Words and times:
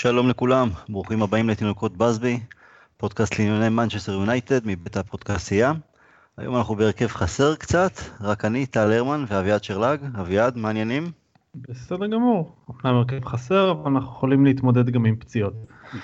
שלום 0.00 0.28
לכולם, 0.28 0.68
ברוכים 0.88 1.22
הבאים 1.22 1.48
לתינוקות 1.48 1.96
בסבי, 1.96 2.40
פודקאסט 2.96 3.38
לענייני 3.38 3.68
מנצ'סטר 3.68 4.12
יונייטד 4.12 4.60
מבית 4.64 4.96
הפודקאסייה. 4.96 5.72
היום 6.36 6.56
אנחנו 6.56 6.76
בהרכב 6.76 7.06
חסר 7.06 7.54
קצת, 7.54 7.92
רק 8.20 8.44
אני, 8.44 8.66
טל 8.66 8.92
הרמן 8.92 9.24
ואביעד 9.28 9.64
שרלג. 9.64 10.00
אביעד, 10.20 10.56
מה 10.56 10.68
העניינים? 10.68 11.10
בסדר 11.54 12.06
גמור, 12.06 12.56
אמנם 12.70 12.96
הרכב 12.96 13.24
חסר, 13.24 13.70
אבל 13.70 13.90
אנחנו 13.90 14.10
יכולים 14.10 14.44
להתמודד 14.44 14.90
גם 14.90 15.04
עם 15.04 15.16
פציעות. 15.16 15.54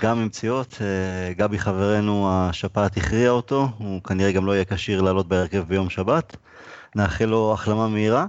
גם 0.03 0.19
עם 0.19 0.29
פציעות, 0.29 0.79
אה, 0.81 1.33
גבי 1.33 1.59
חברנו 1.59 2.29
השפעת 2.31 2.97
הכריע 2.97 3.31
אותו, 3.31 3.69
הוא 3.79 4.03
כנראה 4.03 4.33
גם 4.33 4.47
לא 4.47 4.53
יהיה 4.53 4.65
כשיר 4.65 5.03
לעלות 5.03 5.29
בהרכב 5.29 5.65
ביום 5.69 5.91
שבת. 5.91 6.37
נאחל 6.97 7.25
לו 7.25 7.53
החלמה 7.53 7.89
מהירה. 7.89 8.27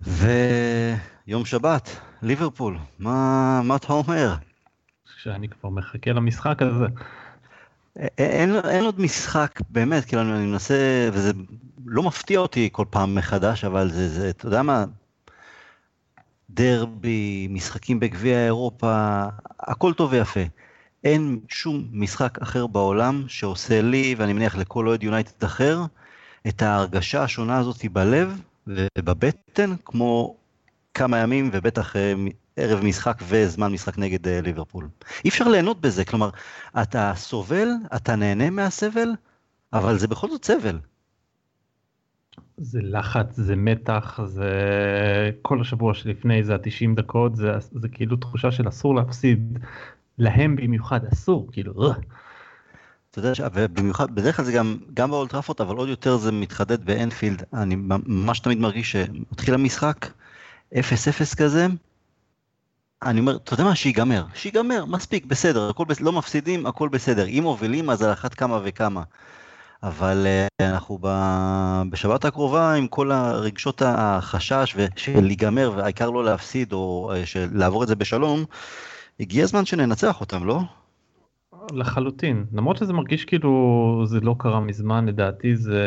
ויום 0.00 1.44
שבת, 1.44 2.00
ליברפול, 2.22 2.78
מה, 2.98 3.60
מה 3.64 3.76
אתה 3.76 3.92
אומר? 3.92 4.34
שאני 5.22 5.48
כבר 5.48 5.70
מחכה 5.70 6.12
למשחק 6.12 6.62
הזה. 6.62 6.86
אין, 8.18 8.54
אין 8.68 8.84
עוד 8.84 9.00
משחק, 9.00 9.60
באמת, 9.70 10.04
כאילו 10.04 10.22
אני 10.22 10.46
מנסה, 10.46 11.08
וזה 11.12 11.32
לא 11.86 12.02
מפתיע 12.02 12.38
אותי 12.40 12.68
כל 12.72 12.84
פעם 12.90 13.14
מחדש, 13.14 13.64
אבל 13.64 13.90
זה, 13.90 14.08
זה 14.08 14.30
אתה 14.30 14.46
יודע 14.46 14.62
מה, 14.62 14.84
דרבי, 16.50 17.48
משחקים 17.50 18.00
בגביע 18.00 18.44
אירופה, 18.44 19.22
הכל 19.60 19.92
טוב 19.92 20.12
ויפה. 20.12 20.40
אין 21.04 21.40
שום 21.48 21.88
משחק 21.92 22.38
אחר 22.42 22.66
בעולם 22.66 23.24
שעושה 23.28 23.82
לי, 23.82 24.14
ואני 24.18 24.32
מניח 24.32 24.56
לכל 24.56 24.88
אוהד 24.88 25.02
יונייטד 25.02 25.44
אחר, 25.44 25.80
את 26.48 26.62
ההרגשה 26.62 27.22
השונה 27.22 27.58
הזאת 27.58 27.84
בלב 27.92 28.40
ובבטן, 28.66 29.70
כמו 29.84 30.36
כמה 30.94 31.18
ימים 31.18 31.50
ובטח 31.52 31.96
אה, 31.96 32.14
ערב 32.56 32.84
משחק 32.84 33.22
וזמן 33.28 33.72
משחק 33.72 33.98
נגד 33.98 34.28
אה, 34.28 34.40
ליברפול. 34.40 34.88
אי 35.24 35.28
אפשר 35.28 35.48
ליהנות 35.48 35.80
בזה, 35.80 36.04
כלומר, 36.04 36.30
אתה 36.82 37.12
סובל, 37.16 37.68
אתה 37.96 38.16
נהנה 38.16 38.50
מהסבל, 38.50 39.08
אבל 39.72 39.98
זה 39.98 40.08
בכל 40.08 40.30
זאת 40.30 40.44
סבל. 40.44 40.78
זה 42.56 42.80
לחץ, 42.82 43.36
זה 43.36 43.56
מתח, 43.56 44.20
זה 44.24 44.50
כל 45.42 45.60
השבוע 45.60 45.94
שלפני 45.94 46.44
זה 46.44 46.54
ה-90 46.54 46.96
דקות, 46.96 47.36
זה, 47.36 47.52
זה 47.72 47.88
כאילו 47.88 48.16
תחושה 48.16 48.50
של 48.50 48.68
אסור 48.68 48.94
להפסיד, 48.94 49.58
להם 50.18 50.56
במיוחד 50.56 51.00
אסור, 51.12 51.48
כאילו. 51.52 51.92
אתה 53.10 53.18
יודע, 53.18 53.32
ובמיוחד, 53.54 54.14
בדרך 54.14 54.36
כלל 54.36 54.44
זה 54.44 54.52
גם, 54.52 54.76
גם 54.94 55.10
באולטראפורט, 55.10 55.60
אבל 55.60 55.76
עוד 55.76 55.88
יותר 55.88 56.16
זה 56.16 56.32
מתחדד 56.32 56.84
באנפילד. 56.84 57.42
אני 57.54 57.76
ממש 57.76 58.40
תמיד 58.40 58.58
מרגיש 58.58 58.92
שמתחיל 58.92 59.54
המשחק, 59.54 60.06
0-0 60.74 60.76
כזה, 61.36 61.66
אני 63.04 63.20
אומר, 63.20 63.36
אתה 63.36 63.54
יודע 63.54 63.64
מה, 63.64 63.74
שיגמר, 63.74 64.24
שיגמר, 64.34 64.84
מספיק, 64.84 65.26
בסדר, 65.26 65.70
הכל 65.70 65.84
בסדר, 65.84 66.04
לא 66.04 66.12
מפסידים, 66.12 66.66
הכל 66.66 66.88
בסדר. 66.88 67.26
אם 67.26 67.40
מובילים 67.42 67.90
אז 67.90 68.02
על 68.02 68.12
אחת 68.12 68.34
כמה 68.34 68.60
וכמה. 68.64 69.02
אבל 69.82 70.26
uh, 70.26 70.64
אנחנו 70.64 70.98
ב... 71.00 71.08
בשבת 71.90 72.24
הקרובה 72.24 72.72
עם 72.74 72.88
כל 72.88 73.12
הרגשות 73.12 73.82
החשש 73.84 74.76
של 74.96 75.20
להיגמר 75.20 75.72
והעיקר 75.76 76.10
לא 76.10 76.24
להפסיד 76.24 76.72
או 76.72 77.12
uh, 77.12 77.26
של 77.26 77.48
לעבור 77.52 77.82
את 77.82 77.88
זה 77.88 77.96
בשלום, 77.96 78.44
הגיע 79.20 79.44
הזמן 79.44 79.64
שננצח 79.64 80.20
אותם, 80.20 80.46
לא? 80.46 80.60
לחלוטין, 81.72 82.44
למרות 82.52 82.76
שזה 82.76 82.92
מרגיש 82.92 83.24
כאילו 83.24 84.02
זה 84.06 84.20
לא 84.20 84.34
קרה 84.38 84.60
מזמן, 84.60 85.06
לדעתי 85.06 85.56
זה... 85.56 85.86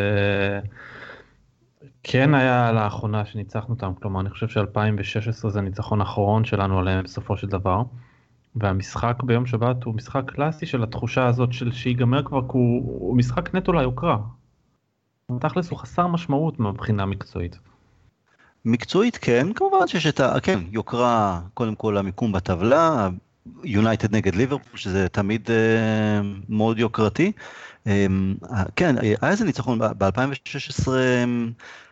כן 2.04 2.34
היה 2.34 2.72
לאחרונה 2.72 3.26
שניצחנו 3.26 3.74
אותם, 3.74 3.92
כלומר 4.02 4.22
אני 4.22 4.30
חושב 4.30 4.48
ש-2016 4.48 5.50
זה 5.50 5.60
הניצחון 5.60 6.02
האחרון 6.02 6.46
שלנו 6.46 6.80
עליהם 6.80 7.04
בסופו 7.04 7.38
של 7.38 7.48
דבר. 7.48 7.82
והמשחק 8.56 9.24
ביום 9.24 9.46
שבת 9.46 9.84
הוא 9.84 9.96
משחק 9.96 10.22
קלאסי 10.26 10.66
של 10.66 10.84
התחושה 10.84 11.28
הזאת 11.28 11.54
של 11.54 11.72
שיגמר 11.72 12.24
כבר, 12.24 12.42
כי 12.42 12.48
הוא, 12.54 13.00
הוא 13.00 13.18
משחק 13.18 13.56
נטו 13.56 13.74
ליוקרה. 13.74 14.18
תכלס 15.40 15.70
הוא 15.70 15.80
חסר 15.80 16.08
משמעות 16.08 16.60
מבחינה 16.60 17.06
מקצועית. 17.06 17.60
מקצועית 18.66 19.18
כן, 19.18 19.54
כמובן 19.56 19.88
שיש 19.88 20.08
את 20.08 20.20
ה... 20.20 20.40
כן, 20.40 20.60
יוקרה, 20.72 21.42
קודם 21.54 21.76
כל 21.76 21.98
המיקום 21.98 22.32
בטבלה, 22.32 23.10
יונייטד 23.64 24.16
נגד 24.16 24.36
ליברפול, 24.36 24.78
שזה 24.78 25.10
תמיד 25.10 25.52
אה, 25.52 26.22
מאוד 26.50 26.80
יוקרתי. 26.80 27.32
אה, 27.88 28.06
כן, 28.76 28.96
היה 28.98 29.18
איזה 29.24 29.46
ניצחון 29.46 29.80
ב-2016. 29.80 30.88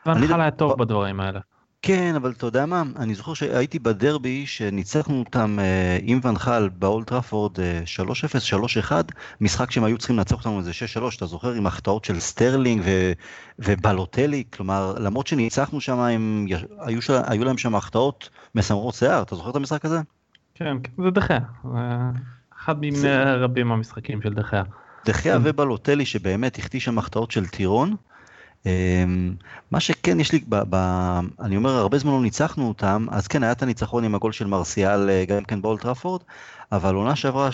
ואן 0.05 0.23
חאל 0.23 0.41
היה 0.41 0.51
טוב 0.51 0.79
בדברים 0.79 1.19
האלה. 1.19 1.39
כן, 1.83 2.15
אבל 2.15 2.31
אתה 2.37 2.45
יודע 2.45 2.65
מה, 2.65 2.83
אני 2.95 3.15
זוכר 3.15 3.33
שהייתי 3.33 3.79
בדרבי 3.79 4.45
שניצחנו 4.45 5.19
אותם 5.19 5.57
אה, 5.59 5.97
עם 6.01 6.19
ואן 6.23 6.46
חאל 6.46 6.69
באולט 6.69 7.07
טראפורד 7.07 7.57
3-0, 7.59 7.61
3-1, 8.89 8.91
משחק 9.41 9.71
שהם 9.71 9.83
היו 9.83 9.97
צריכים 9.97 10.17
לנצח 10.17 10.35
אותנו 10.35 10.59
איזה 10.59 10.71
6-3, 10.71 11.17
אתה 11.17 11.25
זוכר, 11.25 11.53
עם 11.53 11.67
החטאות 11.67 12.05
של 12.05 12.19
סטרלינג 12.19 12.81
ו- 12.85 13.11
ובלוטלי, 13.59 14.43
כלומר, 14.53 14.93
למרות 14.99 15.27
שניצחנו 15.27 15.81
שם, 15.81 15.99
הם, 15.99 16.47
היו, 16.79 16.99
היו 17.27 17.45
להם 17.45 17.57
שם 17.57 17.75
החטאות 17.75 18.29
מסמרות 18.55 18.95
שיער, 18.95 19.21
אתה 19.21 19.35
זוכר 19.35 19.49
את 19.49 19.55
המשחק 19.55 19.85
הזה? 19.85 19.99
כן, 20.63 20.77
זה 21.03 21.09
דחיה, 21.09 21.39
אחד 22.63 22.77
ממיני 22.77 23.07
רבים 23.37 23.67
מהמשחקים 23.67 24.21
של 24.21 24.33
דחיה. 24.33 24.63
דחיה 25.05 25.37
ובלוטלי 25.43 26.05
שבאמת 26.05 26.57
החטיא 26.57 26.79
שם 26.79 26.97
החטאות 26.97 27.31
של 27.31 27.47
טירון. 27.47 27.95
אמ, 28.65 29.33
מה 29.71 29.79
שכן 29.79 30.19
יש 30.19 30.31
לי, 30.31 30.39
ב, 30.49 30.55
ב, 30.69 30.75
אני 31.39 31.57
אומר 31.57 31.69
הרבה 31.69 31.97
זמן 31.97 32.11
לא 32.11 32.21
ניצחנו 32.21 32.67
אותם, 32.67 33.05
אז 33.11 33.27
כן 33.27 33.43
היה 33.43 33.51
את 33.51 33.63
הניצחון 33.63 34.03
עם 34.03 34.15
הגול 34.15 34.31
של 34.31 34.47
מרסיאל 34.47 35.09
אה, 35.09 35.25
גם 35.25 35.43
כן 35.43 35.61
באולטראפורד, 35.61 36.21
אבל 36.71 36.95
עונה 36.95 37.15
שעברה. 37.15 37.49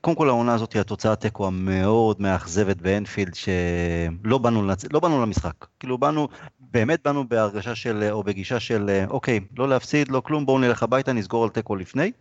קודם 0.00 0.16
כל 0.16 0.28
העונה 0.28 0.54
הזאת 0.54 0.72
היא 0.72 0.80
התוצאה 0.80 1.16
תיקו 1.16 1.46
המאוד 1.46 2.22
מאכזבת 2.22 2.76
באנפילד, 2.76 3.34
שלא 3.34 4.38
באנו. 4.38 4.70
לא 4.92 5.00
באנו 5.00 5.22
למשחק, 5.22 5.66
כאילו 5.80 5.98
באנו, 5.98 6.28
באמת 6.74 7.00
באנו 7.04 7.28
בהרגשה 7.28 7.74
של, 7.74 8.08
או 8.10 8.22
בגישה 8.22 8.60
של 8.60 8.90
אה, 8.90 9.04
אוקיי, 9.08 9.40
לא 9.56 9.68
להפסיד, 9.68 10.08
לא 10.08 10.20
כלום, 10.20 10.46
בואו 10.46 10.58
נלך 10.58 10.82
הביתה, 10.82 11.12
נסגור 11.12 11.44
על 11.44 11.50
תיקו 11.50 11.76
לפני. 11.76 12.12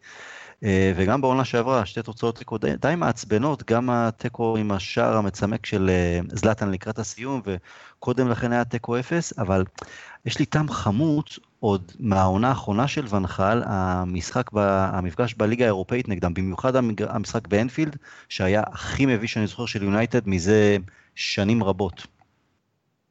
אה, 0.63 0.93
וגם 0.95 1.21
בעונה 1.21 1.45
שעברה, 1.45 1.85
שתי 1.85 2.01
תוצאות 2.01 2.37
תיקו 2.37 2.57
די, 2.57 2.71
די 2.81 2.93
מעצבנות, 2.97 3.71
גם 3.71 3.89
התיקו 3.89 4.57
עם 4.57 4.71
השער 4.71 5.17
המצמק 5.17 5.65
של 5.65 5.89
אה, 5.89 6.19
זלאטן 6.27 6.71
לקראת 6.71 6.99
הסיום, 6.99 7.41
וקודם 7.45 8.29
לכן 8.29 8.51
היה 8.51 8.63
תיקו 8.63 8.99
אפס, 8.99 9.39
אבל 9.39 9.63
יש 10.25 10.39
לי 10.39 10.45
טעם 10.45 10.69
חמוץ 10.69 11.39
עוד 11.59 11.91
מהעונה 11.99 12.49
האחרונה 12.49 12.87
של 12.87 13.05
ונחל, 13.09 13.61
המשחק, 13.65 14.51
ב, 14.53 14.57
המפגש 14.93 15.33
בליגה 15.33 15.65
האירופאית 15.65 16.09
נגדם, 16.09 16.33
במיוחד 16.33 16.73
המשחק 16.99 17.47
באנפילד, 17.47 17.95
שהיה 18.29 18.63
הכי 18.67 19.05
מביש 19.05 19.33
שאני 19.33 19.47
זוכר 19.47 19.65
של 19.65 19.83
יונייטד 19.83 20.29
מזה 20.29 20.77
שנים 21.15 21.63
רבות. 21.63 22.07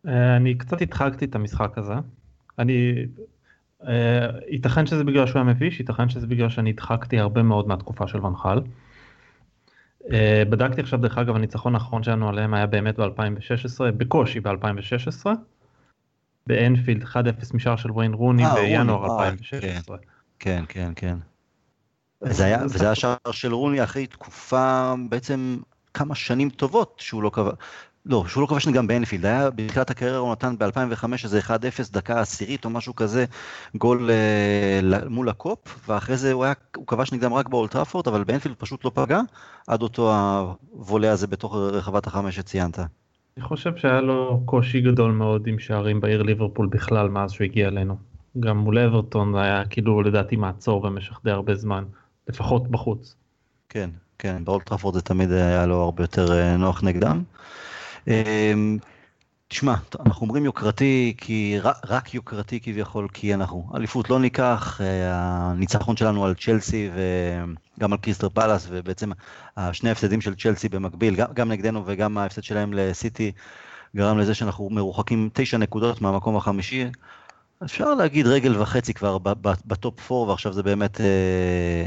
אה, 0.09 0.37
אני 0.37 0.55
קצת 0.55 0.83
הדחקתי 0.83 1.25
את 1.25 1.35
המשחק 1.35 1.79
הזה. 1.79 1.95
אני 2.59 2.95
אה, 3.87 4.27
ייתכן 4.49 4.87
שזה 4.87 5.05
בגלל 5.05 5.27
שהוא 5.27 5.39
היה 5.39 5.45
מביש, 5.45 5.81
ייתכן 5.81 6.09
שזה 6.09 6.27
בגלל 6.27 6.49
שאני 6.49 6.71
הדחקתי 6.71 7.19
הרבה 7.19 7.43
מאוד 7.43 7.69
מהתקופה 7.69 8.09
של 8.09 8.27
ונחל. 8.27 8.61
אה, 10.13 10.43
בדקתי 10.51 10.81
עכשיו 10.81 11.01
דרך 11.01 11.19
אגב 11.19 11.37
הניצחון 11.37 11.75
האחרון 11.75 12.03
שלנו 12.03 12.29
עליהם 12.29 12.55
היה 12.55 12.67
באמת 12.67 13.01
ב-2016, 13.01 13.81
בקושי 13.97 14.41
ב-2016. 14.41 15.27
באנפילד 16.47 17.03
1-0 17.03 17.17
משער 17.55 17.77
של 17.77 17.91
ויין 17.91 18.15
רוני 18.15 18.43
בינואר 18.55 19.05
2016. 19.05 19.97
כן, 20.39 20.65
כן, 20.69 20.93
כן. 20.97 21.17
וזה 22.23 22.45
היה, 22.45 22.65
וזה 22.65 22.85
היה 22.85 22.95
שער 22.95 23.17
של 23.33 23.55
רוני 23.55 23.85
אחרי 23.85 24.07
תקופה 24.07 24.95
בעצם 25.09 25.59
כמה 25.95 26.15
שנים 26.15 26.51
טובות 26.51 26.97
שהוא 26.99 27.23
לא 27.23 27.31
קבע, 27.35 27.53
לא, 28.07 28.25
שהוא 28.29 28.43
לא 28.43 28.47
כבש 28.47 28.69
גם 28.69 28.87
באנפילד, 28.87 29.27
היה 29.27 29.51
בתחילת 29.51 29.91
הקריירה 29.91 30.19
הוא 30.19 30.33
נתן 30.33 30.55
ב-2005 30.59 31.05
איזה 31.25 31.41
1-0 31.41 31.51
דקה 31.93 32.21
עשירית 32.21 32.65
או 32.65 32.71
משהו 32.71 32.97
כזה, 32.97 33.25
גול 33.77 34.11
uh, 34.11 35.09
מול 35.09 35.29
הקופ, 35.29 35.89
ואחרי 35.89 36.17
זה 36.17 36.33
הוא, 36.33 36.45
היה, 36.45 36.53
הוא 36.77 36.87
כבש 36.87 37.13
נגדם 37.13 37.33
רק 37.33 37.49
באולטראפורט, 37.49 38.09
אבל 38.09 38.25
באנפילד 38.25 38.55
פשוט 38.59 38.85
לא 38.85 38.91
פגע, 38.95 39.21
עד 39.67 39.83
אותו 39.83 40.13
הוולה 40.71 41.13
הזה 41.13 41.27
בתוך 41.27 41.55
רחבת 41.57 42.07
החמש 42.07 42.37
שציינת. 42.37 42.79
אני 43.37 43.45
חושב 43.45 43.77
שהיה 43.77 44.01
לו 44.01 44.43
קושי 44.45 44.81
גדול 44.81 45.13
מאוד 45.13 45.47
עם 45.47 45.59
שערים 45.59 46.01
בעיר 46.01 46.23
ליברפול 46.23 46.67
בכלל 46.67 47.09
מאז 47.09 47.33
שהוא 47.33 47.45
הגיע 47.45 47.69
אלינו. 47.69 47.97
גם 48.41 48.59
מול 48.59 48.79
אברטון 48.79 49.35
היה 49.37 49.65
כאילו 49.65 50.03
לדעתי 50.03 50.37
מעצור 50.37 50.81
במשך 50.81 51.21
די 51.25 51.31
הרבה 51.31 51.55
זמן, 51.55 51.85
לפחות 52.29 52.69
בחוץ. 52.69 53.17
כן, 53.69 53.91
כן, 54.19 54.45
באולטראפורד 54.45 54.95
זה 54.95 55.03
תמיד 55.03 55.33
היה 55.33 55.67
לו 55.67 55.83
הרבה 55.83 56.03
יותר 56.03 56.33
אה, 56.33 56.57
נוח 56.57 56.85
נגדם. 56.85 57.17
אמ, 57.17 57.23
תשמע, 59.53 59.75
אנחנו 60.07 60.23
אומרים 60.27 60.45
יוקרתי, 60.45 61.15
כי 61.17 61.59
רק 61.85 62.15
יוקרתי 62.15 62.61
כביכול, 62.61 63.09
כי 63.13 63.35
אנחנו 63.35 63.71
אליפות 63.75 64.11
לא 64.11 64.19
ניקח, 64.19 64.81
אה, 64.81 64.87
הניצחון 65.51 65.97
שלנו 65.97 66.25
על 66.25 66.35
צ'לסי 66.35 66.91
וגם 67.79 67.93
על 67.93 67.99
קריסטר 67.99 68.29
פלאס, 68.29 68.67
ובעצם 68.71 69.11
השני 69.57 69.89
ההפסדים 69.89 70.21
של 70.21 70.35
צ'לסי 70.35 70.69
במקביל, 70.69 71.17
גם, 71.35 71.49
נגדנו 71.49 71.83
וגם 71.87 72.19
ההפסד 72.19 72.43
שלהם 72.43 72.73
לסיטי, 72.73 73.33
גרם 73.97 74.19
לזה 74.19 74.35
שאנחנו 74.35 74.71
מרוחקים 74.71 75.31
תשע 75.33 75.59
נקודות 75.59 76.01
מהמקום 76.03 76.37
החמישי. 76.37 76.87
אפשר 77.65 77.95
להגיד 77.95 78.27
רגל 78.27 78.61
וחצי 78.61 78.95
כבר 78.95 79.19
בטופ 79.67 80.13
4, 80.13 80.31
ועכשיו 80.31 80.53
זה 80.53 80.63
באמת 80.63 81.01
אה, 81.01 81.87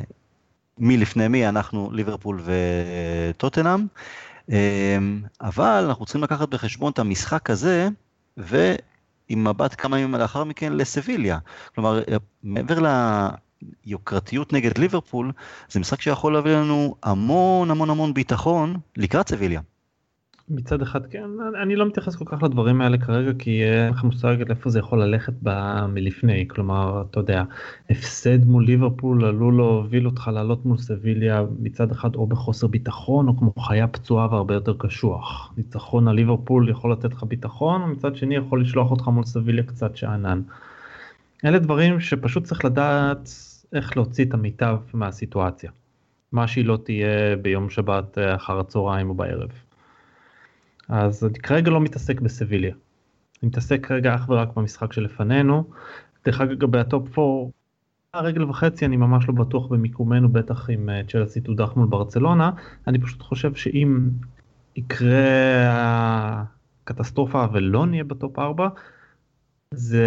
מי 0.79 0.97
לפני 0.97 1.27
מי, 1.27 1.49
אנחנו 1.49 1.89
ליברפול 1.91 2.41
וטוטנאם, 2.45 3.87
אבל 5.41 5.85
אנחנו 5.87 6.05
צריכים 6.05 6.23
לקחת 6.23 6.49
בחשבון 6.49 6.91
את 6.91 6.99
המשחק 6.99 7.49
הזה, 7.49 7.89
ועם 8.37 9.43
מבט 9.43 9.75
כמה 9.81 9.99
ימים 9.99 10.15
לאחר 10.15 10.43
מכן 10.43 10.73
לסביליה. 10.73 11.39
כלומר, 11.75 12.01
מעבר 12.43 12.79
ליוקרתיות 13.85 14.53
נגד 14.53 14.77
ליברפול, 14.77 15.31
זה 15.69 15.79
משחק 15.79 16.01
שיכול 16.01 16.33
להביא 16.33 16.51
לנו 16.51 16.95
המון 17.03 17.71
המון 17.71 17.89
המון 17.89 18.13
ביטחון 18.13 18.77
לקראת 18.97 19.29
סביליה. 19.29 19.61
מצד 20.49 20.81
אחד 20.81 21.05
כן 21.05 21.29
אני 21.61 21.75
לא 21.75 21.85
מתייחס 21.85 22.15
כל 22.15 22.25
כך 22.27 22.43
לדברים 22.43 22.81
האלה 22.81 22.97
כרגע 22.97 23.31
כי 23.39 23.63
אין 23.63 23.89
לך 23.89 24.03
מושג 24.03 24.49
איפה 24.49 24.69
זה 24.69 24.79
יכול 24.79 25.03
ללכת 25.03 25.33
מלפני 25.89 26.47
כלומר 26.47 27.01
אתה 27.01 27.19
יודע 27.19 27.43
הפסד 27.89 28.45
מול 28.45 28.65
ליברפול 28.65 29.25
עלול 29.25 29.55
להוביל 29.55 30.05
אותך 30.05 30.29
לעלות 30.33 30.65
מול 30.65 30.77
סביליה 30.77 31.43
מצד 31.59 31.91
אחד 31.91 32.15
או 32.15 32.27
בחוסר 32.27 32.67
ביטחון 32.67 33.27
או 33.27 33.37
כמו 33.37 33.53
חיה 33.59 33.87
פצועה 33.87 34.27
והרבה 34.31 34.53
יותר 34.53 34.75
קשוח 34.77 35.53
ניצחון 35.57 36.07
על 36.07 36.15
ליברפול 36.15 36.69
יכול 36.69 36.91
לתת 36.91 37.13
לך 37.13 37.23
ביטחון 37.23 37.81
ומצד 37.81 38.15
שני 38.15 38.35
יכול 38.35 38.61
לשלוח 38.61 38.91
אותך 38.91 39.07
מול 39.07 39.25
סביליה 39.25 39.63
קצת 39.63 39.95
שאנן. 39.95 40.41
אלה 41.45 41.59
דברים 41.59 41.99
שפשוט 41.99 42.43
צריך 42.43 42.65
לדעת 42.65 43.29
איך 43.73 43.97
להוציא 43.97 44.25
את 44.25 44.33
המיטב 44.33 44.77
מהסיטואציה. 44.93 45.71
מה 46.31 46.47
שהיא 46.47 46.65
לא 46.65 46.77
תהיה 46.83 47.35
ביום 47.41 47.69
שבת 47.69 48.17
אה, 48.17 48.35
אחר 48.35 48.59
הצהריים 48.59 49.09
או 49.09 49.13
בערב. 49.13 49.64
אז 50.89 51.23
אני 51.23 51.39
כרגע 51.39 51.71
לא 51.71 51.81
מתעסק 51.81 52.21
בסביליה. 52.21 52.73
אני 53.41 53.49
מתעסק 53.49 53.85
כרגע 53.85 54.15
אך 54.15 54.29
ורק 54.29 54.49
במשחק 54.55 54.93
שלפנינו. 54.93 55.63
דרך 56.25 56.41
אגב 56.41 56.51
לגבי 56.51 56.79
הטופ 56.79 57.19
4, 57.19 57.51
רגל 58.15 58.43
וחצי 58.43 58.85
אני 58.85 58.97
ממש 58.97 59.27
לא 59.27 59.33
בטוח 59.33 59.67
במיקומנו 59.67 60.29
בטח 60.29 60.69
אם 60.69 60.89
אה, 60.89 61.01
צ'לסי 61.07 61.41
תודח 61.41 61.73
מול 61.75 61.87
ברצלונה. 61.87 62.51
אני 62.87 62.99
פשוט 62.99 63.21
חושב 63.21 63.55
שאם 63.55 64.09
יקרה 64.75 65.23
הקטסטרופה 66.83 67.45
ולא 67.53 67.85
נהיה 67.85 68.03
בטופ 68.03 68.39
4, 68.39 68.67
זה 69.71 70.05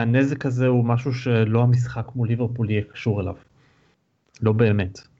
הנזק 0.00 0.46
הזה 0.46 0.66
הוא 0.66 0.84
משהו 0.84 1.14
שלא 1.14 1.62
המשחק 1.62 2.08
מול 2.14 2.28
ליברפול 2.28 2.70
יהיה 2.70 2.82
קשור 2.92 3.20
אליו. 3.20 3.34
לא 4.42 4.52
באמת. 4.52 5.11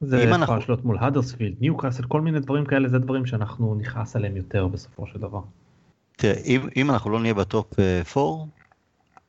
זה 0.00 0.22
יכול 0.22 0.34
אנחנו... 0.34 0.56
לשלוט 0.56 0.84
מול 0.84 0.98
האדרספילד, 1.00 1.54
ניוקאסל, 1.60 2.02
כל 2.02 2.20
מיני 2.20 2.40
דברים 2.40 2.64
כאלה, 2.64 2.88
זה 2.88 2.98
דברים 2.98 3.26
שאנחנו 3.26 3.74
נכעס 3.74 4.16
עליהם 4.16 4.36
יותר 4.36 4.66
בסופו 4.66 5.06
של 5.06 5.18
דבר. 5.18 5.40
תראה, 6.16 6.34
אם, 6.44 6.60
אם 6.76 6.90
אנחנו 6.90 7.10
לא 7.10 7.20
נהיה 7.20 7.34
ב 7.34 7.44
top 7.44 7.72
4, 8.16 8.44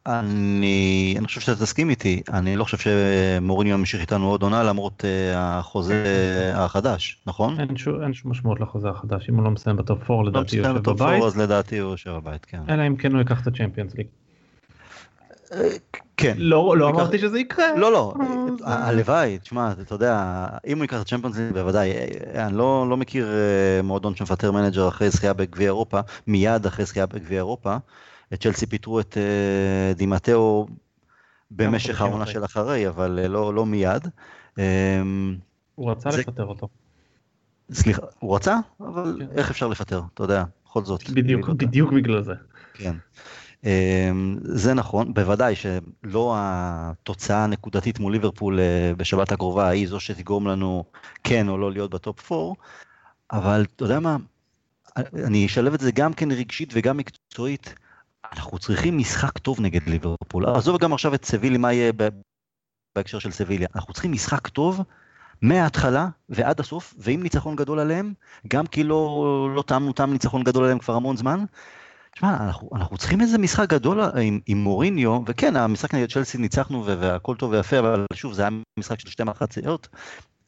אה, 0.07 0.19
אני, 0.19 1.16
אני 1.18 1.25
חושב 1.25 1.42
שאתה 1.42 1.62
תסכים 1.66 1.89
איתי, 1.89 2.21
אני 2.33 2.56
לא 2.56 2.63
חושב 2.63 2.77
שמוריניו 2.77 3.77
ימשיך 3.77 4.01
איתנו 4.01 4.30
עוד 4.30 4.44
עונה 4.44 4.63
למרות 4.63 5.01
uh, 5.01 5.38
החוזה 5.38 6.54
החדש, 6.56 7.24
נכון? 7.27 7.60
אין, 7.60 7.77
שום, 7.77 8.04
אין 8.04 8.13
שום 8.13 8.31
משמעות 8.31 8.60
לחוזה 8.60 8.89
החדש, 8.89 9.30
אם 9.30 9.36
הוא 9.36 9.44
לא 9.44 9.51
מסיים 9.51 9.77
ב 9.77 9.86
top 9.86 10.11
4 10.12 10.24
לדעתי 10.24 10.60
הוא 10.60 10.68
יושב 10.68 10.89
בבית. 10.89 11.19
לא 11.21 11.27
אז 11.27 11.38
לדעתי 11.38 11.77
הוא 11.77 11.92
יושב 11.92 12.12
בבית, 12.12 12.45
כן. 12.45 12.62
אלא 12.69 12.88
אם 12.88 12.95
כן 12.95 13.12
הוא 13.12 13.19
ייקח 13.19 13.42
את 13.42 13.48
הצ'מפיונס 13.48 13.95
ליג. 13.95 14.07
כן. 16.17 16.35
לא, 16.37 16.77
לא 16.77 16.89
אמרתי 16.89 17.19
שזה 17.19 17.39
יקרה. 17.39 17.75
לא, 17.77 17.91
לא, 17.91 18.13
אה, 18.65 18.87
הלוואי, 18.87 19.39
תשמע, 19.39 19.71
אתה 19.81 19.95
יודע, 19.95 20.45
אם 20.67 20.77
הוא 20.77 20.83
ייקח 20.83 21.01
את 21.01 21.07
צ'מפיונס 21.07 21.37
ליג, 21.37 21.53
בוודאי, 21.53 21.91
אה, 21.91 22.47
אני 22.47 22.57
לא, 22.57 22.89
לא 22.89 22.97
מכיר 22.97 23.27
אה, 23.27 23.81
מועדון 23.81 24.15
שמפטר 24.15 24.51
מנג'ר 24.51 24.87
אחרי 24.87 25.09
זכייה 25.09 25.33
בגביע 25.33 25.65
אירופה, 25.65 25.99
מיד 26.27 26.65
אחרי 26.65 26.85
זכייה 26.85 27.05
בגביע 27.05 27.37
אירופה. 27.37 27.77
את 28.33 28.41
צ'לסי 28.41 28.65
פיטרו 28.65 28.99
את 28.99 29.17
די 29.95 30.19
מתאו 30.19 30.67
במשך 31.51 32.01
העונה 32.01 32.25
של 32.25 32.45
אחרי, 32.45 32.87
אבל 32.87 33.25
לא, 33.27 33.53
לא 33.53 33.65
מיד. 33.65 34.07
הוא 35.75 35.91
רצה 35.91 36.11
זה... 36.11 36.17
לפטר 36.17 36.45
אותו. 36.45 36.67
סליחה, 37.71 38.01
הוא 38.19 38.35
רצה? 38.35 38.57
אבל 38.79 39.17
כן. 39.19 39.37
איך 39.37 39.49
אפשר 39.51 39.67
לפטר, 39.67 40.01
אתה 40.13 40.23
יודע, 40.23 40.43
בכל 40.65 40.85
זאת. 40.85 41.09
בדיוק, 41.09 41.49
בדיוק 41.49 41.93
בגלל 41.93 42.23
זה. 42.23 42.33
כן. 42.73 42.95
אמ, 43.63 44.38
זה 44.41 44.73
נכון, 44.73 45.13
בוודאי 45.13 45.56
שלא 45.56 46.35
התוצאה 46.38 47.44
הנקודתית 47.44 48.00
מול 48.00 48.11
ליברפול 48.11 48.59
אה, 48.59 48.91
בשבת 48.97 49.31
הקרובה 49.31 49.67
היא 49.67 49.88
זו 49.88 50.00
שתגרום 50.00 50.47
לנו 50.47 50.83
כן 51.23 51.50
או 51.50 51.57
לא 51.57 51.71
להיות 51.71 51.91
בטופ 51.91 52.31
4, 52.31 52.53
אבל 53.31 53.65
אתה 53.75 53.83
יודע 53.83 54.00
מה, 54.00 54.17
אני 54.97 55.45
אשלב 55.45 55.73
את 55.73 55.79
זה 55.79 55.91
גם 55.91 56.13
כן 56.13 56.31
רגשית 56.31 56.69
וגם 56.73 56.97
מקצועית, 56.97 57.73
אנחנו 58.33 58.59
צריכים 58.59 58.97
משחק 58.97 59.38
טוב 59.38 59.61
נגד 59.61 59.88
ליברפול, 59.88 60.45
עזוב 60.45 60.77
גם 60.77 60.94
עכשיו 60.94 61.13
את 61.15 61.25
סבילי 61.25 61.57
מה 61.57 61.73
יהיה 61.73 61.91
בהקשר 62.95 63.19
של 63.19 63.31
סביליה, 63.31 63.67
אנחנו 63.75 63.94
צריכים 63.94 64.11
משחק 64.11 64.47
טוב 64.47 64.83
מההתחלה 65.41 66.07
ועד 66.29 66.59
הסוף, 66.59 66.94
ועם 66.97 67.23
ניצחון 67.23 67.56
גדול 67.56 67.79
עליהם, 67.79 68.13
גם 68.47 68.67
כי 68.67 68.83
לא, 68.83 69.50
לא 69.56 69.61
טעמנו 69.61 69.94
טעם 69.94 70.13
ניצחון 70.13 70.44
גדול 70.44 70.63
עליהם 70.63 70.79
כבר 70.79 70.95
המון 70.95 71.17
זמן, 71.17 71.45
תשמע, 72.11 72.38
אנחנו, 72.45 72.69
אנחנו 72.75 72.97
צריכים 72.97 73.21
איזה 73.21 73.38
משחק 73.38 73.69
גדול 73.69 74.01
עם, 74.01 74.39
עם 74.45 74.57
מוריניו, 74.57 75.21
וכן, 75.27 75.56
המשחק 75.56 75.94
נגד 75.94 76.11
צ'לסי 76.11 76.38
ניצחנו 76.38 76.85
והכל 76.85 77.35
טוב 77.35 77.51
ויפה, 77.51 77.79
אבל 77.79 78.06
שוב, 78.13 78.33
זה 78.33 78.41
היה 78.41 78.51
משחק 78.79 79.00
של 79.00 79.09
שתי 79.09 79.23
מחציות. 79.23 79.88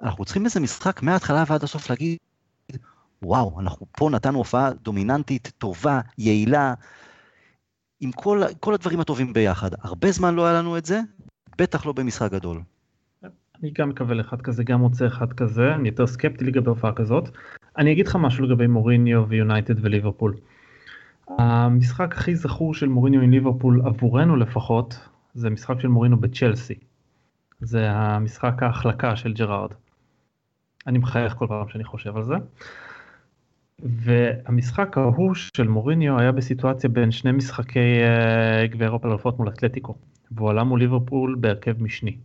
אנחנו 0.02 0.26
צריכים 0.26 0.46
איזה 0.46 0.60
משחק 0.60 1.04
מההתחלה 1.04 1.44
ועד 1.48 1.64
הסוף 1.64 1.90
להגיד, 1.90 2.18
וואו, 3.24 3.60
אנחנו 3.60 3.86
פה 3.92 4.10
נתנו 4.10 4.38
הופעה 4.38 4.70
דומיננטית, 4.74 5.52
טובה, 5.58 6.02
יעילה, 6.18 6.74
עם 8.00 8.12
כל, 8.12 8.42
כל 8.60 8.74
הדברים 8.74 9.00
הטובים 9.00 9.34
ביחד. 9.34 9.70
הרבה 9.82 10.12
זמן 10.12 10.36
לא 10.36 10.46
היה 10.46 10.60
לנו 10.60 10.78
את 10.78 10.86
זה, 10.86 11.02
בטח 11.58 11.86
לא 11.86 11.94
במשחק 11.94 12.32
גדול. 12.32 12.62
אני 13.62 13.72
גם 13.78 13.90
מקבל 13.90 14.22
אחד 14.22 14.42
כזה, 14.42 14.64
גם 14.64 14.82
רוצה 14.82 15.08
אחד 15.08 15.34
כזה, 15.34 15.76
אני 15.76 15.90
יותר 15.90 16.08
סקפטי 16.08 16.46
לגבי 16.46 16.70
הופעה 16.70 16.94
כזאת. 16.94 17.30
אני 17.78 17.92
אגיד 17.92 18.08
לך 18.08 18.16
משהו 18.16 18.46
לגבי 18.46 18.68
מוריניו 18.68 19.26
ויונייטד 19.30 19.86
וליברפול. 19.86 20.36
המשחק 21.38 22.16
הכי 22.16 22.36
זכור 22.36 22.74
של 22.74 22.88
מוריניו 22.88 23.22
עם 23.22 23.32
ליברפול 23.32 23.82
עבורנו 23.86 24.36
לפחות 24.36 25.00
זה 25.34 25.50
משחק 25.50 25.80
של 25.80 25.88
מורינו 25.88 26.18
בצ'לסי. 26.18 26.76
זה 27.60 27.92
המשחק 27.92 28.64
ההחלקה 28.64 29.16
של 29.16 29.34
ג'רארד. 29.34 29.70
אני 30.88 30.98
מחייך 30.98 31.34
כל 31.34 31.48
פעם 31.48 31.70
שאני 31.70 31.84
חושב 31.84 32.18
על 32.18 32.24
זה. 32.24 32.36
והמשחק 33.80 34.98
ההוא 34.98 35.34
של 35.34 35.68
מוריניו 35.68 36.20
היה 36.20 36.32
בסיטואציה 36.32 36.90
בין 36.90 37.12
שני 37.12 37.32
משחקי 37.32 37.80
uh, 37.80 38.68
גביע 38.68 38.88
אירופה 38.88 39.08
לאלופות 39.08 39.40
מול 39.40 39.50
אתלטיקו. 39.50 39.96
והוא 40.32 40.50
עלה 40.50 40.64
מול 40.64 40.80
ליברפול 40.80 41.38
בהרכב 41.40 41.84
משני. 41.84 42.18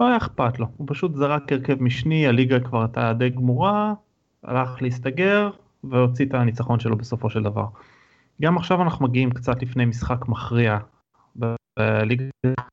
לא 0.00 0.08
היה 0.08 0.16
אכפת 0.16 0.58
לו, 0.58 0.66
הוא 0.76 0.86
פשוט 0.90 1.14
זרק 1.14 1.52
הרכב 1.52 1.82
משני, 1.82 2.26
הליגה 2.26 2.60
כבר 2.60 2.82
הייתה 2.82 3.12
די 3.12 3.30
גמורה, 3.30 3.94
הלך 4.44 4.82
להסתגר 4.82 5.50
והוציא 5.84 6.26
את 6.26 6.34
הניצחון 6.34 6.80
שלו 6.80 6.96
בסופו 6.96 7.30
של 7.30 7.42
דבר. 7.42 7.66
גם 8.42 8.56
עכשיו 8.56 8.82
אנחנו 8.82 9.04
מגיעים 9.04 9.30
קצת 9.30 9.62
לפני 9.62 9.84
משחק 9.84 10.28
מכריע 10.28 10.78
בליגת 11.36 12.30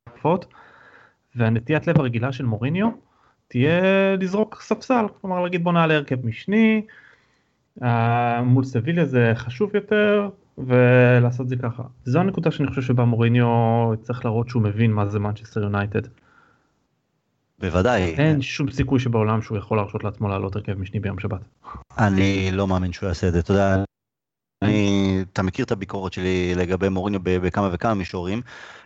העפות, 0.08 0.46
והנטיית 1.36 1.88
לב 1.88 2.00
הרגילה 2.00 2.32
של 2.32 2.46
מוריניו 2.46 2.88
תהיה 3.48 3.82
לזרוק 4.20 4.62
ספסל, 4.62 5.06
כלומר 5.22 5.40
להגיד 5.40 5.64
בוא 5.64 5.74
נעלה 5.74 5.94
הרכב 5.96 6.26
משני, 6.26 6.82
מול 8.44 8.64
סביליה 8.64 9.06
זה 9.06 9.32
חשוב 9.36 9.76
יותר, 9.76 10.30
ולעשות 10.58 11.50
זה 11.50 11.56
ככה. 11.56 11.84
זו 12.06 12.20
הנקודה 12.20 12.52
שאני 12.52 12.70
חושב 12.70 12.82
שבה 12.82 13.06
מוריניו 13.06 13.92
צריך 14.02 14.26
להראות 14.26 14.50
שהוא 14.50 14.62
מבין 14.64 14.92
מה 14.92 15.06
זה 15.06 15.20
מנצ'סטר 15.20 15.64
יונייטד. 15.64 16.02
בוודאי. 17.60 18.02
אין 18.02 18.42
שום 18.42 18.72
סיכוי 18.72 19.00
שבעולם 19.00 19.42
שהוא 19.42 19.58
יכול 19.58 19.78
להרשות 19.78 20.04
לעצמו 20.04 20.28
לעלות 20.28 20.56
הרכב 20.56 20.80
משני 20.80 21.00
ביום 21.00 21.20
שבת. 21.20 21.42
אני 21.98 22.50
לא 22.52 22.68
מאמין 22.68 22.92
שהוא 22.92 23.08
יעשה 23.08 23.28
את 23.28 23.34
זה, 23.34 23.40
אתה 23.40 23.52
יודע, 23.52 23.84
אני, 24.62 25.24
אתה 25.34 25.44
מכיר 25.44 25.66
את 25.66 25.72
הביקורת 25.72 26.14
שלי 26.14 26.56
לגבי 26.56 26.90
מוריניו 26.90 27.20
בכמה 27.24 27.70
וכמה 27.72 27.94
מישורים, 27.94 28.42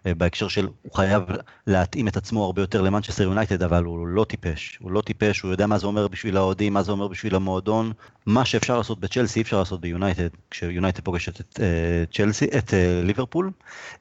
אה, 0.06 0.16
בהקשר 0.16 0.48
של 0.48 0.68
הוא 0.82 0.94
חייב 0.94 1.24
להתאים 1.68 2.08
את 2.08 2.18
עצמו 2.18 2.46
הרבה 2.46 2.62
יותר 2.62 2.82
למנצ'סטר 2.82 3.24
יונייטד, 3.24 3.64
אבל 3.64 3.84
הוא 3.84 4.08
לא 4.08 4.24
טיפש, 4.24 4.78
הוא 4.82 4.92
לא 4.92 5.02
טיפש, 5.02 5.42
הוא 5.42 5.52
יודע 5.52 5.68
מה 5.68 5.78
זה 5.78 5.88
אומר 5.88 6.08
בשביל 6.08 6.38
האוהדים, 6.38 6.74
מה 6.74 6.84
זה 6.84 6.92
אומר 6.92 7.08
בשביל 7.08 7.36
המועדון, 7.36 7.92
מה 8.26 8.46
שאפשר 8.46 8.78
לעשות 8.78 9.00
בצ'לסי 9.00 9.42
אפשר 9.42 9.60
לעשות 9.60 9.82
ביונייטד, 9.82 10.30
כשיונייטד 10.52 11.04
פוגשת 11.04 11.40
את 11.40 11.60
uh, 11.60 12.16
צ'לסי, 12.16 12.46
את 12.46 12.70
uh, 12.70 13.06
ליברפול. 13.06 13.52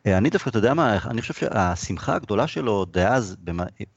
אני 0.07 0.31
דווקא, 0.31 0.51
אתה 0.51 0.59
יודע 0.59 0.75
מה, 0.75 0.99
אני 1.07 1.21
חושב 1.21 1.35
שהשמחה 1.35 2.15
הגדולה 2.15 2.47
שלו 2.47 2.85
דאז, 2.85 3.37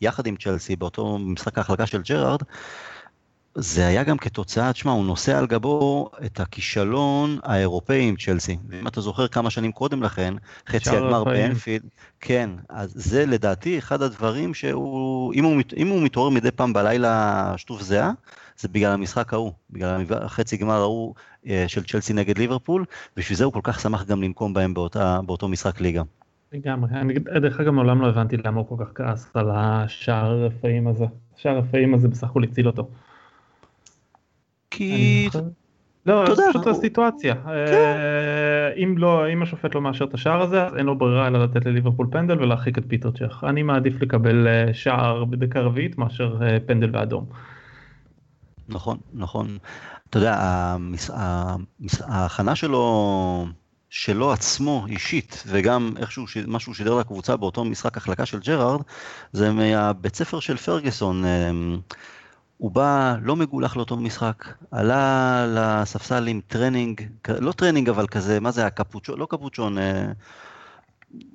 יחד 0.02 0.28
עם 0.28 0.36
צ'לסי, 0.36 0.76
באותו 0.76 1.18
משחק 1.18 1.58
ההחלקה 1.58 1.86
של 1.86 2.02
ג'רארד, 2.02 2.40
זה 3.60 3.88
היה 3.88 4.04
גם 4.04 4.18
כתוצאה, 4.18 4.74
תשמע, 4.74 4.92
הוא 4.92 5.06
נושא 5.06 5.38
על 5.38 5.48
גבו 5.48 6.10
את 6.26 6.40
הכישלון 6.40 7.40
האירופאי 7.44 8.08
עם 8.08 8.16
צ'לסי. 8.16 8.58
ואם 8.70 8.88
אתה 8.88 9.02
זוכר 9.02 9.28
כמה 9.28 9.50
שנים 9.50 9.72
קודם 9.72 10.04
לכן, 10.04 10.34
חצי 10.68 10.90
הגמר 10.90 11.24
באנפילד, 11.24 11.84
כן, 12.20 12.50
אז 12.70 12.92
זה 12.96 13.26
לדעתי 13.26 13.78
אחד 13.78 14.02
הדברים 14.02 14.54
שהוא, 14.54 15.34
אם 15.34 15.44
הוא, 15.44 15.62
אם 15.78 15.88
הוא 15.88 16.02
מתעורר 16.02 16.30
מדי 16.30 16.52
פעם 16.52 16.74
בלילה 16.74 17.54
שטוף 17.58 17.82
זהה, 17.82 18.12
זה 18.58 18.68
בגלל 18.68 18.92
המשחק 18.92 19.34
ההוא, 19.34 19.52
בגלל 19.70 20.06
החצי 20.12 20.58
גמר 20.58 20.82
ההוא 20.82 21.14
אה, 21.48 21.66
של 21.68 21.84
צ'לסי 21.84 22.14
נגד 22.14 22.38
ליברפול, 22.38 22.86
בשביל 23.16 23.38
זה 23.38 23.46
הוא 23.46 23.54
כל 23.54 23.62
כך 23.64 23.80
שמח 23.80 24.06
גם 24.06 24.24
לנקום 24.24 24.54
בהם 24.54 24.74
באותה, 24.74 25.20
באותו 25.26 25.48
משחק 25.48 25.82
ליגה. 25.82 26.02
לגמרי. 26.54 26.90
אני 26.92 27.14
דרך 27.20 27.60
אגב 27.60 27.72
מעולם 27.72 28.02
לא 28.02 28.08
הבנתי 28.08 28.38
למה 28.38 28.60
הוא 28.60 28.68
כל 28.68 28.86
כך 28.86 28.92
כעס 28.96 29.32
על 29.34 29.50
השער 29.54 30.32
הרפאים 30.32 30.88
הזה. 30.88 31.06
השער 31.38 31.56
הרפאים 31.56 31.94
הזה 31.94 32.08
בסך 32.08 32.24
הכל 32.24 32.44
הציל 32.44 32.68
אותו. 32.68 32.90
כי... 34.78 35.30
לא, 36.06 36.36
זה 36.36 36.44
פשוט 36.50 36.68
הסיטואציה. 36.68 37.36
כן. 37.36 37.50
אה, 37.50 38.74
אם 38.84 38.98
לא, 38.98 39.30
אם 39.34 39.44
השופט 39.44 39.76
לא 39.76 39.82
מאשר 39.82 40.06
את 40.06 40.14
השער 40.14 40.42
הזה, 40.42 40.66
אז 40.66 40.76
אין 40.76 40.86
לו 40.86 40.98
ברירה 40.98 41.28
אלא 41.28 41.44
לתת 41.44 41.66
לליברפול 41.66 42.08
פנדל 42.12 42.42
ולהרחיק 42.42 42.78
את 42.78 42.84
פיטר 42.88 43.12
צ'ך. 43.12 43.44
אני 43.44 43.64
מעדיף 43.64 44.02
לקבל 44.02 44.48
אה, 44.48 44.74
שער 44.74 45.26
בדקה 45.26 45.60
רביעית 45.60 45.98
מאשר 45.98 46.38
אה, 46.42 46.58
פנדל 46.66 46.90
ואדום. 46.94 47.26
נכון, 48.70 48.98
נכון. 49.14 49.58
אתה 50.10 50.18
יודע, 50.18 50.36
ההכנה 52.04 52.56
שלו, 52.56 53.48
שלו 53.90 54.32
עצמו 54.32 54.86
אישית, 54.90 55.44
וגם 55.48 55.94
איכשהו 55.98 56.26
מה 56.48 56.60
שהוא 56.60 56.76
שידר 56.76 56.96
לקבוצה 56.96 57.38
באותו 57.38 57.66
משחק 57.66 57.98
ההחלקה 57.98 58.26
של 58.26 58.40
ג'רארד, 58.40 58.82
זה 59.32 59.52
מהבית 59.52 60.16
ספר 60.16 60.40
של 60.40 60.58
פרגוסון. 60.58 61.24
הוא 62.58 62.72
בא 62.72 63.16
לא 63.22 63.36
מגולח 63.36 63.76
לאותו 63.76 63.98
משחק, 63.98 64.46
עלה 64.72 65.46
לספסל 65.48 66.28
עם 66.28 66.42
טרנינג, 66.48 67.02
לא 67.28 67.52
טרנינג 67.52 67.90
אבל 67.90 68.08
כזה, 68.08 68.40
מה 68.40 68.52
זה 68.52 68.62
היה 68.62 68.70
קפוצ'ון, 68.70 69.20
לא 69.20 69.28
קפוצ'ון, 69.30 69.78
אה, 69.78 70.12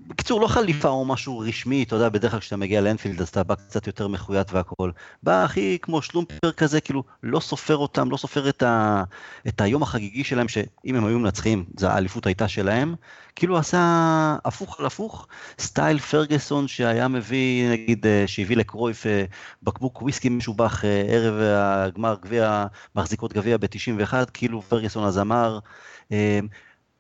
בקיצור, 0.07 0.41
לא 0.41 0.47
חליפה 0.47 0.89
או 0.89 1.05
משהו 1.05 1.39
רשמי, 1.39 1.83
אתה 1.83 1.97
יודע, 1.97 2.09
בדרך 2.09 2.31
כלל 2.31 2.41
כשאתה 2.41 2.57
מגיע 2.57 2.81
לאנפילד 2.81 3.21
אז 3.21 3.29
אתה 3.29 3.43
בא 3.43 3.55
קצת 3.55 3.87
יותר 3.87 4.09
מחויט 4.09 4.53
והכל. 4.53 4.91
בא 5.23 5.45
הכי 5.45 5.79
כמו 5.83 6.03
שלומפר 6.03 6.53
כזה, 6.53 6.81
כאילו, 6.81 7.05
לא 7.23 7.41
סופר 7.41 7.77
אותם, 7.77 8.11
לא 8.11 8.17
סופר 8.17 8.49
את, 8.49 8.63
ה, 8.63 9.03
את 9.49 9.61
היום 9.61 9.83
החגיגי 9.83 10.25
שלהם, 10.25 10.49
שאם 10.49 10.95
הם 10.95 11.05
היו 11.05 11.19
מנצחים, 11.19 11.65
זו 11.77 11.89
האליפות 11.89 12.27
הייתה 12.27 12.49
שלהם. 12.49 12.95
כאילו 13.37 13.59
עשה 13.59 14.37
הפוך 14.45 14.81
על 14.81 14.87
הפוך, 14.87 15.29
סטייל 15.59 15.99
פרגוסון 15.99 16.69
שהיה 16.69 17.09
מביא, 17.09 17.71
נגיד, 17.71 18.07
אה, 18.07 18.25
שהביא 18.27 18.57
לקרויף 18.57 19.07
אה, 19.07 19.25
בקבוק 19.63 20.03
וויסקי 20.03 20.29
משובח 20.29 20.85
אה, 20.85 21.03
ערב 21.09 21.35
הגמר 21.43 22.17
גביע, 22.23 22.67
מחזיקות 22.97 23.33
גביע 23.33 23.57
ב-91, 23.57 24.15
כאילו 24.35 24.63
פרגוסון 24.63 25.05
הזמר. 25.05 25.59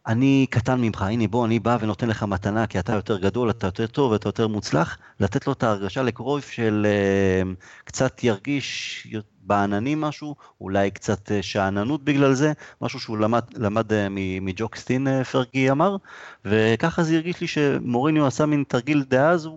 אני 0.06 0.46
קטן 0.50 0.80
ממך, 0.80 1.02
הנה 1.02 1.28
בוא, 1.28 1.46
אני 1.46 1.58
בא 1.58 1.78
ונותן 1.80 2.08
לך 2.08 2.22
מתנה, 2.22 2.66
כי 2.66 2.78
אתה 2.78 2.92
יותר 2.92 3.18
גדול, 3.18 3.50
אתה 3.50 3.66
יותר 3.66 3.86
טוב, 3.86 4.12
ואתה 4.12 4.28
יותר 4.28 4.48
מוצלח, 4.48 4.98
לתת 5.20 5.46
לו 5.46 5.52
את 5.52 5.62
ההרגשה 5.62 6.02
לקרויף 6.02 6.50
של 6.50 6.86
uh, 6.86 7.64
קצת 7.84 8.24
ירגיש 8.24 9.06
בעננים 9.42 10.00
משהו, 10.00 10.36
אולי 10.60 10.90
קצת 10.90 11.28
uh, 11.28 11.32
שאננות 11.42 12.04
בגלל 12.04 12.34
זה, 12.34 12.52
משהו 12.80 13.00
שהוא 13.00 13.18
למד, 13.18 13.42
למד 13.54 13.92
uh, 13.92 13.94
מג'וקסטין, 14.40 15.24
פרגי 15.24 15.70
אמר, 15.70 15.96
וככה 16.44 17.02
זה 17.02 17.14
הרגיש 17.14 17.40
לי 17.40 17.46
שמוריניו 17.46 18.26
עשה 18.26 18.46
מין 18.46 18.64
תרגיל 18.68 19.04
דאז, 19.08 19.48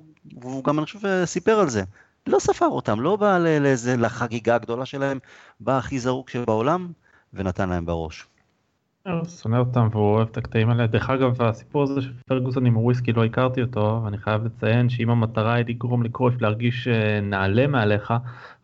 והוא 0.41 0.63
גם, 0.63 0.79
אני 0.79 0.85
חושב, 0.85 1.25
סיפר 1.25 1.59
על 1.59 1.69
זה. 1.69 1.83
לא 2.27 2.39
ספר 2.39 2.67
אותם, 2.67 3.01
לא 3.01 3.15
בא 3.15 3.37
לאיזה, 3.37 3.97
לחגיגה 3.97 4.55
הגדולה 4.55 4.85
שלהם, 4.85 5.19
בא 5.59 5.77
הכי 5.77 5.99
זרוק 5.99 6.29
שבעולם, 6.29 6.91
ונתן 7.33 7.69
להם 7.69 7.85
בראש. 7.85 8.27
שונא 9.41 9.57
אותם 9.57 9.87
והוא 9.91 10.15
אוהב 10.15 10.27
את 10.31 10.37
הקטעים 10.37 10.69
האלה. 10.69 10.87
דרך 10.87 11.09
אגב 11.09 11.41
הסיפור 11.41 11.83
הזה 11.83 12.01
של 12.01 12.11
פרגוסון 12.27 12.65
עם 12.65 12.73
הוויסקי 12.73 13.11
לא 13.11 13.25
הכרתי 13.25 13.61
אותו 13.61 14.01
ואני 14.03 14.17
חייב 14.17 14.45
לציין 14.45 14.89
שאם 14.89 15.09
המטרה 15.09 15.53
היא 15.53 15.65
לגרום 15.67 16.03
לקרויף 16.03 16.41
להרגיש 16.41 16.87
אה, 16.87 17.21
נעלה 17.21 17.67
מעליך 17.67 18.13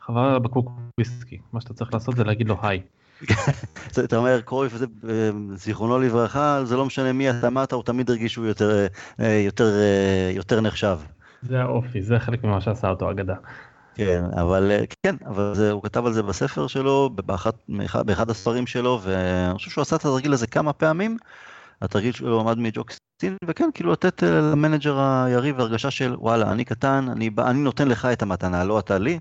חבל 0.01 0.21
על 0.21 0.36
הבקבוק 0.36 0.71
וויסקי 1.00 1.38
מה 1.53 1.62
שאתה 1.62 1.74
צריך 1.74 1.93
לעשות 1.93 2.15
זה 2.15 2.24
להגיד 2.24 2.48
לו 2.48 2.57
היי. 2.62 2.81
אתה 4.05 4.17
אומר 4.17 4.41
קרויף 4.41 4.75
זה 4.75 4.86
אה, 5.10 5.29
זיכרונו 5.53 6.00
לברכה 6.00 6.65
זה 6.65 6.77
לא 6.77 6.86
משנה 6.86 7.13
מי 7.13 7.29
אתה 7.29 7.50
מה 7.50 7.63
אתה 7.63 7.75
הוא 7.75 7.83
תמיד 7.83 8.10
הרגיש 8.10 8.33
שהוא 8.33 8.45
יותר 8.45 8.88
אה, 9.19 9.41
יותר 9.45 9.69
יותר 10.36 10.62
נחשב. 10.62 11.00
זה 11.41 11.62
האופי 11.62 12.01
זה 12.01 12.19
חלק 12.19 12.43
ממה 12.43 12.62
שעשה 12.62 12.89
אותו 12.89 13.12
אגדה. 13.12 13.36
כן, 13.95 14.24
אבל 14.41 14.71
אה, 14.71 14.83
כן, 15.03 15.15
אבל 15.25 15.55
זה, 15.55 15.71
הוא 15.71 15.83
כתב 15.83 16.05
על 16.05 16.13
זה 16.13 16.24
בספר 16.24 16.67
שלו, 16.67 17.10
באחת, 17.10 17.55
באחד 18.05 18.29
הספרים 18.29 18.67
שלו, 18.67 19.00
ואני 19.03 19.55
חושב 19.55 19.71
שהוא 19.71 19.81
עשה 19.81 19.95
את 19.95 20.01
התרגיל 20.01 20.33
הזה 20.33 20.48
כמה 20.48 20.74
פעמים. 20.74 21.17
התרגיל 21.81 22.13
שלו 22.13 22.39
עמד 22.39 22.57
מג'וק 22.57 22.97
סטין, 22.97 23.38
וכן, 23.45 23.69
כאילו 23.74 23.91
לתת 23.91 24.24
אה, 24.24 24.29
למנג'ר 24.41 25.00
היריב 25.00 25.60
הרגשה 25.60 25.91
של 25.91 26.15
וואלה, 26.19 26.51
אני 26.51 26.65
קטן, 26.65 27.05
אני, 27.12 27.29
אני 27.38 27.60
נותן 27.60 27.88
לך 27.88 28.05
את 28.05 28.21
המתנה, 28.21 28.63
לא 28.63 28.79
אתה 28.79 28.98
לי, 28.98 29.19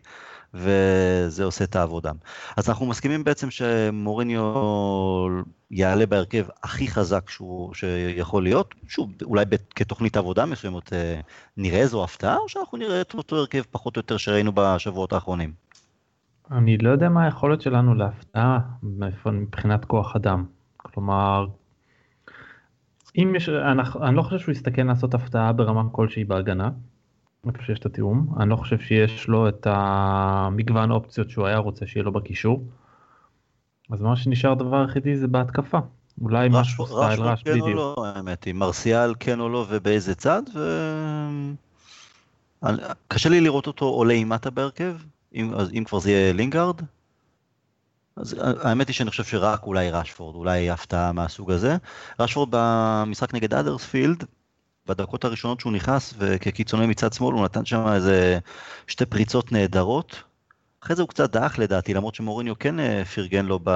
וזה 0.54 1.44
עושה 1.44 1.64
את 1.64 1.76
העבודה. 1.76 2.12
אז 2.56 2.68
אנחנו 2.68 2.86
מסכימים 2.86 3.24
בעצם 3.24 3.50
שמוריניו 3.50 4.42
יעלה 5.70 6.06
בהרכב 6.06 6.46
הכי 6.62 6.88
חזק 6.88 7.30
שהוא, 7.30 7.74
שיכול 7.74 8.42
להיות, 8.42 8.74
שוב, 8.88 9.10
אולי 9.22 9.44
כתוכנית 9.74 10.16
עבודה 10.16 10.46
מסוימת 10.46 10.92
אה, 10.92 11.20
נראה 11.56 11.78
איזו 11.78 12.04
הפתעה, 12.04 12.36
או 12.36 12.48
שאנחנו 12.48 12.78
נראה 12.78 13.00
את 13.00 13.14
אותו 13.14 13.36
הרכב 13.36 13.62
פחות 13.70 13.96
או 13.96 14.00
יותר 14.00 14.16
שראינו 14.16 14.52
בשבועות 14.54 15.12
האחרונים? 15.12 15.52
אני 16.50 16.78
לא 16.78 16.90
יודע 16.90 17.08
מה 17.08 17.24
היכולת 17.24 17.60
שלנו 17.60 17.94
להפתעה 17.94 18.58
מבחינת 19.26 19.84
כוח 19.84 20.16
אדם. 20.16 20.44
כלומר, 20.76 21.46
אם 23.16 23.32
יש, 23.36 23.48
אני, 23.48 23.82
אני 24.02 24.16
לא 24.16 24.22
חושב 24.22 24.38
שהוא 24.38 24.52
יסתכן 24.52 24.86
לעשות 24.86 25.14
הפתעה 25.14 25.52
ברמה 25.52 25.82
כלשהי 25.92 26.24
בהגנה, 26.24 26.70
איפה 27.46 27.62
שיש 27.62 27.78
את 27.78 27.86
התיאו, 27.86 28.34
אני 28.40 28.50
לא 28.50 28.56
חושב 28.56 28.78
שיש 28.78 29.28
לו 29.28 29.48
את 29.48 29.66
המגוון 29.70 30.90
אופציות 30.90 31.30
שהוא 31.30 31.46
היה 31.46 31.58
רוצה 31.58 31.86
שיהיה 31.86 32.04
לו 32.04 32.12
בקישור. 32.12 32.64
אז 33.90 34.00
מה 34.00 34.16
שנשאר 34.16 34.52
הדבר 34.52 34.80
היחידי 34.80 35.16
זה 35.16 35.26
בהתקפה. 35.26 35.78
אולי 36.20 36.48
משהו 36.50 36.86
style 36.86 37.20
ראש 37.20 37.42
כן 37.42 37.50
בדיוק. 37.50 37.66
או 37.66 37.74
לא, 37.74 38.06
האמת 38.06 38.44
היא, 38.44 38.54
מרסיאל 38.54 39.14
כן 39.20 39.40
או 39.40 39.48
לא 39.48 39.66
ובאיזה 39.68 40.14
צד, 40.14 40.42
ו... 40.54 40.60
קשה 43.08 43.28
לי 43.28 43.40
לראות 43.40 43.66
אותו 43.66 43.84
עולה 43.84 44.14
עם 44.14 44.28
מטה 44.28 44.50
בהרכב, 44.50 44.96
אם, 45.34 45.54
אם 45.78 45.84
כבר 45.84 45.98
זה 45.98 46.10
יהיה 46.10 46.32
לינגארד. 46.32 46.80
אז 48.16 48.36
האמת 48.62 48.88
היא 48.88 48.94
שאני 48.94 49.10
חושב 49.10 49.24
שרק 49.24 49.62
אולי 49.62 49.90
ראשפורד, 49.90 50.34
אולי 50.34 50.70
הפתעה 50.70 51.12
מהסוג 51.12 51.50
הזה. 51.50 51.76
ראשפורד 52.20 52.48
במשחק 52.52 53.34
נגד 53.34 53.54
האדרספילד, 53.54 54.24
בדקות 54.86 55.24
הראשונות 55.24 55.60
שהוא 55.60 55.72
נכנס 55.72 56.14
וכקיצוני 56.18 56.86
מצד 56.86 57.12
שמאל 57.12 57.34
הוא 57.34 57.44
נתן 57.44 57.64
שם 57.64 57.88
איזה 57.88 58.38
שתי 58.86 59.06
פריצות 59.06 59.52
נהדרות. 59.52 60.22
אחרי 60.82 60.96
זה 60.96 61.02
הוא 61.02 61.08
קצת 61.08 61.32
דעך 61.32 61.58
לדעתי 61.58 61.94
למרות 61.94 62.14
שמוריניו 62.14 62.58
כן 62.58 62.80
אה, 62.80 63.04
פרגן 63.04 63.46
לו 63.46 63.58
ב... 63.64 63.70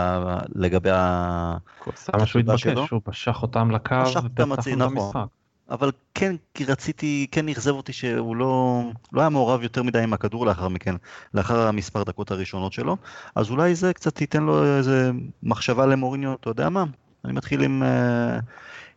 לגבי 0.55 0.91
ה... 0.91 1.57
עשה 1.93 2.13
מה 2.17 2.27
שהוא 2.27 2.41
התבקש, 2.41 2.91
הוא 2.91 3.01
פשח 3.05 3.43
אותם 3.43 3.71
לקו 3.71 3.95
ופתח 3.95 4.25
אותם 4.25 4.53
נכון. 4.53 4.95
במשחק. 4.95 5.27
אבל 5.71 5.91
כן 6.15 6.37
כי 6.55 6.65
רציתי, 6.65 7.27
כן 7.31 7.49
אכזב 7.49 7.71
אותי 7.71 7.93
שהוא 7.93 8.37
לא, 8.37 8.83
לא 9.13 9.21
היה 9.21 9.29
מעורב 9.29 9.63
יותר 9.63 9.83
מדי 9.83 10.03
עם 10.03 10.13
הכדור 10.13 10.47
לאחר 10.47 10.69
מכן, 10.69 10.95
לאחר 11.35 11.67
המספר 11.67 12.03
דקות 12.03 12.31
הראשונות 12.31 12.73
שלו, 12.73 12.97
אז 13.35 13.51
אולי 13.51 13.75
זה 13.75 13.93
קצת 13.93 14.21
ייתן 14.21 14.43
לו 14.43 14.77
איזה 14.77 15.11
מחשבה 15.43 15.87
למוריניו, 15.87 16.35
אתה 16.35 16.51
יודע 16.51 16.69
מה? 16.69 16.85
אני 17.25 17.33
מתחיל 17.33 17.63
עם, 17.63 17.83
אה, 17.83 18.39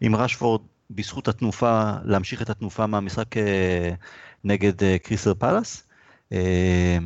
עם 0.02 0.16
רשפורד 0.16 0.62
בזכות 0.92 1.28
התנופה, 1.28 1.92
להמשיך 2.04 2.42
את 2.42 2.50
התנופה 2.50 2.88
מהמשחק 2.88 3.38
אה, 3.38 3.92
נגד 4.44 4.84
אה, 4.84 4.98
קריסטל 4.98 5.34
פלאס. 5.34 5.88
אה, 6.32 6.98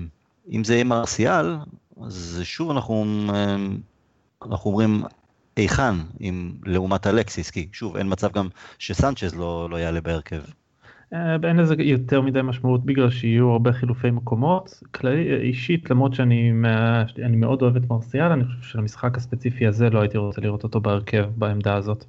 אם 0.51 0.63
זה 0.63 0.73
יהיה 0.73 0.83
מרסיאל, 0.83 1.57
אז 2.01 2.41
שוב 2.43 2.71
אנחנו, 2.71 3.05
אנחנו 4.45 4.69
אומרים 4.69 5.03
היכן 5.55 5.95
עם 6.19 6.51
לעומת 6.65 7.07
אלקסיס, 7.07 7.51
כי 7.51 7.67
שוב 7.73 7.97
אין 7.97 8.07
מצב 8.11 8.31
גם 8.31 8.47
שסנצ'ז 8.79 9.35
לא, 9.35 9.69
לא 9.69 9.77
יעלה 9.77 10.01
בהרכב. 10.01 10.41
אין 11.43 11.57
לזה 11.57 11.75
יותר 11.77 12.21
מדי 12.21 12.41
משמעות 12.41 12.85
בגלל 12.85 13.09
שיהיו 13.09 13.49
הרבה 13.49 13.73
חילופי 13.73 14.11
מקומות. 14.11 14.83
כללי, 14.91 15.35
אישית 15.35 15.89
למרות 15.89 16.13
שאני 16.13 16.51
מאוד 17.31 17.61
אוהב 17.61 17.75
את 17.75 17.89
מרסיאל 17.89 18.31
אני 18.31 18.45
חושב 18.45 18.61
שלמשחק 18.61 19.17
הספציפי 19.17 19.67
הזה 19.67 19.89
לא 19.89 20.01
הייתי 20.01 20.17
רוצה 20.17 20.41
לראות 20.41 20.63
אותו 20.63 20.81
בהרכב 20.81 21.25
בעמדה 21.35 21.75
הזאת. 21.75 22.05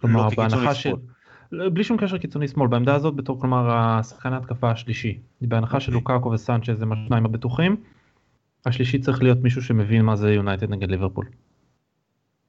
כלומר, 0.00 0.28
לא 0.28 0.30
בהנחה 0.36 0.74
של... 0.74 0.92
בלי 1.52 1.84
שום 1.84 1.96
קשר 1.96 2.18
קיצוני 2.18 2.48
שמאל, 2.48 2.68
בעמדה 2.68 2.94
הזאת 2.94 3.14
בתור 3.14 3.40
כלומר 3.40 3.70
השחקן 3.70 4.32
ההתקפה 4.32 4.70
השלישי. 4.70 5.18
בהנחה 5.40 5.76
okay. 5.76 5.80
של 5.80 5.94
אוקיי. 5.94 6.14
לוקאקו 6.14 6.30
וסנצ'ז 6.30 6.82
הם 6.82 6.92
השניים 6.92 7.24
הבטוחים, 7.24 7.76
השלישי 8.66 8.98
צריך 8.98 9.22
להיות 9.22 9.38
מישהו 9.42 9.62
שמבין 9.62 10.02
מה 10.02 10.16
זה 10.16 10.32
יונייטד 10.32 10.70
נגד 10.70 10.90
ליברפול. 10.90 11.26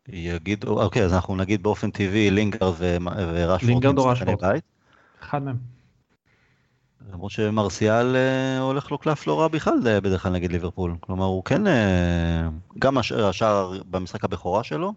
יגידו, 0.08 0.81
אוקיי, 0.84 1.03
אז 1.03 1.13
אנחנו 1.13 1.36
נגיד 1.36 1.63
באופן 1.63 1.91
טבעי 1.91 2.31
לינגרד 2.31 2.74
ורשפורד. 2.77 3.72
לינגרד 3.72 3.98
או 3.98 4.05
רשפורד. 4.05 4.60
אחד 5.22 5.43
מהם. 5.43 5.58
למרות 7.13 7.31
שמרסיאל 7.31 8.15
אה, 8.15 8.60
הולך 8.60 8.91
לו 8.91 8.98
קלף 8.98 9.27
לא 9.27 9.39
רע 9.39 9.48
בכלל 9.48 9.88
אה, 9.88 10.01
בדרך 10.01 10.24
כלל 10.24 10.31
נגד 10.31 10.51
ליברפול. 10.51 10.96
כלומר 11.00 11.25
הוא 11.25 11.43
כן, 11.43 11.67
אה, 11.67 12.50
גם 12.79 12.98
השער 12.98 13.81
במשחק 13.89 14.24
הבכורה 14.24 14.63
שלו, 14.63 14.93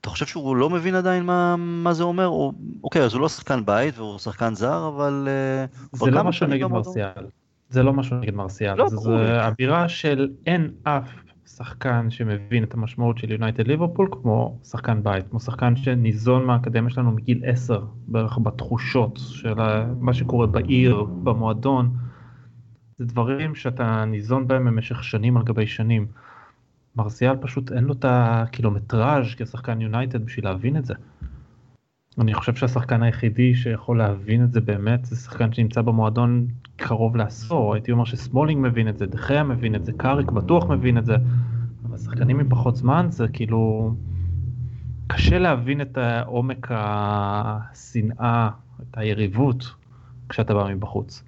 אתה 0.00 0.10
חושב 0.10 0.26
שהוא 0.26 0.56
לא 0.56 0.70
מבין 0.70 0.94
עדיין 0.94 1.24
מה, 1.24 1.56
מה 1.58 1.92
זה 1.92 2.02
אומר? 2.02 2.26
או, 2.26 2.52
אוקיי, 2.84 3.02
אז 3.02 3.14
הוא 3.14 3.20
לא 3.20 3.28
שחקן 3.28 3.64
בית 3.64 3.98
והוא 3.98 4.18
שחקן 4.18 4.54
זר, 4.54 4.88
אבל... 4.88 5.28
אה, 5.30 5.64
זה 5.92 6.10
לא 6.10 6.24
משהו 6.24 6.46
נגד 6.46 6.66
מרסיאל. 6.66 7.26
זה 7.70 7.82
לא 7.82 7.92
משהו 7.92 8.16
נגד 8.16 8.34
מרסיאל. 8.34 8.74
לא, 8.74 8.88
זו 8.88 9.18
אווירה 9.18 9.88
של 9.88 10.28
אין 10.46 10.70
אף 10.82 11.10
שחקן 11.46 12.10
שמבין 12.10 12.64
את 12.64 12.74
המשמעות 12.74 13.18
של 13.18 13.30
יונייטד 13.32 13.66
ליברפול 13.66 14.08
כמו 14.12 14.58
שחקן 14.64 15.02
בית, 15.02 15.28
כמו 15.30 15.40
שחקן 15.40 15.76
שניזון 15.76 16.44
מהאקדמיה 16.44 16.90
שלנו 16.90 17.12
מגיל 17.12 17.42
10 17.46 17.84
בערך 18.08 18.38
בתחושות 18.38 19.18
של 19.22 19.54
מה 20.00 20.14
שקורה 20.14 20.46
בעיר, 20.46 21.04
במועדון. 21.22 21.96
זה 22.98 23.04
דברים 23.04 23.54
שאתה 23.54 24.04
ניזון 24.04 24.48
בהם 24.48 24.64
במשך 24.64 25.04
שנים 25.04 25.36
על 25.36 25.42
גבי 25.42 25.66
שנים. 25.66 26.06
מרסיאל 26.98 27.36
פשוט 27.36 27.72
אין 27.72 27.84
לו 27.84 27.92
את 27.92 28.04
הקילומטראז' 28.08 29.34
כשחקן 29.36 29.80
יונייטד 29.80 30.24
בשביל 30.24 30.44
להבין 30.44 30.76
את 30.76 30.84
זה. 30.84 30.94
אני 32.20 32.34
חושב 32.34 32.54
שהשחקן 32.54 33.02
היחידי 33.02 33.54
שיכול 33.54 33.98
להבין 33.98 34.44
את 34.44 34.52
זה 34.52 34.60
באמת 34.60 35.04
זה 35.04 35.16
שחקן 35.16 35.52
שנמצא 35.52 35.82
במועדון 35.82 36.46
קרוב 36.76 37.16
לעשור, 37.16 37.74
הייתי 37.74 37.92
אומר 37.92 38.04
שסמולינג 38.04 38.66
מבין 38.66 38.88
את 38.88 38.98
זה, 38.98 39.06
דחיה 39.06 39.42
מבין 39.42 39.74
את 39.74 39.84
זה, 39.84 39.92
קאריק 39.92 40.30
בטוח 40.30 40.64
מבין 40.66 40.98
את 40.98 41.06
זה, 41.06 41.16
אבל 41.84 41.98
שחקנים 41.98 42.40
עם 42.40 42.48
פחות 42.48 42.76
זמן 42.76 43.06
זה 43.10 43.28
כאילו 43.28 43.94
קשה 45.06 45.38
להבין 45.38 45.80
את 45.80 45.98
עומק 46.26 46.66
השנאה, 46.70 48.50
את 48.82 48.98
היריבות 48.98 49.74
כשאתה 50.28 50.54
בא 50.54 50.68
מבחוץ. 50.74 51.22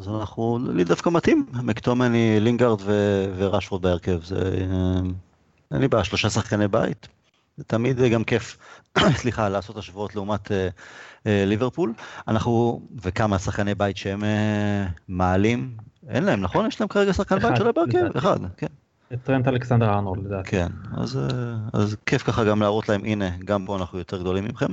אז 0.00 0.08
אנחנו, 0.08 0.58
לי 0.74 0.84
דווקא 0.84 1.10
מתאים, 1.10 1.46
מקטומני, 1.62 2.40
לינגארד 2.40 2.80
ורשפורד 3.36 3.82
בהרכב, 3.82 4.24
זה, 4.24 4.36
אה, 4.36 5.00
אין 5.72 5.80
לי 5.80 5.88
בעיה, 5.88 6.04
שלושה 6.04 6.30
שחקני 6.30 6.68
בית, 6.68 7.08
זה 7.56 7.64
תמיד 7.64 8.00
גם 8.00 8.24
כיף, 8.24 8.56
סליחה, 9.20 9.48
לעשות 9.48 9.76
השוואות 9.76 10.14
לעומת 10.14 10.52
אה, 10.52 10.68
אה, 11.26 11.44
ליברפול. 11.46 11.92
אנחנו, 12.28 12.80
וכמה 13.02 13.38
שחקני 13.38 13.74
בית 13.74 13.96
שהם 13.96 14.24
אה, 14.24 14.86
מעלים, 15.08 15.76
אין 16.08 16.24
להם, 16.24 16.40
נכון? 16.40 16.66
יש 16.66 16.80
להם 16.80 16.88
כרגע 16.88 17.12
שחקן 17.12 17.38
בית 17.38 17.56
של 17.56 17.72
בהרכב? 17.72 18.16
אחד, 18.16 18.38
כן. 18.56 18.66
טרנט 19.24 19.48
אלכסנדר 19.48 19.88
ארנולד 19.88 20.24
לדעתי. 20.24 20.50
כן, 20.50 20.68
אז, 20.96 21.16
אה, 21.16 21.54
אז 21.72 21.96
כיף 22.06 22.22
ככה 22.22 22.44
גם 22.44 22.62
להראות 22.62 22.88
להם, 22.88 23.04
הנה, 23.04 23.30
גם 23.44 23.66
פה 23.66 23.76
אנחנו 23.76 23.98
יותר 23.98 24.20
גדולים 24.20 24.44
ממכם. 24.44 24.72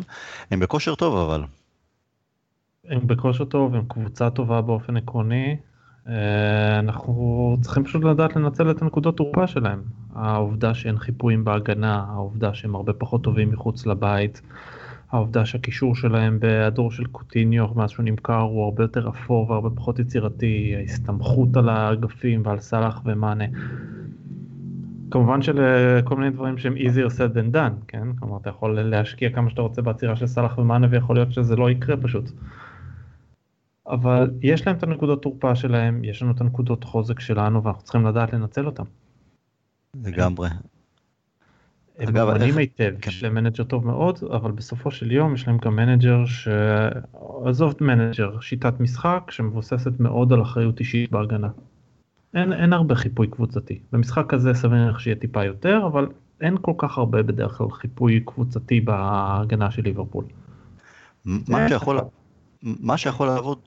הם 0.51 0.60
בכושר 0.60 0.96
טוב 0.96 1.18
אבל. 1.18 1.44
הם 2.89 3.07
בכושר 3.07 3.45
טוב, 3.45 3.75
הם 3.75 3.83
קבוצה 3.87 4.29
טובה 4.29 4.61
באופן 4.61 4.97
עקרוני. 4.97 5.57
אה, 6.07 6.79
אנחנו 6.79 7.57
צריכים 7.61 7.83
פשוט 7.83 8.03
לדעת 8.03 8.35
לנצל 8.35 8.71
את 8.71 8.81
הנקודות 8.81 9.17
תורפה 9.17 9.47
שלהם. 9.47 9.81
העובדה 10.15 10.73
שאין 10.73 10.97
חיפויים 10.97 11.43
בהגנה, 11.43 12.05
העובדה 12.09 12.53
שהם 12.53 12.75
הרבה 12.75 12.93
פחות 12.93 13.23
טובים 13.23 13.51
מחוץ 13.51 13.85
לבית, 13.85 14.41
העובדה 15.11 15.45
שהקישור 15.45 15.95
שלהם 15.95 16.39
בהיעדור 16.39 16.91
של 16.91 17.05
קוטיניו 17.05 17.67
מאז 17.75 17.89
שהוא 17.89 18.05
נמכר 18.05 18.39
הוא 18.39 18.63
הרבה 18.63 18.83
יותר 18.83 19.09
אפור 19.09 19.51
והרבה 19.51 19.69
פחות 19.69 19.99
יצירתי, 19.99 20.73
ההסתמכות 20.77 21.57
על 21.57 21.69
האגפים 21.69 22.41
ועל 22.45 22.59
סאלח 22.59 23.01
ומאנה. 23.05 23.45
כמובן 25.11 25.41
שלכל 25.41 26.15
מיני 26.15 26.29
דברים 26.29 26.57
שהם 26.57 26.75
easier 26.75 27.09
said 27.09 27.35
than 27.35 27.55
done, 27.55 27.85
כן? 27.87 28.07
כלומר 28.19 28.37
אתה 28.37 28.49
יכול 28.49 28.79
להשקיע 28.81 29.29
כמה 29.29 29.49
שאתה 29.49 29.61
רוצה 29.61 29.81
בעצירה 29.81 30.15
של 30.15 30.27
סאלח 30.27 30.57
ומאנה 30.57 30.87
ויכול 30.89 31.15
להיות 31.15 31.31
שזה 31.31 31.55
לא 31.55 31.71
יקרה 31.71 31.97
פשוט. 31.97 32.31
אבל 33.87 34.31
יש 34.41 34.67
להם 34.67 34.75
את 34.75 34.83
הנקודות 34.83 35.21
תורפה 35.21 35.55
שלהם, 35.55 36.03
יש 36.03 36.21
לנו 36.21 36.31
את 36.31 36.41
הנקודות 36.41 36.83
חוזק 36.83 37.19
שלנו 37.19 37.63
ואנחנו 37.63 37.83
צריכים 37.83 38.05
לדעת 38.05 38.33
לנצל 38.33 38.65
אותם. 38.65 38.83
לגמרי. 40.03 40.49
הם 41.99 42.17
מובנים 42.17 42.57
היטב, 42.57 42.93
כן. 43.01 43.09
יש 43.09 43.23
להם 43.23 43.33
מנג'ר 43.33 43.63
טוב 43.63 43.85
מאוד, 43.85 44.19
אבל 44.31 44.51
בסופו 44.51 44.91
של 44.91 45.11
יום 45.11 45.33
יש 45.33 45.47
להם 45.47 45.57
גם 45.57 45.75
מנג'ר 45.75 46.25
ש... 46.25 46.47
עזוב 47.45 47.75
מנג'ר, 47.81 48.39
שיטת 48.39 48.79
משחק 48.79 49.31
שמבוססת 49.31 49.99
מאוד 49.99 50.33
על 50.33 50.41
אחריות 50.41 50.79
אישית 50.79 51.11
בהגנה. 51.11 51.49
אין, 52.33 52.53
אין 52.53 52.73
הרבה 52.73 52.95
חיפוי 52.95 53.27
קבוצתי. 53.27 53.79
במשחק 53.91 54.25
כזה 54.29 54.53
סביר 54.53 54.77
להניח 54.77 54.99
שיהיה 54.99 55.15
טיפה 55.15 55.43
יותר, 55.43 55.81
אבל 55.85 56.07
אין 56.41 56.57
כל 56.61 56.73
כך 56.77 56.97
הרבה 56.97 57.23
בדרך 57.23 57.57
כלל 57.57 57.71
חיפוי 57.71 58.19
קבוצתי 58.25 58.81
בהגנה 58.81 59.72
של 59.72 59.81
ליברפול. 59.81 60.25
מה 61.25 61.69
שיכול, 61.69 62.00
מה 62.63 62.98
שיכול 62.98 63.27
לעבוד 63.27 63.59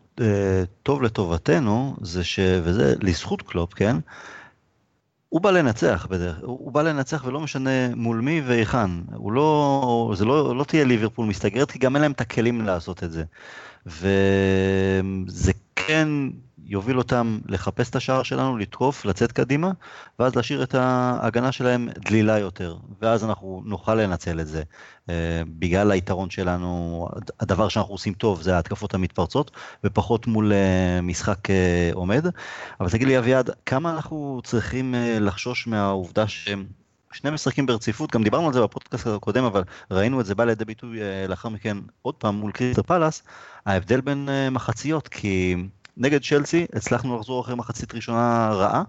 טוב 0.82 1.02
לטובתנו 1.02 1.96
זה 2.00 2.24
ש... 2.24 2.38
וזה 2.62 2.94
לזכות 3.00 3.42
קלופ, 3.42 3.74
כן? 3.74 3.96
הוא 5.28 5.40
בא 5.40 5.50
לנצח 5.50 6.06
בדרך, 6.10 6.36
הוא 6.42 6.72
בא 6.72 6.82
לנצח 6.82 7.24
ולא 7.24 7.40
משנה 7.40 7.94
מול 7.94 8.20
מי 8.20 8.42
והיכן, 8.46 8.90
הוא 9.14 9.32
לא, 9.32 10.14
זה 10.16 10.24
לא, 10.24 10.56
לא 10.56 10.64
תהיה 10.64 10.84
ליברפול 10.84 11.26
מסתגרת 11.26 11.70
כי 11.70 11.78
גם 11.78 11.96
אין 11.96 12.02
להם 12.02 12.12
את 12.12 12.20
הכלים 12.20 12.60
לעשות 12.60 13.04
את 13.04 13.12
זה. 13.12 13.24
וזה 13.86 15.52
כן 15.76 16.08
יוביל 16.68 16.98
אותם 16.98 17.38
לחפש 17.46 17.90
את 17.90 17.96
השער 17.96 18.22
שלנו, 18.22 18.56
לתקוף, 18.56 19.04
לצאת 19.04 19.32
קדימה, 19.32 19.70
ואז 20.18 20.36
להשאיר 20.36 20.62
את 20.62 20.74
ההגנה 20.74 21.52
שלהם 21.52 21.88
דלילה 21.98 22.38
יותר, 22.38 22.76
ואז 23.00 23.24
אנחנו 23.24 23.62
נוכל 23.64 23.94
לנצל 23.94 24.40
את 24.40 24.46
זה. 24.46 24.62
אה, 25.10 25.42
בגלל 25.58 25.90
היתרון 25.90 26.30
שלנו, 26.30 27.08
הדבר 27.40 27.68
שאנחנו 27.68 27.94
עושים 27.94 28.12
טוב 28.14 28.42
זה 28.42 28.56
ההתקפות 28.56 28.94
המתפרצות, 28.94 29.50
ופחות 29.84 30.26
מול 30.26 30.52
אה, 30.52 31.00
משחק 31.02 31.50
אה, 31.50 31.90
עומד. 31.92 32.26
אבל 32.80 32.90
תגיד 32.90 33.08
לי 33.08 33.18
אביעד, 33.18 33.50
כמה 33.66 33.90
אנחנו 33.90 34.40
צריכים 34.44 34.94
לחשוש 35.20 35.66
מהעובדה 35.66 36.28
שהם... 36.28 36.66
שני 37.12 37.30
משחקים 37.30 37.66
ברציפות, 37.66 38.12
גם 38.12 38.22
דיברנו 38.22 38.46
על 38.46 38.52
זה 38.52 38.62
בפודקאסט 38.62 39.06
הקודם, 39.06 39.44
אבל 39.44 39.62
ראינו 39.90 40.20
את 40.20 40.26
זה 40.26 40.34
בא 40.34 40.44
לידי 40.44 40.64
ביטוי 40.64 40.98
לאחר 41.28 41.48
מכן 41.48 41.76
עוד 42.02 42.14
פעם 42.14 42.34
מול 42.34 42.52
קריסטל 42.52 42.82
פאלאס, 42.82 43.22
ההבדל 43.66 44.00
בין 44.00 44.28
מחציות, 44.50 45.08
כי 45.08 45.56
נגד 45.96 46.22
צ'לסי 46.22 46.66
הצלחנו 46.72 47.16
לחזור 47.16 47.40
אחרי 47.40 47.54
מחצית 47.54 47.94
ראשונה 47.94 48.50
רעה. 48.52 48.82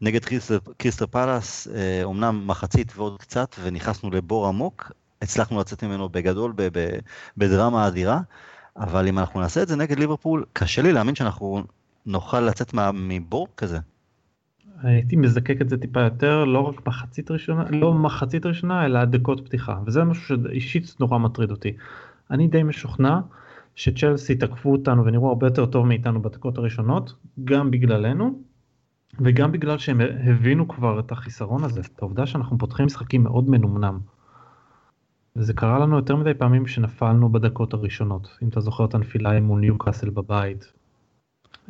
נגד 0.00 0.20
קריסטל 0.76 1.06
פאלאס, 1.06 1.68
אומנם 2.04 2.24
אה, 2.24 2.46
מחצית 2.46 2.92
ועוד 2.96 3.20
קצת, 3.20 3.56
ונכנסנו 3.62 4.10
לבור 4.10 4.46
עמוק, 4.46 4.92
הצלחנו 5.22 5.60
לצאת 5.60 5.84
ממנו 5.84 6.08
בגדול, 6.08 6.52
בדרמה 7.36 7.88
אדירה, 7.88 8.20
אבל 8.76 9.08
אם 9.08 9.18
אנחנו 9.18 9.40
נעשה 9.40 9.62
את 9.62 9.68
זה 9.68 9.76
נגד 9.76 9.98
ליברפול, 9.98 10.44
קשה 10.52 10.82
לי 10.82 10.92
להאמין 10.92 11.14
שאנחנו 11.14 11.62
נוכל 12.06 12.40
לצאת 12.40 12.74
מבור 12.94 13.48
כזה. 13.56 13.78
הייתי 14.82 15.16
מזקק 15.16 15.60
את 15.60 15.68
זה 15.68 15.78
טיפה 15.78 16.00
יותר, 16.00 16.44
לא 16.44 16.60
רק 16.60 16.86
מחצית 16.86 17.30
ראשונה, 17.30 17.64
לא 17.70 17.94
מחצית 17.94 18.46
ראשונה, 18.46 18.84
אלא 18.84 19.04
דקות 19.04 19.46
פתיחה, 19.46 19.78
וזה 19.86 20.04
משהו 20.04 20.24
שאישית 20.24 20.94
נורא 21.00 21.18
מטריד 21.18 21.50
אותי. 21.50 21.72
אני 22.30 22.48
די 22.48 22.62
משוכנע 22.62 23.18
שצ'לסי 23.78 24.34
תקפו 24.34 24.72
אותנו 24.72 25.04
ונראו 25.04 25.28
הרבה 25.28 25.46
יותר 25.46 25.66
טוב 25.66 25.86
מאיתנו 25.86 26.22
בדקות 26.22 26.58
הראשונות, 26.58 27.14
גם 27.44 27.70
בגללנו, 27.70 28.42
וגם 29.20 29.52
בגלל 29.52 29.78
שהם 29.78 30.00
הבינו 30.00 30.68
כבר 30.68 31.00
את 31.00 31.12
החיסרון 31.12 31.64
הזה, 31.64 31.80
את 31.80 32.02
העובדה 32.02 32.26
שאנחנו 32.26 32.58
פותחים 32.58 32.86
משחקים 32.86 33.22
מאוד 33.22 33.50
מנומנם. 33.50 33.98
וזה 35.36 35.52
קרה 35.52 35.78
לנו 35.78 35.96
יותר 35.96 36.16
מדי 36.16 36.34
פעמים 36.34 36.66
שנפלנו 36.66 37.32
בדקות 37.32 37.74
הראשונות. 37.74 38.38
אם 38.42 38.48
אתה 38.48 38.60
זוכר 38.60 38.84
את 38.84 38.94
הנפילה 38.94 39.40
מול 39.40 39.60
ניוקאסל 39.60 40.10
בבית, 40.10 40.72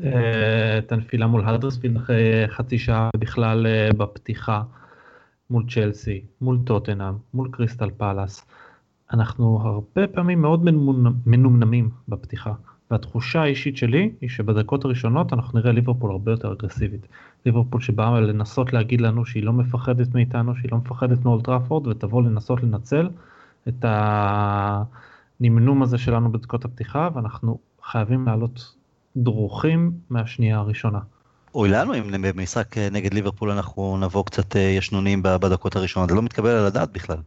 אה, 0.05 0.79
את 0.79 0.93
הנפילה 0.93 1.27
מול 1.27 1.45
האדרספילד 1.45 1.97
אחרי 1.97 2.49
חצי 2.49 2.79
שעה 2.79 3.11
בכלל 3.17 3.67
אה, 3.67 3.91
בפתיחה, 3.97 4.63
מול 5.51 5.65
צ'לסי, 5.69 6.25
מול 6.41 6.59
טוטנאם, 6.65 7.15
מול 7.35 7.49
קריסטל 7.53 7.91
פאלאס. 7.97 8.47
אנחנו 9.13 9.61
הרבה 9.63 10.07
פעמים 10.07 10.43
מאוד 10.43 10.65
מנומנמים 11.27 11.91
בפתיחה. 12.09 12.53
והתחושה 12.91 13.43
האישית 13.43 13.77
שלי 13.77 14.13
היא 14.21 14.31
שבדקות 14.31 14.85
הראשונות 14.85 15.33
אנחנו 15.33 15.59
נראה 15.59 15.73
ליברפול 15.73 16.11
הרבה 16.11 16.33
יותר 16.33 16.53
אגרסיבית. 16.53 17.07
ליברפול 17.47 17.81
שבאה 17.81 18.21
לנסות 18.21 18.73
להגיד 18.73 19.01
לנו 19.01 19.27
שהיא 19.27 19.43
לא 19.43 19.53
מפחדת 19.53 20.15
מאיתנו, 20.15 20.57
שהיא 20.57 20.73
לא 20.73 20.79
מפחדת 20.79 21.25
מאולטראפורד 21.25 21.87
ותבוא 21.87 22.23
לנסות 22.23 22.63
לנצל 22.63 23.09
את 23.69 23.85
הנמנום 25.41 25.83
הזה 25.83 25.99
שלנו 25.99 26.33
בדקות 26.33 26.65
הפתיחה 26.65 27.09
ואנחנו 27.15 27.59
חייבים 27.83 28.27
לעלות 28.27 28.75
דרוכים 29.17 29.93
מהשנייה 30.11 30.59
הראשונה. 30.59 30.99
אוי 31.55 31.69
לנו 31.69 31.95
אם 31.95 32.23
במשחק 32.23 32.79
נגד 32.79 33.15
ליברפול 33.15 33.51
אנחנו 33.51 33.99
נבוא 34.01 34.25
קצת 34.25 34.57
אה, 34.57 34.61
ישנונים 34.61 35.23
בדקות 35.23 35.77
הראשונות, 35.77 36.09
זה 36.09 36.15
לא 36.15 36.23
מתקבל 36.23 36.51
על 36.51 36.67
הדעת 36.67 36.93
בכלל. 36.93 37.19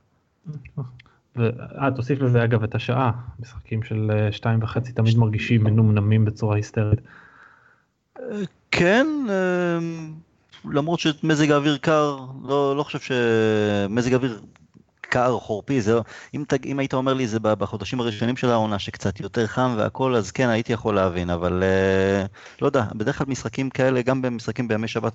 אה, 1.39 1.91
תוסיף 1.95 2.21
לזה 2.21 2.43
אגב 2.43 2.63
את 2.63 2.75
השעה, 2.75 3.11
משחקים 3.39 3.83
של 3.83 4.11
אה, 4.13 4.31
שתיים 4.31 4.63
וחצי 4.63 4.93
תמיד 4.93 5.17
מרגישים 5.17 5.63
מנומנמים 5.63 6.25
בצורה 6.25 6.55
היסטרית. 6.55 6.99
כן, 8.71 9.07
אה, 9.29 9.79
למרות 10.71 10.99
שמזג 10.99 11.51
האוויר 11.51 11.77
קר, 11.77 12.17
לא, 12.43 12.75
לא 12.77 12.83
חושב 12.83 12.99
שמזג 12.99 14.13
האוויר 14.13 14.41
קר, 15.11 15.37
חורפי, 15.39 15.81
זה 15.81 15.99
אם, 16.35 16.43
תג, 16.47 16.65
אם 16.65 16.79
היית 16.79 16.93
אומר 16.93 17.13
לי 17.13 17.27
זה 17.27 17.39
בחודשים 17.39 17.99
הראשונים 17.99 18.37
של 18.37 18.49
העונה 18.49 18.79
שקצת 18.79 19.19
יותר 19.19 19.47
חם 19.47 19.73
והכל, 19.77 20.15
אז 20.15 20.31
כן, 20.31 20.49
הייתי 20.49 20.73
יכול 20.73 20.95
להבין, 20.95 21.29
אבל 21.29 21.63
אה, 21.63 22.25
לא 22.61 22.65
יודע, 22.65 22.85
בדרך 22.95 23.17
כלל 23.17 23.27
משחקים 23.27 23.69
כאלה, 23.69 24.01
גם 24.01 24.21
במשחקים 24.21 24.67
בימי 24.67 24.87
שבת 24.87 25.13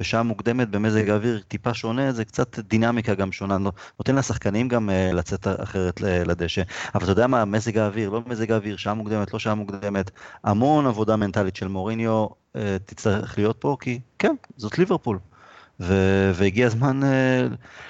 בשעה 0.00 0.22
מוקדמת, 0.22 0.68
במזג 0.70 1.10
האוויר 1.10 1.40
טיפה 1.48 1.74
שונה, 1.74 2.12
זה 2.12 2.24
קצת 2.24 2.58
דינמיקה 2.58 3.14
גם 3.14 3.32
שונה, 3.32 3.58
נותן 3.98 4.14
לשחקנים 4.16 4.68
גם 4.68 4.90
אה, 4.90 5.10
לצאת 5.12 5.46
אחרת 5.62 6.00
לדשא. 6.00 6.62
אבל 6.94 7.02
אתה 7.02 7.12
יודע 7.12 7.26
מה, 7.26 7.44
מזג 7.44 7.78
האוויר, 7.78 8.10
לא 8.10 8.22
מזג 8.26 8.52
האוויר, 8.52 8.76
שעה 8.76 8.94
מוקדמת, 8.94 9.32
לא 9.32 9.38
שעה 9.38 9.54
מוקדמת, 9.54 10.10
המון 10.44 10.86
עבודה 10.86 11.16
מנטלית 11.16 11.56
של 11.56 11.68
מוריניו 11.68 12.26
אה, 12.56 12.76
תצטרך 12.86 13.38
להיות 13.38 13.56
פה, 13.58 13.76
כי 13.80 14.00
כן, 14.18 14.34
זאת 14.56 14.78
ליברפול. 14.78 15.18
ו- 15.80 16.30
והגיע 16.34 16.66
הזמן 16.66 17.00
uh, 17.02 17.06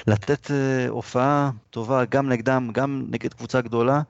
לתת 0.06 0.46
uh, 0.46 0.50
הופעה 0.88 1.50
טובה 1.70 2.04
גם 2.04 2.28
נגדם, 2.28 2.70
גם 2.72 3.06
נגד 3.10 3.34
קבוצה 3.34 3.60
גדולה, 3.60 4.00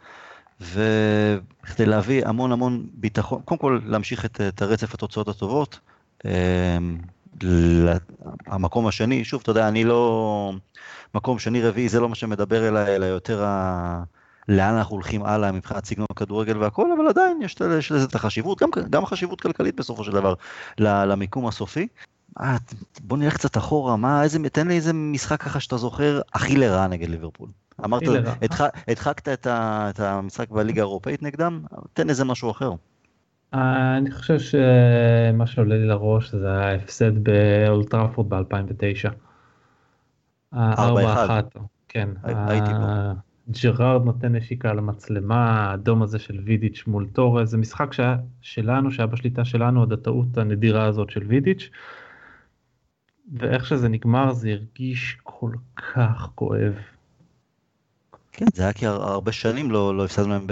וכדי 0.60 1.86
להביא 1.86 2.26
המון 2.26 2.52
המון 2.52 2.86
ביטחון, 2.94 3.42
קודם 3.44 3.58
כל 3.58 3.80
להמשיך 3.84 4.24
את, 4.24 4.40
את 4.48 4.62
הרצף 4.62 4.94
התוצאות 4.94 5.28
הטובות. 5.28 5.78
Uh, 6.22 6.26
המקום 8.46 8.86
השני, 8.86 9.24
שוב, 9.24 9.40
אתה 9.42 9.50
יודע, 9.50 9.68
אני 9.68 9.84
לא... 9.84 10.52
מקום 11.14 11.38
שני 11.38 11.62
רביעי 11.62 11.88
זה 11.88 12.00
לא 12.00 12.08
מה 12.08 12.14
שמדבר 12.14 12.68
אליי, 12.68 12.96
אלא 12.96 13.06
יותר 13.06 13.44
ה... 13.44 14.02
לאן 14.48 14.74
אנחנו 14.74 14.94
הולכים 14.94 15.22
הלאה 15.22 15.52
מבחינת 15.52 15.84
סגנון 15.84 16.06
הכדורגל 16.10 16.58
והכל, 16.58 16.92
אבל 16.92 17.08
עדיין 17.08 17.42
יש, 17.42 17.56
יש 17.78 17.92
לזה 17.92 18.06
את 18.06 18.14
החשיבות, 18.14 18.62
גם, 18.62 18.68
גם 18.90 19.02
החשיבות 19.02 19.40
כלכלית 19.40 19.76
בסופו 19.76 20.04
של 20.04 20.12
דבר, 20.12 20.34
למיקום 20.78 21.46
הסופי. 21.46 21.88
אה, 22.40 22.56
בוא 23.00 23.18
נלך 23.18 23.34
קצת 23.34 23.56
אחורה, 23.56 23.96
מה, 23.96 24.22
איזה, 24.22 24.38
תן 24.52 24.68
לי 24.68 24.76
איזה 24.76 24.92
משחק 24.92 25.42
ככה 25.42 25.60
שאתה 25.60 25.76
זוכר 25.76 26.20
הכי 26.34 26.56
לרע 26.56 26.86
נגד 26.86 27.08
ליברפול. 27.08 27.48
אמרת, 27.84 28.02
הדחקת 28.88 29.28
את, 29.28 29.46
את 29.90 30.00
המשחק 30.00 30.50
בליגה 30.50 30.82
האירופאית 30.82 31.22
נגדם, 31.22 31.62
תן 31.92 32.08
איזה 32.08 32.24
משהו 32.24 32.50
אחר. 32.50 32.72
אני 33.52 34.10
חושב 34.10 34.38
שמה 34.38 35.46
שעולה 35.46 35.76
לי 35.76 35.86
לראש 35.86 36.34
זה 36.34 36.52
ההפסד 36.52 37.24
באולד 37.24 37.67
טראפורד 37.67 38.28
ב-2009. 38.28 39.10
4-1. 40.54 40.58
כן. 41.88 42.08
הייתי 42.24 42.70
פה. 42.70 43.12
ג'רארד 43.62 44.04
נותן 44.04 44.34
נשיקה 44.34 44.72
למצלמה, 44.72 45.70
האדום 45.70 46.02
הזה 46.02 46.18
של 46.18 46.40
וידיץ' 46.44 46.84
מול 46.86 47.06
טורס, 47.12 47.48
זה 47.48 47.56
משחק 47.58 47.92
שהיה 47.92 48.16
שלנו, 48.40 48.90
שהיה 48.90 49.06
בשליטה 49.06 49.44
שלנו, 49.44 49.82
עד 49.82 49.92
הטעות 49.92 50.38
הנדירה 50.38 50.84
הזאת 50.84 51.10
של 51.10 51.22
וידיץ'. 51.26 51.70
ואיך 53.32 53.66
שזה 53.66 53.88
נגמר 53.88 54.32
זה 54.32 54.48
הרגיש 54.50 55.16
כל 55.22 55.50
כך 55.76 56.28
כואב. 56.34 56.74
כן, 58.32 58.46
זה 58.54 58.62
היה 58.62 58.72
כי 58.72 58.86
הרבה 58.86 59.32
שנים 59.32 59.70
לא, 59.70 59.96
לא 59.96 60.04
הפסדנו 60.04 60.28
להם, 60.28 60.46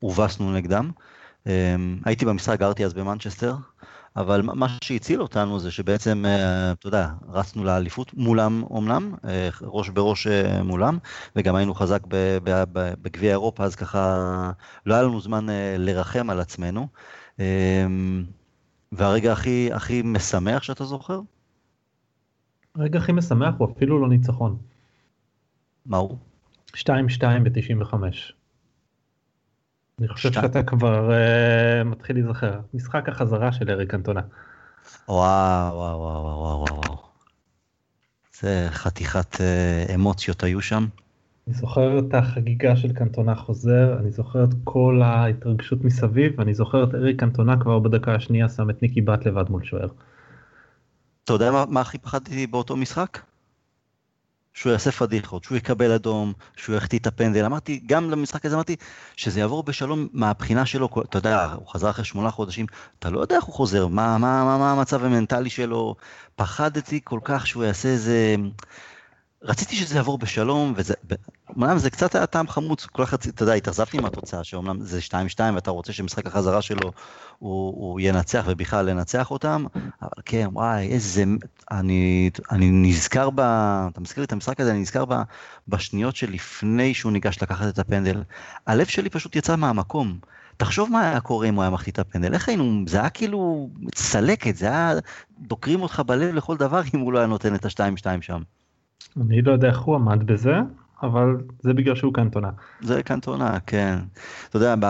הובסנו 0.00 0.52
נגדם. 0.52 0.90
אמ, 1.46 1.98
הייתי 2.04 2.24
במשחק, 2.24 2.58
גרתי 2.58 2.84
אז 2.84 2.94
במנצ'סטר, 2.94 3.54
אבל 4.16 4.42
מה 4.42 4.66
שהציל 4.84 5.22
אותנו 5.22 5.60
זה 5.60 5.70
שבעצם, 5.70 6.24
אה, 6.26 6.72
אתה 6.72 6.86
יודע, 6.86 7.08
רצנו 7.28 7.64
לאליפות 7.64 8.14
מולם 8.14 8.64
אמנם, 8.78 9.14
אה, 9.24 9.48
ראש 9.62 9.88
בראש 9.88 10.26
אה, 10.26 10.62
מולם, 10.62 10.98
וגם 11.36 11.54
היינו 11.54 11.74
חזק 11.74 12.00
בגביע 13.02 13.30
אירופה, 13.30 13.64
אז 13.64 13.74
ככה 13.76 14.52
לא 14.86 14.94
היה 14.94 15.02
לנו 15.02 15.20
זמן 15.20 15.46
לרחם 15.78 16.30
על 16.30 16.40
עצמנו. 16.40 16.88
אמ, 17.38 18.24
והרגע 18.92 19.32
הכי, 19.32 19.70
הכי 19.72 20.02
משמח 20.04 20.62
שאתה 20.62 20.84
זוכר? 20.84 21.20
הרגע 22.74 22.98
הכי 22.98 23.12
משמח 23.12 23.54
הוא 23.58 23.72
אפילו 23.72 23.98
לא 23.98 24.08
ניצחון. 24.08 24.56
מה 25.86 25.96
הוא? 25.96 26.18
2-2 26.76 26.80
ב-95. 27.42 27.94
אני 29.98 30.08
חושב 30.08 30.32
שאתה 30.32 30.62
כבר 30.62 31.10
uh, 31.10 31.84
מתחיל 31.84 32.16
להיזכר. 32.16 32.60
משחק 32.74 33.08
החזרה 33.08 33.52
של 33.52 33.70
אריק 33.70 33.94
אנטונה. 33.94 34.20
וואו 35.08 35.74
וואו 35.74 35.98
וואו 35.98 36.24
וואו 36.24 36.60
וואו. 36.60 36.96
זה 38.40 38.66
חתיכת 38.70 39.34
uh, 39.34 39.94
אמוציות 39.94 40.42
היו 40.42 40.60
שם. 40.60 40.86
אני 41.46 41.54
זוכר 41.54 41.98
את 41.98 42.14
החגיגה 42.14 42.76
של 42.76 42.92
קנטונה 42.92 43.34
חוזר, 43.34 43.98
אני 43.98 44.10
זוכר 44.10 44.44
את 44.44 44.54
כל 44.64 45.00
ההתרגשות 45.04 45.84
מסביב, 45.84 46.32
ואני 46.38 46.54
זוכר 46.54 46.84
את 46.84 46.94
אריק 46.94 47.20
קנטונה 47.20 47.60
כבר 47.60 47.78
בדקה 47.78 48.14
השנייה 48.14 48.48
שם 48.48 48.70
את 48.70 48.82
ניקי 48.82 49.00
בת 49.00 49.26
לבד 49.26 49.50
מול 49.50 49.64
שוער. 49.64 49.88
אתה 51.24 51.32
יודע 51.32 51.50
מה, 51.50 51.64
מה 51.68 51.80
הכי 51.80 51.98
פחדתי 51.98 52.46
באותו 52.46 52.76
משחק? 52.76 53.18
שהוא 54.54 54.72
יעשה 54.72 54.92
פדיחות, 54.92 55.44
שהוא 55.44 55.58
יקבל 55.58 55.92
אדום, 55.92 56.32
שהוא 56.56 56.76
יחטיא 56.76 56.98
את 56.98 57.06
הפנדל. 57.06 57.44
אמרתי, 57.44 57.80
גם 57.86 58.10
למשחק 58.10 58.46
הזה 58.46 58.54
אמרתי 58.54 58.76
שזה 59.16 59.40
יעבור 59.40 59.62
בשלום 59.62 60.08
מהבחינה 60.12 60.66
שלו, 60.66 60.88
אתה 61.04 61.18
יודע, 61.18 61.52
הוא 61.52 61.68
חזר 61.68 61.90
אחרי 61.90 62.04
שמונה 62.04 62.30
חודשים, 62.30 62.66
אתה 62.98 63.10
לא 63.10 63.20
יודע 63.20 63.36
איך 63.36 63.44
הוא 63.44 63.54
חוזר, 63.54 63.86
מה, 63.86 64.18
מה, 64.18 64.44
מה, 64.44 64.58
מה 64.58 64.72
המצב 64.72 65.04
המנטלי 65.04 65.50
שלו. 65.50 65.94
פחדתי 66.36 67.00
כל 67.04 67.20
כך 67.24 67.46
שהוא 67.46 67.64
יעשה 67.64 67.88
איזה... 67.88 68.36
רציתי 69.44 69.76
שזה 69.76 69.96
יעבור 69.96 70.18
בשלום, 70.18 70.72
וזה, 70.76 70.94
אמנם 71.58 71.78
זה 71.78 71.90
קצת 71.90 72.14
היה 72.14 72.26
טעם 72.26 72.48
חמוץ, 72.48 72.86
כל 72.86 73.02
אחד, 73.02 73.16
אתה 73.28 73.42
יודע, 73.42 73.52
התאכזבתי 73.52 73.98
מהתוצאה, 73.98 74.44
שאומנם 74.44 74.80
זה 74.80 74.98
2-2 75.08 75.40
ואתה 75.54 75.70
רוצה 75.70 75.92
שמשחק 75.92 76.26
החזרה 76.26 76.62
שלו 76.62 76.92
הוא, 77.38 77.74
הוא 77.76 78.00
ינצח 78.02 78.44
ובכלל 78.46 78.86
לנצח 78.86 79.30
אותם, 79.30 79.64
אבל 80.02 80.22
כן, 80.24 80.48
וואי, 80.52 80.88
איזה, 80.88 81.24
אני, 81.70 82.30
אני 82.50 82.70
נזכר 82.70 83.30
ב... 83.30 83.40
אתה 83.92 84.00
מזכיר 84.00 84.20
לי 84.20 84.24
את 84.26 84.32
המשחק 84.32 84.60
הזה, 84.60 84.70
אני 84.70 84.80
נזכר 84.80 85.04
ב, 85.04 85.14
בשניות 85.68 86.16
שלפני 86.16 86.94
שהוא 86.94 87.12
ניגש 87.12 87.42
לקחת 87.42 87.68
את 87.68 87.78
הפנדל. 87.78 88.22
הלב 88.66 88.86
שלי 88.86 89.10
פשוט 89.10 89.36
יצא 89.36 89.56
מהמקום. 89.56 90.18
תחשוב 90.56 90.90
מה 90.90 91.00
היה 91.00 91.20
קורה 91.20 91.48
אם 91.48 91.54
הוא 91.54 91.62
היה 91.62 91.70
מחטיא 91.70 91.92
את 91.92 91.98
הפנדל, 91.98 92.34
איך 92.34 92.48
היינו, 92.48 92.84
זה 92.86 93.00
היה 93.00 93.10
כאילו 93.10 93.70
צלקת, 93.94 94.56
זה 94.56 94.66
היה, 94.66 94.92
דוקרים 95.38 95.82
אותך 95.82 96.02
בלב 96.06 96.34
לכל 96.34 96.56
דבר 96.56 96.80
אם 96.94 97.00
הוא 97.00 97.12
לא 97.12 97.18
היה 97.18 97.26
נותן 97.26 97.54
את 97.54 97.64
ה-2-2 97.64 98.06
שם. 98.20 98.42
אני 99.20 99.42
לא 99.42 99.52
יודע 99.52 99.68
איך 99.68 99.80
הוא 99.80 99.94
עמד 99.94 100.26
בזה, 100.26 100.54
אבל 101.02 101.36
זה 101.62 101.74
בגלל 101.74 101.94
שהוא 101.94 102.14
קנטונה. 102.14 102.50
זה 102.80 103.02
קנטונה, 103.02 103.60
כן. 103.66 103.98
אתה 104.48 104.56
יודע, 104.56 104.74
ב... 104.80 104.86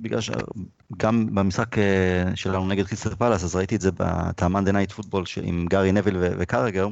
בגלל 0.00 0.20
שגם 0.20 1.34
במשחק 1.34 1.78
אה, 1.78 2.24
שלנו 2.34 2.68
נגד 2.68 2.86
קריסטל 2.86 3.14
פאלאס, 3.14 3.44
אז 3.44 3.56
ראיתי 3.56 3.76
את 3.76 3.80
זה 3.80 3.90
ב-Monday 3.96 4.72
Night 4.72 4.92
Football 4.92 5.24
עם 5.42 5.66
גארי 5.70 5.92
נביל 5.92 6.16
וקראגר, 6.20 6.88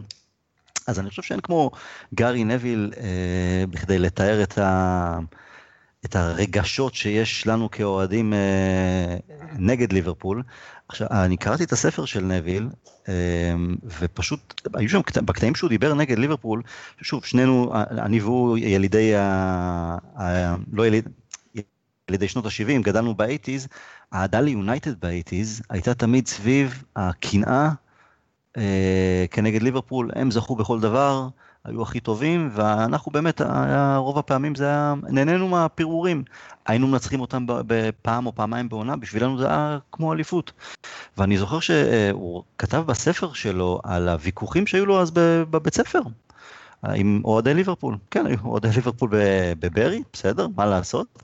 אז 0.86 1.00
אני 1.00 1.08
חושב 1.08 1.22
שאין 1.22 1.40
כמו 1.40 1.70
גארי 2.14 2.44
נביל 2.44 2.92
אה, 2.96 3.64
בכדי 3.70 3.98
לתאר 3.98 4.42
את, 4.42 4.58
ה, 4.58 5.18
את 6.04 6.16
הרגשות 6.16 6.94
שיש 6.94 7.46
לנו 7.46 7.70
כאוהדים 7.70 8.34
אה, 8.34 9.16
נגד 9.58 9.92
ליברפול. 9.92 10.42
עכשיו, 10.88 11.08
אני 11.10 11.36
קראתי 11.36 11.64
את 11.64 11.72
הספר 11.72 12.04
של 12.04 12.24
נביל, 12.24 12.68
אמ, 13.08 13.76
ופשוט, 14.00 14.60
היו 14.74 14.88
שם, 14.88 15.00
בקטעים 15.24 15.54
שהוא 15.54 15.70
דיבר 15.70 15.94
נגד 15.94 16.18
ליברפול, 16.18 16.62
שוב, 17.02 17.24
שנינו, 17.24 17.72
אני 17.74 18.20
והוא 18.20 18.58
ילידי, 18.58 19.14
ה, 19.16 19.22
ה, 20.16 20.54
לא 20.72 20.86
יליד, 20.86 21.08
ילידי 22.08 22.28
שנות 22.28 22.46
ה-70, 22.46 22.82
גדלנו 22.82 23.14
באייטיז, 23.14 23.68
האהדה 24.12 24.40
ליונייטד 24.40 25.00
באייטיז 25.00 25.62
הייתה 25.70 25.94
תמיד 25.94 26.28
סביב 26.28 26.84
הקנאה 26.96 27.70
אה, 28.56 29.24
כנגד 29.30 29.62
ליברפול, 29.62 30.10
הם 30.14 30.30
זכו 30.30 30.56
בכל 30.56 30.80
דבר, 30.80 31.28
היו 31.64 31.82
הכי 31.82 32.00
טובים, 32.00 32.50
ואנחנו 32.52 33.12
באמת, 33.12 33.40
רוב 33.96 34.18
הפעמים 34.18 34.54
זה 34.54 34.66
היה, 34.66 34.94
נהנינו 35.08 35.48
מהפירורים. 35.48 36.22
היינו 36.66 36.86
מנצחים 36.86 37.20
אותם 37.20 37.44
בפעם 37.46 38.26
או 38.26 38.34
פעמיים 38.34 38.68
בעונה, 38.68 38.96
בשבילנו 38.96 39.38
זה 39.38 39.46
היה 39.46 39.78
כמו 39.92 40.12
אליפות. 40.12 40.52
ואני 41.18 41.38
זוכר 41.38 41.60
שהוא 41.60 42.42
כתב 42.58 42.84
בספר 42.86 43.32
שלו 43.32 43.80
על 43.84 44.08
הוויכוחים 44.08 44.66
שהיו 44.66 44.86
לו 44.86 45.00
אז 45.00 45.10
בבית 45.14 45.74
ספר. 45.74 46.00
עם 46.94 47.20
אוהדי 47.24 47.54
ליברפול, 47.54 47.96
כן, 48.10 48.26
היו 48.26 48.38
אוהדי 48.44 48.68
ליברפול 48.74 49.10
בברי, 49.58 50.02
בסדר, 50.12 50.46
מה 50.56 50.66
לעשות? 50.66 51.22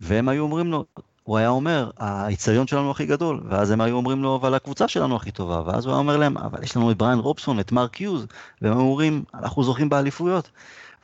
והם 0.00 0.28
היו 0.28 0.42
אומרים 0.42 0.70
לו, 0.70 0.84
הוא 1.24 1.38
היה 1.38 1.48
אומר, 1.48 1.90
האיצטדיון 1.98 2.66
שלנו 2.66 2.90
הכי 2.90 3.06
גדול, 3.06 3.40
ואז 3.48 3.70
הם 3.70 3.80
היו 3.80 3.96
אומרים 3.96 4.22
לו, 4.22 4.36
אבל 4.36 4.54
הקבוצה 4.54 4.88
שלנו 4.88 5.16
הכי 5.16 5.30
טובה, 5.30 5.62
ואז 5.66 5.86
הוא 5.86 5.92
היה 5.92 5.98
אומר 5.98 6.16
להם, 6.16 6.38
אבל 6.38 6.62
יש 6.62 6.76
לנו 6.76 6.90
את 6.90 6.96
בריין 6.96 7.18
רובסון, 7.18 7.60
את 7.60 7.72
מרק 7.72 8.00
יוז, 8.00 8.26
והם 8.62 8.76
אומרים, 8.76 9.24
אנחנו 9.34 9.64
זוכים 9.64 9.88
באליפויות. 9.88 10.50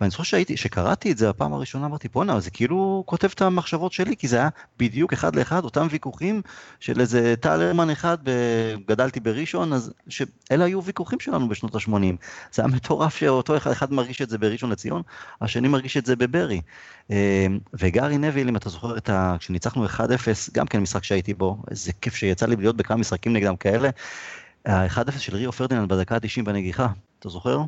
ואני 0.00 0.10
זוכר 0.10 0.22
שהייתי, 0.22 0.56
שקראתי 0.56 1.12
את 1.12 1.18
זה 1.18 1.30
הפעם 1.30 1.52
הראשונה, 1.52 1.86
אמרתי, 1.86 2.08
בואנה, 2.08 2.40
זה 2.40 2.50
כאילו 2.50 3.02
כותב 3.06 3.28
את 3.34 3.42
המחשבות 3.42 3.92
שלי, 3.92 4.16
כי 4.16 4.28
זה 4.28 4.36
היה 4.36 4.48
בדיוק 4.78 5.12
אחד 5.12 5.36
לאחד, 5.36 5.64
אותם 5.64 5.86
ויכוחים 5.90 6.42
של 6.80 7.00
איזה 7.00 7.34
טל 7.40 7.62
הרמן 7.62 7.90
אחד, 7.90 8.18
גדלתי 8.88 9.20
בראשון, 9.20 9.72
אז 9.72 9.92
שאלה 10.08 10.64
היו 10.64 10.84
ויכוחים 10.84 11.20
שלנו 11.20 11.48
בשנות 11.48 11.74
ה-80. 11.74 11.92
זה 12.52 12.62
היה 12.62 12.66
מטורף 12.66 13.16
שאותו 13.16 13.56
אחד, 13.56 13.70
אחד 13.70 13.92
מרגיש 13.92 14.22
את 14.22 14.30
זה 14.30 14.38
בראשון 14.38 14.70
לציון, 14.70 15.02
השני 15.40 15.68
מרגיש 15.68 15.96
את 15.96 16.06
זה 16.06 16.16
בברי. 16.16 16.60
אה, 17.10 17.46
וגארי 17.74 18.18
נביל, 18.18 18.48
אם 18.48 18.56
אתה 18.56 18.68
זוכר 18.68 18.96
את 18.96 19.08
ה... 19.08 19.36
כשניצחנו 19.38 19.86
1-0, 19.86 19.98
גם 20.52 20.66
כן 20.66 20.80
משחק 20.80 21.04
שהייתי 21.04 21.34
בו, 21.34 21.62
איזה 21.70 21.92
כיף 22.00 22.14
שיצא 22.14 22.46
לי 22.46 22.56
להיות 22.56 22.76
בכמה 22.76 22.96
משחקים 22.96 23.32
נגדם 23.32 23.56
כאלה. 23.56 23.90
ה-1-0 24.66 25.18
של 25.18 25.36
ריו 25.36 25.52
פרדיננד 25.52 25.88
בדקה 25.88 26.14
ה-90 26.14 26.42
בנגיחה, 26.44 26.86
אתה 27.18 27.28
זוכר? 27.28 27.60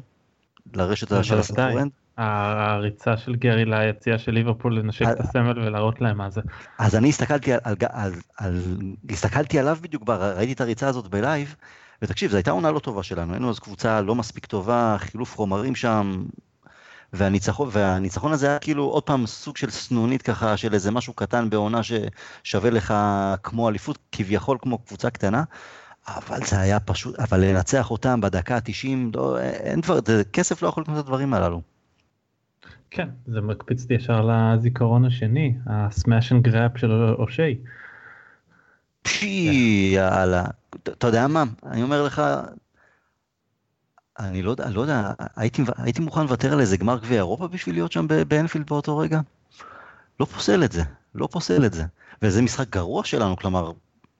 לרשת 0.74 1.24
של 1.24 1.38
ה-Stretford 1.38 1.76
End. 1.76 1.90
הריצה 2.16 3.16
של 3.16 3.34
גרי 3.34 3.64
ליציאה 3.64 4.18
של 4.18 4.32
ליברפול 4.32 4.78
לנשק 4.78 5.06
את 5.12 5.20
הסמל 5.20 5.58
ולהראות 5.58 6.00
להם 6.00 6.18
מה 6.18 6.30
זה. 6.30 6.40
אז 6.78 6.96
אני 6.96 7.08
הסתכלתי 7.08 7.52
על, 7.52 7.60
על, 7.64 8.12
על, 8.36 8.62
הסתכלתי 9.10 9.58
עליו 9.58 9.78
בדיוק, 9.80 10.08
ראיתי 10.08 10.52
את 10.52 10.60
הריצה 10.60 10.88
הזאת 10.88 11.08
ב-live, 11.08 11.54
ותקשיב, 12.02 12.30
זו 12.30 12.36
הייתה 12.36 12.50
עונה 12.50 12.70
לא 12.70 12.78
טובה 12.78 13.02
שלנו, 13.02 13.32
היינו 13.32 13.50
אז 13.50 13.58
קבוצה 13.58 14.00
לא 14.00 14.14
מספיק 14.14 14.46
טובה, 14.46 14.96
חילוף 14.98 15.36
חומרים 15.36 15.74
שם, 15.74 16.24
והניצחון, 17.12 17.68
והניצחון 17.72 18.32
הזה 18.32 18.48
היה 18.48 18.58
כאילו 18.58 18.84
עוד 18.84 19.02
פעם 19.02 19.26
סוג 19.26 19.56
של 19.56 19.70
סנונית 19.70 20.22
ככה, 20.22 20.56
של 20.56 20.74
איזה 20.74 20.90
משהו 20.90 21.12
קטן 21.12 21.50
בעונה 21.50 21.80
ששווה 21.82 22.70
לך 22.70 22.94
כמו 23.42 23.68
אליפות, 23.68 23.98
כביכול 24.12 24.58
כמו 24.60 24.78
קבוצה 24.78 25.10
קטנה. 25.10 25.42
אבל 26.08 26.44
זה 26.44 26.60
היה 26.60 26.80
פשוט, 26.80 27.18
אבל 27.18 27.40
לנצח 27.40 27.90
אותם 27.90 28.20
בדקה 28.20 28.56
ה-90, 28.56 29.16
לא, 29.16 29.38
אין 29.40 29.80
דבר, 29.80 30.00
כסף 30.32 30.62
לא 30.62 30.68
יכול 30.68 30.82
לקנות 30.82 30.98
את 30.98 31.04
הדברים 31.04 31.34
הללו. 31.34 31.71
כן, 32.94 33.08
זה 33.26 33.40
מקפיץ 33.40 33.88
לי 33.90 33.96
ישר 33.96 34.28
לזיכרון 34.30 35.04
השני, 35.04 35.54
ה 35.66 35.77
smash 35.77 36.32
and 36.32 36.42
grab 36.42 36.78
של 36.78 36.92
אושי. 37.18 37.58
פי, 39.02 39.90
יאללה. 39.94 40.44
אתה 40.82 41.06
יודע 41.06 41.26
מה, 41.26 41.44
אני 41.66 41.82
אומר 41.82 42.02
לך, 42.02 42.22
אני 44.18 44.42
לא 44.42 44.50
יודע, 44.50 44.70
לא 44.70 44.80
יודע, 44.80 45.12
הייתי, 45.36 45.62
הייתי 45.76 46.00
מוכן 46.00 46.22
לוותר 46.22 46.52
על 46.52 46.60
איזה 46.60 46.76
גמר 46.76 46.98
גביע 46.98 47.16
אירופה 47.16 47.48
בשביל 47.48 47.74
להיות 47.74 47.92
שם 47.92 48.06
באנפילד 48.28 48.66
באותו 48.66 48.98
רגע? 48.98 49.20
לא 50.20 50.24
פוסל 50.24 50.64
את 50.64 50.72
זה, 50.72 50.82
לא 51.14 51.28
פוסל 51.32 51.66
את 51.66 51.72
זה. 51.72 51.84
וזה 52.22 52.42
משחק 52.42 52.68
גרוע 52.68 53.04
שלנו, 53.04 53.36
כלומר, 53.36 53.72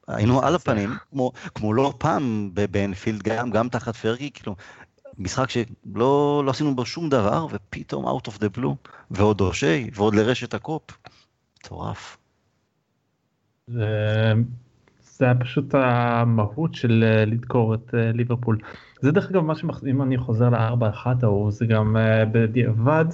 היינו 0.08 0.42
על 0.42 0.54
הפנים, 0.54 0.96
כמו, 1.10 1.32
כמו 1.54 1.74
לא 1.74 1.94
פעם 1.98 2.50
באנפילד, 2.70 3.22
גם, 3.22 3.50
גם 3.50 3.68
תחת 3.68 3.96
פרגי, 3.96 4.30
כאילו, 4.34 4.56
משחק 5.18 5.50
שלא 5.50 6.42
לא 6.46 6.50
עשינו 6.50 6.76
בו 6.76 6.86
שום 6.86 7.08
דבר, 7.08 7.46
ופתאום 7.50 8.06
out 8.06 8.28
of 8.28 8.32
the 8.32 8.58
blue, 8.58 8.88
ועוד 9.10 9.40
אושי, 9.40 9.90
ועוד 9.94 10.14
לרשת 10.14 10.54
הקופ. 10.54 10.82
מטורף. 11.64 12.16
זה, 13.66 14.32
זה 15.00 15.24
היה 15.24 15.34
פשוט 15.34 15.74
המהות 15.74 16.74
של 16.74 17.04
אה, 17.06 17.24
לדקור 17.24 17.74
את 17.74 17.94
אה, 17.94 18.12
ליברפול. 18.12 18.58
זה 19.00 19.12
דרך 19.12 19.30
אגב 19.30 19.42
מה 19.42 19.54
אם 19.90 20.02
אני 20.02 20.18
חוזר 20.18 20.50
לארבע 20.50 20.88
אחת 20.88 21.22
ההוא, 21.22 21.50
זה 21.50 21.66
גם 21.66 21.96
אה, 21.96 22.24
בדיעבד, 22.24 23.04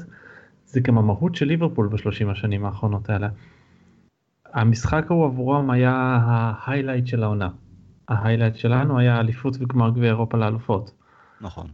זה 0.67 0.81
גם 0.81 0.99
המהות 0.99 1.35
של 1.35 1.47
ליברפול 1.47 1.89
בשלושים 1.89 2.31
השנים 2.31 2.65
האחרונות 2.65 3.11
האלה. 3.11 3.29
המשחק 4.53 5.05
ההוא 5.11 5.27
עבורם 5.27 5.71
היה 5.71 6.19
ה 6.23 6.31
highlight 6.31 7.07
של 7.07 7.23
העונה. 7.23 7.49
ה 8.09 8.14
highlight 8.14 8.57
שלנו 8.57 8.99
היה 8.99 9.21
אליפות 9.21 9.57
וגמר 9.61 9.91
גביע 9.91 10.09
אירופה 10.09 10.39
לאלופות. 10.39 10.93
נכון. 11.41 11.67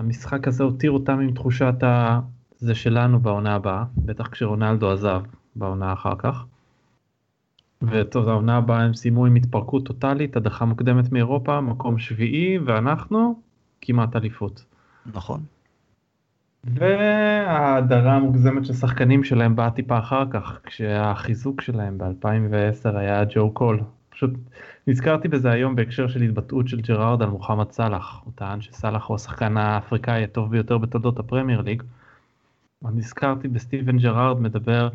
המשחק 0.00 0.48
הזה 0.48 0.64
הותיר 0.64 0.90
אותם 0.90 1.20
עם 1.20 1.32
תחושת 1.32 1.82
ה... 1.82 2.20
זה 2.58 2.74
שלנו 2.74 3.20
בעונה 3.20 3.54
הבאה, 3.54 3.84
בטח 3.96 4.28
כשרונלדו 4.28 4.90
עזב 4.90 5.22
בעונה 5.56 5.92
אחר 5.92 6.14
כך. 6.18 6.44
וטוב, 7.82 8.28
העונה 8.28 8.56
הבאה 8.56 8.82
הם 8.82 8.94
סיימו 8.94 9.26
עם 9.26 9.34
התפרקות 9.34 9.86
טוטאלית, 9.86 10.36
הדחה 10.36 10.64
מוקדמת 10.64 11.12
מאירופה, 11.12 11.60
מקום 11.60 11.98
שביעי, 11.98 12.58
ואנחנו 12.58 13.40
כמעט 13.80 14.16
אליפות. 14.16 14.64
נכון. 15.14 15.40
וההדרה 16.64 18.16
המוגזמת 18.16 18.66
של 18.66 18.72
שחקנים 18.72 19.24
שלהם 19.24 19.56
באה 19.56 19.70
טיפה 19.70 19.98
אחר 19.98 20.24
כך, 20.30 20.60
כשהחיזוק 20.64 21.60
שלהם 21.60 21.98
ב-2010 21.98 22.96
היה 22.96 23.24
ג'ו 23.34 23.50
קול. 23.50 23.80
פשוט 24.10 24.30
נזכרתי 24.86 25.28
בזה 25.28 25.50
היום 25.50 25.76
בהקשר 25.76 26.08
של 26.08 26.22
התבטאות 26.22 26.68
של 26.68 26.80
ג'רארד 26.80 27.22
על 27.22 27.28
מוחמד 27.28 27.72
סאלח. 27.72 28.20
הוא 28.24 28.32
טען 28.34 28.60
שסאלח 28.60 29.06
הוא 29.06 29.14
השחקן 29.14 29.56
האפריקאי 29.56 30.24
הטוב 30.24 30.50
ביותר 30.50 30.78
בתולדות 30.78 31.18
הפרמייר 31.18 31.60
ליג. 31.60 31.82
נזכרתי 32.82 33.48
בסטיבן 33.48 33.98
ג'רארד 33.98 34.40
מדבר, 34.40 34.88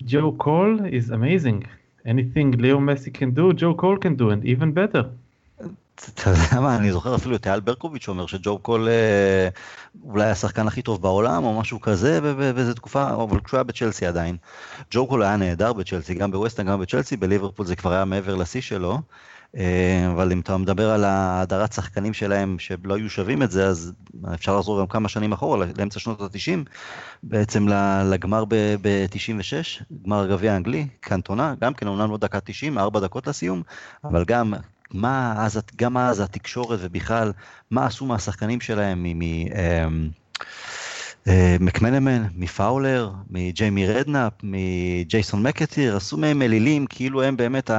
Joe 0.00 0.32
Cole 0.36 0.80
is 0.80 1.10
amazing. 1.10 1.66
anything 2.06 2.56
Leo 2.58 2.80
Messi 2.80 3.10
can 3.10 3.38
do, 3.38 3.42
Joe 3.56 3.74
Cole 3.76 3.98
can 4.02 4.20
do 4.20 4.24
and 4.24 4.44
even 4.44 4.74
better. 4.74 5.02
אתה 6.14 6.30
יודע 6.30 6.60
מה, 6.60 6.76
אני 6.76 6.92
זוכר 6.92 7.14
אפילו 7.14 7.36
את 7.36 7.46
אייל 7.46 7.60
ברקוביץ' 7.60 8.08
אומר 8.08 8.26
שג'ו 8.26 8.58
קול 8.58 8.88
אה, 8.88 9.48
אולי 10.04 10.30
השחקן 10.30 10.66
הכי 10.66 10.82
טוב 10.82 11.02
בעולם 11.02 11.44
או 11.44 11.60
משהו 11.60 11.80
כזה 11.80 12.20
באיזה 12.54 12.74
תקופה, 12.74 13.10
אבל 13.10 13.40
כשהוא 13.40 13.58
היה 13.58 13.64
בצ'לסי 13.64 14.06
עדיין. 14.06 14.36
ג'ו 14.90 15.06
קול 15.06 15.22
היה 15.22 15.36
נהדר 15.36 15.72
בצ'לסי, 15.72 16.14
גם 16.14 16.30
בווסטהאם, 16.30 16.62
גם 16.62 16.80
בצ'לסי, 16.80 17.16
בליברפול 17.16 17.66
זה 17.66 17.76
כבר 17.76 17.92
היה 17.92 18.04
מעבר 18.04 18.34
לשיא 18.34 18.60
שלו. 18.60 18.98
אה, 19.56 20.08
אבל 20.12 20.32
אם 20.32 20.40
אתה 20.40 20.56
מדבר 20.56 20.90
על 20.90 21.04
הדרת 21.06 21.72
שחקנים 21.72 22.14
שלהם 22.14 22.58
שלא 22.58 22.94
היו 22.94 23.10
שווים 23.10 23.42
את 23.42 23.50
זה, 23.50 23.66
אז 23.66 23.92
אפשר 24.34 24.56
לחזור 24.56 24.80
גם 24.80 24.86
כמה 24.86 25.08
שנים 25.08 25.32
אחורה, 25.32 25.66
לאמצע 25.78 26.00
שנות 26.00 26.20
ה-90, 26.20 26.68
בעצם 27.22 27.68
לגמר 28.04 28.44
ב-96, 28.48 29.82
גמר 30.04 30.22
הגביע 30.22 30.52
האנגלי, 30.52 30.86
קנטונה, 31.00 31.54
גם 31.60 31.74
כן 31.74 31.86
אומנם 31.86 32.10
לא 32.10 32.18
דקה 32.18 32.40
90, 32.40 32.78
4 32.78 33.00
דקות 33.00 33.26
לסיום, 33.26 33.62
אבל 34.04 34.24
גם 34.24 34.54
מה 34.94 35.34
אז, 35.38 35.60
גם 35.76 35.96
אז 35.96 36.20
התקשורת 36.20 36.78
ובכלל, 36.82 37.32
מה 37.70 37.86
עשו 37.86 38.06
מהשחקנים 38.06 38.60
שלהם, 38.60 39.06
ממקמנמן, 41.26 42.22
אה, 42.22 42.28
מפאולר, 42.34 43.12
מג'יימי 43.30 43.86
רדנאפ, 43.86 44.32
מג'ייסון 44.42 45.42
מקטיר, 45.42 45.96
עשו 45.96 46.16
מהם 46.16 46.42
אלילים 46.42 46.86
כאילו 46.86 47.22
הם 47.22 47.36
באמת 47.36 47.70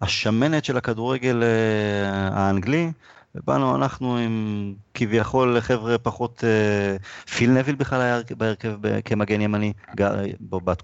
השמנת 0.00 0.64
של 0.64 0.76
הכדורגל 0.76 1.42
אה, 1.42 2.28
האנגלי. 2.32 2.92
ובאנו 3.34 3.76
אנחנו 3.76 4.16
עם 4.16 4.74
כביכול 4.94 5.60
חבר'ה 5.60 5.98
פחות, 5.98 6.44
אה, 6.44 6.96
פיל 7.36 7.50
נביל 7.50 7.74
בכלל 7.74 8.00
היה 8.00 8.20
בהרכב 8.36 8.76
כמגן 9.04 9.40
ימני, 9.40 9.72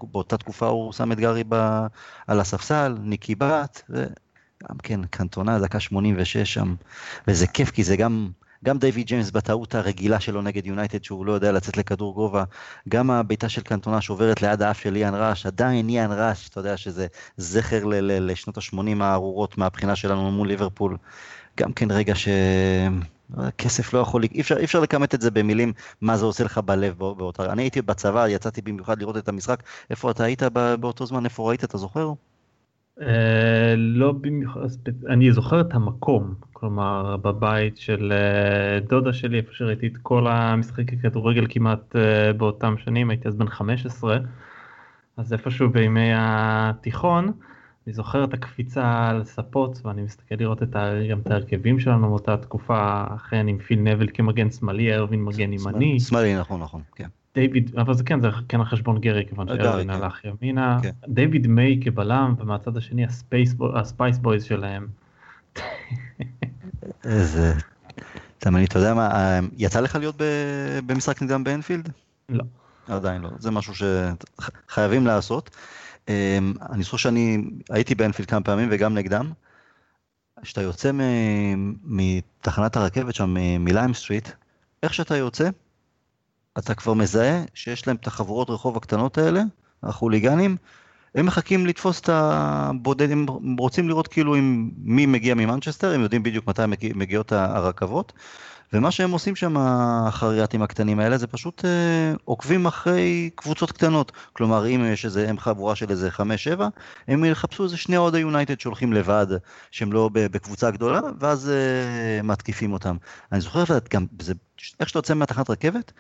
באותה 0.03 0.37
תקופה 0.37 0.67
הוא 0.67 0.93
שם 0.93 1.13
את 1.13 1.21
גארי 1.21 1.45
על 2.27 2.41
הספסל, 2.41 2.97
ניקי 3.03 3.35
בת, 3.35 3.83
גם 4.71 4.77
כן, 4.83 5.01
קנטונה, 5.05 5.59
דקה 5.59 5.81
86 5.81 6.37
שם, 6.37 6.75
וזה 7.29 7.47
כיף 7.47 7.71
כי 7.71 7.85
זה 7.85 7.97
גם, 7.97 8.31
גם 8.65 8.79
דיוויד 8.79 9.07
ג'יימס 9.07 9.31
בטעות 9.31 9.75
הרגילה 9.75 10.21
שלו 10.21 10.43
נגד 10.43 10.67
יונייטד, 10.67 11.05
שהוא 11.05 11.27
לא 11.27 11.33
יודע 11.33 11.53
לצאת 11.53 11.77
לכדור 11.77 12.15
גובה, 12.15 12.45
גם 12.89 13.11
הבעיטה 13.11 13.49
של 13.49 13.63
קנטונה 13.63 14.01
שעוברת 14.01 14.43
ליד 14.43 14.63
האף 14.63 14.81
של 14.81 14.97
איאן 14.97 15.15
ראש, 15.15 15.47
עדיין 15.47 15.89
איאן 15.89 16.13
ראש, 16.13 16.49
אתה 16.49 16.61
יודע 16.61 16.77
שזה 16.77 17.07
זכר 17.37 17.85
ל- 17.85 17.95
ל- 17.95 18.31
לשנות 18.31 18.59
ה-80 18.59 19.03
הארורות 19.03 19.59
מהבחינה 19.59 19.97
שלנו 19.97 20.31
מול 20.31 20.49
ליברפול, 20.49 20.97
גם 21.61 21.73
כן 21.73 21.91
רגע 21.91 22.15
ש... 22.15 22.29
כסף 23.59 23.93
לא 23.93 23.99
יכול, 23.99 24.23
אי 24.23 24.41
אפשר, 24.41 24.57
אי 24.57 24.65
אפשר 24.65 24.81
לכמת 24.81 25.15
את 25.15 25.21
זה 25.21 25.31
במילים 25.31 25.73
מה 26.01 26.17
זה 26.17 26.25
עושה 26.25 26.45
לך 26.45 26.59
בלב 26.59 26.99
באותה, 26.99 27.53
אני 27.53 27.63
הייתי 27.63 27.83
בצבא, 27.83 28.29
יצאתי 28.29 28.63
במיוחד 28.63 29.01
לראות 29.01 29.17
את 29.17 29.29
המשחק, 29.29 29.63
איפה 29.91 30.11
אתה 30.11 30.25
היית 30.25 30.43
באותו 30.81 31.07
זמן, 31.07 31.25
איפה 31.25 31.49
ראית, 31.49 31.65
אתה 31.65 31.79
זוכר? 31.79 32.13
אה, 33.01 33.75
לא 33.77 34.13
במיוחד, 34.13 34.61
אני 35.09 35.33
זוכר 35.33 35.61
את 35.61 35.75
המקום, 35.75 36.35
כלומר 36.53 37.17
בבית 37.17 37.77
של 37.77 38.13
אה, 38.13 38.81
דודה 38.81 39.13
שלי, 39.13 39.37
איפה 39.37 39.53
שראיתי 39.53 39.87
את 39.87 39.97
כל 40.03 40.27
המשחקי 40.27 40.99
כדורגל 40.99 41.47
כמעט 41.49 41.97
אה, 41.97 42.33
באותם 42.33 42.75
שנים, 42.79 43.11
הייתי 43.11 43.29
אז 43.29 43.35
בן 43.35 43.49
15, 43.49 44.19
אז 45.17 45.33
איפשהו 45.33 45.71
בימי 45.71 46.11
התיכון, 46.17 47.33
אני 47.87 47.95
זוכר 47.95 48.25
את 48.25 48.35
הקפיצה 48.35 49.09
על 49.09 49.25
ספות, 49.25 49.81
ואני 49.85 50.03
מסתכל 50.03 50.35
לראות 50.39 50.63
את 50.63 50.77
ה, 50.77 50.93
גם 51.11 51.21
את 51.21 51.31
ההרכבים 51.31 51.81
שלנו 51.81 52.09
באותה 52.09 52.37
תקופה, 52.37 53.05
אכן 53.17 53.49
עם 53.49 53.59
פיל 53.59 53.81
נבל 53.81 54.07
כמגן 54.15 54.51
שמאלי, 54.51 54.95
ארווין 54.95 55.25
מגן 55.25 55.53
ימני. 55.53 56.01
שמאלי, 56.01 56.37
נכון, 56.37 56.61
נכון, 56.61 56.83
כן. 56.95 57.09
דיוויד, 57.35 57.71
אבל 57.79 57.95
זה 57.95 58.05
כן, 58.05 58.21
זה 58.21 58.29
כן 58.49 58.61
על 58.61 58.67
חשבון 58.67 59.01
גרי, 59.01 59.27
כיוון 59.29 59.49
שארווין 59.49 59.93
כן. 59.93 60.03
הלך 60.03 60.25
ימינה, 60.25 60.79
כן. 60.83 60.91
דיוויד 61.09 61.47
מיי 61.47 61.81
כבלם, 61.83 62.35
ומהצד 62.39 62.77
השני 62.77 63.07
ה 63.75 63.82
Spice 63.82 64.19
Boys 64.19 64.45
שלהם. 64.45 64.87
איזה... 67.05 67.55
תאמין 68.39 68.65
אתה 68.65 68.79
יודע 68.79 68.95
מה, 68.95 69.39
יצא 69.57 69.81
לך 69.81 69.97
להיות 69.97 70.17
במשחק 70.87 71.23
נגדם 71.23 71.45
באנפילד? 71.45 71.89
לא. 72.29 72.45
עדיין 72.89 73.23
לא, 73.23 73.31
זה 73.39 73.51
משהו 73.51 73.75
שחייבים 73.75 75.07
לעשות. 75.07 75.51
אמ, 76.09 76.55
אני 76.71 76.83
זוכר 76.83 76.97
שאני 76.97 77.45
הייתי 77.71 77.95
באנפילד 77.95 78.29
כמה 78.29 78.41
פעמים 78.41 78.69
וגם 78.71 78.95
נגדם. 78.95 79.33
כשאתה 80.43 80.63
יוצא 80.63 80.91
מתחנת 81.85 82.77
הרכבת 82.77 83.15
שם 83.15 83.35
מליים 83.61 83.95
סטריט, 83.95 84.29
איך 84.83 84.95
שאתה 84.95 85.17
יוצא, 85.17 85.49
אתה 86.59 86.75
כבר 86.75 86.95
מזהה 86.95 87.43
שיש 87.55 87.87
להם 87.87 87.97
את 87.97 88.07
החבורות 88.07 88.51
רחוב 88.51 88.77
הקטנות 88.77 89.19
האלה, 89.19 89.43
החוליגנים, 89.83 90.57
הם 91.15 91.27
מחכים 91.27 91.67
לתפוס 91.67 92.01
את 92.01 92.09
הבודדים, 92.13 93.27
הם 93.29 93.57
רוצים 93.59 93.89
לראות 93.89 94.09
כאילו 94.09 94.35
עם 94.35 94.71
מי 94.79 95.07
מגיע 95.07 95.35
ממנצ'סטר, 95.35 95.95
הם 95.95 96.01
יודעים 96.01 96.23
בדיוק 96.23 96.47
מתי 96.47 96.63
מגיעות 96.95 97.33
הרכבות, 97.33 98.13
ומה 98.73 98.91
שהם 98.91 99.11
עושים 99.11 99.37
שם, 99.37 99.57
החרייתים 99.57 100.63
הקטנים 100.63 100.99
האלה, 100.99 101.19
זה 101.19 101.27
פשוט 101.27 101.65
אה, 101.65 102.15
עוקבים 102.25 102.67
אחרי 102.67 103.31
קבוצות 103.35 103.73
קטנות. 103.73 104.13
כלומר, 104.33 104.67
אם 104.67 104.85
יש 104.93 105.05
איזה, 105.05 105.29
הם 105.29 105.39
חבורה 105.39 105.77
של 105.77 105.91
איזה 105.91 106.09
5-7, 106.09 106.21
הם 107.09 107.25
יחפשו 107.25 107.65
איזה 107.65 107.77
שני 107.77 107.97
אוהדי 107.97 108.19
יונייטד 108.19 108.61
שהולכים 108.61 108.93
לבד, 108.93 109.27
שהם 109.71 109.93
לא 109.93 110.11
בקבוצה 110.13 110.71
גדולה, 110.71 111.01
ואז 111.19 111.51
אה, 111.51 112.23
מתקיפים 112.23 112.73
אותם. 112.73 112.97
אני 113.33 113.41
זוכר 113.41 113.65
גם, 113.91 114.07
זה, 114.21 114.35
איך 114.81 114.89
שאתה 114.89 114.99
יוצא 114.99 115.15
מהתחנת 115.15 115.51
רכבת, 115.51 115.93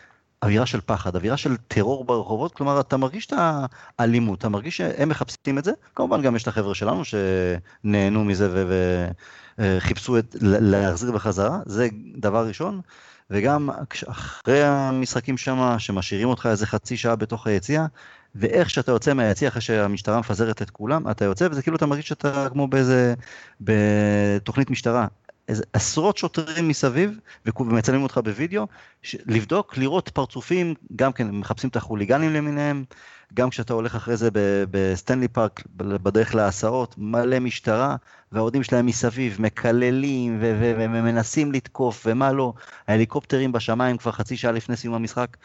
אווירה 0.43 0.67
של 0.67 0.81
פחד, 0.87 1.17
אווירה 1.17 1.37
של 1.37 1.57
טרור 1.57 2.05
ברחובות, 2.05 2.55
כלומר 2.55 2.81
אתה 2.81 2.97
מרגיש 2.97 3.27
את 3.27 3.33
האלימות, 3.99 4.39
אתה 4.39 4.49
מרגיש 4.49 4.77
שהם 4.77 5.09
מחפשים 5.09 5.59
את 5.59 5.65
זה, 5.65 5.73
כמובן 5.95 6.23
גם 6.23 6.37
יש 6.37 6.43
את 6.43 6.49
החבר'ה 6.49 6.75
שלנו 6.75 7.03
שנהנו 7.05 8.25
מזה 8.25 8.67
וחיפשו 9.59 10.19
את, 10.19 10.37
להחזיר 10.41 11.13
בחזרה, 11.13 11.59
זה 11.67 11.89
דבר 12.17 12.47
ראשון, 12.47 12.81
וגם 13.31 13.71
אחרי 14.07 14.65
המשחקים 14.65 15.39
שם, 15.39 15.75
שמשאירים 15.79 16.29
אותך 16.29 16.47
איזה 16.51 16.67
חצי 16.67 16.97
שעה 16.97 17.17
בתוך 17.17 17.47
היציאה, 17.47 17.87
ואיך 18.35 18.71
שאתה 18.71 18.93
יוצא 18.93 19.15
מהיציע 19.15 19.49
אחרי 19.49 19.61
שהמשטרה 19.61 20.21
מפזרת 20.21 20.63
את 20.63 20.71
כולם, 20.71 21.11
אתה 21.11 21.25
יוצא 21.25 21.49
וזה 21.51 21.63
כאילו 21.63 21.77
אתה 21.77 21.87
מרגיש 21.87 22.09
שאתה 22.09 22.49
כמו 22.53 22.69
באיזה, 22.69 23.15
בתוכנית 23.61 24.71
משטרה. 24.71 25.07
איזה 25.49 25.63
עשרות 25.73 26.17
שוטרים 26.19 26.69
מסביב 26.69 27.19
ומצלמים 27.47 28.03
אותך 28.03 28.21
בווידאו, 28.25 28.67
לבדוק, 29.27 29.77
לראות 29.77 30.09
פרצופים, 30.09 30.75
גם 30.97 31.13
כן 31.13 31.31
מחפשים 31.31 31.71
את 31.71 31.77
החוליגנים 31.77 32.33
למיניהם, 32.33 32.85
גם 33.35 33.51
כשאתה 33.51 33.73
הולך 33.73 33.95
אחרי 33.95 34.17
זה 34.17 34.29
בסטנלי 34.71 35.29
פארק 35.29 35.63
בדרך 35.77 36.35
להסעות, 36.35 36.95
מלא 36.99 37.39
משטרה, 37.39 37.97
והאוהדים 38.33 38.63
שלהם 38.63 38.87
מסביב 38.87 39.37
מקללים 39.41 40.39
ומנסים 40.41 41.53
לתקוף 41.53 42.03
ומה 42.07 42.33
לא, 42.33 42.53
ההליקופטרים 42.89 43.53
בשמיים 43.53 43.97
כבר 43.97 44.13
חצי 44.13 44.37
שעה 44.37 44.53
לפני 44.53 44.77
סיום 44.77 44.95
המשחק. 44.95 45.37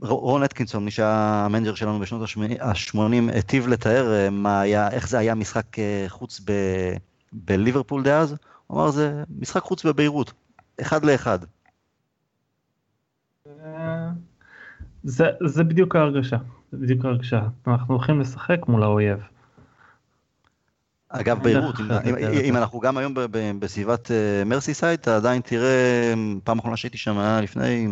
רון 0.00 0.42
אטקינסון, 0.42 0.84
מי 0.84 0.90
שהיה 0.90 1.44
המנג'ר 1.44 1.74
שלנו 1.74 1.98
בשנות 1.98 2.22
ה-80, 2.60 3.32
היטיב 3.32 3.68
לתאר 3.68 4.12
אה, 4.12 4.30
מה 4.30 4.60
היה, 4.60 4.90
איך 4.90 5.08
זה 5.08 5.18
היה 5.18 5.34
משחק 5.34 5.78
אה, 5.78 6.04
חוץ 6.08 6.40
ב, 6.44 6.52
בליברפול 7.32 8.02
דאז, 8.02 8.34
אמר 8.72 8.90
זה 8.90 9.22
משחק 9.38 9.62
חוץ 9.62 9.84
בביירות, 9.84 10.32
אחד 10.80 11.04
לאחד. 11.04 11.38
זה, 15.04 15.26
זה 15.46 15.64
בדיוק 15.64 15.96
ההרגשה, 15.96 16.36
זה 16.72 16.78
בדיוק 16.78 17.04
ההרגשה, 17.04 17.40
אנחנו 17.66 17.94
הולכים 17.94 18.20
לשחק 18.20 18.58
מול 18.68 18.82
האויב. 18.82 19.18
אגב 21.08 21.42
ביירות, 21.42 21.80
אם, 21.80 22.16
אם, 22.16 22.40
אם 22.44 22.56
אנחנו 22.56 22.80
גם 22.80 22.98
היום 22.98 23.14
בסביבת 23.58 24.10
מרסי 24.46 24.74
סייד, 24.74 25.00
אתה 25.00 25.16
עדיין 25.16 25.42
תראה, 25.42 26.14
פעם 26.44 26.58
אחרונה 26.58 26.76
שהייתי 26.76 26.98
שם 26.98 27.18
היה 27.18 27.40
לפני 27.40 27.88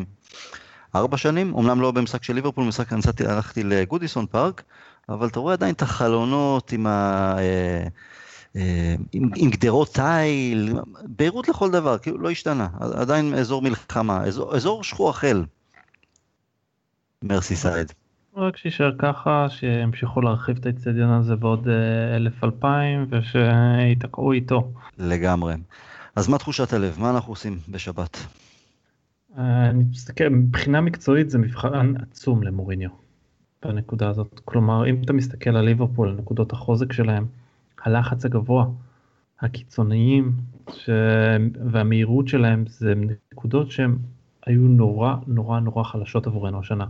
ארבע 0.94 1.16
שנים, 1.16 1.54
אמנם 1.56 1.80
לא 1.80 1.90
במשחק 1.90 2.22
של 2.22 2.34
ליברפול, 2.34 2.64
במשחק 2.64 2.92
הלכתי 3.26 3.62
לגודיסון 3.64 4.26
פארק, 4.26 4.62
אבל 5.08 5.26
אתה 5.26 5.40
רואה 5.40 5.52
עדיין 5.52 5.74
את 5.74 5.82
החלונות 5.82 6.72
עם, 6.72 6.86
ה, 6.86 7.34
אה, 7.38 7.42
אה, 7.42 7.86
עם, 9.12 9.30
עם 9.36 9.50
גדרות 9.50 9.94
תיל, 9.94 10.74
ביירות 11.04 11.48
לכל 11.48 11.70
דבר, 11.70 11.98
כאילו 11.98 12.18
לא 12.18 12.30
השתנה, 12.30 12.68
עדיין 12.80 13.34
אזור 13.34 13.62
מלחמה, 13.62 14.24
אזור, 14.24 14.56
אזור 14.56 14.84
שכוח 14.84 15.24
אל, 15.24 15.44
מרסי 17.22 17.56
סייד. 17.56 17.92
רק 18.36 18.56
שישאר 18.56 18.92
ככה, 18.98 19.46
שימשיכו 19.48 20.20
להרחיב 20.20 20.56
את 20.56 20.66
האצטדיון 20.66 21.10
הזה 21.10 21.36
בעוד 21.36 21.68
אה, 21.68 22.16
אלף 22.16 22.44
אלפיים 22.44 23.06
ושיתקעו 23.10 24.32
איתו. 24.32 24.72
לגמרי. 24.98 25.54
אז 26.16 26.28
מה 26.28 26.38
תחושת 26.38 26.72
הלב? 26.72 26.96
מה 27.00 27.10
אנחנו 27.10 27.32
עושים 27.32 27.58
בשבת? 27.68 28.26
אני 29.38 29.84
מסתכל, 29.90 30.28
מבחינה 30.28 30.80
מקצועית 30.80 31.30
זה 31.30 31.38
מבחן 31.38 31.94
עצום 31.96 32.42
למוריניו 32.42 32.90
בנקודה 33.64 34.08
הזאת. 34.08 34.40
כלומר, 34.44 34.90
אם 34.90 35.02
אתה 35.04 35.12
מסתכל 35.12 35.56
על 35.56 35.64
ליברפול, 35.64 36.16
נקודות 36.18 36.52
החוזק 36.52 36.92
שלהם, 36.92 37.26
הלחץ 37.86 38.24
הגבוה, 38.24 38.66
הקיצוניים 39.40 40.32
ש... 40.72 40.90
והמהירות 41.70 42.28
שלהם 42.28 42.64
זה 42.66 42.94
נקודות 43.32 43.70
שהן 43.70 43.96
היו 44.46 44.60
נורא 44.60 45.14
נורא 45.26 45.60
נורא 45.60 45.84
חלשות 45.84 46.26
עבורנו 46.26 46.60
השנה. 46.60 46.86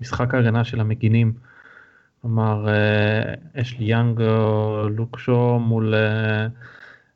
משחק 0.00 0.34
ההגנה 0.34 0.64
של 0.64 0.80
המגינים, 0.80 1.32
כלומר 2.22 2.66
אשלי 3.54 3.84
יאנג 3.84 4.20
או 4.20 4.88
לוקשו 4.88 5.58
מול 5.58 5.94
אה, 5.94 6.46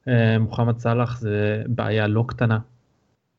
אה, 0.08 0.38
מוחמד 0.38 0.78
סאלח 0.78 1.20
זה 1.20 1.62
בעיה 1.66 2.06
לא 2.06 2.24
קטנה. 2.28 2.58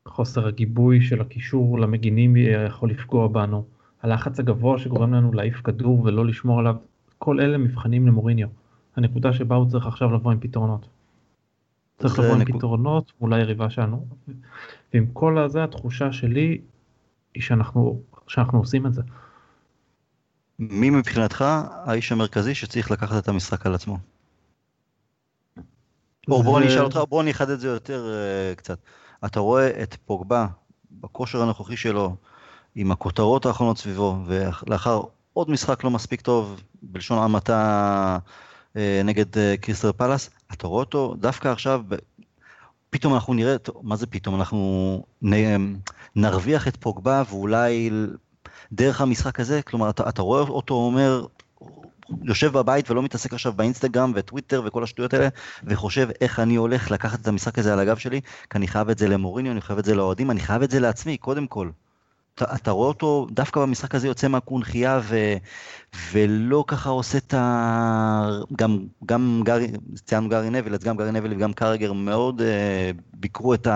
חוסר 0.08 0.46
הגיבוי 0.46 1.02
של 1.02 1.20
הקישור 1.20 1.80
למגינים 1.80 2.36
יכול 2.36 2.90
לפגוע 2.90 3.28
בנו, 3.28 3.64
הלחץ 4.02 4.40
הגבוה 4.40 4.78
שגורם 4.78 5.14
לנו 5.14 5.32
להעיף 5.32 5.60
כדור 5.64 6.02
ולא 6.04 6.26
לשמור 6.26 6.60
עליו, 6.60 6.76
כל 7.18 7.40
אלה 7.40 7.58
מבחנים 7.58 8.06
למוריניו. 8.06 8.59
הנקודה 9.00 9.32
שבה 9.32 9.56
הוא 9.56 9.70
צריך 9.70 9.86
עכשיו 9.86 10.12
לבוא 10.12 10.32
עם 10.32 10.40
פתרונות. 10.40 10.86
צריך 11.98 12.18
לבוא 12.18 12.34
עם 12.34 12.44
פתרונות 12.44 13.12
מול 13.20 13.34
היריבה 13.34 13.70
שלנו. 13.70 14.06
ועם 14.94 15.06
כל 15.12 15.38
הזה 15.38 15.64
התחושה 15.64 16.12
שלי 16.12 16.60
היא 17.34 17.42
שאנחנו, 17.42 18.00
שאנחנו 18.26 18.58
עושים 18.58 18.86
את 18.86 18.94
זה. 18.94 19.02
מי 20.58 20.90
מבחינתך 20.90 21.44
האיש 21.84 22.12
המרכזי 22.12 22.54
שצריך 22.54 22.90
לקחת 22.90 23.22
את 23.22 23.28
המשחק 23.28 23.66
על 23.66 23.74
עצמו? 23.74 23.98
או 26.28 26.42
בוא 26.42 26.58
אני 26.58 26.68
אשאל 26.68 26.84
אותך, 26.84 27.00
בוא 27.08 27.22
אני 27.22 27.30
אחדד 27.30 27.50
את 27.50 27.60
זה 27.60 27.68
יותר 27.68 28.06
uh, 28.52 28.56
קצת. 28.56 28.78
אתה 29.24 29.40
רואה 29.40 29.82
את 29.82 29.94
פוגבה 29.94 30.46
בכושר 30.90 31.42
הנוכחי 31.42 31.76
שלו, 31.76 32.16
עם 32.74 32.92
הכותרות 32.92 33.46
האחרונות 33.46 33.78
סביבו, 33.78 34.16
ולאחר 34.26 35.00
עוד 35.32 35.50
משחק 35.50 35.84
לא 35.84 35.90
מספיק 35.90 36.20
טוב, 36.20 36.60
בלשון 36.82 37.22
המעטה 37.22 38.18
נגד 39.04 39.38
אה, 39.38 39.54
קריסטר 39.60 39.92
פלאס, 39.92 40.30
אתה 40.52 40.66
רואה 40.66 40.80
אותו 40.80 41.14
דווקא 41.18 41.48
עכשיו, 41.48 41.82
פתאום 42.90 43.14
אנחנו 43.14 43.34
נראה, 43.34 43.56
מה 43.82 43.96
זה 43.96 44.06
פתאום, 44.06 44.34
אנחנו 44.34 45.02
נרוויח 46.16 46.68
את 46.68 46.76
פוגבה 46.76 47.22
ואולי 47.30 47.90
דרך 48.72 49.00
המשחק 49.00 49.40
הזה, 49.40 49.62
כלומר 49.62 49.90
אתה, 49.90 50.08
אתה 50.08 50.22
רואה 50.22 50.42
אותו 50.42 50.74
אומר, 50.74 51.26
יושב 52.22 52.52
בבית 52.52 52.90
ולא 52.90 53.02
מתעסק 53.02 53.32
עכשיו 53.32 53.52
באינסטגרם 53.52 54.12
וטוויטר 54.14 54.62
וכל 54.64 54.82
השטויות 54.82 55.14
האלה, 55.14 55.28
וחושב 55.64 56.08
איך 56.20 56.40
אני 56.40 56.56
הולך 56.56 56.90
לקחת 56.90 57.20
את 57.20 57.28
המשחק 57.28 57.58
הזה 57.58 57.72
על 57.72 57.78
הגב 57.78 57.96
שלי, 57.96 58.20
כי 58.20 58.58
אני 58.58 58.68
חייב 58.68 58.88
את 58.88 58.98
זה 58.98 59.08
למוריניו, 59.08 59.52
אני 59.52 59.60
חייב 59.60 59.78
את 59.78 59.84
זה 59.84 59.94
לאוהדים, 59.94 60.30
אני 60.30 60.40
חייב 60.40 60.62
את 60.62 60.70
זה 60.70 60.80
לעצמי, 60.80 61.16
קודם 61.16 61.46
כל. 61.46 61.70
אתה, 62.34 62.44
אתה 62.54 62.70
רואה 62.70 62.88
אותו 62.88 63.26
דווקא 63.30 63.60
במשחק 63.60 63.94
הזה 63.94 64.06
יוצא 64.06 64.28
מהקונכייה 64.28 65.00
ו, 65.02 65.34
ולא 66.12 66.64
ככה 66.66 66.90
עושה 66.90 67.18
את 67.18 67.34
ה... 67.34 68.30
גם, 68.56 68.86
גם 69.06 69.40
גארי, 69.44 69.66
ציינו 70.04 70.28
גארי 70.28 70.50
נביל, 70.50 70.74
אז 70.74 70.84
גם 70.84 70.96
גארי 70.96 71.12
נביל 71.12 71.32
וגם 71.32 71.52
קרגר 71.52 71.92
מאוד 71.92 72.40
uh, 72.40 72.44
ביקרו 73.14 73.54
את 73.54 73.66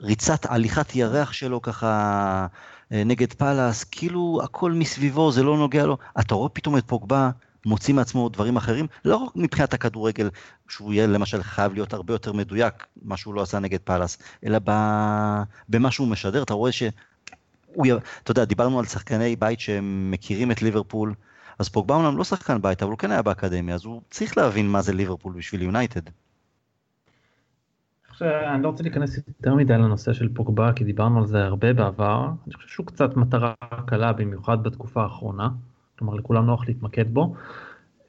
הריצת 0.00 0.46
הליכת 0.46 0.96
ירח 0.96 1.32
שלו 1.32 1.62
ככה 1.62 2.46
אה, 2.92 3.04
נגד 3.04 3.32
פאלאס, 3.32 3.84
כאילו 3.84 4.40
הכל 4.44 4.72
מסביבו, 4.72 5.32
זה 5.32 5.42
לא 5.42 5.56
נוגע 5.56 5.86
לו. 5.86 5.98
אתה 6.20 6.34
רואה 6.34 6.48
פתאום 6.48 6.76
את 6.76 6.84
פוגבה 6.86 7.30
מוציא 7.66 7.94
מעצמו 7.94 8.28
דברים 8.28 8.56
אחרים, 8.56 8.86
לא 9.04 9.16
רק 9.16 9.36
מבחינת 9.36 9.74
הכדורגל, 9.74 10.30
שהוא 10.68 10.92
יהיה 10.92 11.06
למשל 11.06 11.42
חייב 11.42 11.72
להיות 11.72 11.92
הרבה 11.92 12.14
יותר 12.14 12.32
מדויק, 12.32 12.86
מה 13.02 13.16
שהוא 13.16 13.34
לא 13.34 13.42
עשה 13.42 13.58
נגד 13.58 13.80
פאלאס, 13.84 14.18
אלא 14.46 14.58
במה 15.68 15.90
שהוא 15.90 16.08
משדר, 16.08 16.42
אתה 16.42 16.54
רואה 16.54 16.72
ש... 16.72 16.82
הוא, 17.74 17.86
אתה 18.22 18.30
יודע, 18.30 18.44
דיברנו 18.44 18.78
על 18.78 18.84
שחקני 18.84 19.36
בית 19.36 19.60
שמכירים 19.60 20.50
את 20.50 20.62
ליברפול, 20.62 21.14
אז 21.58 21.68
פוגבה 21.68 21.94
אומנם 21.94 22.18
לא 22.18 22.24
שחקן 22.24 22.62
בית, 22.62 22.82
אבל 22.82 22.90
הוא 22.90 22.98
כן 22.98 23.10
היה 23.10 23.22
באקדמיה, 23.22 23.74
אז 23.74 23.84
הוא 23.84 24.02
צריך 24.10 24.38
להבין 24.38 24.68
מה 24.68 24.82
זה 24.82 24.92
ליברפול 24.92 25.32
בשביל 25.32 25.62
יונייטד. 25.62 26.00
אני 28.20 28.62
לא 28.62 28.68
רוצה 28.68 28.82
להיכנס 28.82 29.18
יותר 29.28 29.54
מדי 29.54 29.72
לנושא 29.72 30.12
של 30.12 30.28
פוגבה, 30.34 30.72
כי 30.72 30.84
דיברנו 30.84 31.18
על 31.18 31.26
זה 31.26 31.44
הרבה 31.44 31.72
בעבר. 31.72 32.28
אני 32.46 32.54
חושב 32.54 32.68
שהוא 32.68 32.86
קצת 32.86 33.16
מטרה 33.16 33.54
קלה, 33.86 34.12
במיוחד 34.12 34.62
בתקופה 34.62 35.02
האחרונה. 35.02 35.48
כלומר, 36.02 36.14
לכולם 36.14 36.46
נוח 36.46 36.68
להתמקד 36.68 37.14
בו. 37.14 37.34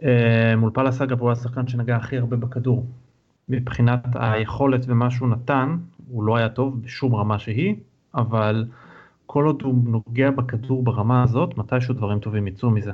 אה, 0.03 0.56
מול 0.58 0.71
פאלאס 0.73 1.01
אגב 1.01 1.21
הוא 1.21 1.32
השחקן 1.32 1.67
שנגע 1.67 1.95
הכי 1.95 2.17
הרבה 2.17 2.38
בכדור. 2.38 2.86
מבחינת 3.49 4.03
היכולת 4.13 4.86
ומה 4.88 5.12
שהוא 5.12 5.29
נתן, 5.29 5.77
הוא 6.10 6.23
לא 6.23 6.38
היה 6.38 6.49
טוב 6.49 6.82
בשום 6.82 7.15
רמה 7.15 7.39
שהיא, 7.39 7.75
אבל 8.15 8.65
כל 9.25 9.45
עוד 9.45 9.62
הוא 9.62 9.75
נוגע 9.86 10.32
בכדור 10.32 10.84
ברמה 10.84 11.23
הזאת, 11.23 11.58
מתישהו 11.58 11.93
דברים 11.93 12.19
טובים 12.19 12.47
יצאו 12.47 12.69
מזה. 12.71 12.91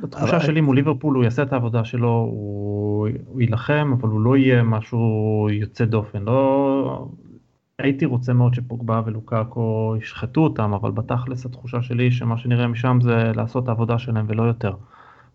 בתחושה 0.00 0.40
שלי 0.40 0.60
מול 0.60 0.76
ליברפול 0.76 1.14
הוא 1.14 1.24
יעשה 1.24 1.42
את 1.42 1.52
העבודה 1.52 1.84
שלו, 1.84 2.08
הוא, 2.08 3.08
הוא 3.26 3.40
יילחם, 3.40 3.94
אבל 4.00 4.08
הוא 4.08 4.20
לא 4.20 4.36
יהיה 4.36 4.62
משהו 4.62 5.48
יוצא 5.50 5.84
דופן. 5.84 6.22
לא... 6.22 7.08
הייתי 7.82 8.04
רוצה 8.04 8.32
מאוד 8.32 8.54
שפוגבה 8.54 9.02
ולוקאקו 9.06 9.94
ישחטו 9.98 10.40
אותם, 10.40 10.72
אבל 10.72 10.90
בתכלס 10.90 11.46
התחושה 11.46 11.82
שלי 11.82 12.10
שמה 12.10 12.38
שנראה 12.38 12.66
משם 12.66 12.98
זה 13.02 13.32
לעשות 13.34 13.64
את 13.64 13.68
העבודה 13.68 13.98
שלהם 13.98 14.26
ולא 14.28 14.42
יותר. 14.42 14.74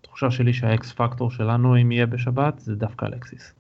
התחושה 0.02 0.32
שלי 0.32 0.54
שהאקס 0.54 0.92
פקטור 0.92 1.32
שלנו 1.32 1.82
אם 1.82 1.92
יהיה 1.92 2.06
בשבת 2.06 2.60
זה 2.60 2.76
דווקא 2.76 3.06
אלקסיס. 3.06 3.54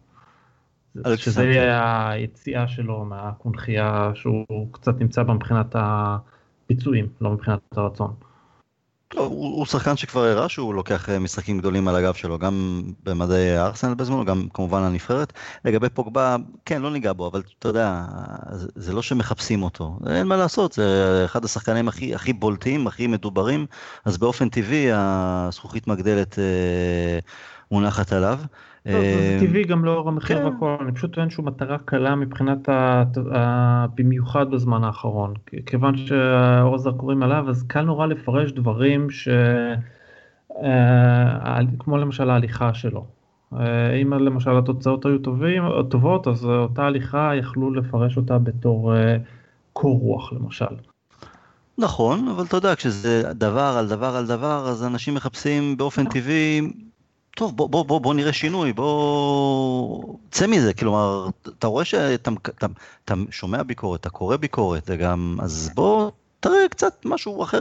שזה 1.16 1.44
יהיה 1.46 2.10
היציאה 2.10 2.68
שלו 2.68 3.06
מהקונכייה 3.06 4.12
שהוא 4.14 4.68
קצת 4.72 5.00
נמצא 5.00 5.24
בה 5.24 5.34
מבחינת 5.34 5.76
הביצועים, 5.76 7.08
לא 7.22 7.32
מבחינת 7.32 7.60
הרצון. 7.72 8.14
לא, 9.14 9.22
הוא, 9.22 9.58
הוא 9.58 9.66
שחקן 9.66 9.98
שכבר 9.98 10.24
הראה 10.24 10.50
שהוא 10.50 10.74
לוקח 10.74 11.10
אה, 11.10 11.20
משחקים 11.20 11.58
גדולים 11.58 11.88
על 11.88 11.96
הגב 11.96 12.14
שלו, 12.14 12.40
גם 12.40 12.84
במדעי 13.04 13.58
הארסנל 13.58 13.94
בזמנו, 13.94 14.26
גם 14.26 14.48
כמובן 14.54 14.84
הנבחרת. 14.84 15.34
לגבי 15.66 15.90
פוגבה, 15.90 16.36
כן, 16.66 16.82
לא 16.82 16.92
ניגע 16.92 17.14
בו, 17.14 17.28
אבל 17.28 17.42
אתה 17.60 17.68
יודע, 17.68 18.06
זה, 18.52 18.68
זה 18.76 18.94
לא 18.94 19.02
שמחפשים 19.02 19.64
אותו. 19.64 20.00
אין 20.10 20.28
מה 20.28 20.38
לעשות, 20.38 20.74
זה 20.74 21.22
אחד 21.26 21.46
השחקנים 21.46 21.88
הכי, 21.88 22.16
הכי 22.16 22.34
בולטים, 22.34 22.88
הכי 22.88 23.08
מדוברים, 23.08 23.66
אז 24.06 24.18
באופן 24.18 24.50
טבעי 24.50 24.88
הזכוכית 24.94 25.88
מגדלת 25.88 26.40
אה, 26.40 27.20
מונחת 27.72 28.12
עליו. 28.14 28.40
טוב, 28.92 29.02
זה 29.02 29.38
טבעי 29.40 29.64
גם 29.64 29.86
לאור 29.86 30.10
המחיר 30.10 30.38
כן. 30.38 30.46
והכל, 30.46 30.76
אני 30.82 30.92
פשוט 30.92 31.14
טוען 31.14 31.30
שהוא 31.30 31.46
מטרה 31.46 31.78
קלה 31.78 32.16
מבחינת. 32.16 32.70
במיוחד 33.96 34.52
בזמן 34.52 34.84
האחרון. 34.84 35.34
כיוון 35.66 35.98
שהאור 35.98 36.76
הזרקורים 36.76 37.24
עליו, 37.24 37.50
אז 37.50 37.64
קל 37.64 37.82
נורא 37.82 38.06
לפרש 38.06 38.52
דברים 38.52 39.10
ש... 39.10 39.30
כמו 41.80 41.98
למשל 41.98 42.30
ההליכה 42.30 42.74
שלו. 42.74 43.06
אם 44.02 44.14
למשל 44.14 44.58
התוצאות 44.58 45.06
היו 45.06 45.18
טובים, 45.18 45.64
טובות, 45.90 46.28
אז 46.28 46.46
אותה 46.46 46.86
הליכה 46.86 47.32
יכלו 47.36 47.74
לפרש 47.74 48.18
אותה 48.18 48.38
בתור 48.38 48.94
קור 49.74 50.00
רוח 50.00 50.34
למשל. 50.34 50.66
נכון, 51.78 52.28
אבל 52.28 52.44
אתה 52.44 52.58
יודע, 52.58 52.76
כשזה 52.76 53.24
דבר 53.34 53.76
על 53.80 53.88
דבר 53.88 54.16
על 54.16 54.28
דבר, 54.28 54.66
אז 54.70 54.84
אנשים 54.84 55.16
מחפשים 55.16 55.78
באופן 55.78 56.06
טבעי, 56.06 56.62
טוב, 57.38 57.58
בוא, 57.58 57.70
בוא, 57.70 57.86
בוא, 57.86 58.02
בוא 58.02 58.14
נראה 58.14 58.34
שינוי, 58.34 58.74
בוא... 58.74 60.18
צא 60.32 60.48
מזה, 60.48 60.74
כלומר, 60.74 61.28
אתה 61.60 61.68
רואה 61.68 61.86
שאתה 61.86 62.32
אתה, 62.50 62.68
אתה 63.06 63.14
שומע 63.32 63.64
ביקורת, 63.64 64.00
אתה 64.00 64.10
קורא 64.10 64.38
ביקורת, 64.38 64.84
וגם, 64.88 65.38
אז 65.42 65.72
בוא 65.76 66.12
תראה 66.40 66.70
קצת 66.70 67.06
משהו 67.06 67.44
אחר. 67.44 67.60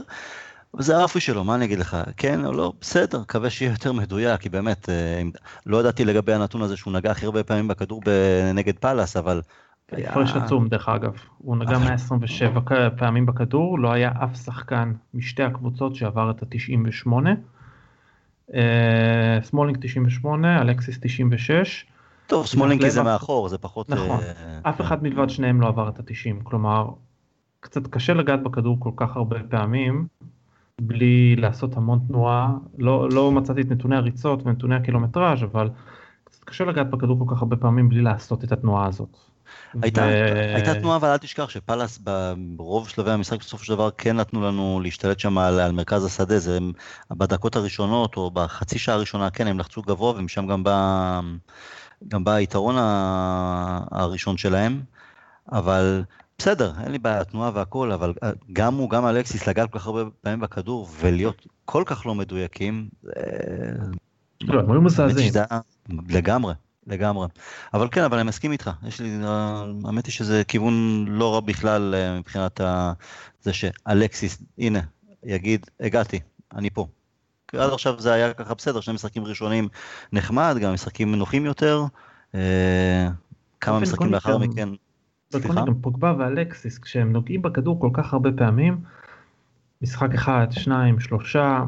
וזה 0.75 0.97
האופי 0.99 1.21
שלו, 1.21 1.45
מה 1.45 1.55
אני 1.55 1.65
אגיד 1.65 1.79
לך, 1.79 1.97
כן 2.17 2.45
או 2.45 2.53
לא, 2.53 2.73
בסדר, 2.81 3.21
מקווה 3.21 3.51
שיהיה 3.51 3.73
יותר 3.73 3.93
מדויק, 3.93 4.41
כי 4.41 4.49
באמת, 4.49 4.89
אה, 4.89 5.23
לא 5.67 5.81
ידעתי 5.81 6.05
לגבי 6.05 6.33
הנתון 6.33 6.63
הזה 6.63 6.77
שהוא 6.77 6.93
נגע 6.93 7.11
הכי 7.11 7.27
הרבה 7.27 7.45
פעמים 7.45 7.69
בכדור 7.69 8.01
נגד 8.55 8.79
פאלאס, 8.79 9.17
אבל 9.17 9.43
הפרש 9.93 10.33
עצום 10.33 10.69
דרך 10.69 10.89
אגב, 10.89 11.13
הוא 11.39 11.57
נגע 11.57 11.79
127 11.79 12.61
פעמים 12.97 13.27
בכדור, 13.27 13.79
לא 13.79 13.93
היה 13.93 14.13
אף 14.25 14.37
שחקן 14.45 14.93
משתי 15.15 15.43
הקבוצות 15.43 15.95
שעבר 15.95 16.31
את 16.31 16.43
ה-98. 16.43 17.13
אה, 18.55 19.39
סמולינג 19.43 19.79
98, 19.81 20.61
אלקסיס 20.63 20.99
96. 21.01 21.87
טוב, 22.27 22.47
סמולינג 22.47 22.83
כי 22.83 22.91
זה 22.91 23.03
מאחור, 23.03 23.49
זה 23.49 23.59
פחות... 23.59 23.91
נכון, 23.91 24.21
אה, 24.21 24.71
אף 24.71 24.81
אחד 24.81 25.03
מלבד 25.03 25.31
שניהם 25.31 25.61
לא 25.61 25.69
עבר 25.69 25.89
את 25.89 25.99
ה-90, 25.99 26.43
כלומר, 26.43 26.89
קצת 27.61 27.87
קשה 27.87 28.15
לגעת 28.15 28.43
בכדור 28.43 28.77
כל 28.81 28.91
כך 28.97 29.17
הרבה 29.17 29.37
פעמים, 29.51 30.07
בלי 30.81 31.37
לעשות 31.37 31.77
המון 31.77 32.01
תנועה, 32.09 32.53
לא, 32.79 33.09
לא 33.11 33.33
מצאתי 33.33 33.61
את 33.61 33.71
נתוני 33.71 33.97
הריצות 33.97 34.47
ונתוני 34.47 34.75
הקילומטראז', 34.75 35.43
אבל 35.43 35.71
קצת 36.25 36.45
קשה 36.45 36.65
לגעת 36.65 36.91
בכדור 36.91 37.19
כל 37.19 37.35
כך 37.35 37.43
הרבה 37.43 37.57
פעמים 37.57 37.89
בלי 37.89 38.03
לעשות 38.03 38.45
את 38.45 38.53
התנועה 38.53 38.87
הזאת. 38.87 39.19
הייתה, 39.83 40.03
ו... 40.03 40.55
הייתה 40.55 40.75
תנועה, 40.75 40.97
אבל 40.97 41.09
אל 41.09 41.17
תשכח 41.17 41.49
שפאלאס 41.49 42.01
ברוב 42.37 42.89
שלבי 42.89 43.11
המשחק 43.11 43.39
בסופו 43.41 43.65
של 43.65 43.73
דבר 43.75 43.91
כן 43.99 44.17
נתנו 44.17 44.43
לנו 44.43 44.81
להשתלט 44.83 45.19
שם 45.19 45.39
על, 45.39 45.61
על 45.61 45.73
מרכז 45.73 46.05
השדה, 46.05 46.39
זה 46.39 46.59
בדקות 47.11 47.57
הראשונות 47.57 48.17
או 48.17 48.31
בחצי 48.31 48.79
שעה 48.79 48.95
הראשונה, 48.95 49.31
כן, 49.31 49.47
הם 49.47 49.59
לחצו 49.59 49.83
גבוה 49.83 50.13
ומשם 50.17 50.47
גם 50.47 50.65
בא, 50.65 51.21
גם 52.09 52.25
בא 52.25 52.33
היתרון 52.33 52.75
הראשון 53.91 54.37
שלהם, 54.37 54.81
אבל 55.53 56.03
בסדר, 56.39 56.73
אין 56.83 56.93
לי 56.93 56.99
בעיה, 56.99 57.25
תנועה 57.25 57.51
והכל, 57.55 57.93
אבל 57.93 58.13
גם 58.53 58.75
הוא, 58.75 58.91
גם 58.91 59.07
אלקסיס, 59.07 59.49
לגעת 59.49 59.71
כל 59.73 59.79
כך 59.79 59.87
הרבה 59.87 60.01
פעמים 60.21 60.41
בכדור 60.41 60.89
ולהיות 61.01 61.47
כל 61.65 61.83
כך 61.87 62.07
לא 62.07 62.15
מדויקים, 62.15 62.89
לא, 64.41 64.61
הם 64.61 64.73
היו 64.73 64.81
מזעזעים. 64.81 65.33
לגמרי. 66.09 66.55
לגמרי. 66.87 67.29
אבל 67.75 67.89
כן, 67.93 68.03
אבל 68.05 68.19
אני 68.19 68.29
מסכים 68.29 68.53
איתך. 68.53 68.71
יש 68.87 69.01
לי, 69.01 69.19
האמת 69.85 70.07
היא 70.07 70.13
שזה 70.13 70.43
כיוון 70.49 71.05
לא 71.09 71.35
רע 71.35 71.41
בכלל 71.41 71.95
אה, 71.95 72.19
מבחינת 72.19 72.61
ה... 72.61 72.93
זה 73.43 73.53
שאלקסיס, 73.53 74.43
הנה, 74.59 74.81
יגיד, 75.25 75.67
הגעתי, 75.81 76.21
אני 76.55 76.71
פה. 76.71 76.87
עד 77.53 77.73
עכשיו 77.73 78.01
זה 78.01 78.13
היה 78.13 78.35
ככה 78.35 78.55
בסדר, 78.55 78.81
שני 78.81 78.95
משחקים 78.95 79.25
ראשונים 79.25 79.69
נחמד, 80.13 80.57
גם 80.61 80.75
משחקים 80.75 81.15
נוחים 81.15 81.45
יותר. 81.45 81.85
אה, 82.35 83.09
כמה 83.61 83.81
משחקים 83.81 84.13
לאחר 84.13 84.39
מכן. 84.39 84.69
סליחה? 85.33 85.65
גם 85.67 85.81
פוגבה 85.81 86.15
ואלקסיס, 86.19 86.79
כשהם 86.79 87.13
נוגעים 87.13 87.43
בכדור 87.43 87.81
כל 87.81 87.91
כך 87.93 88.13
הרבה 88.13 88.31
פעמים, 88.37 88.81
משחק 89.83 90.15
אחד, 90.15 90.47
שניים, 90.51 91.01
שלושה, 91.01 91.65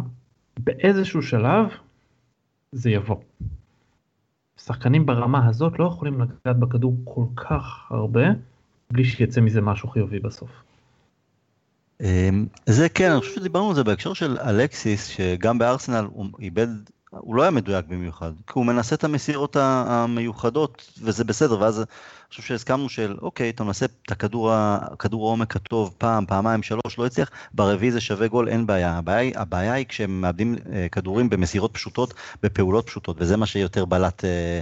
באיזשהו 0.59 1.23
שלב 1.23 1.66
זה 2.73 2.91
יבוא. 2.91 3.16
שחקנים 4.69 5.07
ברמה 5.07 5.47
הזאת 5.49 5.79
לא 5.79 5.85
יכולים 5.85 6.21
לגעת 6.21 6.59
בכדור 6.59 6.97
כל 7.05 7.25
כך 7.37 7.87
הרבה 7.91 8.27
בלי 8.91 9.05
שיצא 9.05 9.41
מזה 9.41 9.61
משהו 9.61 9.89
חיובי 9.89 10.19
בסוף. 10.19 10.51
אמ, 12.01 12.47
זה 12.66 12.89
כן, 12.89 13.11
אני 13.11 13.21
חושב 13.21 13.35
שדיברנו 13.35 13.69
על 13.69 13.75
זה 13.75 13.85
בהקשר 13.85 14.12
של 14.12 14.39
אלקסיס, 14.39 15.07
שגם 15.07 15.59
בארסנל 15.59 16.07
הוא 16.12 16.27
איבד 16.41 16.69
הוא 17.11 17.34
לא 17.34 17.42
היה 17.42 17.50
מדויק 17.50 17.86
במיוחד, 17.88 18.32
כי 18.46 18.52
הוא 18.54 18.66
מנסה 18.66 18.94
את 18.94 19.04
המסירות 19.04 19.56
המיוחדות, 19.61 20.92
וזה 21.02 21.24
בסדר, 21.24 21.61
ואז 21.61 21.78
אני 21.78 21.86
חושב 22.30 22.42
שהסכמנו 22.42 22.88
של, 22.88 23.16
אוקיי, 23.22 23.50
אתה 23.50 23.64
מנסה 23.64 23.86
את 23.86 24.11
הכדור, 24.11 24.52
הכדור 24.52 25.26
העומק 25.26 25.56
הטוב 25.56 25.94
פעם, 25.98 26.26
פעמיים, 26.26 26.62
שלוש, 26.62 26.98
לא 26.98 27.06
הצליח, 27.06 27.30
ברביעי 27.54 27.92
זה 27.92 28.00
שווה 28.00 28.28
גול, 28.28 28.48
אין 28.48 28.66
בעיה. 28.66 28.98
הבעיה, 28.98 29.40
הבעיה 29.40 29.72
היא 29.72 29.86
כשהם 29.88 30.20
מאבדים 30.20 30.56
אה, 30.72 30.86
כדורים 30.92 31.30
במסירות 31.30 31.74
פשוטות, 31.74 32.14
בפעולות 32.42 32.86
פשוטות, 32.86 33.16
וזה 33.20 33.36
מה 33.36 33.46
שיותר 33.46 33.84
בלט 33.84 34.24
אה, 34.24 34.61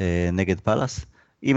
אה, 0.00 0.30
נגד 0.32 0.60
פאלאס. 0.60 1.06
אם, 1.42 1.56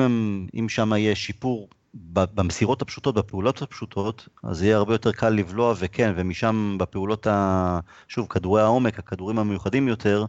אם 0.60 0.70
שם 0.70 0.94
יהיה 0.94 1.16
שיפור 1.16 1.70
במסירות 1.94 2.82
הפשוטות, 2.82 3.16
בפעולות 3.16 3.62
הפשוטות, 3.62 4.28
אז 4.44 4.64
יהיה 4.64 4.78
הרבה 4.78 4.94
יותר 4.94 5.12
קל 5.12 5.30
לבלוע, 5.30 5.74
וכן, 5.80 6.14
ומשם 6.16 6.76
בפעולות, 6.80 7.28
ה... 7.28 7.80
שוב, 8.08 8.28
כדורי 8.30 8.62
העומק, 8.62 9.00
הכדורים 9.00 9.40
המיוחדים 9.40 9.88
יותר, 9.88 10.26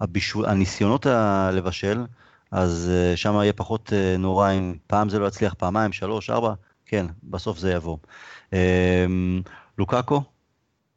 הבישול, 0.00 0.46
הניסיונות 0.46 1.06
לבשל, 1.52 2.04
אז 2.50 2.90
אה, 2.94 3.16
שם 3.16 3.34
יהיה 3.34 3.52
פחות 3.52 3.92
אה, 3.92 4.16
נורא 4.18 4.50
אם 4.52 4.74
פעם 4.86 5.08
זה 5.08 5.18
לא 5.18 5.26
יצליח, 5.26 5.54
פעמיים, 5.54 5.92
שלוש, 5.92 6.30
ארבע, 6.30 6.54
כן, 6.86 7.06
בסוף 7.22 7.58
זה 7.58 7.72
יבוא. 7.72 7.96
אמ, 8.52 9.42
לוקאקו, 9.78 10.22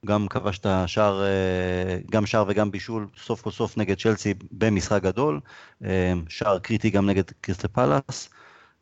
גם 0.05 0.28
כבש 0.28 0.57
את 0.57 0.66
השער, 0.66 1.24
אה, 1.24 1.97
גם 2.11 2.26
שער 2.26 2.45
וגם 2.47 2.72
בישול, 2.72 3.07
סוף 3.18 3.41
כל 3.41 3.51
סוף 3.51 3.78
נגד 3.78 3.97
צ'לסי 3.99 4.34
במשחק 4.51 5.01
גדול, 5.03 5.39
שער 6.30 6.59
קריטי 6.59 6.89
גם 6.89 7.05
נגד 7.05 7.24
קריסטל 7.41 7.68
פלאס. 7.68 8.30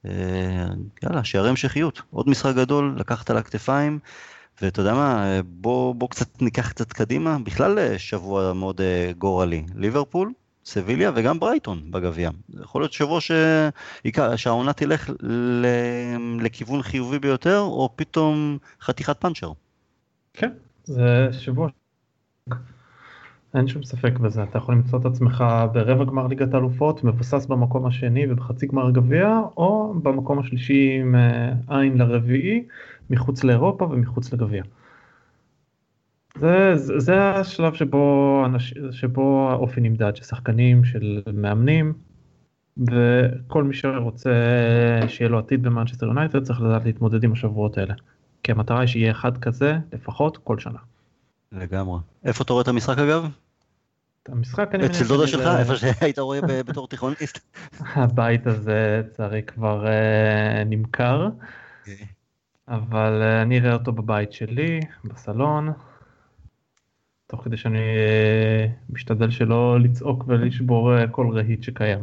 אה, 0.05 0.67
יאללה, 1.03 1.23
שערי 1.23 1.49
המשכיות, 1.49 2.01
עוד 2.11 2.29
משחק 2.29 2.55
גדול, 2.55 2.95
לקחת 2.97 3.29
על 3.29 3.37
הכתפיים, 3.37 3.99
ואתה 4.61 4.81
יודע 4.81 4.93
מה, 4.93 5.39
בוא, 5.45 5.95
בוא 5.95 6.09
קצת 6.09 6.41
ניקח 6.41 6.69
קצת 6.69 6.93
קדימה, 6.93 7.37
בכלל 7.43 7.79
אה, 7.79 7.99
שבוע 7.99 8.53
מאוד 8.53 8.81
אה, 8.81 9.11
גורלי, 9.17 9.65
ליברפול, 9.75 10.33
סביליה 10.65 11.11
וגם 11.15 11.39
ברייטון 11.39 11.91
בגביע. 11.91 12.29
יכול 12.61 12.81
להיות 12.81 12.93
שבוע 12.93 13.21
ש... 13.21 13.31
שהעונה 14.35 14.73
תלך 14.73 15.09
ל... 15.21 15.65
לכיוון 16.39 16.81
חיובי 16.81 17.19
ביותר, 17.19 17.59
או 17.59 17.89
פתאום 17.95 18.57
חתיכת 18.81 19.17
פאנצ'ר. 19.17 19.51
כן, 20.33 20.51
זה 20.83 21.27
שבוע 21.31 21.69
אין 23.55 23.67
שום 23.67 23.83
ספק 23.83 24.19
בזה, 24.19 24.43
אתה 24.43 24.57
יכול 24.57 24.75
למצוא 24.75 24.99
את 24.99 25.05
עצמך 25.05 25.43
ברבע 25.73 26.03
גמר 26.03 26.27
ליגת 26.27 26.53
האלופות, 26.53 27.03
מבוסס 27.03 27.45
במקום 27.45 27.85
השני 27.85 28.31
ובחצי 28.31 28.67
גמר 28.67 28.91
גביע, 28.91 29.39
או 29.57 29.93
במקום 30.03 30.39
השלישי 30.39 30.97
עם 31.01 31.15
אה, 31.15 31.53
עין 31.67 31.97
לרביעי, 31.97 32.63
מחוץ 33.09 33.43
לאירופה 33.43 33.85
ומחוץ 33.85 34.33
לגביע. 34.33 34.63
זה, 36.37 36.71
זה, 36.75 36.99
זה 36.99 37.29
השלב 37.29 37.73
שבו, 37.73 38.43
אנש, 38.45 38.73
שבו 38.91 39.49
האופי 39.51 39.81
נמדד, 39.81 40.15
של 40.15 40.23
שחקנים, 40.23 40.83
של 40.83 41.21
מאמנים, 41.33 41.93
וכל 42.77 43.63
מי 43.63 43.73
שרוצה 43.73 44.31
שיהיה 45.07 45.29
לו 45.29 45.39
עתיד 45.39 45.63
במנצ'סטר 45.63 46.05
יונייטד 46.05 46.43
צריך 46.43 46.61
לדעת 46.61 46.85
להתמודד 46.85 47.23
עם 47.23 47.31
השבועות 47.31 47.77
האלה. 47.77 47.93
כי 48.43 48.51
המטרה 48.51 48.79
היא 48.79 48.87
שיהיה 48.87 49.11
אחד 49.11 49.37
כזה 49.37 49.77
לפחות 49.93 50.37
כל 50.37 50.59
שנה. 50.59 50.79
לגמרי. 51.51 51.99
איפה 52.25 52.43
אתה 52.43 52.53
רואה 52.53 52.63
את 52.63 52.67
המשחק 52.67 52.97
אגב? 52.97 53.27
המשחק 54.29 54.75
אני 54.75 54.85
אצל 54.85 55.07
דודה 55.07 55.27
שלך, 55.27 55.47
איפה 55.59 55.75
שהיית 55.75 56.19
רואה 56.19 56.41
בתור 56.67 56.87
תיכוניסט. 56.87 57.39
הבית 57.79 58.47
הזה 58.47 59.01
לצערי 59.03 59.43
כבר 59.43 59.85
uh, 59.85 60.65
נמכר. 60.65 61.29
אוקיי. 61.79 62.07
אבל 62.67 63.21
uh, 63.21 63.41
אני 63.41 63.59
אראה 63.59 63.73
אותו 63.73 63.91
בבית 63.91 64.33
שלי, 64.33 64.79
בסלון, 65.05 65.71
תוך 67.27 67.43
כדי 67.43 67.57
שאני 67.57 67.79
uh, 67.79 68.93
משתדל 68.93 69.29
שלא 69.29 69.79
לצעוק 69.79 70.23
ולשבור 70.27 70.91
כל 71.11 71.27
רהיט 71.33 71.63
שקיים. 71.63 71.99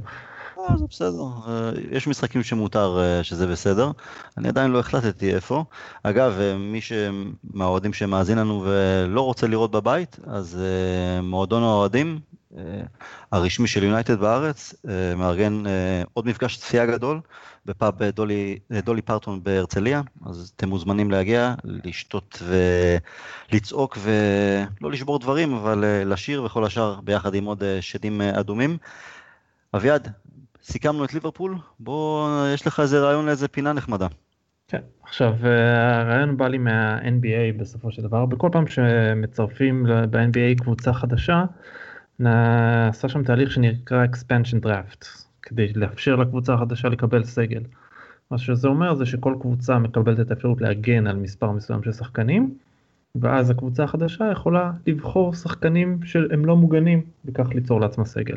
אה, 0.69 0.77
זה 0.77 0.85
בסדר, 0.91 1.25
אה, 1.49 1.71
יש 1.91 2.07
משחקים 2.07 2.43
שמותר 2.43 2.99
אה, 3.01 3.25
שזה 3.25 3.47
בסדר, 3.47 3.91
אני 4.39 4.49
עדיין 4.49 4.71
לא 4.71 4.79
החלטתי 4.79 5.35
איפה. 5.35 5.65
אגב, 6.03 6.39
מי 6.59 6.81
מהאוהדים 7.55 7.93
שמאזין 7.93 8.39
לנו 8.39 8.65
ולא 8.67 9.21
רוצה 9.21 9.47
לראות 9.47 9.71
בבית, 9.71 10.19
אז 10.27 10.59
מועדון 11.23 11.63
האוהדים 11.63 12.19
הרשמי 13.33 13.69
של 13.69 13.83
יונייטד 13.83 14.21
בארץ, 14.21 14.75
מארגן 15.17 15.63
עוד 16.15 16.27
מפגש 16.27 16.57
צפייה 16.57 16.87
גדול 16.87 17.21
בפאב 17.67 18.03
דולי, 18.03 18.59
דולי 18.85 19.03
פרטון 19.03 19.43
בהרצליה, 19.43 20.03
אז 20.27 20.53
אתם 20.57 20.69
מוזמנים 20.69 21.11
להגיע, 21.11 21.55
לשתות 21.65 22.43
ולצעוק 23.51 23.99
ולא 24.03 24.91
לשבור 24.91 25.19
דברים, 25.19 25.55
אבל 25.55 25.85
לשיר 26.07 26.45
וכל 26.45 26.65
השאר 26.65 27.01
ביחד 27.01 27.35
עם 27.35 27.45
עוד 27.45 27.63
שדים 27.81 28.21
אדומים. 28.21 28.79
אביעד, 29.75 30.13
סיכמנו 30.71 31.05
את 31.05 31.15
ליברפול, 31.15 31.55
בוא, 31.81 32.29
יש 32.55 32.67
לך 32.67 32.81
איזה 32.81 33.01
רעיון 33.01 33.27
לאיזה 33.27 33.49
פינה 33.49 33.73
נחמדה. 33.73 34.07
כן, 34.69 34.81
עכשיו 35.03 35.35
הרעיון 36.01 36.37
בא 36.37 36.49
לי 36.49 36.59
מה-NBA 36.59 37.61
בסופו 37.61 37.93
של 37.93 38.03
דבר, 38.03 38.27
בכל 38.27 38.49
פעם 38.53 38.67
שמצרפים 38.67 39.87
ב-NBA 40.11 40.63
קבוצה 40.63 40.93
חדשה, 40.93 41.45
נעשה 42.19 43.09
שם 43.09 43.23
תהליך 43.23 43.53
שנקרא 43.53 44.05
expansion 44.05 44.65
draft, 44.67 45.07
כדי 45.43 45.73
לאפשר 45.73 46.17
לקבוצה 46.17 46.55
החדשה 46.55 46.89
לקבל 46.89 47.25
סגל. 47.25 47.63
מה 48.31 48.39
שזה 48.39 48.69
אומר 48.69 48.95
זה 48.95 49.07
שכל 49.07 49.35
קבוצה 49.41 49.79
מקבלת 49.79 50.21
את 50.21 50.31
האפשרות 50.31 50.61
להגן 50.61 51.07
על 51.07 51.17
מספר 51.17 51.51
מסוים 51.51 51.83
של 51.83 51.93
שחקנים, 51.93 52.55
ואז 53.15 53.51
הקבוצה 53.51 53.85
החדשה 53.85 54.25
יכולה 54.33 54.73
לבחור 54.87 55.35
שחקנים 55.35 55.99
שהם 56.05 56.45
לא 56.45 56.57
מוגנים, 56.57 57.03
וכך 57.25 57.49
ליצור 57.55 57.81
לעצמה 57.81 58.05
סגל. 58.05 58.37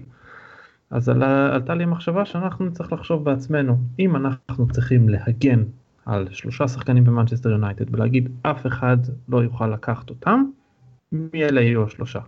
אז 0.93 1.09
עלה, 1.09 1.55
עלתה 1.55 1.75
לי 1.75 1.83
המחשבה 1.83 2.25
שאנחנו 2.25 2.65
נצטרך 2.65 2.93
לחשוב 2.93 3.23
בעצמנו, 3.23 3.77
אם 3.99 4.15
אנחנו 4.15 4.67
צריכים 4.67 5.09
להגן 5.09 5.63
על 6.05 6.27
שלושה 6.31 6.67
שחקנים 6.67 7.03
במנצ'סטר 7.03 7.49
יונייטד 7.49 7.95
ולהגיד 7.95 8.29
אף 8.41 8.65
אחד 8.65 8.97
לא 9.29 9.43
יוכל 9.43 9.67
לקחת 9.67 10.09
אותם, 10.09 10.43
מי 11.11 11.43
אלה 11.43 11.61
יהיו 11.61 11.83
השלושה. 11.83 12.19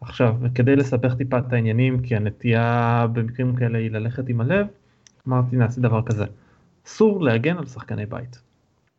עכשיו, 0.00 0.36
כדי 0.54 0.76
לסבך 0.76 1.14
טיפה 1.14 1.38
את 1.38 1.52
העניינים, 1.52 2.00
כי 2.02 2.16
הנטייה 2.16 3.06
במקרים 3.12 3.56
כאלה 3.56 3.78
היא 3.78 3.90
ללכת 3.90 4.28
עם 4.28 4.40
הלב, 4.40 4.66
אמרתי 5.28 5.56
נעשה 5.56 5.80
דבר 5.80 6.02
כזה, 6.02 6.24
אסור 6.86 7.22
להגן 7.22 7.58
על 7.58 7.66
שחקני 7.66 8.06
בית. 8.06 8.42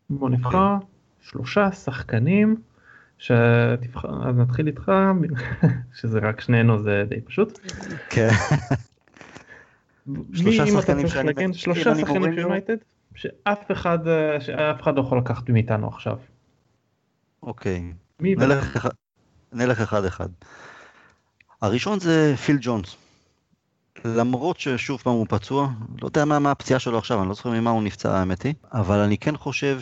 בוא 0.09 0.29
נבחר 0.29 0.75
שלושה 1.21 1.71
שחקנים, 1.71 2.55
שתבחר, 3.23 4.29
אז 4.29 4.35
נתחיל 4.37 4.67
איתך, 4.67 4.91
שזה 5.99 6.19
רק 6.19 6.41
שנינו 6.41 6.79
זה 6.79 7.03
די 7.09 7.21
פשוט. 7.21 7.59
כן. 8.09 8.29
שלושה 10.33 10.67
שחקנים 10.67 11.07
שאני... 11.07 11.53
שלושה 11.53 11.95
שחקנים 11.95 12.33
של 12.33 12.39
יונייטד? 12.39 12.75
שאף 13.15 13.71
אחד, 13.71 13.99
שאף 14.39 14.81
אחד 14.81 14.95
לא 14.95 15.01
יכול 15.01 15.17
לקחת 15.17 15.49
מאיתנו 15.49 15.87
עכשיו. 15.87 16.17
אוקיי. 17.43 17.93
נלך, 18.19 18.75
אחד, 18.75 18.89
נלך 19.53 19.81
אחד 19.81 20.05
אחד. 20.05 20.29
הראשון 21.61 21.99
זה 21.99 22.33
פיל 22.45 22.57
ג'ונס. 22.61 22.95
למרות 24.05 24.59
ששוב 24.59 25.01
פעם 25.01 25.13
הוא 25.13 25.25
פצוע, 25.29 25.69
לא 26.01 26.07
יודע 26.07 26.25
מה, 26.25 26.39
מה 26.39 26.51
הפציעה 26.51 26.79
שלו 26.79 26.97
עכשיו, 26.97 27.19
אני 27.21 27.27
לא 27.29 27.33
זוכר 27.33 27.49
ממה 27.49 27.69
הוא 27.69 27.83
נפצע 27.83 28.17
האמת 28.17 28.43
היא, 28.43 28.53
אבל 28.73 28.99
אני 28.99 29.17
כן 29.17 29.37
חושב 29.37 29.79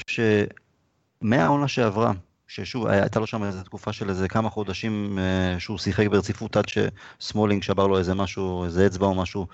שמהעונה 1.21 1.67
שעברה, 1.67 2.11
ששוב 2.54 2.88
הייתה 2.88 3.20
לו 3.20 3.28
שם 3.28 3.43
איזו 3.43 3.64
תקופה 3.64 3.93
של 3.93 4.10
איזה 4.10 4.28
כמה 4.28 4.49
חודשים 4.49 5.20
אה, 5.20 5.60
שהוא 5.60 5.78
שיחק 5.78 6.08
ברציפות 6.08 6.58
עד 6.58 6.66
שסמולינג 6.68 7.64
שבר 7.64 7.88
לו 7.88 7.97
איזה 7.97 8.16
משהו, 8.16 8.66
איזה 8.66 8.88
אצבע 8.88 9.08
או 9.08 9.16
משהו 9.16 9.47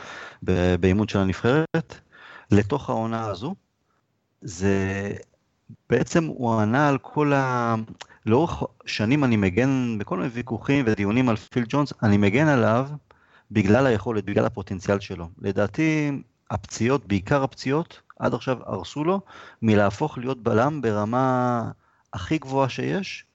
באימון 0.79 1.07
של 1.07 1.19
הנבחרת, 1.19 1.95
לתוך 2.51 2.89
העונה 2.89 3.25
הזו, 3.25 3.55
זה 4.41 5.11
בעצם 5.89 6.25
הוא 6.25 6.59
ענה 6.61 6.89
על 6.89 6.97
כל 6.97 7.33
ה... 7.33 7.75
לאורך 8.25 8.63
שנים 8.85 9.23
אני 9.23 9.37
מגן 9.37 9.97
בכל 9.99 10.17
מיני 10.17 10.29
ויכוחים 10.29 10.85
ודיונים 10.87 11.29
על 11.29 11.35
פיל 11.35 11.65
ג'ונס, 11.69 11.93
אני 12.03 12.17
מגן 12.17 12.47
עליו 12.47 12.89
בגלל 13.51 13.85
היכולת, 13.85 14.25
בגלל 14.25 14.45
הפוטנציאל 14.45 14.99
שלו. 14.99 15.29
לדעתי 15.41 16.11
הפציעות, 16.51 17.07
בעיקר 17.07 17.43
הפציעות, 17.43 18.01
עד 18.19 18.33
עכשיו 18.33 18.57
הרסו 18.65 19.03
לו 19.03 19.21
מלהפוך 19.61 20.17
להיות 20.17 20.43
בלם 20.43 20.81
ברמה 20.81 21.71
הכי 22.17 22.37
גבוהה 22.37 22.69
שיש, 22.69 23.25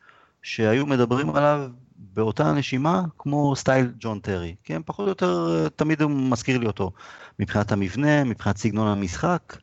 שהיו 0.42 0.86
מדברים 0.86 1.30
עליו 1.30 1.70
באותה 1.96 2.52
נשימה 2.52 3.02
כמו 3.18 3.56
סטייל 3.56 3.92
ג'ון 4.00 4.20
טרי. 4.20 4.54
כן, 4.64 4.82
פחות 4.86 5.04
או 5.04 5.08
יותר 5.08 5.68
תמיד 5.76 6.02
הוא 6.02 6.10
מזכיר 6.10 6.58
לי 6.58 6.66
אותו 6.66 6.90
מבחינת 7.38 7.72
המבנה, 7.72 8.24
מבחינת 8.24 8.56
סגנון 8.56 8.88
המשחק. 8.88 9.56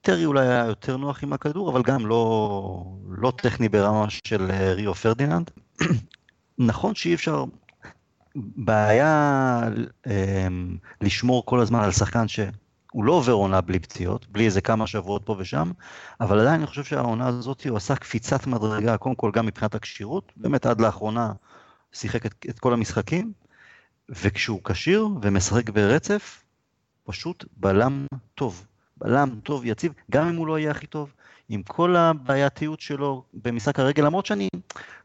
טרי 0.00 0.24
אולי 0.24 0.48
היה 0.48 0.64
יותר 0.66 0.96
נוח 0.96 1.22
עם 1.22 1.32
הכדור, 1.32 1.70
אבל 1.70 1.82
גם 1.82 2.06
לא, 2.06 2.84
לא 3.08 3.32
טכני 3.36 3.68
ברמה 3.68 4.06
של 4.10 4.50
אה, 4.50 4.72
ריו 4.72 4.94
פרדיננד. 4.94 5.50
נכון 6.58 6.94
שאי 6.94 7.14
אפשר, 7.14 7.44
בעיה 8.36 9.60
אה, 10.06 10.48
לשמור 11.00 11.46
כל 11.46 11.60
הזמן 11.60 11.80
על 11.80 11.92
שחקן 11.92 12.28
שהוא 12.92 13.04
לא 13.04 13.12
עובר 13.12 13.32
עונה 13.32 13.60
בלי 13.60 13.78
פציעות, 13.78 14.26
בלי 14.28 14.44
איזה 14.44 14.60
כמה 14.60 14.86
שבועות 14.86 15.22
פה 15.24 15.36
ושם, 15.38 15.70
אבל 16.20 16.40
עדיין 16.40 16.54
אני 16.54 16.66
חושב 16.66 16.84
שהעונה 16.84 17.26
הזאת 17.26 17.66
הוא 17.66 17.76
עשה 17.76 17.96
קפיצת 17.96 18.46
מדרגה, 18.46 18.96
קודם 18.96 19.14
כל 19.14 19.30
גם 19.34 19.46
מבחינת 19.46 19.74
הכשירות, 19.74 20.32
באמת 20.36 20.66
עד 20.66 20.80
לאחרונה 20.80 21.32
שיחק 21.92 22.26
את, 22.26 22.46
את 22.48 22.58
כל 22.58 22.72
המשחקים, 22.72 23.32
וכשהוא 24.08 24.60
כשיר 24.64 25.08
ומשחק 25.22 25.70
ברצף, 25.70 26.42
פשוט 27.04 27.44
בלם 27.56 28.06
טוב. 28.34 28.66
בלם 28.96 29.40
טוב, 29.42 29.64
יציב, 29.64 29.92
גם 30.10 30.28
אם 30.28 30.36
הוא 30.36 30.46
לא 30.46 30.58
יהיה 30.58 30.70
הכי 30.70 30.86
טוב, 30.86 31.12
עם 31.48 31.62
כל 31.62 31.96
הבעייתיות 31.96 32.80
שלו 32.80 33.24
במשחק 33.34 33.78
הרגל, 33.78 34.04
למרות 34.04 34.26
שאני 34.26 34.48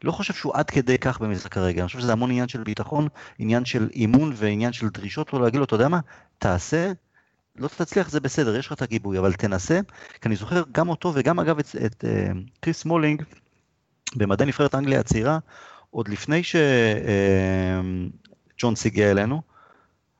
לא 0.02 0.12
חושב 0.12 0.34
שהוא 0.34 0.52
עד 0.54 0.70
כדי 0.70 0.98
כך 0.98 1.20
במשחק 1.20 1.56
הרגל, 1.56 1.80
אני 1.80 1.86
חושב 1.86 1.98
שזה 1.98 2.12
המון 2.12 2.30
עניין 2.30 2.48
של 2.48 2.62
ביטחון, 2.62 3.08
עניין 3.38 3.64
של 3.64 3.88
אימון 3.92 4.32
ועניין 4.36 4.72
של 4.72 4.88
דרישות 4.88 5.32
לו 5.32 5.38
להגיד 5.38 5.58
לו, 5.58 5.64
אתה 5.64 5.74
יודע 5.74 5.88
מה, 5.88 6.00
תעשה, 6.38 6.92
לא 7.58 7.68
תצליח 7.68 8.10
זה 8.10 8.20
בסדר, 8.20 8.56
יש 8.56 8.66
לך 8.66 8.72
את 8.72 8.82
הגיבוי, 8.82 9.18
אבל 9.18 9.32
תנסה, 9.32 9.80
כי 10.20 10.28
אני 10.28 10.36
זוכר 10.36 10.62
גם 10.72 10.88
אותו 10.88 11.12
וגם 11.14 11.40
אגב 11.40 11.58
את, 11.58 11.66
את 11.86 12.04
uh, 12.04 12.08
קריס 12.60 12.84
מולינג 12.84 13.22
במדעי 14.16 14.46
נבחרת 14.46 14.74
אנגליה 14.74 15.00
הצעירה, 15.00 15.38
עוד 15.90 16.08
לפני 16.08 16.42
שג'ון 16.42 16.64
uh, 18.74 18.86
הגיע 18.86 19.10
אלינו, 19.10 19.42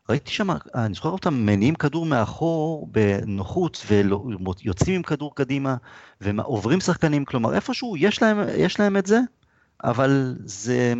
ראיתי 0.08 0.30
שם, 0.30 0.48
אני 0.74 0.94
זוכר 0.94 1.08
אותם 1.08 1.34
מניעים 1.34 1.74
כדור 1.74 2.06
מאחור 2.06 2.88
בנוחות 2.90 3.86
ויוצאים 3.86 4.94
עם 4.94 5.02
כדור 5.02 5.34
קדימה 5.34 5.76
ועוברים 6.20 6.80
שחקנים, 6.80 7.24
כלומר 7.24 7.54
איפשהו 7.54 7.96
יש 7.96 8.22
להם, 8.22 8.38
יש 8.56 8.80
להם 8.80 8.96
את 8.96 9.06
זה, 9.06 9.20
אבל 9.84 10.36
זה 10.44 10.94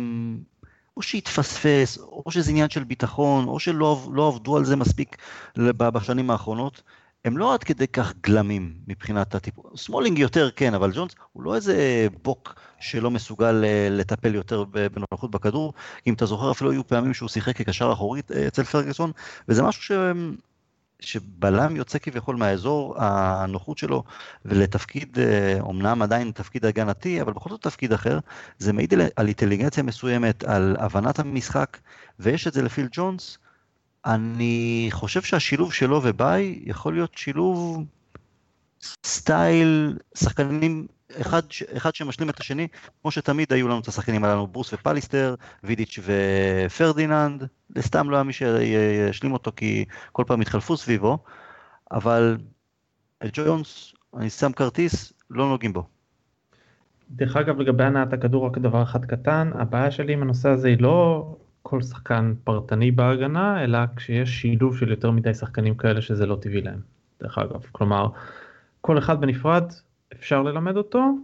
או 0.99 1.03
שהתפספס, 1.03 1.97
או 1.97 2.31
שזה 2.31 2.51
עניין 2.51 2.69
של 2.69 2.83
ביטחון, 2.83 3.47
או 3.47 3.59
שלא 3.59 4.09
לא 4.13 4.27
עבדו 4.27 4.57
על 4.57 4.65
זה 4.65 4.75
מספיק 4.75 5.17
בשנים 5.77 6.31
האחרונות. 6.31 6.81
הם 7.25 7.37
לא 7.37 7.53
עד 7.53 7.63
כדי 7.63 7.87
כך 7.87 8.13
גלמים 8.21 8.73
מבחינת 8.87 9.35
הטיפול. 9.35 9.71
סמולינג 9.75 10.19
יותר 10.19 10.49
כן, 10.55 10.73
אבל 10.73 10.91
ג'ונס 10.93 11.11
הוא 11.33 11.43
לא 11.43 11.55
איזה 11.55 12.07
בוק 12.21 12.55
שלא 12.79 13.11
מסוגל 13.11 13.63
אה, 13.63 13.87
לטפל 13.91 14.35
יותר 14.35 14.63
בנוכחות 14.93 15.31
בכדור. 15.31 15.73
אם 16.07 16.13
אתה 16.13 16.25
זוכר, 16.25 16.51
אפילו 16.51 16.71
היו 16.71 16.87
פעמים 16.87 17.13
שהוא 17.13 17.29
שיחק 17.29 17.57
כקשר 17.57 17.93
אחורית 17.93 18.31
אה, 18.31 18.47
אצל 18.47 18.63
פרגוסון, 18.63 19.11
וזה 19.47 19.63
משהו. 19.63 19.95
שבלם 20.99 21.75
יוצא 21.75 21.99
כביכול 21.99 22.35
מהאזור 22.35 22.95
הנוחות 22.97 23.77
שלו 23.77 24.03
ולתפקיד, 24.45 25.17
אומנם 25.59 26.01
אה, 26.01 26.03
עדיין 26.03 26.31
תפקיד 26.31 26.65
הגנתי, 26.65 27.21
אבל 27.21 27.33
בכל 27.33 27.49
זאת 27.49 27.61
תפקיד 27.61 27.93
אחר, 27.93 28.19
זה 28.57 28.73
מעיד 28.73 28.93
על 29.15 29.27
אינטליגנציה 29.27 29.83
מסוימת, 29.83 30.43
על 30.43 30.75
הבנת 30.79 31.19
המשחק, 31.19 31.77
ויש 32.19 32.47
את 32.47 32.53
זה 32.53 32.61
לפיל 32.61 32.87
ג'ונס. 32.91 33.37
אני 34.05 34.87
חושב 34.91 35.21
שהשילוב 35.21 35.73
שלו 35.73 36.01
וביי 36.03 36.59
יכול 36.65 36.93
להיות 36.93 37.17
שילוב 37.17 37.83
סטייל 39.05 39.97
שחקנים 40.15 40.87
אחד, 41.21 41.41
אחד 41.77 41.95
שמשלים 41.95 42.29
את 42.29 42.39
השני, 42.39 42.67
כמו 43.01 43.11
שתמיד 43.11 43.53
היו 43.53 43.67
לנו 43.67 43.79
את 43.79 43.87
השחקנים 43.87 44.23
הללו, 44.23 44.47
ברוס 44.47 44.73
ופליסטר, 44.73 45.35
וידיץ' 45.63 45.99
ופרדיננד, 46.03 47.47
סתם 47.79 48.09
לא 48.09 48.15
היה 48.15 48.23
מי 48.23 48.33
שישלים 48.33 49.33
אותו 49.33 49.51
כי 49.55 49.85
כל 50.11 50.23
פעם 50.27 50.41
התחלפו 50.41 50.77
סביבו, 50.77 51.17
אבל 51.91 52.37
ג'ויונס, 53.33 53.93
אני 54.17 54.29
שם 54.29 54.51
כרטיס, 54.51 55.13
לא 55.29 55.49
נוגעים 55.49 55.73
בו. 55.73 55.87
דרך 57.11 57.35
אגב 57.35 57.59
לגבי 57.59 57.83
הנעת 57.83 58.13
הכדור 58.13 58.45
רק 58.45 58.57
דבר 58.57 58.83
אחד 58.83 59.05
קטן, 59.05 59.51
הבעיה 59.53 59.91
שלי 59.91 60.13
עם 60.13 60.21
הנושא 60.21 60.49
הזה 60.49 60.67
היא 60.67 60.81
לא 60.81 61.25
כל 61.63 61.81
שחקן 61.81 62.33
פרטני 62.43 62.91
בהגנה, 62.91 63.63
אלא 63.63 63.79
כשיש 63.95 64.41
שילוב 64.41 64.77
של 64.77 64.89
יותר 64.89 65.11
מדי 65.11 65.33
שחקנים 65.33 65.75
כאלה 65.75 66.01
שזה 66.01 66.25
לא 66.25 66.35
טבעי 66.35 66.61
להם, 66.61 66.79
דרך 67.21 67.37
אגב. 67.37 67.65
כלומר, 67.71 68.07
כל 68.81 68.97
אחד 68.97 69.21
בנפרד 69.21 69.73
אפשר 70.13 70.41
ללמד 70.41 70.77
אותו, 70.77 71.15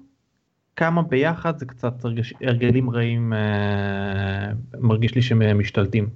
כמה 0.76 1.02
ביחד 1.02 1.58
זה 1.58 1.66
קצת 1.66 2.06
הרגש, 2.06 2.34
הרגלים 2.42 2.90
רעים, 2.90 3.34
אה, 3.34 4.52
מרגיש 4.80 5.16
לי 5.16 5.22
שהם 5.22 5.60
משתלטים. 5.60 6.10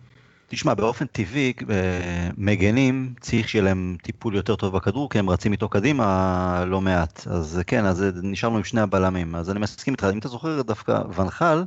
תשמע, 0.48 0.74
באופן 0.74 1.06
טבעי, 1.06 1.54
אה, 1.70 2.30
מגנים, 2.38 3.14
צריך 3.20 3.50
שיהיה 3.50 3.64
להם 3.64 3.98
טיפול 4.04 4.36
יותר 4.36 4.56
טוב 4.56 4.76
בכדור, 4.76 5.10
כי 5.10 5.20
הם 5.20 5.30
רצים 5.30 5.52
איתו 5.52 5.70
קדימה 5.70 6.66
לא 6.68 6.82
מעט. 6.82 7.28
אז 7.28 7.62
כן, 7.68 7.86
אז 7.86 8.06
נשארנו 8.24 8.58
עם 8.58 8.64
שני 8.64 8.82
הבלמים. 8.82 9.36
אז 9.36 9.52
אני 9.52 9.60
מסכים 9.60 9.94
איתך, 9.94 10.08
אם 10.14 10.18
אתה 10.18 10.28
זוכר 10.28 10.62
דווקא 10.62 11.02
ונחל, 11.16 11.64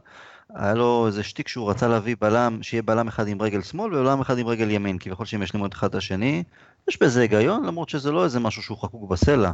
היה 0.55 0.75
לו 0.75 1.07
איזה 1.07 1.23
שטיק 1.23 1.49
שהוא 1.49 1.71
רצה 1.71 1.89
להביא 1.89 2.17
בלם, 2.21 2.59
שיהיה 2.63 2.83
בלם 2.83 3.09
אחד 3.09 3.29
עם 3.29 3.43
רגל 3.43 3.63
שמאל 3.63 3.95
ובלם 3.95 4.21
אחד 4.21 4.39
עם 4.39 4.47
רגל 4.47 4.71
ימין, 4.71 4.99
כביכול 4.99 5.27
שהם 5.27 5.43
ישלימו 5.43 5.67
את 5.67 5.75
אחד 5.75 5.89
את 5.89 5.95
השני. 5.95 6.43
יש 6.89 7.03
בזה 7.03 7.21
היגיון, 7.21 7.65
למרות 7.65 7.89
שזה 7.89 8.13
לא 8.13 8.25
איזה 8.25 8.41
משהו 8.41 8.63
שהוא 8.63 8.79
חקוק 8.79 9.11
בסלע. 9.11 9.53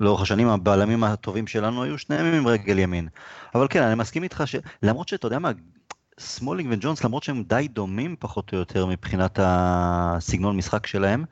לאורך 0.00 0.22
השנים 0.22 0.48
הבלמים 0.48 1.04
הטובים 1.04 1.46
שלנו 1.46 1.82
היו 1.82 1.98
שניהם 1.98 2.34
עם 2.34 2.46
רגל 2.46 2.78
ימין. 2.78 3.08
אבל 3.54 3.66
כן, 3.70 3.82
אני 3.82 3.94
מסכים 3.94 4.22
איתך 4.22 4.44
שלמרות 4.46 5.08
שאתה 5.08 5.26
יודע 5.26 5.38
מה, 5.38 5.50
סמולינג 6.18 6.68
וג'ונס, 6.72 7.04
למרות 7.04 7.22
שהם 7.22 7.42
די 7.42 7.68
דומים 7.72 8.16
פחות 8.18 8.52
או 8.52 8.58
יותר 8.58 8.86
מבחינת 8.86 9.38
הסגנון 9.42 10.56
משחק 10.56 10.86
שלהם, 10.86 11.24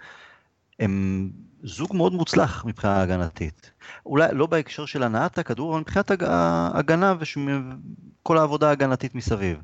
הם 0.80 1.30
זוג 1.62 1.96
מאוד 1.96 2.12
מוצלח 2.12 2.64
מבחינה 2.64 3.02
הגנתית. 3.02 3.70
אולי 4.06 4.28
לא 4.32 4.46
בהקשר 4.46 4.86
של 4.86 5.02
הנעת 5.02 5.38
הכדור, 5.38 5.72
אבל 5.72 5.80
מבחינת 5.80 6.10
ההגנה 6.22 7.14
וכל 7.20 8.38
העבודה 8.38 8.68
ההגנתית 8.68 9.14
מסביב. 9.14 9.58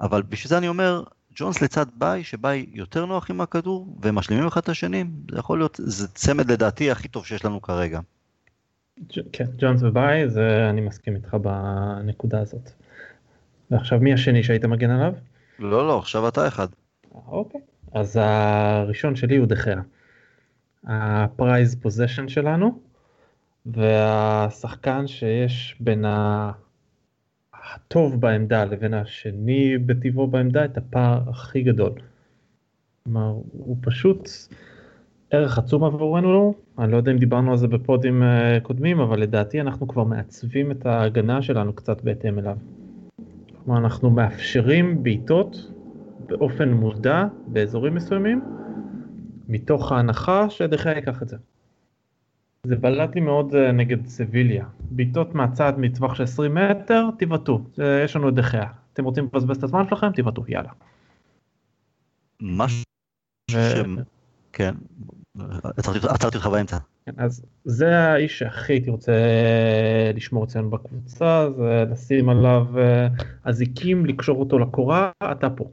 אבל 0.00 0.22
בשביל 0.22 0.48
זה 0.48 0.58
אני 0.58 0.68
אומר, 0.68 1.02
ג'ונס 1.36 1.62
לצד 1.62 1.86
ביי, 1.94 2.24
שביי 2.24 2.66
יותר 2.72 3.06
נוח 3.06 3.30
עם 3.30 3.40
הכדור, 3.40 3.96
והם 4.00 4.14
משלימים 4.14 4.46
אחד 4.46 4.60
את 4.60 4.68
השני, 4.68 5.04
זה 5.30 5.38
יכול 5.38 5.58
להיות, 5.58 5.80
זה 5.82 6.08
צמד 6.08 6.50
לדעתי 6.50 6.90
הכי 6.90 7.08
טוב 7.08 7.26
שיש 7.26 7.44
לנו 7.44 7.62
כרגע. 7.62 8.00
כן, 9.32 9.44
ג'ונס 9.58 9.82
ובאיי, 9.82 10.28
זה 10.28 10.70
אני 10.70 10.80
מסכים 10.80 11.16
איתך 11.16 11.34
בנקודה 11.34 12.40
הזאת. 12.40 12.70
ועכשיו 13.70 13.98
מי 14.00 14.12
השני 14.12 14.42
שהיית 14.42 14.64
מגן 14.64 14.90
עליו? 14.90 15.14
לא, 15.58 15.86
לא, 15.86 15.98
עכשיו 15.98 16.28
אתה 16.28 16.48
אחד. 16.48 16.66
אוקיי, 17.14 17.60
אז 17.92 18.18
הראשון 18.22 19.16
שלי 19.16 19.36
הוא 19.36 19.46
דה 19.46 19.57
חאה. 19.57 19.80
ה 20.84 20.97
prized 20.97 21.76
possession 21.82 22.28
שלנו, 22.28 22.80
והשחקן 23.66 25.06
שיש 25.06 25.76
בין 25.80 26.04
הטוב 27.54 28.20
בעמדה 28.20 28.64
לבין 28.64 28.94
השני 28.94 29.78
בטיבו 29.78 30.26
בעמדה 30.26 30.64
את 30.64 30.78
הפער 30.78 31.30
הכי 31.30 31.62
גדול. 31.62 31.92
כלומר, 33.04 33.34
הוא 33.52 33.76
פשוט 33.80 34.28
ערך 35.30 35.58
עצום 35.58 35.84
עבורנו, 35.84 36.54
אני 36.78 36.92
לא 36.92 36.96
יודע 36.96 37.12
אם 37.12 37.18
דיברנו 37.18 37.50
על 37.50 37.56
זה 37.56 37.68
בפודים 37.68 38.22
אה, 38.22 38.58
קודמים, 38.62 39.00
אבל 39.00 39.20
לדעתי 39.20 39.60
אנחנו 39.60 39.88
כבר 39.88 40.04
מעצבים 40.04 40.70
את 40.70 40.86
ההגנה 40.86 41.42
שלנו 41.42 41.72
קצת 41.72 42.02
בהתאם 42.02 42.38
אליו. 42.38 42.56
כלומר, 43.64 43.80
אנחנו 43.80 44.10
מאפשרים 44.10 45.02
בעיטות 45.02 45.72
באופן 46.26 46.72
מודע 46.72 47.26
באזורים 47.46 47.94
מסוימים, 47.94 48.40
מתוך 49.48 49.92
ההנחה 49.92 50.50
שדחיה 50.50 50.92
ייקח 50.92 51.22
את 51.22 51.28
זה. 51.28 51.36
זה 52.66 52.76
בלט 52.76 53.14
לי 53.14 53.20
מאוד 53.20 53.54
אה, 53.54 53.72
נגד 53.72 54.06
סביליה. 54.06 54.66
בעיטות 54.90 55.34
מהצד 55.34 55.72
מטווח 55.78 56.14
של 56.14 56.22
20 56.22 56.54
מטר, 56.54 57.08
תבעטו, 57.18 57.64
יש 58.04 58.16
לנו 58.16 58.28
את 58.28 58.34
דחיה. 58.34 58.66
אתם 58.92 59.04
רוצים 59.04 59.24
לבזבז 59.24 59.56
את 59.56 59.64
הזמן 59.64 59.88
שלכם, 59.88 60.12
תבעטו, 60.12 60.44
יאללה. 60.48 60.70
מה 62.40 62.68
ש... 62.68 62.84
כן, 64.58 64.74
עצרתי 66.08 66.36
אותך 66.36 66.46
באמצע. 66.46 66.78
כן, 67.06 67.12
אז 67.16 67.44
זה 67.64 67.98
האיש 67.98 68.38
שהכי 68.38 68.72
הייתי 68.72 68.90
רוצה 68.90 69.12
לשמור 70.14 70.44
אצלנו 70.44 70.70
בקבוצה, 70.70 71.50
זה 71.56 71.84
לשים 71.90 72.28
עליו 72.28 72.66
אה, 72.78 73.08
אזיקים, 73.44 74.06
לקשור 74.06 74.40
אותו 74.40 74.58
לקורה, 74.58 75.10
אתה 75.32 75.50
פה. 75.50 75.70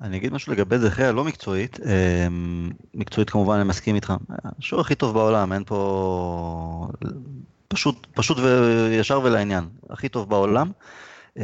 אני 0.00 0.16
אגיד 0.16 0.32
משהו 0.32 0.52
לגבי 0.52 0.78
זה 0.78 0.88
אחרי 0.88 1.06
הלא 1.06 1.24
מקצועית, 1.24 1.80
אמ, 1.80 2.70
מקצועית 2.94 3.30
כמובן 3.30 3.54
אני 3.54 3.64
מסכים 3.64 3.94
איתך, 3.94 4.12
השוער 4.58 4.80
הכי 4.80 4.94
טוב 4.94 5.14
בעולם, 5.14 5.52
אין 5.52 5.64
פה, 5.64 6.88
פשוט, 7.68 8.06
פשוט 8.14 8.38
וישר 8.38 9.20
ולעניין, 9.24 9.64
הכי 9.90 10.08
טוב 10.08 10.30
בעולם. 10.30 10.70
אמ, 11.36 11.42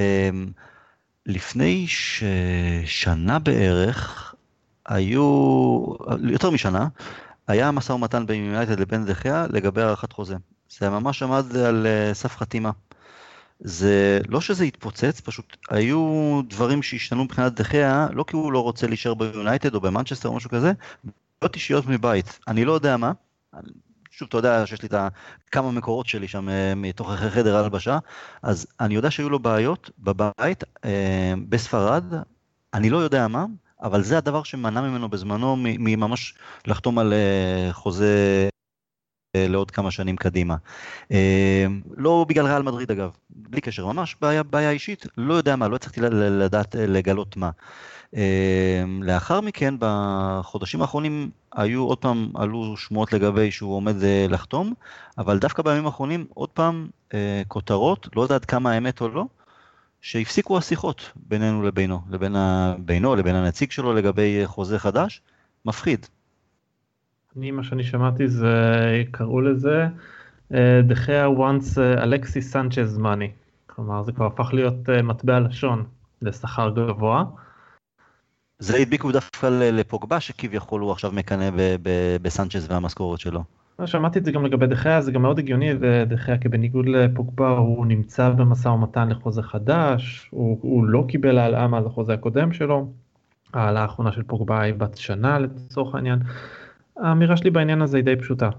לפני 1.27 1.87
ש... 1.89 2.25
שנה 2.85 3.39
בערך, 3.39 4.30
היו, 4.91 5.85
יותר 6.23 6.51
משנה, 6.51 6.89
היה 7.49 7.71
משא 7.71 7.93
ומתן 7.93 8.27
בין 8.27 8.45
יונייטד 8.45 8.81
לבין 8.81 9.05
דחיה 9.07 9.47
לגבי 9.51 9.83
הארכת 9.83 10.13
חוזה. 10.13 10.37
זה 10.79 10.91
ממש 10.91 11.23
עמד 11.23 11.57
על 11.57 11.87
אה, 11.87 12.15
סף 12.15 12.37
חתימה. 12.37 12.71
זה 13.61 14.21
לא 14.29 14.41
שזה 14.41 14.65
התפוצץ, 14.65 15.21
פשוט 15.21 15.57
היו 15.71 16.41
דברים 16.49 16.83
שהשתנו 16.83 17.25
מבחינת 17.25 17.55
דחיה, 17.55 18.07
לא 18.13 18.25
כי 18.27 18.37
הוא 18.37 18.53
לא 18.53 18.63
רוצה 18.63 18.87
להישאר 18.87 19.15
ביונייטד 19.15 19.75
או 19.75 19.81
במנצ'סטר 19.81 20.29
או 20.29 20.37
משהו 20.37 20.51
כזה, 20.51 20.73
בעיות 21.05 21.55
אישיות 21.55 21.87
מבית. 21.87 22.39
אני 22.49 22.65
לא 22.65 22.73
יודע 22.73 22.97
מה, 22.97 23.13
שוב, 24.11 24.29
אתה 24.29 24.39
יודע 24.39 24.67
שיש 24.67 24.83
לי 24.83 24.89
את 24.89 24.95
כמה 25.53 25.71
מקורות 25.71 26.07
שלי 26.07 26.29
שם 26.29 26.49
אה, 26.49 26.75
מתוך 26.77 27.11
חדר 27.11 27.57
הלבשה, 27.57 27.99
אז 28.43 28.67
אני 28.81 28.95
יודע 28.95 29.11
שהיו 29.11 29.31
לו 29.31 29.39
בעיות 29.39 29.91
בבית, 29.99 30.65
אה, 30.85 31.35
בספרד, 31.49 32.05
אני 32.75 32.91
לא 32.91 32.99
יודע 32.99 33.29
מה, 33.29 33.47
אבל 33.83 34.03
זה 34.03 34.19
הדבר 34.19 34.43
שמנע 34.43 34.81
ממנו 34.81 35.09
בזמנו 35.09 35.57
מממש 35.59 36.35
לחתום 36.67 36.99
על 36.99 37.13
אה, 37.13 37.73
חוזה 37.73 38.49
אה, 39.37 39.49
לעוד 39.49 39.71
כמה 39.71 39.91
שנים 39.91 40.17
קדימה. 40.17 40.57
אה, 41.13 41.67
לא 41.97 42.27
בגלל 42.29 42.47
ריאל 42.47 42.63
מדריד 42.63 42.91
אגב, 42.91 43.11
בלי 43.31 43.61
קשר, 43.61 43.87
ממש 43.87 44.17
בעיה, 44.21 44.43
בעיה 44.43 44.71
אישית, 44.71 45.07
לא 45.17 45.35
יודע 45.35 45.57
מה, 45.57 45.69
לא 45.69 45.77
הצלחתי 45.77 46.01
לדעת 46.01 46.75
לגלות 46.79 47.37
מה. 47.37 47.51
לאחר 49.03 49.41
מכן, 49.41 49.75
בחודשים 49.79 50.83
האחרונים 50.83 51.31
היו 51.55 51.83
עוד 51.85 51.99
פעם, 51.99 52.33
עלו 52.35 52.77
שמועות 52.77 53.13
לגבי 53.13 53.51
שהוא 53.51 53.77
עומד 53.77 53.95
לחתום, 54.29 54.75
אבל 55.19 55.39
דווקא 55.39 55.63
בימים 55.63 55.87
האחרונים 55.87 56.27
עוד 56.35 56.49
פעם 56.49 56.89
כותרות, 57.49 58.09
לא 58.17 58.23
יודעת 58.23 58.45
כמה 58.45 58.73
האמת 58.73 59.01
או 59.01 59.09
לא, 59.09 59.25
שהפסיקו 60.01 60.59
השיחות 60.59 61.13
בינינו 61.17 61.63
לבינו, 61.63 62.01
לבין 62.11 62.37
ה... 62.37 62.75
בינו 62.79 63.17
לבין 63.17 63.35
הנציג 63.35 63.71
שלו 63.71 63.95
לגבי 63.95 64.41
חוזה 64.45 64.79
חדש, 64.79 65.23
מפחיד. 65.65 66.07
אני, 67.37 67.51
מה 67.51 67.65
שאני 67.65 67.85
שמעתי 67.85 68.29
זה, 68.29 68.47
קראו 69.11 69.41
לזה, 69.41 69.87
דחיה 70.87 71.27
once 71.27 71.79
אלכסי 71.79 72.43
סנצ'ז 72.43 72.99
מאני. 72.99 73.31
כלומר, 73.67 74.03
זה 74.03 74.13
כבר 74.13 74.27
הפך 74.27 74.51
להיות 74.53 74.89
uh, 74.89 75.03
מטבע 75.03 75.41
לשון 75.41 75.85
לשכר 76.23 76.71
גבוה. 76.71 77.25
זה 78.59 78.77
הדביקו 78.77 79.13
דווקא 79.13 79.47
לפוגבה, 79.47 80.21
שכביכול 80.21 80.81
הוא 80.81 80.93
עכשיו 80.93 81.13
מקנא 81.13 81.51
בסנצ'ז 82.23 82.71
והמשכורת 82.71 83.21
שלו. 83.21 83.45
שמעתי 83.87 84.19
את 84.19 84.25
זה 84.25 84.33
גם 84.33 84.47
לגבי 84.47 84.67
דחיה, 84.67 85.01
זה 85.01 85.13
גם 85.13 85.23
מאוד 85.23 85.39
הגיוני, 85.39 85.71
ודחיה 85.81 86.39
כבניגוד 86.39 86.89
לפוגבה 86.89 87.49
הוא 87.49 87.87
נמצא 87.87 88.31
במשא 88.31 88.69
ומתן 88.69 89.09
לחוזה 89.09 89.43
חדש, 89.43 90.29
הוא, 90.31 90.59
הוא 90.63 90.85
לא 90.85 91.05
קיבל 91.09 91.39
העלאה 91.39 91.69
מעל 91.69 91.87
החוזה 91.87 92.13
הקודם 92.13 92.53
שלו, 92.53 92.93
העלאה 93.55 93.83
האחרונה 93.83 94.13
של 94.13 94.23
פוגבה 94.23 94.61
היא 94.61 94.75
בת 94.75 94.97
שנה 94.97 95.39
לצורך 95.39 95.95
העניין. 95.95 96.19
האמירה 96.97 97.37
שלי 97.37 97.51
בעניין 97.51 97.83
הזה 97.83 97.97
היא 97.97 98.05
די 98.05 98.17
פשוטה. 98.17 98.51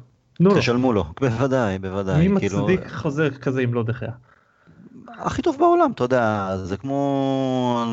תשלמו 0.58 0.94
לו, 0.94 1.06
בוודאי, 1.22 1.80
בוודאי. 1.80 2.28
מי 2.28 2.40
כאילו... 2.40 2.60
מצדיק 2.60 2.88
חוזה 2.92 3.30
כזה 3.42 3.62
אם 3.62 3.74
לא 3.74 3.84
דחיה? 3.84 4.12
הכי 5.20 5.42
טוב 5.42 5.56
בעולם, 5.60 5.92
אתה 5.96 6.04
יודע, 6.04 6.56
זה 6.64 6.78
כמו... 6.78 7.86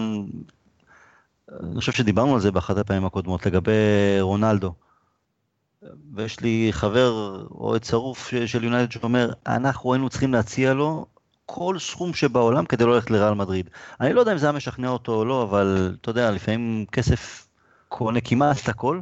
אני 1.63 1.75
חושב 1.75 1.93
שדיברנו 1.93 2.35
על 2.35 2.41
זה 2.41 2.53
באחת 2.53 2.77
הפעמים 2.77 3.05
הקודמות 3.05 3.47
לגבי 3.47 3.73
רונלדו. 4.21 4.73
ויש 6.15 6.41
לי 6.41 6.69
חבר 6.71 7.43
אוהד 7.51 7.85
שרוף 7.85 8.33
של 8.47 8.65
יונייטד 8.65 8.93
שאומר, 8.93 9.33
אנחנו 9.47 9.93
היינו 9.93 10.09
צריכים 10.09 10.33
להציע 10.33 10.75
לו 10.75 11.07
כל 11.47 11.79
סכום 11.79 12.15
שבעולם 12.15 12.65
כדי 12.65 12.85
לא 12.85 12.95
ללכת 12.95 13.11
לריאל 13.11 13.35
מדריד. 13.35 13.71
אני 14.01 14.13
לא 14.13 14.21
יודע 14.21 14.33
אם 14.33 14.39
זה 14.39 14.47
היה 14.47 14.53
משכנע 14.53 14.89
אותו 14.89 15.15
או 15.15 15.25
לא, 15.25 15.43
אבל 15.43 15.97
אתה 16.01 16.11
יודע, 16.11 16.31
לפעמים 16.31 16.85
כסף 16.93 17.49
קונה 17.89 18.21
כמעט 18.21 18.69
הכל. 18.69 19.01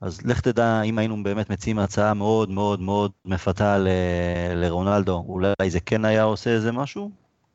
אז 0.00 0.26
לך 0.26 0.40
תדע 0.40 0.82
אם 0.82 0.98
היינו 0.98 1.22
באמת 1.22 1.50
מציעים 1.50 1.78
הצעה 1.78 2.14
מאוד 2.14 2.50
מאוד 2.50 2.80
מאוד 2.80 3.12
מפתה 3.24 3.78
ל- 3.78 3.88
לרונלדו, 4.54 5.24
אולי 5.28 5.52
זה 5.68 5.80
כן 5.80 6.04
היה 6.04 6.22
עושה 6.22 6.50
איזה 6.50 6.72
משהו? 6.72 7.10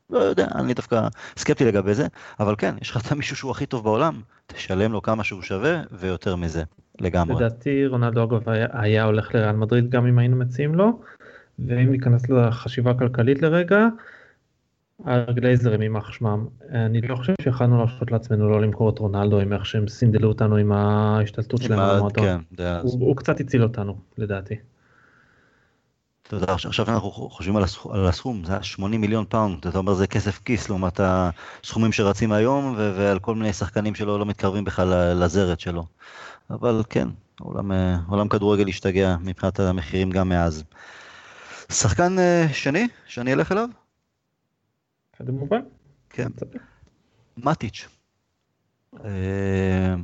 לא 0.10 0.20
יודע, 0.20 0.48
אני 0.56 0.74
דווקא 0.74 1.08
סקפטי 1.38 1.66
לגבי 1.66 1.94
זה, 1.94 2.08
אבל 2.40 2.56
כן, 2.58 2.76
יש 2.82 2.90
לך 2.90 3.06
את 3.06 3.12
המישהו 3.12 3.36
שהוא 3.36 3.52
הכי 3.52 3.66
טוב 3.66 3.84
בעולם, 3.84 4.22
תשלם 4.48 4.92
לו 4.92 5.02
כמה 5.02 5.24
שהוא 5.24 5.42
שווה 5.42 5.82
ויותר 5.92 6.36
מזה. 6.36 6.64
לגמרי. 7.02 7.36
לדעתי 7.36 7.88
רונלדו 7.88 8.24
אגב 8.24 8.50
היה, 8.50 8.68
היה 8.72 9.04
הולך 9.04 9.36
לריאל 9.36 9.56
מדריד 9.56 9.90
גם 9.90 10.06
אם 10.06 10.20
היינו 10.20 10.36
מציעים 10.36 10.76
לו, 10.76 11.00
ואם 11.60 11.92
ניכנס 11.92 12.30
לחשיבה 12.30 12.92
הכלכלית 12.92 13.42
לרגע, 13.42 13.88
הגלייזרים 15.06 15.82
יימח 15.82 16.12
שמם, 16.12 16.46
אני 16.70 17.02
לא 17.02 17.16
חושב 17.16 17.34
שיכולנו 17.42 17.78
להרשות 17.78 18.12
לעצמנו 18.12 18.50
לא 18.50 18.62
למכור 18.62 18.90
את 18.90 19.00
רונלדו 19.00 19.40
עם 19.40 19.54
איך 19.54 19.66
שהם 19.66 19.88
סינדלו 19.88 20.30
אותנו 20.30 20.56
עם 20.56 20.72
ההשתלטות 20.72 21.62
שלהם 21.62 21.80
במועדון. 21.80 22.26
כן, 22.26 22.38
הוא, 22.82 23.08
הוא 23.08 23.16
קצת 23.16 23.40
הציל 23.40 23.64
אותנו 23.64 23.98
לדעתי. 24.18 24.56
אתה 26.28 26.36
יודע, 26.36 26.54
עכשיו 26.54 26.86
אנחנו 26.90 27.12
חושבים 27.12 27.56
על 27.56 27.64
הסכום, 27.64 27.94
על 27.94 28.06
הסכום, 28.08 28.44
זה 28.46 28.54
80 28.62 29.02
מיליון 29.02 29.26
פאונד, 29.30 29.68
אתה 29.68 29.78
אומר 29.78 29.94
זה 29.94 30.08
כסף 30.08 30.40
כיס 30.46 30.70
לעומת 30.70 31.00
הסכומים 31.04 31.92
שרצים 31.92 32.32
היום 32.32 32.76
ועל 32.78 33.20
כל 33.20 33.36
מיני 33.36 33.54
שחקנים 33.54 33.96
שלו 33.96 34.18
לא 34.18 34.26
מתקרבים 34.26 34.64
בכלל 34.64 35.14
לזרת 35.24 35.60
שלו. 35.60 35.86
אבל 36.50 36.84
כן, 36.90 37.08
עולם, 37.40 37.72
אה, 37.72 37.98
עולם 38.08 38.28
כדורגל 38.28 38.68
השתגע 38.68 39.16
מבחינת 39.22 39.60
המחירים 39.60 40.10
גם 40.10 40.30
מאז. 40.30 40.64
שחקן 41.72 42.20
אה, 42.20 42.46
שני 42.54 42.88
שאני 43.06 43.34
אלך 43.34 43.52
אליו? 43.52 43.70
זה 45.20 45.32
מובן. 45.32 45.62
כן. 46.10 46.28
מטיץ', 47.38 47.88
אה, 49.06 49.96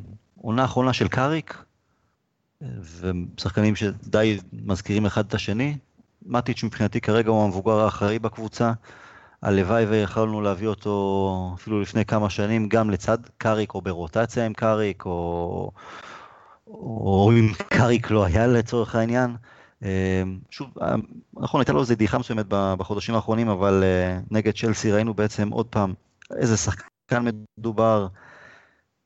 עונה 0.42 0.66
אחרונה 0.66 0.94
של 0.94 1.08
קאריק, 1.08 1.64
ושחקנים 2.62 3.76
שדי 3.76 4.40
מזכירים 4.54 5.06
אחד 5.06 5.26
את 5.26 5.34
השני. 5.34 5.78
מטיץ' 6.26 6.64
מבחינתי 6.64 7.02
כרגע 7.02 7.30
הוא 7.30 7.44
המבוגר 7.44 7.80
האחראי 7.80 8.20
בקבוצה. 8.20 8.74
הלוואי 9.42 9.86
ויכולנו 9.86 10.42
להביא 10.42 10.68
אותו 10.68 11.54
אפילו 11.56 11.82
לפני 11.82 12.06
כמה 12.06 12.30
שנים 12.30 12.70
גם 12.70 12.90
לצד 12.90 13.18
קאריק 13.38 13.74
או 13.74 13.82
ברוטציה 13.82 14.46
עם 14.46 14.54
קאריק 14.54 15.06
או, 15.06 15.72
או 16.70 17.32
אם 17.40 17.54
קאריק 17.70 18.12
לא 18.12 18.26
היה 18.26 18.48
לצורך 18.48 18.96
העניין. 18.96 19.36
אה, 19.84 20.24
שוב, 20.50 20.70
אה, 20.82 20.96
נכון, 21.34 21.62
הייתה 21.62 21.74
לו 21.74 21.82
איזה 21.82 21.96
דעיכה 21.96 22.18
מסוימת 22.18 22.46
בחודשים 22.50 23.16
האחרונים, 23.16 23.50
אבל 23.50 23.84
אה, 23.84 24.20
נגד 24.32 24.54
צ'לסי 24.56 24.92
ראינו 24.92 25.14
בעצם 25.14 25.50
עוד 25.50 25.66
פעם 25.66 25.94
איזה 26.38 26.58
שחקן 26.58 27.26
מדובר, 27.58 28.08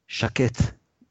שקט, 0.07 0.57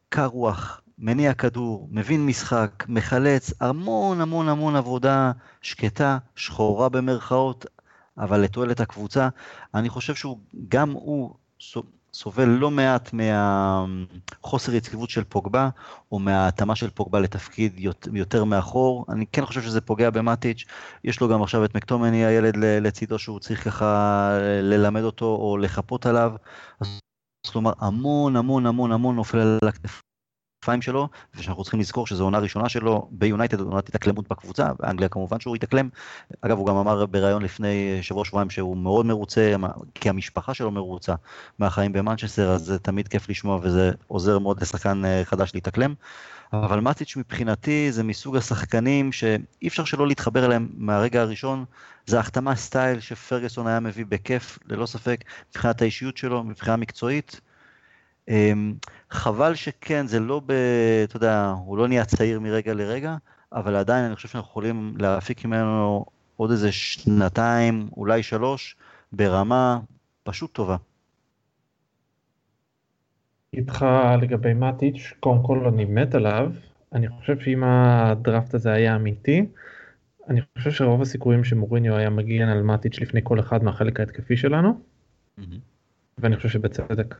קר 0.08 0.26
רוח, 0.26 0.80
מניע 0.98 1.34
כדור, 1.34 1.88
מבין 1.90 2.26
משחק, 2.26 2.84
מחלץ, 2.88 3.52
המון 3.60 4.20
המון 4.20 4.48
המון 4.48 4.76
עבודה 4.76 5.32
שקטה, 5.62 6.18
שחורה 6.36 6.88
במרכאות, 6.88 7.66
אבל 8.18 8.40
לתועלת 8.40 8.80
הקבוצה. 8.80 9.28
אני 9.74 9.88
חושב 9.88 10.14
שהוא, 10.14 10.38
גם 10.68 10.90
הוא 10.90 11.34
סובל 12.14 12.44
לא 12.48 12.70
מעט 12.70 13.10
מהחוסר 13.12 14.74
יציבות 14.74 15.10
של 15.10 15.24
פוגבה, 15.24 15.68
או 16.12 16.18
מההתאמה 16.18 16.76
של 16.76 16.90
פוגבה 16.90 17.20
לתפקיד 17.20 17.80
יותר 18.12 18.44
מאחור. 18.44 19.06
אני 19.08 19.26
כן 19.26 19.46
חושב 19.46 19.62
שזה 19.62 19.80
פוגע 19.80 20.10
במטיץ', 20.10 20.64
יש 21.04 21.20
לו 21.20 21.28
גם 21.28 21.42
עכשיו 21.42 21.64
את 21.64 21.76
מקטומני 21.76 22.24
הילד 22.24 22.56
לצידו 22.56 23.18
שהוא 23.18 23.40
צריך 23.40 23.64
ככה 23.64 24.30
ללמד 24.62 25.02
אותו 25.02 25.26
או 25.26 25.58
לחפות 25.58 26.06
עליו. 26.06 26.32
אז 26.80 26.98
כלומר 27.52 27.72
המון 27.78 28.36
המון 28.36 28.66
המון 28.66 28.92
המון 28.92 29.16
נופל 29.16 29.38
על 29.38 29.58
הכתפיים. 29.68 30.11
הכתפיים 30.62 30.82
שלו, 30.82 31.08
ושאנחנו 31.34 31.62
צריכים 31.62 31.80
לזכור 31.80 32.06
שזו 32.06 32.24
עונה 32.24 32.38
ראשונה 32.38 32.68
שלו 32.68 33.08
ביונייטד, 33.10 33.60
עונת 33.60 33.88
התאקלמות 33.88 34.28
בקבוצה, 34.28 34.68
באנגליה 34.80 35.08
כמובן 35.08 35.40
שהוא 35.40 35.56
התאקלם. 35.56 35.88
אגב, 36.40 36.58
הוא 36.58 36.66
גם 36.66 36.76
אמר 36.76 37.06
בריאיון 37.06 37.42
לפני 37.42 37.98
שבוע 38.02 38.24
שבועיים 38.24 38.50
שהוא 38.50 38.76
מאוד 38.76 39.06
מרוצה, 39.06 39.54
כי 39.94 40.08
המשפחה 40.08 40.54
שלו 40.54 40.70
מרוצה 40.70 41.14
מהחיים 41.58 41.92
במנצ'סטר, 41.92 42.50
אז 42.50 42.64
זה 42.64 42.78
תמיד 42.78 43.08
כיף 43.08 43.28
לשמוע 43.28 43.58
וזה 43.62 43.90
עוזר 44.06 44.38
מאוד 44.38 44.62
לשחקן 44.62 45.04
אה, 45.04 45.22
חדש 45.24 45.54
להתאקלם. 45.54 45.94
אבל 46.52 46.80
מטיץ' 46.80 47.16
מבחינתי 47.16 47.92
זה 47.92 48.02
מסוג 48.02 48.36
השחקנים 48.36 49.12
שאי 49.12 49.68
אפשר 49.68 49.84
שלא 49.84 50.06
להתחבר 50.06 50.46
אליהם 50.46 50.68
מהרגע 50.76 51.20
הראשון. 51.20 51.64
זה 52.06 52.20
החתמה 52.20 52.56
סטייל 52.56 53.00
שפרגוסון 53.00 53.66
היה 53.66 53.80
מביא 53.80 54.04
בכיף, 54.08 54.58
ללא 54.66 54.86
ספק, 54.86 55.24
מבחינת 55.50 55.82
האישיות 55.82 56.16
שלו, 56.16 56.44
מבחינה 56.44 56.76
מקצועית. 56.76 57.40
חבל 59.12 59.54
שכן, 59.54 60.06
זה 60.06 60.20
לא 60.20 60.40
ב... 60.46 60.52
אתה 61.04 61.16
יודע, 61.16 61.54
הוא 61.64 61.78
לא 61.78 61.88
נהיה 61.88 62.04
צעיר 62.04 62.40
מרגע 62.40 62.74
לרגע, 62.74 63.16
אבל 63.52 63.76
עדיין 63.76 64.04
אני 64.04 64.14
חושב 64.14 64.28
שאנחנו 64.28 64.50
יכולים 64.50 64.94
להפיק 64.98 65.44
ממנו 65.44 66.04
עוד 66.36 66.50
איזה 66.50 66.72
שנתיים, 66.72 67.88
אולי 67.96 68.22
שלוש, 68.22 68.76
ברמה 69.12 69.80
פשוט 70.22 70.52
טובה. 70.52 70.76
איתך 73.54 73.86
לגבי 74.22 74.54
מטיץ', 74.54 75.12
קודם 75.20 75.42
כל 75.42 75.66
אני 75.66 75.84
מת 75.84 76.14
עליו, 76.14 76.50
אני 76.92 77.08
חושב 77.08 77.40
שאם 77.40 77.64
הדראפט 77.64 78.54
הזה 78.54 78.72
היה 78.72 78.96
אמיתי, 78.96 79.46
אני 80.28 80.40
חושב 80.58 80.70
שרוב 80.70 81.02
הסיכויים 81.02 81.44
שמוריניו 81.44 81.96
היה 81.96 82.10
מגיע 82.10 82.48
על 82.48 82.62
מטיץ' 82.62 83.00
לפני 83.00 83.20
כל 83.24 83.40
אחד 83.40 83.64
מהחלק 83.64 84.00
ההתקפי 84.00 84.36
שלנו, 84.36 84.80
mm-hmm. 85.38 85.42
ואני 86.18 86.36
חושב 86.36 86.48
שבצדק. 86.48 87.14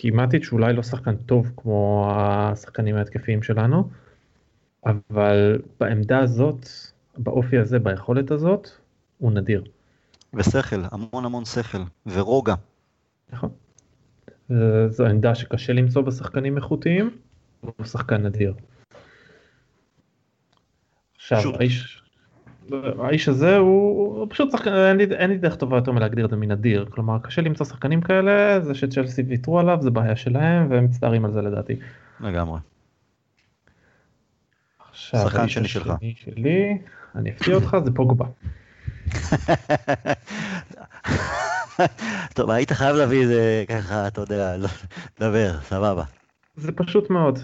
כי 0.00 0.10
מטיץ' 0.10 0.52
אולי 0.52 0.72
לא 0.72 0.82
שחקן 0.82 1.16
טוב 1.16 1.52
כמו 1.56 2.10
השחקנים 2.14 2.96
ההתקפיים 2.96 3.42
שלנו, 3.42 3.90
אבל 4.86 5.58
בעמדה 5.80 6.18
הזאת, 6.18 6.68
באופי 7.18 7.58
הזה, 7.58 7.78
ביכולת 7.78 8.30
הזאת, 8.30 8.68
הוא 9.18 9.32
נדיר. 9.32 9.64
ושכל, 10.34 10.82
המון 10.90 11.24
המון 11.24 11.44
שכל, 11.44 11.78
ורוגע. 12.06 12.54
נכון. 13.32 13.50
זו 14.88 15.06
עמדה 15.06 15.34
שקשה 15.34 15.72
למצוא 15.72 16.02
בשחקנים 16.02 16.56
איכותיים, 16.56 17.18
הוא 17.60 17.84
שחקן 17.84 18.26
נדיר. 18.26 18.54
עכשיו, 21.16 21.56
האיש, 21.58 22.02
האיש 22.98 23.28
הזה 23.28 23.56
הוא, 23.56 24.18
הוא 24.18 24.26
פשוט 24.30 24.50
שחקן, 24.52 24.74
אין 24.74 24.96
לי, 24.96 25.04
אין 25.04 25.30
לי 25.30 25.38
דרך 25.38 25.56
טובה 25.56 25.76
יותר 25.76 25.92
מלהגדיר 25.92 26.24
את 26.24 26.30
זה 26.30 26.36
מנדיר, 26.36 26.86
כלומר 26.90 27.18
קשה 27.18 27.42
למצוא 27.42 27.66
שחקנים 27.66 28.00
כאלה, 28.00 28.60
זה 28.60 28.74
שצ'לסי 28.74 29.22
ויתרו 29.22 29.60
עליו, 29.60 29.78
זה 29.80 29.90
בעיה 29.90 30.16
שלהם 30.16 30.70
והם 30.70 30.84
מצטערים 30.84 31.24
על 31.24 31.32
זה 31.32 31.42
לדעתי. 31.42 31.76
לגמרי. 32.20 32.60
עכשיו, 34.90 35.20
שחקן 35.20 35.48
שני 35.48 35.68
שלך. 35.68 35.92
שלי, 36.14 36.78
אני 37.14 37.30
אפתיע 37.30 37.54
אותך, 37.54 37.76
זה 37.84 37.90
פוגבה. 37.94 38.26
טוב, 42.34 42.50
היית 42.50 42.72
חייב 42.72 42.96
להביא 42.96 43.22
את 43.22 43.28
זה 43.28 43.64
ככה, 43.68 44.06
אתה 44.06 44.20
יודע, 44.20 44.56
לא, 44.56 44.68
דבר, 45.20 45.60
סבבה. 45.62 46.02
זה 46.56 46.72
פשוט 46.72 47.10
מאוד. 47.10 47.38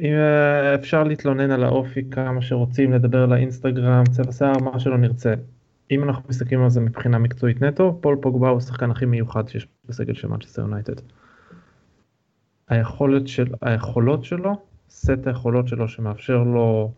אם 0.00 0.12
אה, 0.12 0.74
אפשר 0.74 1.04
להתלונן 1.04 1.50
על 1.50 1.64
האופי 1.64 2.10
כמה 2.10 2.42
שרוצים, 2.42 2.92
לדבר 2.92 3.22
על 3.22 3.32
האינסטגרם, 3.32 4.04
צבע 4.10 4.32
שיער, 4.32 4.58
מה 4.58 4.80
שלא 4.80 4.98
נרצה. 4.98 5.34
אם 5.90 6.04
אנחנו 6.04 6.24
מסתכלים 6.28 6.62
על 6.62 6.70
זה 6.70 6.80
מבחינה 6.80 7.18
מקצועית 7.18 7.62
נטו, 7.62 7.98
פול 8.00 8.18
פוגבה 8.22 8.48
הוא 8.48 8.58
השחקן 8.58 8.90
הכי 8.90 9.06
מיוחד 9.06 9.48
שיש 9.48 9.66
בסגל 9.88 10.14
של 10.14 10.28
מנצ'סטר 10.28 10.62
יונייטד. 10.62 10.94
היכולת 12.68 13.28
של, 13.28 13.46
היכולות 13.62 14.24
שלו, 14.24 14.56
סט 14.90 15.26
היכולות 15.26 15.68
שלו 15.68 15.88
שמאפשר 15.88 16.42
לו 16.42 16.92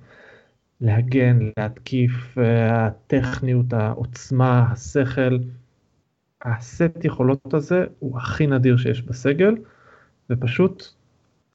להגן, 0.80 1.38
להתקיף, 1.56 2.38
אה, 2.38 2.86
הטכניות, 2.86 3.72
העוצמה, 3.72 4.66
השכל, 4.72 5.38
הסט 6.42 7.04
יכולות 7.04 7.54
הזה 7.54 7.84
הוא 7.98 8.18
הכי 8.18 8.46
נדיר 8.46 8.76
שיש 8.76 9.02
בסגל, 9.02 9.54
ופשוט 10.30 10.84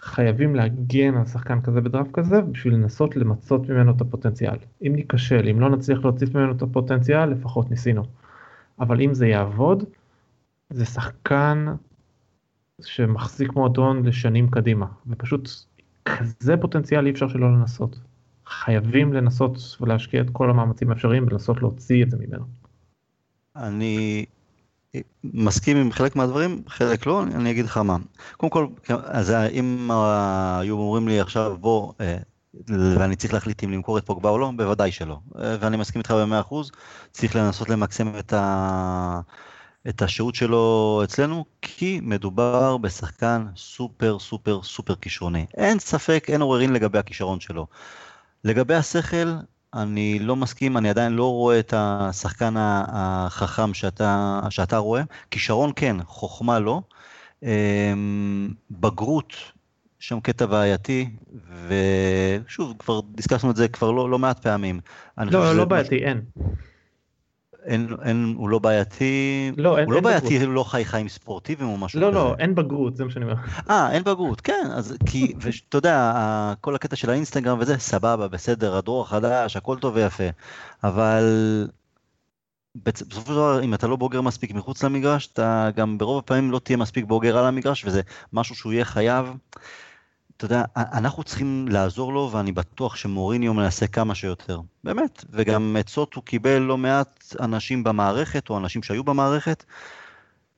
חייבים 0.08 0.56
להגן 0.56 1.18
על 1.18 1.26
שחקן 1.26 1.62
כזה 1.62 1.82
בדראפט 1.82 2.12
כזה 2.12 2.42
בשביל 2.42 2.74
לנסות 2.74 3.16
למצות 3.16 3.70
ממנו 3.70 3.92
את 3.92 4.02
הפוטנציאל. 4.02 4.58
אם 4.82 4.96
ניכשל, 4.96 5.48
אם 5.52 5.60
לא 5.60 5.70
נצליח 5.70 6.00
להוציא 6.04 6.28
ממנו 6.34 6.52
את 6.52 6.62
הפוטנציאל, 6.62 7.26
לפחות 7.26 7.70
ניסינו. 7.70 8.04
אבל 8.80 9.02
אם 9.02 9.14
זה 9.14 9.28
יעבוד, 9.28 9.84
זה 10.70 10.86
שחקן 10.86 11.66
שמחזיק 12.82 13.54
מועדון 13.54 14.06
לשנים 14.06 14.50
קדימה, 14.50 14.86
ופשוט 15.08 15.50
כזה 16.06 16.58
פוטנציאל 16.58 17.06
אי 17.06 17.12
אפשר 17.12 17.28
שלא 17.28 17.54
לנסות. 17.54 18.00
חייבים 18.46 19.14
לנסות 19.14 19.58
ולהשקיע 19.82 20.22
את 20.22 20.30
כל 20.32 20.50
המאמצים 20.50 20.90
האפשריים 20.90 21.24
ולנסות 21.28 21.62
להוציא 21.62 22.04
את 22.04 22.12
זה 22.12 22.18
ממנו. 22.18 22.46
אני 23.56 24.26
מסכים 25.24 25.78
עם 25.78 25.92
חלק 25.92 26.16
מהדברים, 26.16 26.62
חלק 26.68 27.06
לא, 27.06 27.24
אני 27.24 27.52
אגיד 27.52 27.66
לך 27.66 27.78
מה. 27.78 27.98
קודם 28.38 28.50
כל, 28.50 28.68
אז 28.90 29.32
אם 29.32 29.92
היו 29.92 30.78
אומרים 30.78 31.08
לי 31.08 31.20
עכשיו 31.20 31.58
בוא, 31.60 31.94
אה, 32.02 32.18
ואני 32.68 33.16
צריך 33.16 33.34
להחליט 33.34 33.64
אם 33.64 33.72
למכור 33.72 33.98
את 33.98 34.06
פוגבה 34.06 34.30
או 34.30 34.38
לא, 34.38 34.52
בוודאי 34.56 34.92
שלא. 34.92 35.20
אה, 35.40 35.56
ואני 35.60 35.78
מסכים 35.78 36.00
איתך 36.00 36.12
במאה 36.12 36.40
אחוז, 36.40 36.72
צריך 37.12 37.36
לנסות 37.36 37.70
למקסם 37.70 38.20
את, 38.20 38.34
ה... 38.34 39.22
את 39.90 40.02
השהות 40.02 40.36
שלו 40.36 41.02
אצלנו, 41.04 41.46
כי 41.62 42.00
מדובר 42.04 42.78
בשחקן 42.78 43.46
סופר 43.56 44.20
סופר 44.20 44.64
סופר 44.64 44.96
כישרוני. 44.96 45.46
אין 45.58 45.80
ספק, 45.80 46.26
אין 46.28 46.42
עוררין 46.42 46.74
לגבי 46.74 47.00
הכישרון 47.00 47.40
שלו. 47.40 47.68
לגבי 48.44 48.76
השכל, 48.76 49.36
אני 49.78 50.20
לא 50.20 50.36
מסכים, 50.36 50.78
אני 50.78 50.90
עדיין 50.90 51.14
לא 51.14 51.32
רואה 51.32 51.60
את 51.60 51.74
השחקן 51.78 52.54
החכם 52.58 53.74
שאתה, 53.74 54.40
שאתה 54.50 54.78
רואה. 54.78 55.02
כישרון 55.32 55.72
כן, 55.76 55.98
חוכמה 56.06 56.60
לא. 56.60 56.82
אמ, 57.44 58.50
בגרות, 58.72 59.34
שם 60.00 60.20
קטע 60.20 60.46
בעייתי, 60.46 61.10
ושוב, 61.68 62.74
כבר 62.80 63.00
דיסקסנו 63.16 63.52
את 63.52 63.56
זה 63.56 63.68
כבר 63.68 63.92
לא, 63.92 64.10
לא 64.10 64.20
מעט 64.20 64.40
פעמים. 64.40 64.80
לא, 65.18 65.56
לא 65.56 65.66
בעייתי, 65.66 65.96
אין. 65.96 66.22
אין, 67.68 67.88
אין, 68.04 68.34
הוא 68.38 68.50
לא 68.50 68.60
בעייתי, 68.60 69.52
לא, 69.58 69.78
אין, 69.78 69.86
הוא 69.86 69.94
לא 69.94 69.98
אין 69.98 70.04
בעייתי, 70.04 70.28
בגרות. 70.28 70.48
הוא 70.48 70.54
לא 70.54 70.64
חי 70.64 70.86
חיים 70.86 71.10
ספורטיביים 71.10 71.70
או 71.70 71.78
משהו 71.78 72.00
לא, 72.00 72.08
כזה. 72.08 72.16
לא, 72.16 72.30
לא, 72.30 72.36
אין 72.40 72.56
בגרות, 72.56 72.96
זה 72.96 73.06
מה 73.06 73.12
שאני 73.12 73.26
אומר. 73.26 73.36
אה, 73.70 73.92
אין 73.92 74.04
בגרות, 74.04 74.42
כן, 74.42 74.68
אז 74.74 74.98
כי, 75.06 75.34
ואתה 75.42 75.78
יודע, 75.78 76.14
כל 76.62 76.76
הקטע 76.76 76.96
של 76.96 77.10
האינסטגרם 77.10 77.58
וזה, 77.60 77.78
סבבה, 77.78 78.28
בסדר, 78.28 78.78
הדרור 78.78 79.02
החדש, 79.02 79.58
הכל 79.58 79.78
טוב 79.80 79.96
ויפה, 79.96 80.24
אבל 80.84 81.24
בסופו 82.84 83.22
של 83.22 83.34
דבר, 83.34 83.64
אם 83.64 83.74
אתה 83.74 83.88
לא 83.88 83.96
בוגר 83.96 84.22
מספיק 84.22 84.54
מחוץ 84.54 84.84
למגרש, 84.84 85.30
אתה 85.34 85.70
גם 85.76 85.98
ברוב 85.98 86.20
הפעמים 86.20 86.52
לא 86.52 86.60
תהיה 86.60 86.78
מספיק 86.78 87.06
בוגר 87.06 87.38
על 87.38 87.46
המגרש, 87.46 87.86
וזה 87.86 88.02
משהו 88.34 88.56
שהוא 88.56 88.74
יהיה 88.74 88.86
חייב. 88.86 89.34
אתה 90.38 90.46
יודע, 90.46 90.64
אנחנו 90.78 91.24
צריכים 91.24 91.68
לעזור 91.68 92.14
לו, 92.14 92.30
ואני 92.32 92.52
בטוח 92.52 92.96
שמוריניו 92.96 93.54
מנסה 93.54 93.88
כמה 93.88 94.16
שיותר. 94.16 94.62
באמת. 94.84 95.26
וגם 95.30 95.76
עצות 95.80 96.14
הוא 96.14 96.24
קיבל 96.24 96.58
לא 96.58 96.78
מעט 96.78 97.36
אנשים 97.40 97.84
במערכת, 97.84 98.50
או 98.50 98.58
אנשים 98.58 98.84
שהיו 98.84 99.04
במערכת, 99.04 99.64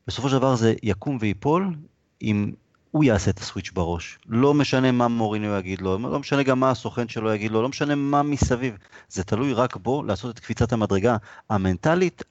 בסופו 0.07 0.29
של 0.29 0.37
דבר 0.37 0.55
זה 0.55 0.73
יקום 0.83 1.17
ויפול 1.21 1.75
אם 2.21 2.51
הוא 2.91 3.03
יעשה 3.03 3.31
את 3.31 3.39
הסוויץ' 3.39 3.71
בראש. 3.71 4.19
לא 4.27 4.53
משנה 4.53 4.91
מה 4.91 5.07
מוריניו 5.07 5.59
יגיד 5.59 5.81
לו, 5.81 5.97
לא 5.97 6.19
משנה 6.19 6.43
גם 6.43 6.59
מה 6.59 6.69
הסוכן 6.69 7.07
שלו 7.07 7.33
יגיד 7.33 7.51
לו, 7.51 7.61
לא 7.61 7.69
משנה 7.69 7.95
מה 7.95 8.23
מסביב. 8.23 8.77
זה 9.09 9.23
תלוי 9.23 9.53
רק 9.53 9.75
בו 9.75 10.03
לעשות 10.03 10.35
את 10.35 10.39
קפיצת 10.39 10.73
המדרגה 10.73 11.17
המנטלית, 11.49 12.23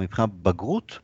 מבחינת 0.00 0.28
בגרות, 0.42 0.98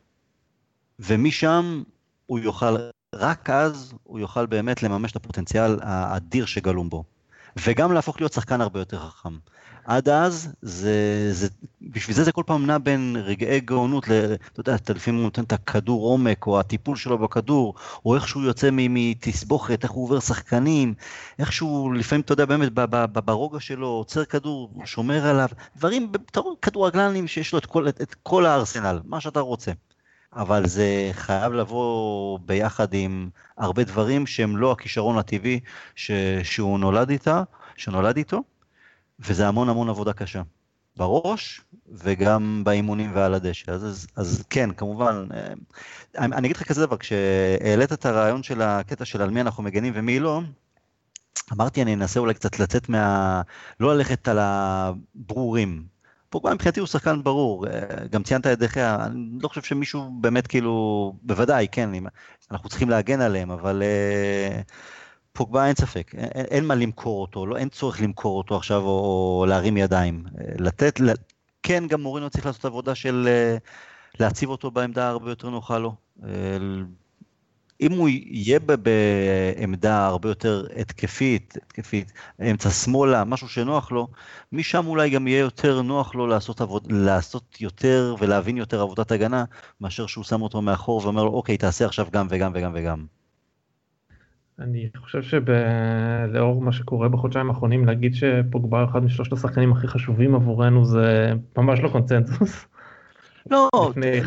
ומשם 0.99 1.83
הוא 2.25 2.39
יוכל, 2.39 2.75
רק 3.15 3.49
אז 3.49 3.93
הוא 4.03 4.19
יוכל 4.19 4.45
באמת 4.45 4.83
לממש 4.83 5.11
את 5.11 5.15
הפוטנציאל 5.15 5.77
האדיר 5.81 6.45
שגלום 6.45 6.89
בו. 6.89 7.03
וגם 7.65 7.93
להפוך 7.93 8.21
להיות 8.21 8.33
שחקן 8.33 8.61
הרבה 8.61 8.79
יותר 8.79 8.99
חכם. 8.99 9.37
עד 9.85 10.09
אז, 10.09 10.53
זה, 10.61 11.29
זה, 11.31 11.47
בשביל 11.81 12.15
זה 12.15 12.23
זה 12.23 12.31
כל 12.31 12.43
פעם 12.45 12.65
נע 12.65 12.77
בין 12.77 13.15
רגעי 13.19 13.59
גאונות, 13.59 14.07
ל, 14.07 14.11
אתה 14.53 14.59
יודע, 14.59 14.75
אתה 14.75 14.93
לפעמים 14.93 15.21
נותן 15.21 15.43
את 15.43 15.53
הכדור 15.53 16.07
עומק, 16.07 16.47
או 16.47 16.59
הטיפול 16.59 16.95
שלו 16.95 17.17
בכדור, 17.17 17.73
או 18.05 18.15
איך 18.15 18.27
שהוא 18.27 18.43
יוצא 18.43 18.69
מתסבוכת, 18.71 19.83
איך 19.83 19.91
הוא 19.91 20.03
עובר 20.03 20.19
שחקנים, 20.19 20.93
איך 21.39 21.53
שהוא 21.53 21.93
לפעמים, 21.93 22.21
אתה 22.21 22.33
יודע, 22.33 22.45
באמת 22.45 22.71
ברוגע 23.13 23.59
שלו, 23.59 23.87
עוצר 23.87 24.25
כדור, 24.25 24.73
שומר 24.85 25.25
עליו, 25.25 25.49
דברים, 25.77 26.11
כדורגלנים 26.61 27.27
שיש 27.27 27.53
לו 27.53 27.59
את 27.59 27.65
כל, 27.65 27.89
את, 27.89 28.01
את 28.01 28.15
כל 28.23 28.45
הארסנל, 28.45 28.99
מה 29.05 29.21
שאתה 29.21 29.39
רוצה. 29.39 29.71
אבל 30.33 30.67
זה 30.67 31.09
חייב 31.13 31.53
לבוא 31.53 32.39
ביחד 32.45 32.93
עם 32.93 33.29
הרבה 33.57 33.83
דברים 33.83 34.27
שהם 34.27 34.57
לא 34.57 34.71
הכישרון 34.71 35.17
הטבעי 35.17 35.59
ש, 35.95 36.11
שהוא 36.43 36.79
נולד 36.79 37.09
איתה, 37.09 37.43
שנולד 37.77 38.17
איתו, 38.17 38.43
וזה 39.19 39.47
המון 39.47 39.69
המון 39.69 39.89
עבודה 39.89 40.13
קשה. 40.13 40.41
בראש 40.97 41.61
וגם 41.91 42.61
באימונים 42.65 43.11
ועל 43.15 43.33
הדשא. 43.33 43.71
אז, 43.71 43.85
אז, 43.85 44.07
אז 44.15 44.43
כן, 44.49 44.71
כמובן, 44.71 45.27
אה, 45.33 45.53
אני, 46.17 46.35
אני 46.35 46.47
אגיד 46.47 46.57
לך 46.57 46.63
כזה 46.63 46.85
דבר, 46.85 46.97
כשהעלית 46.97 47.93
את 47.93 48.05
הרעיון 48.05 48.43
של 48.43 48.61
הקטע 48.61 49.05
של 49.05 49.21
על 49.21 49.29
מי 49.29 49.41
אנחנו 49.41 49.63
מגנים 49.63 49.93
ומי 49.95 50.19
לא, 50.19 50.41
אמרתי 51.53 51.81
אני 51.81 51.93
אנסה 51.93 52.19
אולי 52.19 52.33
קצת 52.33 52.59
לצאת 52.59 52.89
מה... 52.89 53.41
לא 53.79 53.95
ללכת 53.95 54.27
על 54.27 54.37
הברורים. 54.41 55.83
פוגבה 56.31 56.53
מבחינתי 56.53 56.79
הוא 56.79 56.87
שחקן 56.87 57.23
ברור, 57.23 57.67
אה, 57.67 57.71
גם 58.11 58.23
ציינת 58.23 58.47
את 58.47 58.59
דחיה, 58.59 59.05
אני 59.05 59.29
לא 59.41 59.47
חושב 59.47 59.61
שמישהו 59.61 60.09
באמת 60.21 60.47
כאילו, 60.47 61.13
בוודאי, 61.23 61.67
כן, 61.71 61.89
אנחנו 62.51 62.69
צריכים 62.69 62.89
להגן 62.89 63.21
עליהם, 63.21 63.51
אבל... 63.51 63.83
Uh, 63.83 64.71
פוגבה 65.33 65.67
אין 65.67 65.75
ספק, 65.75 66.11
אין, 66.15 66.45
אין 66.45 66.65
מה 66.65 66.75
למכור 66.75 67.21
אותו, 67.21 67.45
לא, 67.45 67.57
אין 67.57 67.69
צורך 67.69 68.01
למכור 68.01 68.37
אותו 68.37 68.55
עכשיו 68.57 68.81
או, 68.81 69.37
או 69.39 69.45
להרים 69.45 69.77
ידיים. 69.77 70.23
לתת. 70.59 70.99
כן, 71.63 71.87
גם 71.87 72.01
מורינו 72.01 72.29
צריך 72.29 72.45
לעשות 72.45 72.65
עבודה 72.65 72.95
של 72.95 73.27
אה, 73.27 73.57
להציב 74.19 74.49
אותו 74.49 74.71
בעמדה 74.71 75.09
הרבה 75.09 75.29
יותר 75.29 75.49
נוחה 75.49 75.77
לו. 75.79 75.95
אם 77.81 77.91
הוא 77.91 78.09
יהיה 78.09 78.59
בעמדה 78.59 80.05
הרבה 80.05 80.29
יותר 80.29 80.65
התקפית, 80.75 81.57
התקפית, 81.65 82.13
אמצע 82.51 82.69
שמאלה, 82.69 83.23
משהו 83.23 83.47
שנוח 83.47 83.91
לו, 83.91 84.07
משם 84.51 84.87
אולי 84.87 85.09
גם 85.09 85.27
יהיה 85.27 85.39
יותר 85.39 85.81
נוח 85.81 86.15
לו 86.15 86.27
לעשות, 86.27 86.61
עבוד, 86.61 86.91
לעשות 86.91 87.61
יותר 87.61 88.15
ולהבין 88.19 88.57
יותר 88.57 88.81
עבודת 88.81 89.11
הגנה, 89.11 89.43
מאשר 89.81 90.05
שהוא 90.07 90.23
שם 90.23 90.41
אותו 90.41 90.61
מאחור 90.61 91.01
ואומר 91.03 91.23
לו, 91.23 91.31
אוקיי, 91.31 91.57
תעשה 91.57 91.85
עכשיו 91.85 92.07
גם 92.11 92.27
וגם 92.29 92.51
וגם 92.55 92.71
וגם. 92.75 93.05
אני 94.59 94.89
חושב 94.95 95.21
שלאור 95.21 96.61
מה 96.61 96.71
שקורה 96.71 97.09
בחודשיים 97.09 97.49
האחרונים 97.49 97.85
להגיד 97.85 98.15
שפוגבה 98.15 98.85
אחד 98.85 99.03
משלושת 99.03 99.33
השחקנים 99.33 99.71
הכי 99.71 99.87
חשובים 99.87 100.35
עבורנו 100.35 100.85
זה 100.85 101.33
ממש 101.57 101.79
לא 101.79 101.89
קונצנזוס. 101.89 102.65
לא, 103.49 103.69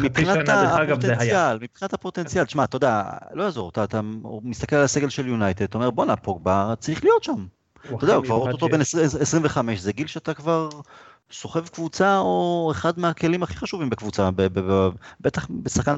מבחינת 0.03 0.49
הפוטנציאל, 0.49 1.59
מבחינת 1.61 1.93
הפוטנציאל, 1.93 2.45
תשמע, 2.45 2.65
אתה 2.65 2.77
יודע, 2.77 3.03
לא 3.33 3.43
יעזור, 3.43 3.69
אתה, 3.69 4.01
מסתכל 4.43 4.77
על 4.77 4.85
הסגל 4.85 5.09
של 5.09 5.27
יונייטד, 5.27 5.65
אתה 5.65 5.79
אומר 5.79 5.91
בואנה, 5.91 6.17
פוגבה 6.17 6.75
צריך 6.79 7.05
להיות 7.05 7.25
שם. 7.25 7.47
אתה 7.85 8.05
יודע, 8.05 8.15
הוא 8.15 8.25
כבר 8.25 8.35
אוטוטו 8.35 8.69
בן 8.69 8.81
25, 8.81 9.81
זה 9.81 9.93
גיל 9.93 10.07
שאתה 10.07 10.35
כבר 10.35 10.69
סוחב 11.33 11.69
קבוצה 11.69 12.19
או 12.19 12.69
אחד 12.73 12.99
מהכלים 12.99 13.43
הכי 13.43 13.57
חשובים 13.57 13.91
בקבוצה, 13.91 14.31
בטח 15.21 15.49
בשחקן 15.63 15.97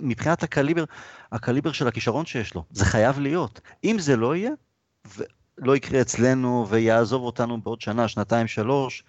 מבחינת 0.00 0.42
הקליבר, 0.42 0.84
הקליבר 1.32 1.72
של 1.72 1.88
הכישרון 1.88 2.26
שיש 2.26 2.54
לו, 2.54 2.64
זה 2.70 2.84
חייב 2.84 3.18
להיות. 3.18 3.60
אם 3.84 3.96
זה 3.98 4.16
לא 4.16 4.36
יהיה, 4.36 4.50
לא 5.58 5.76
יקרה 5.76 6.00
אצלנו 6.00 6.66
ויעזוב 6.68 7.22
אותנו 7.22 7.60
בעוד 7.60 7.80
שנה, 7.80 8.08
שנתיים, 8.08 8.46
שלוש, 8.46 9.04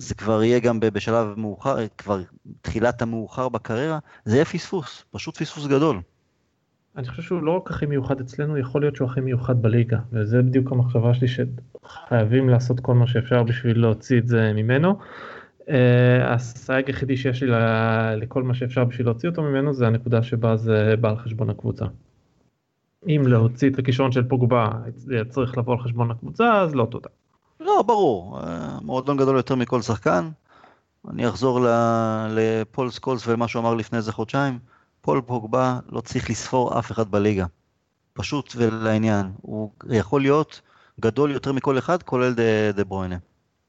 זה 0.00 0.14
כבר 0.14 0.42
יהיה 0.42 0.58
גם 0.58 0.80
בשלב 0.80 1.34
מאוחר, 1.36 1.76
כבר 1.98 2.20
תחילת 2.62 3.02
המאוחר 3.02 3.48
בקריירה, 3.48 3.98
זה 4.24 4.36
יהיה 4.36 4.44
פספוס, 4.44 5.04
פשוט 5.10 5.36
פספוס 5.36 5.66
גדול. 5.66 6.00
אני 6.96 7.08
חושב 7.08 7.22
שהוא 7.22 7.42
לא 7.42 7.56
רק 7.56 7.70
הכי 7.70 7.86
מיוחד 7.86 8.20
אצלנו, 8.20 8.58
יכול 8.58 8.80
להיות 8.80 8.96
שהוא 8.96 9.08
הכי 9.08 9.20
מיוחד 9.20 9.62
בליגה, 9.62 9.98
וזה 10.12 10.42
בדיוק 10.42 10.72
המחשבה 10.72 11.14
שלי 11.14 11.28
שחייבים 11.28 12.48
לעשות 12.48 12.80
כל 12.80 12.94
מה 12.94 13.06
שאפשר 13.06 13.42
בשביל 13.42 13.80
להוציא 13.80 14.18
את 14.18 14.28
זה 14.28 14.52
ממנו. 14.52 14.98
אה, 15.68 16.34
הסייג 16.34 16.86
היחידי 16.86 17.16
שיש 17.16 17.42
לי 17.42 17.50
לכל 18.16 18.42
מה 18.42 18.54
שאפשר 18.54 18.84
בשביל 18.84 19.06
להוציא 19.06 19.28
אותו 19.28 19.42
ממנו 19.42 19.74
זה 19.74 19.86
הנקודה 19.86 20.22
שבה 20.22 20.56
זה 20.56 20.94
בא 21.00 21.10
על 21.10 21.16
חשבון 21.16 21.50
הקבוצה. 21.50 21.84
אם 23.06 23.22
להוציא 23.26 23.70
את 23.70 23.78
הכישרון 23.78 24.12
של 24.12 24.22
פוגבה 24.22 24.70
צריך 25.28 25.58
לבוא 25.58 25.72
על 25.72 25.80
חשבון 25.80 26.10
הקבוצה 26.10 26.60
אז 26.60 26.74
לא 26.74 26.86
תודה. 26.90 27.08
לא 27.60 27.82
ברור, 27.86 28.40
אה, 28.40 28.78
מועדון 28.82 29.16
גדול 29.16 29.36
יותר 29.36 29.54
מכל 29.54 29.82
שחקן. 29.82 30.30
אני 31.08 31.28
אחזור 31.28 31.60
לפול 32.30 32.90
סקולס 32.90 33.26
ולמה 33.26 33.48
שהוא 33.48 33.60
אמר 33.60 33.74
לפני 33.74 33.98
איזה 33.98 34.12
חודשיים. 34.12 34.58
פול 35.00 35.20
פוגבה 35.26 35.78
לא 35.88 36.00
צריך 36.00 36.30
לספור 36.30 36.78
אף 36.78 36.92
אחד 36.92 37.10
בליגה. 37.10 37.46
פשוט 38.12 38.52
ולעניין. 38.56 39.32
הוא 39.42 39.70
יכול 39.90 40.20
להיות 40.20 40.60
גדול 41.00 41.30
יותר 41.30 41.52
מכל 41.52 41.78
אחד, 41.78 42.02
כולל 42.02 42.34
דה, 42.34 42.72
דה 42.74 42.84
ברוינה. 42.84 43.16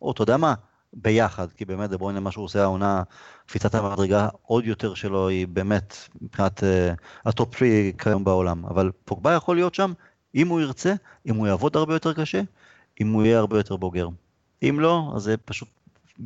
או 0.02 0.12
אתה 0.12 0.22
יודע 0.22 0.38
מה? 0.38 0.54
ביחד, 0.94 1.52
כי 1.52 1.66
באמת 1.66 1.90
דה 1.90 1.98
ברוינה, 1.98 2.20
מה 2.20 2.32
שהוא 2.32 2.46
עושה 2.46 2.64
העונה, 2.64 3.04
קפיצת 3.46 3.76
המדרגה 3.76 4.28
עוד 4.42 4.66
יותר 4.66 4.94
שלו 4.94 5.28
היא 5.28 5.48
באמת 5.48 5.96
מבחינת 6.22 6.60
אה, 6.60 6.66
הטופ 7.26 7.56
3 7.56 7.70
כיום 7.98 8.24
בעולם. 8.24 8.66
אבל 8.66 8.92
פוגבה 9.06 9.34
יכול 9.34 9.56
להיות 9.56 9.76
שם, 9.76 9.94
אם 10.36 10.48
הוא 10.48 10.62
ירצה, 10.62 10.94
אם 11.26 11.36
הוא 11.36 11.48
יעבוד 11.48 11.78
הרבה 11.78 11.94
יותר 11.94 12.14
קשה, 12.14 12.42
אם 13.02 13.12
הוא 13.12 13.24
יהיה 13.24 13.40
הרבה 13.40 13.58
יותר 13.58 13.76
בוגר. 13.76 14.08
אם 14.64 14.78
לא, 14.80 15.12
אז 15.16 15.22
זה 15.22 15.38
פשוט 15.38 15.68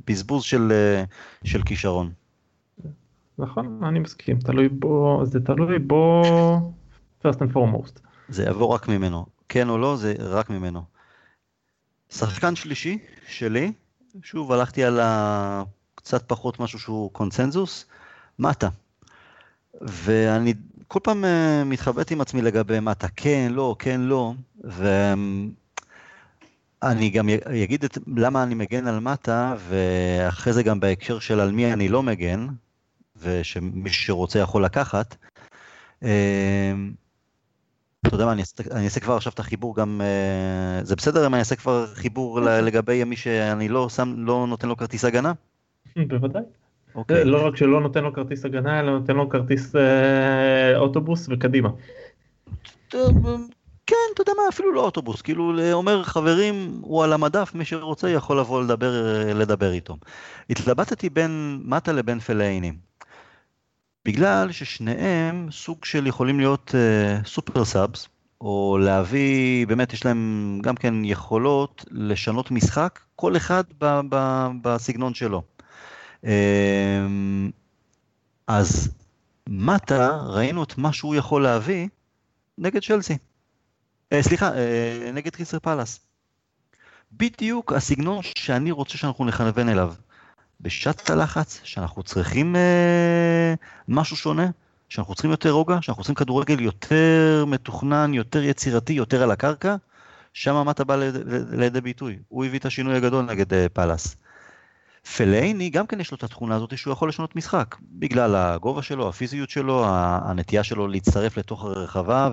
בזבוז 0.07 0.43
של, 0.43 0.71
אה, 0.71 1.47
של 1.47 1.63
כישרון. 1.63 2.11
נכון, 3.37 3.79
אני 3.83 3.99
מסכים, 3.99 4.39
תלוי 4.39 4.69
בו, 4.69 5.21
זה 5.25 5.39
תלוי 5.39 5.79
בו 5.79 6.23
first 7.23 7.37
and 7.37 7.55
foremost. 7.55 7.99
זה 8.29 8.43
יבוא 8.43 8.67
רק 8.67 8.87
ממנו, 8.87 9.25
כן 9.49 9.69
או 9.69 9.77
לא, 9.77 9.95
זה 9.95 10.15
רק 10.19 10.49
ממנו. 10.49 10.83
שחקן 12.09 12.55
שלישי 12.55 12.97
שלי, 13.27 13.71
שוב 14.23 14.51
הלכתי 14.51 14.83
על 14.83 14.99
קצת 15.95 16.23
פחות 16.27 16.59
משהו 16.59 16.79
שהוא 16.79 17.11
קונצנזוס, 17.11 17.85
מטה. 18.39 18.69
ואני 19.81 20.53
כל 20.87 20.99
פעם 21.03 21.25
אה, 21.25 21.63
מתחבט 21.65 22.11
עם 22.11 22.21
עצמי 22.21 22.41
לגבי 22.41 22.79
מטה, 22.79 23.07
כן, 23.15 23.51
לא, 23.51 23.75
כן, 23.79 24.01
לא, 24.01 24.33
ואני 26.85 27.09
גם 27.09 27.29
אגיד 27.63 27.83
את, 27.83 27.97
למה 28.17 28.43
אני 28.43 28.55
מגן 28.55 28.87
על 28.87 28.99
מטה, 28.99 29.55
ואחרי 29.69 30.53
זה 30.53 30.63
גם 30.63 30.79
בהקשר 30.79 31.19
של 31.19 31.39
על 31.39 31.51
מי 31.51 31.73
אני 31.73 31.89
לא 31.89 32.03
מגן, 32.03 32.47
ושמי 33.21 33.89
שרוצה 33.89 34.39
יכול 34.39 34.65
לקחת. 34.65 35.15
אמ, 36.03 36.07
אתה 38.07 38.15
יודע 38.15 38.25
מה, 38.25 38.31
אני 38.31 38.41
אעשה, 38.41 38.63
אני 38.71 38.85
אעשה 38.85 38.99
כבר 38.99 39.15
עכשיו 39.15 39.33
את 39.33 39.39
החיבור 39.39 39.75
גם, 39.75 40.01
אה, 40.01 40.83
זה 40.83 40.95
בסדר 40.95 41.27
אם 41.27 41.33
אני 41.33 41.39
אעשה 41.39 41.55
כבר 41.55 41.87
חיבור 41.93 42.39
לגבי 42.41 43.03
מי 43.03 43.15
שאני 43.15 43.69
לא 43.69 43.89
שם, 43.89 44.13
לא 44.17 44.45
נותן 44.47 44.67
לו 44.67 44.77
כרטיס 44.77 45.05
הגנה? 45.05 45.33
בוודאי. 45.95 46.41
Okay. 46.41 46.95
אוקיי. 46.95 47.25
לא 47.25 47.47
רק 47.47 47.57
שלא 47.57 47.81
נותן 47.81 48.03
לו 48.03 48.13
כרטיס 48.13 48.45
הגנה, 48.45 48.79
אלא 48.79 48.99
נותן 48.99 49.15
לו 49.15 49.29
כרטיס 49.29 49.75
אה, 49.75 50.77
אוטובוס 50.77 51.27
וקדימה. 51.29 51.69
אתה 54.15 54.21
יודע 54.21 54.31
מה, 54.37 54.43
אפילו 54.49 54.73
לא 54.73 54.81
אוטובוס, 54.81 55.21
כאילו 55.21 55.53
אומר 55.73 56.03
חברים, 56.03 56.79
הוא 56.81 57.03
על 57.03 57.13
המדף, 57.13 57.51
מי 57.55 57.65
שרוצה 57.65 58.09
יכול 58.09 58.39
לבוא 58.39 58.63
לדבר, 58.63 58.93
לדבר 59.35 59.71
איתו. 59.71 59.97
התלבטתי 60.49 61.09
בין 61.09 61.61
מטה 61.65 61.91
לבין 61.91 62.19
פלאינים. 62.19 62.77
בגלל 64.05 64.51
ששניהם 64.51 65.47
סוג 65.51 65.85
של 65.85 66.07
יכולים 66.07 66.39
להיות 66.39 66.75
uh, 66.75 67.27
סופר 67.27 67.65
סאבס, 67.65 68.07
או 68.41 68.77
להביא, 68.81 69.67
באמת 69.67 69.93
יש 69.93 70.05
להם 70.05 70.59
גם 70.63 70.75
כן 70.75 71.05
יכולות 71.05 71.85
לשנות 71.91 72.51
משחק, 72.51 72.99
כל 73.15 73.37
אחד 73.37 73.63
ב- 73.81 74.01
ב- 74.09 74.49
בסגנון 74.61 75.13
שלו. 75.13 75.41
Uh, 76.21 76.27
אז 78.47 78.89
מטה, 79.49 80.17
ראינו 80.25 80.63
את 80.63 80.77
מה 80.77 80.93
שהוא 80.93 81.15
יכול 81.15 81.43
להביא 81.43 81.87
נגד 82.57 82.83
צ'לסי. 82.83 83.17
Uh, 84.13 84.21
סליחה, 84.21 84.51
uh, 84.51 85.11
נגד 85.13 85.35
קריסר 85.35 85.59
פלאס. 85.59 85.99
בדיוק 87.11 87.73
הסגנון 87.73 88.23
שאני 88.23 88.71
רוצה 88.71 88.97
שאנחנו 88.97 89.25
נכוון 89.25 89.69
אליו. 89.69 89.93
בשעת 90.61 91.09
הלחץ, 91.09 91.61
שאנחנו 91.63 92.03
צריכים 92.03 92.55
אה, 92.55 93.53
משהו 93.87 94.17
שונה, 94.17 94.47
שאנחנו 94.89 95.15
צריכים 95.15 95.31
יותר 95.31 95.51
רוגע, 95.51 95.77
שאנחנו 95.81 96.03
צריכים 96.03 96.15
כדורגל 96.15 96.59
יותר 96.61 97.45
מתוכנן, 97.47 98.13
יותר 98.13 98.43
יצירתי, 98.43 98.93
יותר 98.93 99.23
על 99.23 99.31
הקרקע, 99.31 99.75
שם 100.33 100.67
מטה 100.67 100.83
בא 100.83 100.95
לידי 101.51 101.81
ביטוי. 101.81 102.17
הוא 102.27 102.45
הביא 102.45 102.59
את 102.59 102.65
השינוי 102.65 102.95
הגדול 102.95 103.25
נגד 103.25 103.53
אה, 103.53 103.55
פאלאס. 103.73 104.15
פלאייני 105.17 105.69
גם 105.69 105.87
כן 105.87 105.99
יש 105.99 106.11
לו 106.11 106.17
את 106.17 106.23
התכונה 106.23 106.55
הזאת 106.55 106.77
שהוא 106.77 106.93
יכול 106.93 107.09
לשנות 107.09 107.35
משחק, 107.35 107.75
בגלל 107.81 108.35
הגובה 108.35 108.81
שלו, 108.81 109.09
הפיזיות 109.09 109.49
שלו, 109.49 109.85
הנטייה 109.87 110.63
שלו 110.63 110.87
להצטרף 110.87 111.37
לתוך 111.37 111.65
הרחבה 111.65 112.29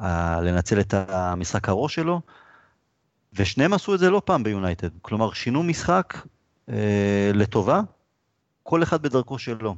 ולנצל 0.00 0.80
את 0.80 0.94
המשחק 0.94 1.68
הראש 1.68 1.94
שלו, 1.94 2.20
ושניהם 3.32 3.72
עשו 3.72 3.94
את 3.94 3.98
זה 3.98 4.10
לא 4.10 4.22
פעם 4.24 4.42
ביונייטד, 4.42 4.88
כלומר 5.02 5.32
שינו 5.32 5.62
משחק 5.62 6.14
אה, 6.68 7.30
לטובה, 7.34 7.80
כל 8.62 8.82
אחד 8.82 9.02
בדרכו 9.02 9.38
שלו. 9.38 9.76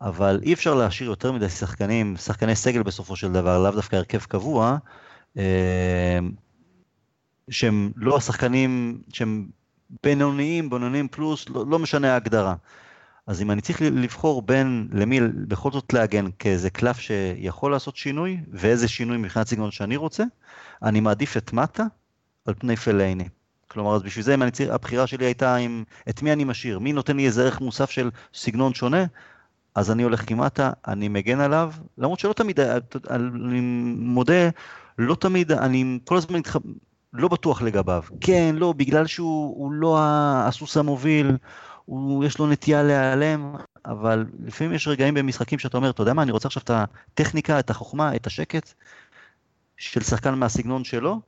אבל 0.00 0.40
אי 0.42 0.52
אפשר 0.52 0.74
להשאיר 0.74 1.08
יותר 1.08 1.32
מדי 1.32 1.48
שחקנים, 1.48 2.16
שחקני 2.16 2.56
סגל 2.56 2.82
בסופו 2.82 3.16
של 3.16 3.32
דבר, 3.32 3.62
לאו 3.62 3.70
דווקא 3.70 3.96
הרכב 3.96 4.18
קבוע, 4.18 4.76
אה, 5.38 6.18
שהם 7.50 7.92
לא 7.96 8.16
השחקנים, 8.16 9.02
שהם 9.12 9.48
בינוניים, 10.02 10.70
בינוניים 10.70 11.08
פלוס, 11.08 11.48
לא, 11.48 11.64
לא 11.68 11.78
משנה 11.78 12.12
ההגדרה. 12.12 12.54
אז 13.26 13.42
אם 13.42 13.50
אני 13.50 13.60
צריך 13.60 13.82
לבחור 13.82 14.42
בין 14.42 14.88
למי 14.92 15.20
בכל 15.20 15.70
זאת 15.72 15.92
להגן 15.92 16.26
כאיזה 16.38 16.70
קלף 16.70 16.98
שיכול 16.98 17.72
לעשות 17.72 17.96
שינוי, 17.96 18.40
ואיזה 18.50 18.88
שינוי 18.88 19.16
מבחינת 19.16 19.46
סגנון 19.46 19.70
שאני 19.70 19.96
רוצה, 19.96 20.24
אני 20.82 21.00
מעדיף 21.00 21.36
את 21.36 21.52
מטה 21.52 21.84
על 22.46 22.54
פני 22.58 22.76
פלייני. 22.76 23.28
כלומר, 23.68 23.96
אז 23.96 24.02
בשביל 24.02 24.24
זה 24.24 24.34
אם 24.34 24.42
אני 24.42 24.50
צריך, 24.50 24.70
הבחירה 24.70 25.06
שלי 25.06 25.24
הייתה 25.24 25.56
עם 25.56 25.84
את 26.08 26.22
מי 26.22 26.32
אני 26.32 26.44
משאיר, 26.44 26.78
מי 26.78 26.92
נותן 26.92 27.16
לי 27.16 27.26
איזה 27.26 27.42
ערך 27.42 27.60
מוסף 27.60 27.90
של 27.90 28.10
סגנון 28.34 28.74
שונה, 28.74 29.04
אז 29.74 29.90
אני 29.90 30.02
הולך 30.02 30.30
עם 30.30 30.40
מטה, 30.40 30.72
אני 30.88 31.08
מגן 31.08 31.40
עליו, 31.40 31.72
למרות 31.98 32.18
שלא 32.18 32.32
תמיד, 32.32 32.60
אני 33.10 33.60
מודה, 33.96 34.48
לא 34.98 35.14
תמיד, 35.14 35.52
אני 35.52 35.98
כל 36.04 36.16
הזמן 36.16 36.38
לא 37.12 37.28
בטוח 37.28 37.62
לגביו. 37.62 38.02
כן, 38.20 38.54
לא, 38.58 38.72
בגלל 38.72 39.06
שהוא 39.06 39.72
לא 39.72 39.98
הסוס 40.00 40.76
המוביל, 40.76 41.36
הוא, 41.84 42.24
יש 42.24 42.38
לו 42.38 42.46
נטייה 42.46 42.82
להיעלם, 42.82 43.54
אבל 43.86 44.26
לפעמים 44.44 44.72
יש 44.72 44.88
רגעים 44.88 45.14
במשחקים 45.14 45.58
שאתה 45.58 45.76
אומר, 45.76 45.90
אתה 45.90 46.02
יודע 46.02 46.12
מה, 46.12 46.22
אני 46.22 46.32
רוצה 46.32 46.48
עכשיו 46.48 46.62
את 46.62 46.70
הטכניקה, 46.70 47.58
את 47.58 47.70
החוכמה, 47.70 48.16
את 48.16 48.26
השקט 48.26 48.72
של 49.76 50.02
שחקן 50.02 50.34
מהסגנון 50.34 50.84
שלו, 50.84 51.20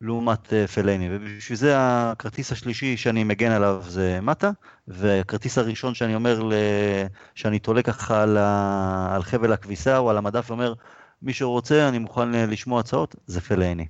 לעומת 0.00 0.46
uh, 0.46 0.68
פלני, 0.74 1.08
ובשביל 1.10 1.58
זה 1.58 1.74
הכרטיס 1.76 2.52
השלישי 2.52 2.96
שאני 2.96 3.24
מגן 3.24 3.50
עליו 3.50 3.82
זה 3.88 4.18
מטה, 4.22 4.50
והכרטיס 4.88 5.58
הראשון 5.58 5.94
שאני 5.94 6.14
אומר, 6.14 6.42
ל... 6.42 6.52
שאני 7.34 7.58
תולה 7.58 7.82
ככה 7.82 8.22
על, 8.22 8.36
ה... 8.36 9.14
על 9.14 9.22
חבל 9.22 9.52
הכביסה 9.52 9.98
או 9.98 10.10
על 10.10 10.18
המדף 10.18 10.50
ואומר, 10.50 10.74
מי 11.22 11.32
שרוצה, 11.32 11.88
אני 11.88 11.98
מוכן 11.98 12.30
לשמוע 12.32 12.80
הצעות, 12.80 13.16
זה 13.26 13.40
פלני. 13.40 13.86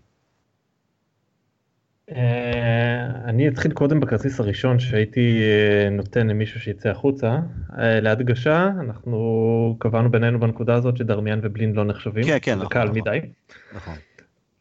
אה, 2.10 3.06
אני 3.24 3.48
אתחיל 3.48 3.72
קודם 3.72 4.00
בכרטיס 4.00 4.40
הראשון 4.40 4.78
שהייתי 4.78 5.40
אה, 5.42 5.90
נותן 5.90 6.26
למישהו 6.26 6.60
שיצא 6.60 6.88
החוצה. 6.88 7.38
אה, 7.78 8.00
להדגשה, 8.00 8.70
אנחנו 8.80 9.76
קבענו 9.78 10.10
בינינו 10.10 10.40
בנקודה 10.40 10.74
הזאת 10.74 10.96
שדרמיאן 10.96 11.40
ובלין 11.42 11.72
לא 11.72 11.84
נחשבים. 11.84 12.24
כן, 12.24 12.38
כן, 12.42 12.54
נכון. 12.54 12.68
קל 12.68 12.84
נכון. 12.84 12.98
מדי. 12.98 13.20
נכון. 13.74 13.94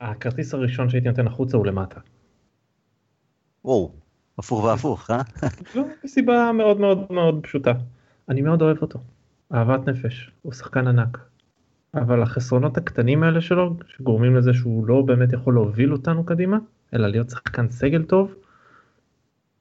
הכרטיס 0.02 0.54
הראשון 0.54 0.90
שהייתי 0.90 1.08
נותן 1.10 1.28
החוצה 1.28 1.58
הוא 1.58 1.66
למטה. 1.66 2.00
וואו, 3.66 3.92
הפוך 4.38 4.64
והפוך, 4.64 5.12
אה? 5.12 5.22
לא, 5.76 5.84
מסיבה 6.04 6.52
מאוד 6.52 6.80
מאוד 6.80 7.06
מאוד 7.10 7.40
פשוטה. 7.44 7.74
אני 8.30 8.42
מאוד 8.42 8.62
אוהב 8.62 8.78
אותו. 8.82 9.00
אהבת 9.54 9.88
נפש, 9.88 10.32
הוא 10.42 10.54
שחקן 10.54 10.88
ענק. 10.88 11.18
אבל 11.94 12.22
החסרונות 12.22 12.78
הקטנים 12.78 13.24
האלה 13.24 13.42
שלו, 13.42 13.76
שגורמים 13.88 14.36
לזה 14.36 14.54
שהוא 14.54 14.88
לא 14.88 15.02
באמת 15.02 15.34
יכול 15.34 15.54
להוביל 15.54 15.94
אותנו 15.94 16.26
קדימה, 16.26 16.58
אלא 16.94 17.08
להיות 17.08 17.30
שחקן 17.30 17.70
סגל 17.70 18.04
טוב, 18.04 18.36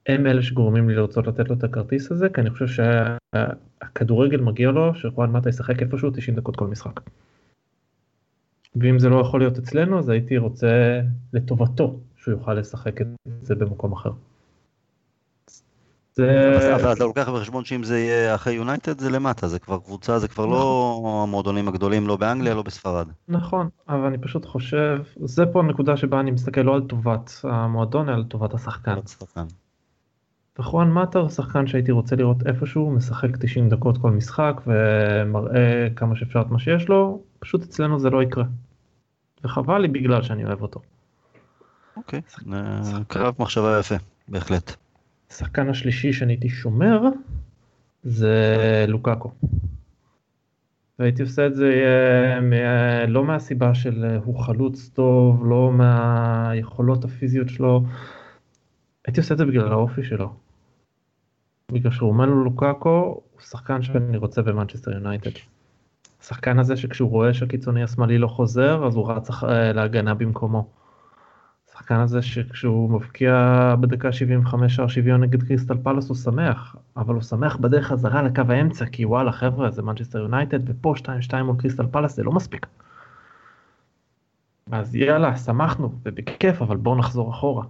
הם 0.07 0.27
אלה 0.27 0.41
שגורמים 0.41 0.89
לי 0.89 0.95
לרצות 0.95 1.27
לתת 1.27 1.49
לו 1.49 1.55
את 1.55 1.63
הכרטיס 1.63 2.11
הזה, 2.11 2.29
כי 2.29 2.41
אני 2.41 2.49
חושב 2.49 2.83
שהכדורגל 3.35 4.41
מגיע 4.41 4.71
לו 4.71 4.95
שרואן 4.95 5.31
מטה 5.31 5.49
ישחק 5.49 5.81
איפשהו 5.81 6.11
90 6.11 6.37
דקות 6.37 6.55
כל 6.55 6.67
משחק. 6.67 6.99
ואם 8.75 8.99
זה 8.99 9.09
לא 9.09 9.21
יכול 9.21 9.39
להיות 9.39 9.57
אצלנו, 9.57 9.99
אז 9.99 10.09
הייתי 10.09 10.37
רוצה 10.37 11.01
לטובתו 11.33 11.99
שהוא 12.17 12.31
יוכל 12.31 12.53
לשחק 12.53 13.01
את 13.01 13.07
זה 13.41 13.55
במקום 13.55 13.93
אחר. 13.93 14.11
זה... 16.15 16.75
אבל 16.75 16.93
אתה 16.93 17.03
לוקח 17.03 17.29
בחשבון 17.29 17.65
שאם 17.65 17.83
זה 17.83 17.99
יהיה 17.99 18.35
אחרי 18.35 18.53
יונייטד 18.53 18.99
זה 18.99 19.09
למטה, 19.09 19.47
זה 19.47 19.59
כבר 19.59 19.79
קבוצה, 19.79 20.19
זה 20.19 20.27
כבר 20.27 20.45
לא 20.45 20.51
נכון. 20.51 21.03
לא 21.03 21.23
המועדונים 21.23 21.67
הגדולים, 21.67 22.07
לא 22.07 22.15
באנגליה, 22.15 22.53
לא 22.53 22.61
בספרד. 22.61 23.07
נכון, 23.27 23.69
אבל 23.89 24.05
אני 24.05 24.17
פשוט 24.17 24.45
חושב, 24.45 25.01
זה 25.23 25.45
פה 25.45 25.59
הנקודה 25.59 25.97
שבה 25.97 26.19
אני 26.19 26.31
מסתכל 26.31 26.61
לא 26.61 26.75
על 26.75 26.81
טובת 26.81 27.41
המועדון, 27.43 28.09
אלא 28.09 28.15
על 28.15 28.23
טובת 28.23 28.53
השחקן. 28.53 28.95
וחואן 30.59 30.91
מטה 30.91 31.19
הוא 31.19 31.29
שחקן 31.29 31.67
שהייתי 31.67 31.91
רוצה 31.91 32.15
לראות 32.15 32.47
איפשהו, 32.47 32.91
משחק 32.91 33.37
90 33.39 33.69
דקות 33.69 33.97
כל 33.97 34.11
משחק 34.11 34.61
ומראה 34.67 35.87
כמה 35.95 36.15
שאפשר 36.15 36.41
את 36.41 36.47
מה 36.47 36.59
שיש 36.59 36.89
לו, 36.89 37.21
פשוט 37.39 37.63
אצלנו 37.63 37.99
זה 37.99 38.09
לא 38.09 38.23
יקרה. 38.23 38.43
וחבל 39.43 39.77
לי 39.77 39.87
בגלל 39.87 40.21
שאני 40.21 40.45
אוהב 40.45 40.61
אותו. 40.61 40.79
אוקיי, 41.97 42.21
קרב 43.07 43.35
מחשבה 43.39 43.79
יפה, 43.79 43.95
בהחלט. 44.27 44.84
השחקן 45.31 45.69
השלישי 45.69 46.13
שאני 46.13 46.33
הייתי 46.33 46.49
שומר 46.49 47.01
זה 48.03 48.85
לוקאקו. 48.87 49.31
והייתי 50.99 51.21
עושה 51.21 51.47
את 51.47 51.55
זה 51.55 51.71
אה, 52.53 53.05
לא 53.07 53.23
מהסיבה 53.23 53.75
של 53.75 54.05
אה, 54.05 54.17
הוא 54.23 54.39
חלוץ 54.39 54.89
טוב, 54.93 55.45
לא 55.45 55.71
מהיכולות 55.73 57.05
הפיזיות 57.05 57.49
שלו, 57.49 57.83
הייתי 59.07 59.19
עושה 59.19 59.33
את 59.33 59.37
זה 59.37 59.45
בגלל 59.45 59.71
האופי 59.71 60.03
שלו. 60.03 60.33
בגלל 61.71 61.91
שרומנו 61.91 62.43
לוקאקו 62.43 63.21
הוא 63.31 63.41
שחקן 63.41 63.81
שאני 63.81 64.17
רוצה 64.17 64.41
במנצ'סטר 64.41 64.91
יונייטד. 64.91 65.31
השחקן 66.21 66.59
הזה 66.59 66.77
שכשהוא 66.77 67.09
רואה 67.09 67.33
שהקיצוני 67.33 67.83
השמאלי 67.83 68.17
לא 68.17 68.27
חוזר 68.27 68.87
אז 68.87 68.95
הוא 68.95 69.11
רץ 69.11 69.29
אה, 69.43 69.73
להגנה 69.73 70.13
במקומו. 70.13 70.67
השחקן 71.75 71.99
הזה 71.99 72.21
שכשהוא 72.21 72.89
מבקיע 72.89 73.75
בדקה 73.79 74.11
75 74.11 74.75
שער 74.75 74.87
שוויון 74.87 75.23
נגד 75.23 75.43
קריסטל 75.43 75.77
פלוס 75.83 76.09
הוא 76.09 76.17
שמח, 76.17 76.75
אבל 76.97 77.13
הוא 77.13 77.21
שמח 77.21 77.55
בדרך 77.55 77.87
חזרה 77.87 78.21
לקו 78.21 78.41
האמצע, 78.49 78.85
כי 78.85 79.05
וואלה 79.05 79.31
חבר'ה 79.31 79.71
זה 79.71 79.81
מנצ'סטר 79.81 80.19
יונייטד 80.19 80.69
ופה 80.69 80.93
2-2 81.31 81.43
מול 81.43 81.55
קריסטל 81.59 81.85
פלוס 81.91 82.15
זה 82.15 82.23
לא 82.23 82.31
מספיק. 82.31 82.65
אז 84.71 84.95
יאללה, 84.95 85.37
שמחנו, 85.37 85.91
ובכיף, 86.05 86.61
אבל 86.61 86.77
בואו 86.77 86.95
נחזור 86.95 87.31
אחורה. 87.31 87.65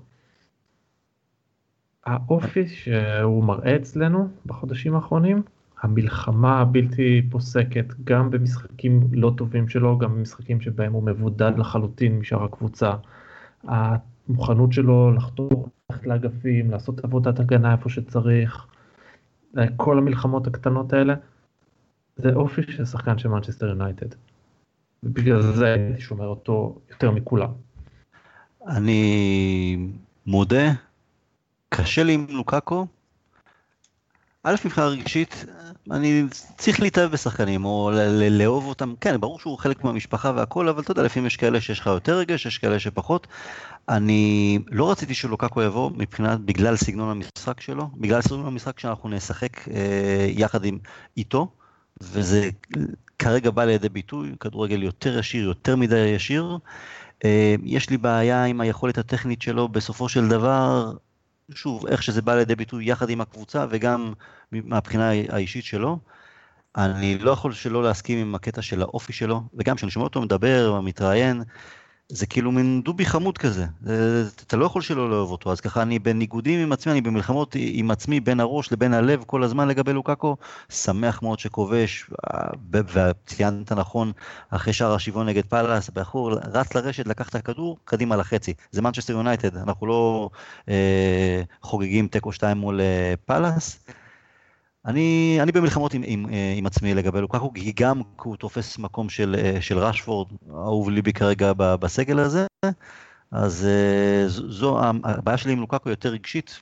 האופי 2.05 2.67
שהוא 2.67 3.43
מראה 3.43 3.75
אצלנו 3.75 4.27
בחודשים 4.45 4.95
האחרונים, 4.95 5.41
המלחמה 5.81 6.59
הבלתי 6.59 7.21
פוסקת, 7.31 7.93
גם 8.03 8.29
במשחקים 8.29 9.07
לא 9.11 9.33
טובים 9.37 9.67
שלו, 9.67 9.97
גם 9.97 10.15
במשחקים 10.15 10.61
שבהם 10.61 10.93
הוא 10.93 11.03
מבודד 11.03 11.51
לחלוטין 11.57 12.19
משאר 12.19 12.43
הקבוצה. 12.43 12.93
המוכנות 13.67 14.73
שלו 14.73 15.11
לחתור 15.11 15.69
ללכת 15.91 16.07
לאגפים, 16.07 16.71
לעשות 16.71 17.03
עבודת 17.03 17.39
הגנה 17.39 17.71
איפה 17.71 17.89
שצריך, 17.89 18.67
כל 19.75 19.97
המלחמות 19.97 20.47
הקטנות 20.47 20.93
האלה, 20.93 21.13
זה 22.17 22.33
אופי 22.33 22.61
של 22.71 22.85
שחקן 22.85 23.17
של 23.17 23.29
מנצ'סטר 23.29 23.67
יונייטד. 23.67 24.15
ובגלל 25.03 25.41
זה 25.41 25.73
הייתי 25.73 26.01
שומר 26.01 26.27
אותו 26.27 26.79
יותר 26.89 27.11
מכולם. 27.11 27.49
אני 28.67 29.87
מודה, 30.25 30.71
קשה 31.69 32.03
לי 32.03 32.13
עם 32.13 32.25
לוקאקו. 32.29 32.87
א', 34.47 34.55
מבחינה 34.65 34.87
רגשית, 34.87 35.45
אני 35.91 36.23
צריך 36.57 36.79
להתאהב 36.79 37.11
בשחקנים, 37.11 37.65
או 37.65 37.91
לאהוב 38.31 38.65
אותם, 38.65 38.93
כן, 39.01 39.21
ברור 39.21 39.39
שהוא 39.39 39.57
חלק 39.57 39.83
מהמשפחה 39.83 40.31
והכל, 40.35 40.69
אבל 40.69 40.81
אתה 40.81 40.91
יודע, 40.91 41.03
לפעמים 41.03 41.27
יש 41.27 41.37
כאלה 41.37 41.61
שיש 41.61 41.79
לך 41.79 41.87
יותר 41.87 42.17
רגש, 42.17 42.45
יש 42.45 42.57
כאלה 42.57 42.79
שפחות. 42.79 43.27
אני 43.89 44.59
לא 44.71 44.91
רציתי 44.91 45.13
שלוקקו 45.13 45.61
יבוא 45.61 45.91
מבחינת, 45.95 46.39
בגלל 46.39 46.75
סגנון 46.75 47.09
המשחק 47.09 47.61
שלו, 47.61 47.89
בגלל 47.97 48.21
סגנון 48.21 48.45
המשחק 48.45 48.79
שאנחנו 48.79 49.09
נשחק 49.09 49.69
אה, 49.69 50.27
יחד 50.29 50.65
עם 50.65 50.77
איתו, 51.17 51.47
וזה 52.01 52.49
כרגע 53.19 53.51
בא 53.51 53.65
לידי 53.65 53.89
ביטוי, 53.89 54.31
כדורגל 54.39 54.83
יותר 54.83 55.19
ישיר, 55.19 55.43
יותר 55.43 55.75
מדי 55.75 56.07
ישיר. 56.15 56.57
אה, 57.25 57.55
יש 57.63 57.89
לי 57.89 57.97
בעיה 57.97 58.43
עם 58.43 58.61
היכולת 58.61 58.97
הטכנית 58.97 59.41
שלו, 59.41 59.67
בסופו 59.67 60.09
של 60.09 60.27
דבר, 60.27 60.93
שוב, 61.53 61.87
איך 61.87 62.03
שזה 62.03 62.21
בא 62.21 62.35
לידי 62.35 62.55
ביטוי 62.55 62.89
יחד 62.89 63.09
עם 63.09 63.21
הקבוצה 63.21 63.65
וגם 63.69 64.13
מהבחינה 64.51 65.09
האישית 65.09 65.63
שלו. 65.63 65.99
אני 66.77 67.17
לא 67.17 67.31
יכול 67.31 67.53
שלא 67.53 67.83
להסכים 67.83 68.17
עם 68.17 68.35
הקטע 68.35 68.61
של 68.61 68.81
האופי 68.81 69.13
שלו, 69.13 69.41
וגם 69.53 69.75
כשאני 69.75 69.91
שומע 69.91 70.03
אותו 70.03 70.21
מדבר, 70.21 70.81
מתראיין, 70.81 71.43
זה 72.09 72.25
כאילו 72.25 72.51
מין 72.51 72.81
דובי 72.81 73.05
חמוד 73.05 73.37
כזה, 73.37 73.65
אתה 74.47 74.57
לא 74.57 74.65
יכול 74.65 74.81
שלא 74.81 75.09
לאהוב 75.09 75.31
אותו, 75.31 75.51
אז 75.51 75.61
ככה 75.61 75.81
אני 75.81 75.99
בניגודים 75.99 76.59
עם 76.59 76.71
עצמי, 76.71 76.91
אני 76.91 77.01
במלחמות 77.01 77.55
עם 77.59 77.91
עצמי 77.91 78.19
בין 78.19 78.39
הראש 78.39 78.71
לבין 78.71 78.93
הלב 78.93 79.23
כל 79.27 79.43
הזמן 79.43 79.67
לגבי 79.67 79.93
לוקאקו, 79.93 80.37
שמח 80.69 81.21
מאוד 81.21 81.39
שכובש, 81.39 82.09
וציינת 82.71 83.71
נכון, 83.71 84.11
אחרי 84.49 84.73
שער 84.73 84.93
השוויון 84.93 85.25
נגד 85.29 85.45
פאלאס, 85.45 85.89
הבחור 85.89 86.31
רץ 86.31 86.75
לרשת, 86.75 87.07
לקח 87.07 87.29
את 87.29 87.35
הכדור, 87.35 87.77
קדימה 87.85 88.15
לחצי, 88.15 88.53
זה 88.71 88.81
מנצ'סטר 88.81 89.13
יונייטד, 89.13 89.57
אנחנו 89.57 89.87
לא 89.87 90.29
אה, 90.69 91.41
חוגגים 91.61 92.07
תיקו 92.07 92.31
2 92.31 92.57
מול 92.57 92.81
אה, 92.81 93.13
פאלאס. 93.25 93.79
אני, 94.85 95.37
אני 95.41 95.51
במלחמות 95.51 95.93
עם, 95.93 96.01
עם, 96.05 96.25
אה, 96.33 96.53
עם 96.57 96.65
עצמי 96.65 96.93
לגבי 96.93 97.21
לוקאקו, 97.21 97.53
כי 97.53 97.73
גם 97.79 98.01
הוא 98.23 98.35
תופס 98.35 98.79
מקום 98.79 99.09
של, 99.09 99.35
אה, 99.39 99.61
של 99.61 99.77
רשפורד, 99.77 100.27
אהוב 100.49 100.89
ליבי 100.89 101.13
כרגע 101.13 101.51
בסגל 101.55 102.19
הזה, 102.19 102.45
אז 103.31 103.67
אה, 103.67 104.23
זו 104.27 104.79
הבעיה 105.03 105.37
שלי 105.37 105.51
עם 105.53 105.59
לוקאקו 105.59 105.89
יותר 105.89 106.09
רגשית, 106.09 106.61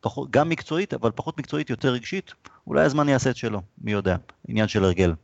פחות, 0.00 0.30
גם 0.30 0.48
מקצועית, 0.48 0.94
אבל 0.94 1.10
פחות 1.14 1.38
מקצועית, 1.38 1.70
יותר 1.70 1.88
רגשית, 1.88 2.32
אולי 2.66 2.84
הזמן 2.84 3.08
יעשה 3.08 3.30
את 3.30 3.36
שלו, 3.36 3.60
מי 3.82 3.92
יודע, 3.92 4.16
עניין 4.48 4.68
של 4.68 4.84
הרגל. 4.84 5.14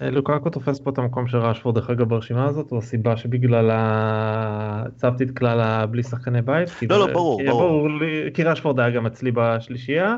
לוקקו 0.00 0.50
תופס 0.50 0.80
פה 0.80 0.90
את 0.90 0.98
המקום 0.98 1.28
של 1.28 1.38
רשפורד, 1.38 1.74
דרך 1.74 1.90
אגב 1.90 2.08
ברשימה 2.08 2.44
הזאת, 2.44 2.72
או 2.72 2.78
הסיבה 2.78 3.16
שבגלל 3.16 3.70
הצבתי 3.72 5.24
את 5.24 5.30
כלל 5.38 5.60
הבלי 5.60 6.02
שחקני 6.02 6.42
בית? 6.42 6.68
לא, 6.90 6.98
לא, 6.98 7.12
ברור, 7.12 7.42
ברור. 7.46 7.60
ברור 7.60 7.88
כי 8.34 8.44
רשפורד 8.44 8.80
היה 8.80 8.90
גם 8.90 9.06
אצלי 9.06 9.30
בשלישייה. 9.34 10.16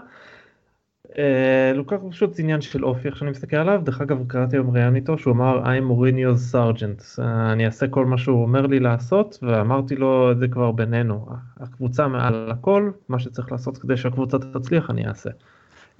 אה, 1.19 1.73
לוקקו 1.75 2.11
פשוט 2.11 2.39
עניין 2.39 2.61
של 2.61 2.85
אופי 2.85 3.09
איך 3.09 3.17
שאני 3.17 3.31
מסתכל 3.31 3.57
עליו 3.57 3.81
דרך 3.85 4.01
אגב 4.01 4.19
קראתי 4.27 4.57
היום 4.57 4.71
ראיין 4.71 4.97
איתו 4.97 5.19
שהוא 5.19 5.35
אמר 5.35 5.63
I'm 5.65 5.91
Mourinho's 5.91 6.55
sergeant 6.55 7.23
אני 7.23 7.67
אעשה 7.67 7.89
כל 7.89 8.07
מה 8.07 8.19
שהוא 8.19 8.43
אומר 8.43 8.67
לי 8.67 8.81
לעשות 8.81 9.39
ואמרתי 9.43 9.97
לו 9.97 10.33
את 10.33 10.39
זה 10.39 10.49
כבר 10.49 10.73
בינינו 10.73 11.27
הקבוצה 11.61 12.09
מעל 12.09 12.51
הכל 12.51 12.91
מה 13.09 13.19
שצריך 13.19 13.53
לעשות 13.53 13.79
כדי 13.79 13.97
שהקבוצה 13.97 14.39
תצליח 14.39 14.91
אני 14.91 15.09
אעשה. 15.09 15.31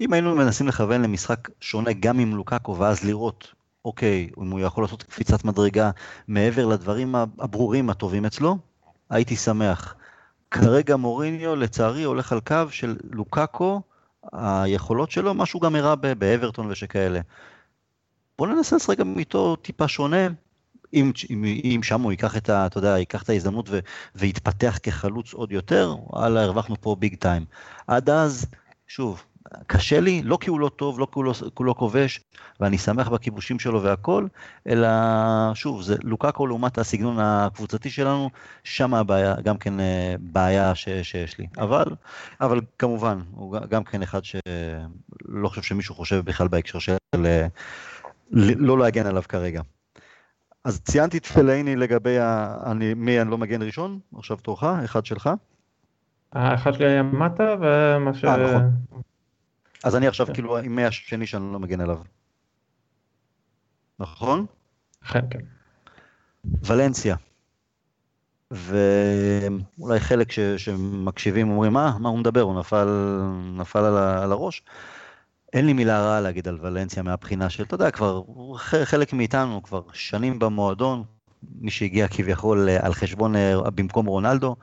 אם 0.01 0.13
היינו 0.13 0.35
מנסים 0.35 0.67
לכוון 0.67 1.01
למשחק 1.01 1.49
שונה 1.61 1.93
גם 1.93 2.19
עם 2.19 2.35
לוקקו 2.35 2.77
ואז 2.77 3.03
לראות 3.05 3.53
אוקיי 3.85 4.29
אם 4.41 4.51
הוא 4.51 4.59
יכול 4.59 4.83
לעשות 4.83 5.03
קפיצת 5.03 5.45
מדרגה 5.45 5.91
מעבר 6.27 6.65
לדברים 6.65 7.15
הברורים 7.15 7.89
הטובים 7.89 8.25
אצלו 8.25 8.57
הייתי 9.09 9.35
שמח. 9.35 9.95
כרגע 10.51 10.95
מוריניו 10.95 11.55
לצערי 11.55 12.03
הולך 12.03 12.31
על 12.31 12.39
קו 12.39 12.55
של 12.69 12.95
לוקקו 13.11 13.81
היכולות 14.33 15.11
שלו, 15.11 15.33
מה 15.33 15.45
שהוא 15.45 15.61
גם 15.61 15.75
הראה 15.75 15.95
באברטון 15.95 16.71
ושכאלה. 16.71 17.19
בוא 18.37 18.47
ננסה 18.47 18.75
לשחק 18.75 18.97
גם 18.97 19.19
איתו 19.19 19.55
טיפה 19.55 19.87
שונה, 19.87 20.27
אם, 20.93 21.11
אם, 21.29 21.43
אם 21.45 21.79
שם 21.83 22.01
הוא 22.01 22.11
ייקח 22.11 22.37
את, 22.37 22.49
ה, 22.49 22.65
אתה 22.65 22.77
יודע, 22.77 22.97
ייקח 22.97 23.23
את 23.23 23.29
ההזדמנות 23.29 23.65
ו, 23.69 23.79
ויתפתח 24.15 24.79
כחלוץ 24.83 25.33
עוד 25.33 25.51
יותר, 25.51 25.95
וואלה, 26.07 26.43
הרווחנו 26.43 26.75
פה 26.81 26.95
ביג 26.99 27.15
טיים. 27.15 27.45
עד 27.87 28.09
אז, 28.09 28.45
שוב, 28.87 29.23
קשה 29.67 29.99
לי, 29.99 30.21
לא 30.23 30.37
כי 30.41 30.49
הוא 30.49 30.59
לא 30.59 30.69
טוב, 30.69 30.99
לא 30.99 31.05
כי 31.05 31.11
הוא 31.15 31.25
לא, 31.25 31.33
כי 31.33 31.49
הוא 31.57 31.65
לא 31.65 31.73
כובש, 31.77 32.19
ואני 32.59 32.77
שמח 32.77 33.09
בכיבושים 33.09 33.59
שלו 33.59 33.83
והכל, 33.83 34.27
אלא 34.67 34.87
שוב, 35.53 35.81
זה 35.81 35.95
לוקקו 36.03 36.47
לעומת 36.47 36.77
הסגנון 36.77 37.19
הקבוצתי 37.19 37.89
שלנו, 37.89 38.29
שם 38.63 38.93
הבעיה, 38.93 39.35
גם 39.43 39.57
כן 39.57 39.79
אה, 39.79 40.15
בעיה 40.19 40.75
ש, 40.75 40.89
שיש 41.03 41.37
לי. 41.37 41.47
אבל, 41.57 41.85
אבל 42.41 42.61
כמובן, 42.79 43.19
הוא 43.31 43.57
גם 43.69 43.83
כן 43.83 44.01
אחד 44.01 44.21
שלא 44.23 45.49
חושב 45.49 45.61
שמישהו 45.61 45.95
חושב 45.95 46.21
בכלל 46.25 46.47
בהקשר 46.47 46.79
של 46.79 47.25
אה, 47.25 47.47
לא 48.31 48.79
להגן 48.79 49.05
עליו 49.05 49.23
כרגע. 49.29 49.61
אז 50.63 50.81
ציינתי 50.81 51.17
את 51.17 51.25
פלאיני 51.25 51.75
לגבי 51.75 52.19
ה... 52.19 52.57
אני, 52.65 52.93
מי 52.93 53.21
אני 53.21 53.31
לא 53.31 53.37
מגן 53.37 53.61
ראשון, 53.61 53.99
עכשיו 54.17 54.37
תורך, 54.37 54.63
אחד 54.63 55.05
שלך. 55.05 55.29
האחד 56.33 56.73
שלי 56.73 56.85
היה 56.85 57.03
מטה 57.03 57.55
ומה 57.61 58.13
ש... 58.13 58.25
아, 58.25 58.27
אה, 58.27 58.37
נכון. 58.37 58.71
אז 59.83 59.95
אני 59.95 60.07
עכשיו 60.07 60.27
כן. 60.27 60.33
כאילו 60.33 60.57
עם 60.57 60.75
מי 60.75 60.85
השני 60.85 61.27
שאני 61.27 61.53
לא 61.53 61.59
מגן 61.59 61.81
עליו. 61.81 61.99
נכון? 63.99 64.45
כן, 65.11 65.25
כן. 65.29 65.39
ולנסיה. 66.65 67.15
ואולי 68.51 69.99
חלק 69.99 70.31
ש, 70.31 70.39
שמקשיבים 70.39 71.49
אומרים, 71.49 71.73
מה, 71.73 71.97
מה 71.99 72.09
הוא 72.09 72.19
מדבר, 72.19 72.41
הוא 72.41 72.59
נפל, 72.59 72.87
נפל 73.57 73.79
על, 73.79 73.97
ה, 73.97 74.23
על 74.23 74.31
הראש. 74.31 74.63
אין 75.53 75.65
לי 75.65 75.73
מילה 75.73 76.01
רעה 76.01 76.21
להגיד 76.21 76.47
על 76.47 76.57
ולנסיה 76.61 77.03
מהבחינה 77.03 77.49
של, 77.49 77.63
אתה 77.63 77.75
יודע, 77.75 77.91
כבר 77.91 78.23
חלק 78.57 79.13
מאיתנו 79.13 79.63
כבר 79.63 79.81
שנים 79.93 80.39
במועדון, 80.39 81.03
מי 81.55 81.71
שהגיע 81.71 82.07
כביכול 82.07 82.69
אה, 82.69 82.85
על 82.85 82.93
חשבון, 82.93 83.35
אה, 83.35 83.69
במקום 83.75 84.05
רונלדו, 84.05 84.55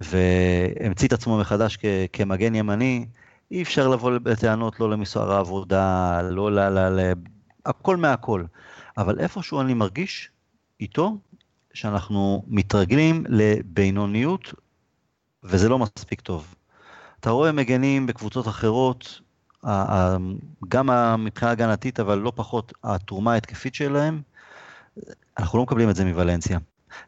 והמציא 0.00 1.08
את 1.08 1.12
עצמו 1.12 1.38
מחדש 1.38 1.76
כ, 1.76 1.84
כמגן 2.12 2.54
ימני. 2.54 3.06
אי 3.50 3.62
אפשר 3.62 3.88
לבוא 3.88 4.18
בטענות 4.18 4.80
לא 4.80 4.90
למסוער 4.90 5.32
העבודה, 5.32 6.20
לא 6.22 6.52
ל... 6.52 6.58
ל, 6.58 6.78
ל 6.78 7.12
הכל 7.66 7.96
מהכל. 7.96 8.44
אבל 8.98 9.20
איפשהו 9.20 9.60
אני 9.60 9.74
מרגיש 9.74 10.30
איתו 10.80 11.18
שאנחנו 11.74 12.44
מתרגלים 12.46 13.24
לבינוניות, 13.28 14.54
וזה 15.42 15.68
לא 15.68 15.78
מספיק 15.78 16.20
טוב. 16.20 16.54
אתה 17.20 17.30
רואה 17.30 17.52
מגנים 17.52 18.06
בקבוצות 18.06 18.48
אחרות, 18.48 19.20
גם 20.68 20.90
מבחינה 21.24 21.50
הגנתית, 21.50 22.00
אבל 22.00 22.18
לא 22.18 22.32
פחות 22.34 22.72
התרומה 22.84 23.32
ההתקפית 23.32 23.74
שלהם, 23.74 24.22
אנחנו 25.38 25.58
לא 25.58 25.64
מקבלים 25.64 25.90
את 25.90 25.96
זה 25.96 26.04
מוולנסיה. 26.04 26.58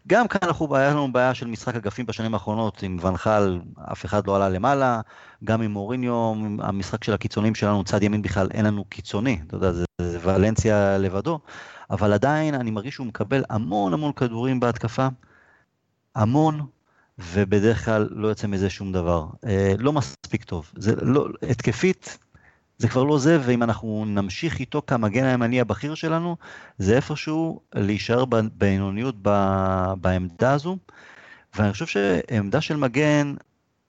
גם 0.07 0.29
כאן 0.29 0.41
אנחנו, 0.43 0.77
היה 0.77 0.91
לנו 0.91 1.13
בעיה 1.13 1.35
של 1.35 1.47
משחק 1.47 1.75
אגפים 1.75 2.07
בשנים 2.07 2.35
האחרונות, 2.35 2.83
עם 2.83 2.99
ונחל 3.03 3.61
אף 3.93 4.05
אחד 4.05 4.27
לא 4.27 4.37
עלה 4.37 4.49
למעלה, 4.49 5.01
גם 5.45 5.63
עם 5.63 5.71
מוריניו, 5.71 6.33
המשחק 6.59 7.05
של 7.05 7.13
הקיצונים 7.13 7.55
שלנו, 7.55 7.85
צד 7.85 8.03
ימין 8.03 8.23
בכלל 8.23 8.49
אין 8.55 8.65
לנו 8.67 8.85
קיצוני, 8.85 9.41
אתה 9.47 9.57
יודע, 9.57 9.73
זה, 9.73 9.85
זה 10.03 10.19
ולנסיה 10.23 10.99
לבדו, 10.99 11.41
אבל 11.91 12.13
עדיין 12.13 12.55
אני 12.55 12.71
מרגיש 12.71 12.95
שהוא 12.95 13.07
מקבל 13.07 13.45
המון 13.51 13.93
המון 13.93 14.13
כדורים 14.13 14.61
בהתקפה, 14.61 15.09
המון, 16.15 16.67
ובדרך 17.19 17.85
כלל 17.85 18.09
לא 18.11 18.29
יוצא 18.29 18.47
מזה 18.47 18.71
שום 18.71 18.93
דבר. 18.93 19.27
אה, 19.47 19.75
לא 19.79 19.93
מספיק 19.93 20.45
טוב. 20.45 20.73
זה 20.77 20.95
לא, 21.03 21.27
התקפית, 21.51 22.19
זה 22.79 22.89
כבר 22.89 23.05
לא 23.05 23.19
זה, 23.19 23.39
ואם 23.43 23.63
אנחנו 23.63 24.05
נמשיך 24.07 24.61
איתו 24.61 24.83
כמגן 24.87 25.25
הימני 25.25 25.61
הבכיר 25.61 25.95
שלנו, 25.95 26.37
זה 26.79 26.97
איפשהו 26.97 27.61
להישאר 27.75 28.25
בינוניות 28.53 29.15
בעמדה 30.01 30.53
הזו. 30.53 30.77
ואני 31.57 31.73
חושב 31.73 31.87
שעמדה 31.87 32.61
של 32.61 32.77
מגן, 32.77 33.35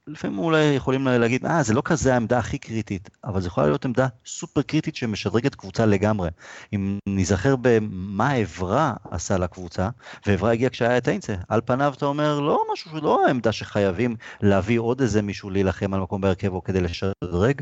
לפעמים 0.09 0.39
אולי 0.39 0.63
יכולים 0.63 1.07
להגיד, 1.07 1.45
אה, 1.45 1.63
זה 1.63 1.73
לא 1.73 1.81
כזה 1.85 2.13
העמדה 2.13 2.39
הכי 2.39 2.57
קריטית, 2.57 3.09
אבל 3.23 3.41
זו 3.41 3.47
יכולה 3.47 3.67
להיות 3.67 3.85
עמדה 3.85 4.07
סופר 4.25 4.61
קריטית 4.61 4.95
שמשדרגת 4.95 5.55
קבוצה 5.55 5.85
לגמרי. 5.85 6.29
אם 6.73 6.99
ניזכר 7.07 7.55
במה 7.61 8.31
עברה 8.31 8.93
עשה 9.11 9.37
לקבוצה, 9.37 9.89
ועברה 10.25 10.51
הגיע 10.51 10.69
כשהיה 10.69 10.97
את 10.97 11.07
איינצה, 11.07 11.35
על 11.49 11.61
פניו 11.65 11.93
אתה 11.97 12.05
אומר, 12.05 12.39
לא 12.39 12.63
משהו, 12.73 12.91
לא 13.01 13.25
העמדה 13.27 13.51
שחייבים 13.51 14.15
להביא 14.41 14.79
עוד 14.79 15.01
איזה 15.01 15.21
מישהו 15.21 15.49
להילחם 15.49 15.93
על 15.93 15.99
מקום 15.99 16.21
בהרכב 16.21 16.53
או 16.53 16.63
כדי 16.63 16.81
לשדרג. 16.81 17.61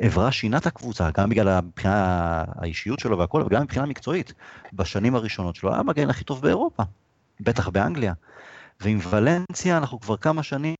עברה 0.00 0.32
שינה 0.32 0.56
את 0.56 0.66
הקבוצה, 0.66 1.10
גם 1.16 1.30
בגלל 1.30 1.48
הבחינה 1.48 2.44
האישיות 2.54 2.98
שלו 2.98 3.18
והכל, 3.18 3.42
וגם 3.46 3.62
מבחינה 3.62 3.86
מקצועית. 3.86 4.32
בשנים 4.72 5.14
הראשונות 5.14 5.56
שלו 5.56 5.70
היה 5.70 5.80
המגן 5.80 6.10
הכי 6.10 6.24
טוב 6.24 6.42
באירופה, 6.42 6.82
בטח 7.40 7.68
באנגליה. 7.68 8.12
ועם 8.80 8.98
ולנסיה 9.10 9.78
אנחנו 9.78 10.00
כבר 10.00 10.16
כמה 10.16 10.42
שנים 10.42 10.74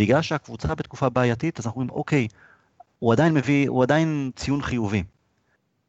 בגלל 0.00 0.22
שהקבוצה 0.22 0.74
בתקופה 0.74 1.08
בעייתית, 1.08 1.58
אז 1.58 1.66
אנחנו 1.66 1.80
אומרים, 1.80 1.96
אוקיי, 1.96 2.28
הוא 2.98 3.12
עדיין 3.12 3.34
מביא, 3.34 3.68
הוא 3.68 3.82
עדיין 3.82 4.30
ציון 4.36 4.62
חיובי, 4.62 5.02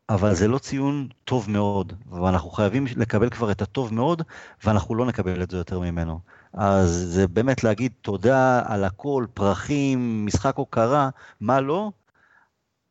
אבל 0.10 0.34
זה 0.34 0.48
לא 0.48 0.58
ציון 0.58 1.08
טוב 1.26 1.50
מאוד, 1.50 1.94
ואנחנו 2.10 2.50
חייבים 2.50 2.86
לקבל 2.96 3.30
כבר 3.30 3.52
את 3.52 3.62
הטוב 3.62 3.94
מאוד, 3.94 4.22
ואנחנו 4.64 4.96
לא 4.96 5.06
נקבל 5.06 5.44
את 5.44 5.52
זה 5.52 5.58
יותר 5.58 5.80
ממנו. 5.80 6.20
אז 6.54 6.90
זה 6.90 7.28
באמת 7.28 7.64
להגיד 7.64 7.92
תודה 8.02 8.62
על 8.66 8.84
הכל, 8.84 9.26
פרחים, 9.34 10.26
משחק 10.26 10.56
הוקרה, 10.56 11.10
מה 11.42 11.62
לא, 11.62 11.92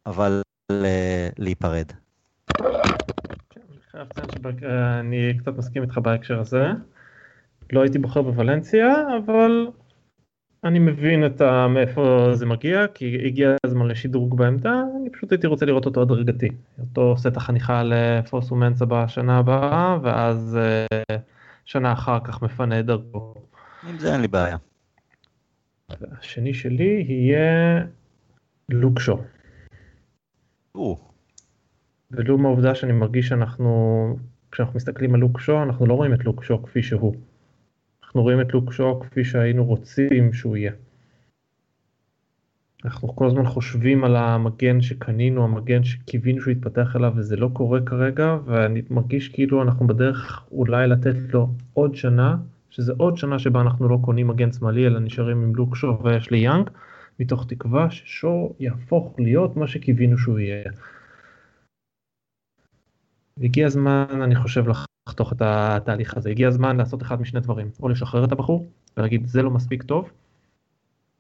אבל 0.06 0.42
להיפרד. 1.38 1.92
אני 5.00 5.38
קצת 5.38 5.52
מסכים 5.58 5.82
איתך 5.82 5.98
בהקשר 5.98 6.40
הזה. 6.40 6.66
לא 7.72 7.82
הייתי 7.82 7.98
בוחר 7.98 8.22
בוולנסיה, 8.22 8.86
אבל 9.18 9.66
אני 10.64 10.78
מבין 10.78 11.26
את 11.26 11.40
ה... 11.40 11.68
מאיפה 11.68 12.30
זה 12.34 12.46
מגיע, 12.46 12.86
כי 12.94 13.26
הגיע 13.26 13.54
הזמן 13.66 13.88
לשדרוג 13.88 14.36
בעמדה, 14.36 14.82
אני 15.00 15.10
פשוט 15.10 15.32
הייתי 15.32 15.46
רוצה 15.46 15.66
לראות 15.66 15.86
אותו 15.86 16.02
הדרגתי. 16.02 16.48
אותו 16.80 17.14
את 17.28 17.36
החניכה 17.36 17.82
לפוסו 17.84 18.54
מנסה 18.54 18.84
בשנה 18.84 19.38
הבאה, 19.38 19.98
ואז 20.02 20.58
אה, 20.60 21.16
שנה 21.64 21.92
אחר 21.92 22.18
כך 22.24 22.42
מפנה 22.42 22.80
את 22.80 22.86
דרכו. 22.86 23.34
עם 23.88 23.98
זה 23.98 24.12
אין 24.12 24.20
לי 24.20 24.28
בעיה. 24.28 24.56
השני 25.90 26.54
שלי 26.54 27.04
יהיה 27.08 27.84
לוקשו. 28.68 29.18
ולו 32.10 32.38
מהעובדה 32.38 32.74
שאני 32.74 32.92
מרגיש 32.92 33.28
שאנחנו, 33.28 34.16
כשאנחנו 34.52 34.76
מסתכלים 34.76 35.14
על 35.14 35.20
לוקשו, 35.20 35.62
אנחנו 35.62 35.86
לא 35.86 35.94
רואים 35.94 36.14
את 36.14 36.24
לוקשו 36.24 36.62
כפי 36.62 36.82
שהוא. 36.82 37.14
אנחנו 38.10 38.22
רואים 38.22 38.40
את 38.40 38.54
לוק 38.54 38.72
שואו 38.72 39.00
כפי 39.00 39.24
שהיינו 39.24 39.64
רוצים 39.64 40.32
שהוא 40.32 40.56
יהיה. 40.56 40.72
אנחנו 42.84 43.16
כל 43.16 43.26
הזמן 43.26 43.46
חושבים 43.46 44.04
על 44.04 44.16
המגן 44.16 44.80
שקנינו, 44.80 45.44
המגן 45.44 45.84
שקיווינו 45.84 46.40
שהוא 46.40 46.52
יתפתח 46.52 46.96
אליו 46.96 47.12
וזה 47.16 47.36
לא 47.36 47.50
קורה 47.52 47.80
כרגע 47.86 48.38
ואני 48.44 48.82
מרגיש 48.90 49.28
כאילו 49.28 49.62
אנחנו 49.62 49.86
בדרך 49.86 50.48
אולי 50.52 50.88
לתת 50.88 51.34
לו 51.34 51.48
עוד 51.72 51.94
שנה, 51.94 52.36
שזה 52.70 52.92
עוד 52.96 53.16
שנה 53.16 53.38
שבה 53.38 53.60
אנחנו 53.60 53.88
לא 53.88 53.98
קונים 54.02 54.28
מגן 54.28 54.52
שמאלי 54.52 54.86
אלא 54.86 55.00
נשארים 55.00 55.42
עם 55.42 55.54
לוק 55.54 55.76
שואו 55.76 56.04
ויש 56.04 56.30
לי 56.30 56.38
יאנג, 56.38 56.70
מתוך 57.20 57.46
תקווה 57.48 57.90
ששואו 57.90 58.54
יהפוך 58.60 59.14
להיות 59.18 59.56
מה 59.56 59.66
שקיווינו 59.66 60.18
שהוא 60.18 60.38
יהיה. 60.38 60.70
הגיע 63.42 63.66
הזמן 63.66 64.22
אני 64.22 64.34
חושב 64.34 64.68
לחתוך 65.10 65.32
את 65.32 65.42
התהליך 65.42 66.16
הזה, 66.16 66.30
הגיע 66.30 66.48
הזמן 66.48 66.76
לעשות 66.76 67.02
אחד 67.02 67.20
משני 67.20 67.40
דברים, 67.40 67.70
או 67.82 67.88
לשחרר 67.88 68.24
את 68.24 68.32
הבחור 68.32 68.66
ולהגיד 68.96 69.26
זה 69.26 69.42
לא 69.42 69.50
מספיק 69.50 69.82
טוב, 69.82 70.10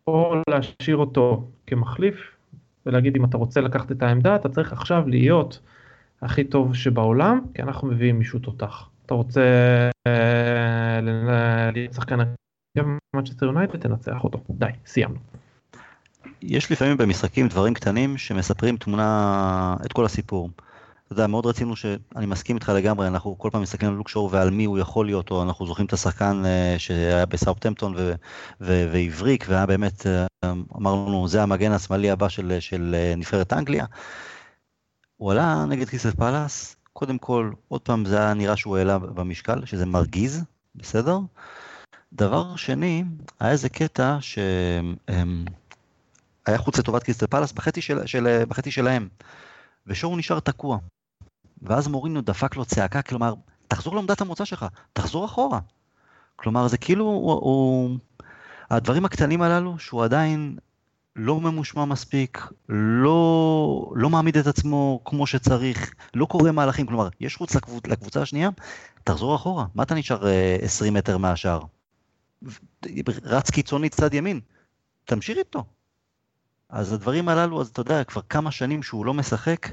או 0.06 0.34
להשאיר 0.50 0.96
אותו 0.96 1.48
כמחליף 1.66 2.16
ולהגיד 2.86 3.16
אם 3.16 3.24
אתה 3.24 3.36
רוצה 3.36 3.60
לקחת 3.60 3.92
את 3.92 4.02
העמדה 4.02 4.36
אתה 4.36 4.48
צריך 4.48 4.72
עכשיו 4.72 5.08
להיות 5.08 5.60
הכי 6.22 6.44
טוב 6.44 6.74
שבעולם 6.74 7.40
כי 7.54 7.62
אנחנו 7.62 7.88
מביאים 7.88 8.18
מישהו 8.18 8.38
תותח. 8.38 8.88
אתה 9.06 9.14
רוצה 9.14 9.42
אה, 10.06 11.00
להיות 11.72 11.94
שחקן 11.94 12.18
מנצ'סטר 13.16 13.46
יונייטד 13.46 13.78
תנצח 13.78 14.24
אותו 14.24 14.40
די 14.50 14.66
סיימנו. 14.86 15.18
יש 16.42 16.72
לפעמים 16.72 16.96
במשחקים 16.96 17.48
דברים 17.48 17.74
קטנים 17.74 18.18
שמספרים 18.18 18.76
תמונה 18.76 19.76
את 19.86 19.92
כל 19.92 20.04
הסיפור. 20.04 20.50
אתה 21.12 21.20
יודע, 21.20 21.26
מאוד 21.26 21.46
רצינו 21.46 21.76
שאני 21.76 22.26
מסכים 22.26 22.56
איתך 22.56 22.68
לגמרי, 22.68 23.06
אנחנו 23.06 23.38
כל 23.38 23.50
פעם 23.52 23.62
מסתכלים 23.62 23.90
על 23.90 23.96
לוק 23.96 24.08
שואו 24.08 24.30
ועל 24.30 24.50
מי 24.50 24.64
הוא 24.64 24.78
יכול 24.78 25.06
להיות, 25.06 25.30
או 25.30 25.42
אנחנו 25.42 25.66
זוכרים 25.66 25.86
את 25.86 25.92
השחקן 25.92 26.42
אה, 26.46 26.74
שהיה 26.78 27.26
בסאופטמפטון 27.26 27.94
והבריק, 28.60 29.44
והיה 29.48 29.66
באמת, 29.66 30.06
אה, 30.06 30.26
אמרנו, 30.76 31.28
זה 31.28 31.42
המגן 31.42 31.72
השמאלי 31.72 32.10
הבא 32.10 32.28
של, 32.28 32.56
של 32.60 32.94
אה, 32.98 33.14
נבחרת 33.16 33.52
אנגליה. 33.52 33.84
הוא 35.16 35.32
עלה 35.32 35.64
נגד 35.68 35.88
כיסף 35.88 36.14
פאלאס, 36.14 36.76
קודם 36.92 37.18
כל, 37.18 37.50
עוד 37.68 37.80
פעם 37.80 38.04
זה 38.04 38.18
היה 38.18 38.34
נראה 38.34 38.56
שהוא 38.56 38.76
העלה 38.76 38.98
במשקל, 38.98 39.64
שזה 39.64 39.86
מרגיז, 39.86 40.44
בסדר? 40.74 41.18
דבר 42.12 42.56
שני, 42.56 43.04
היה 43.40 43.52
איזה 43.52 43.68
קטע 43.68 44.18
שהיה 44.20 44.54
חוץ 46.56 46.78
לטובת 46.78 47.02
כיסף 47.02 47.26
פאלאס 47.26 47.52
בחצי, 47.52 47.80
של, 47.80 48.06
של, 48.06 48.44
בחצי 48.48 48.70
שלהם, 48.70 49.08
ושואו 49.86 50.16
נשאר 50.16 50.40
תקוע. 50.40 50.78
ואז 51.62 51.88
מורינו 51.88 52.20
דפק 52.20 52.56
לו 52.56 52.64
צעקה, 52.64 53.02
כלומר, 53.02 53.34
תחזור 53.68 53.96
לעמדת 53.96 54.20
המוצא 54.20 54.44
שלך, 54.44 54.66
תחזור 54.92 55.24
אחורה. 55.24 55.60
כלומר, 56.36 56.68
זה 56.68 56.78
כאילו, 56.78 57.04
הוא, 57.04 57.32
הוא... 57.32 57.98
הדברים 58.70 59.04
הקטנים 59.04 59.42
הללו, 59.42 59.78
שהוא 59.78 60.04
עדיין 60.04 60.56
לא 61.16 61.40
ממושמע 61.40 61.84
מספיק, 61.84 62.46
לא, 62.68 63.92
לא 63.94 64.10
מעמיד 64.10 64.36
את 64.36 64.46
עצמו 64.46 65.00
כמו 65.04 65.26
שצריך, 65.26 65.94
לא 66.14 66.26
קורא 66.26 66.50
מהלכים, 66.50 66.86
כלומר, 66.86 67.08
יש 67.20 67.36
חוץ 67.36 67.54
לקבוצ, 67.54 67.86
לקבוצה 67.86 68.22
השנייה, 68.22 68.50
תחזור 69.04 69.36
אחורה, 69.36 69.66
מה 69.74 69.82
אתה 69.82 69.94
נשאר 69.94 70.26
20 70.62 70.96
אה, 70.96 70.98
מטר 71.00 71.18
מהשאר? 71.18 71.60
רץ 73.22 73.50
קיצוני 73.50 73.88
צד 73.88 74.14
ימין, 74.14 74.40
תמשיך 75.04 75.38
איתו. 75.38 75.64
אז 76.68 76.92
הדברים 76.92 77.28
הללו, 77.28 77.60
אז 77.60 77.68
אתה 77.68 77.80
יודע, 77.80 78.04
כבר 78.04 78.20
כמה 78.28 78.50
שנים 78.50 78.82
שהוא 78.82 79.06
לא 79.06 79.14
משחק, 79.14 79.68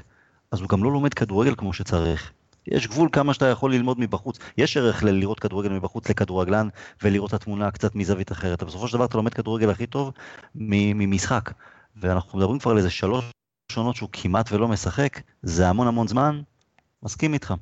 אז 0.52 0.60
הוא 0.60 0.68
גם 0.68 0.84
לא 0.84 0.92
לומד 0.92 1.14
כדורגל 1.14 1.54
כמו 1.54 1.72
שצריך. 1.72 2.32
יש 2.66 2.86
גבול 2.86 3.08
כמה 3.12 3.34
שאתה 3.34 3.46
יכול 3.46 3.74
ללמוד 3.74 4.00
מבחוץ. 4.00 4.38
יש 4.58 4.76
ערך 4.76 5.02
ללראות 5.02 5.40
כדורגל 5.40 5.68
מבחוץ 5.72 6.08
לכדורגלן 6.08 6.68
ולראות 7.02 7.28
את 7.28 7.34
התמונה 7.34 7.70
קצת 7.70 7.94
מזווית 7.94 8.32
אחרת. 8.32 8.62
בסופו 8.62 8.88
של 8.88 8.94
דבר 8.94 9.04
אתה 9.04 9.16
לומד 9.16 9.34
כדורגל 9.34 9.70
הכי 9.70 9.86
טוב 9.86 10.12
ממשחק. 10.54 11.50
ואנחנו 11.96 12.38
מדברים 12.38 12.58
כבר 12.58 12.70
על 12.70 12.76
איזה 12.76 12.90
שלוש 12.90 13.24
שונות 13.72 13.96
שהוא 13.96 14.08
כמעט 14.12 14.52
ולא 14.52 14.68
משחק, 14.68 15.20
זה 15.42 15.68
המון 15.68 15.86
המון 15.86 16.08
זמן, 16.08 16.40
מסכים 17.02 17.34
איתך. 17.34 17.54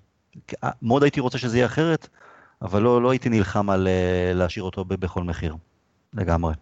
מאוד 0.83 1.03
הייתי 1.03 1.21
רוצה 1.21 1.39
שזה 1.39 1.57
יהיה 1.57 1.67
אחרת, 1.67 2.09
אבל 2.63 2.83
לא, 2.83 3.03
לא 3.03 3.11
הייתי 3.11 3.29
נלחם 3.29 3.71
על 3.71 3.89
אה, 3.89 4.33
להשאיר 4.35 4.65
אותו 4.65 4.85
בכל 4.85 5.23
מחיר. 5.23 5.57
לגמרי. 6.15 6.55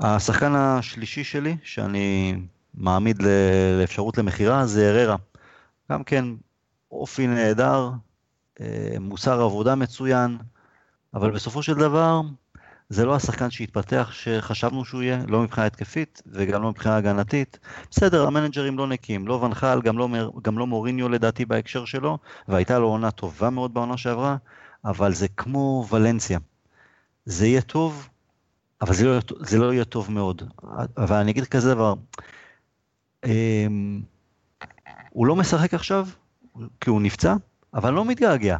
השחקן 0.00 0.54
השלישי 0.54 1.24
שלי, 1.24 1.56
שאני 1.62 2.36
מעמיד 2.76 3.22
לאפשרות 3.80 4.18
למכירה 4.18 4.66
זה 4.66 4.90
אררה. 4.90 5.16
גם 5.92 6.04
כן 6.04 6.24
אופי 6.90 7.26
נהדר, 7.26 7.90
אה, 8.60 8.96
מוסר 9.00 9.40
עבודה 9.40 9.74
מצוין, 9.74 10.38
אבל 11.14 11.30
בסופו 11.30 11.62
של 11.62 11.74
דבר 11.74 12.20
זה 12.88 13.04
לא 13.04 13.14
השחקן 13.14 13.50
שהתפתח 13.50 14.10
שחשבנו 14.12 14.84
שהוא 14.84 15.02
יהיה, 15.02 15.18
לא 15.28 15.42
מבחינה 15.42 15.66
התקפית 15.66 16.22
וגם 16.26 16.62
לא 16.62 16.70
מבחינה 16.70 16.96
הגנתית. 16.96 17.58
בסדר, 17.90 18.26
המנג'רים 18.26 18.78
לא 18.78 18.86
נקיים, 18.86 19.26
לא 19.26 19.34
ונחל, 19.34 19.82
גם 19.82 19.98
לא, 19.98 20.08
גם 20.42 20.58
לא 20.58 20.66
מוריניו 20.66 21.08
לדעתי 21.08 21.44
בהקשר 21.44 21.84
שלו, 21.84 22.18
והייתה 22.48 22.78
לו 22.78 22.88
עונה 22.88 23.10
טובה 23.10 23.50
מאוד 23.50 23.74
בעונה 23.74 23.96
שעברה, 23.96 24.36
אבל 24.84 25.12
זה 25.14 25.28
כמו 25.28 25.86
ולנסיה. 25.90 26.38
זה 27.24 27.46
יהיה 27.46 27.60
טוב, 27.60 28.08
אבל 28.82 28.94
זה 28.94 29.04
לא, 29.04 29.18
זה 29.40 29.58
לא 29.58 29.72
יהיה 29.72 29.84
טוב 29.84 30.12
מאוד. 30.12 30.42
אבל 30.96 31.16
אני 31.16 31.30
אגיד 31.30 31.46
כזה 31.46 31.74
דבר, 31.74 31.94
הוא 35.10 35.26
לא 35.26 35.36
משחק 35.36 35.74
עכשיו, 35.74 36.08
כי 36.80 36.90
הוא 36.90 37.02
נפצע, 37.02 37.34
אבל 37.74 37.92
לא 37.92 38.04
מתגעגע. 38.04 38.56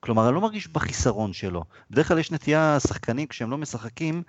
כלומר, 0.00 0.26
אני 0.26 0.34
לא 0.34 0.40
מרגיש 0.40 0.68
בחיסרון 0.68 1.32
שלו. 1.32 1.64
בדרך 1.90 2.08
כלל 2.08 2.18
יש 2.18 2.32
נטייה, 2.32 2.80
שחקנים 2.80 3.26
כשהם 3.26 3.50
לא 3.50 3.58
משחקים, 3.58 4.22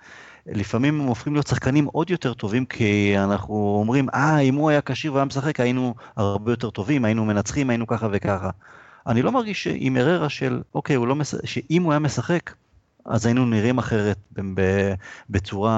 לפעמים 0.46 1.00
הם 1.00 1.06
הופכים 1.06 1.32
להיות 1.32 1.46
שחקנים 1.46 1.84
עוד 1.84 2.10
יותר 2.10 2.34
טובים, 2.34 2.66
כי 2.66 3.14
אנחנו 3.18 3.76
אומרים, 3.80 4.08
אה, 4.14 4.38
אם 4.38 4.54
הוא 4.54 4.70
היה 4.70 4.80
כשיר 4.80 5.12
והיה 5.12 5.24
משחק, 5.24 5.60
היינו 5.60 5.94
הרבה 6.16 6.52
יותר 6.52 6.70
טובים, 6.70 7.04
היינו 7.04 7.24
מנצחים, 7.24 7.70
היינו 7.70 7.86
ככה 7.86 8.08
וככה. 8.12 8.50
אני 9.06 9.22
לא 9.22 9.32
מרגיש 9.32 9.68
עם 9.74 9.96
אררה 9.96 10.28
של, 10.28 10.62
אוקיי, 10.74 10.96
הוא 10.96 11.06
לא 11.06 11.14
משחק, 11.14 11.46
שאם 11.46 11.82
הוא 11.82 11.92
היה 11.92 11.98
משחק, 11.98 12.54
אז 13.04 13.26
היינו 13.26 13.46
נראים 13.46 13.78
אחרת 13.78 14.18
בצורה 15.30 15.76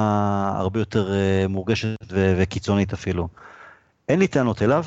הרבה 0.57 0.81
יותר 0.81 1.13
אה, 1.13 1.49
מורגשת 1.49 1.97
וקיצונית 2.09 2.93
אפילו. 2.93 3.29
אין 4.11 4.19
לי 4.19 4.29
טענות 4.29 4.63
אליו. 4.63 4.85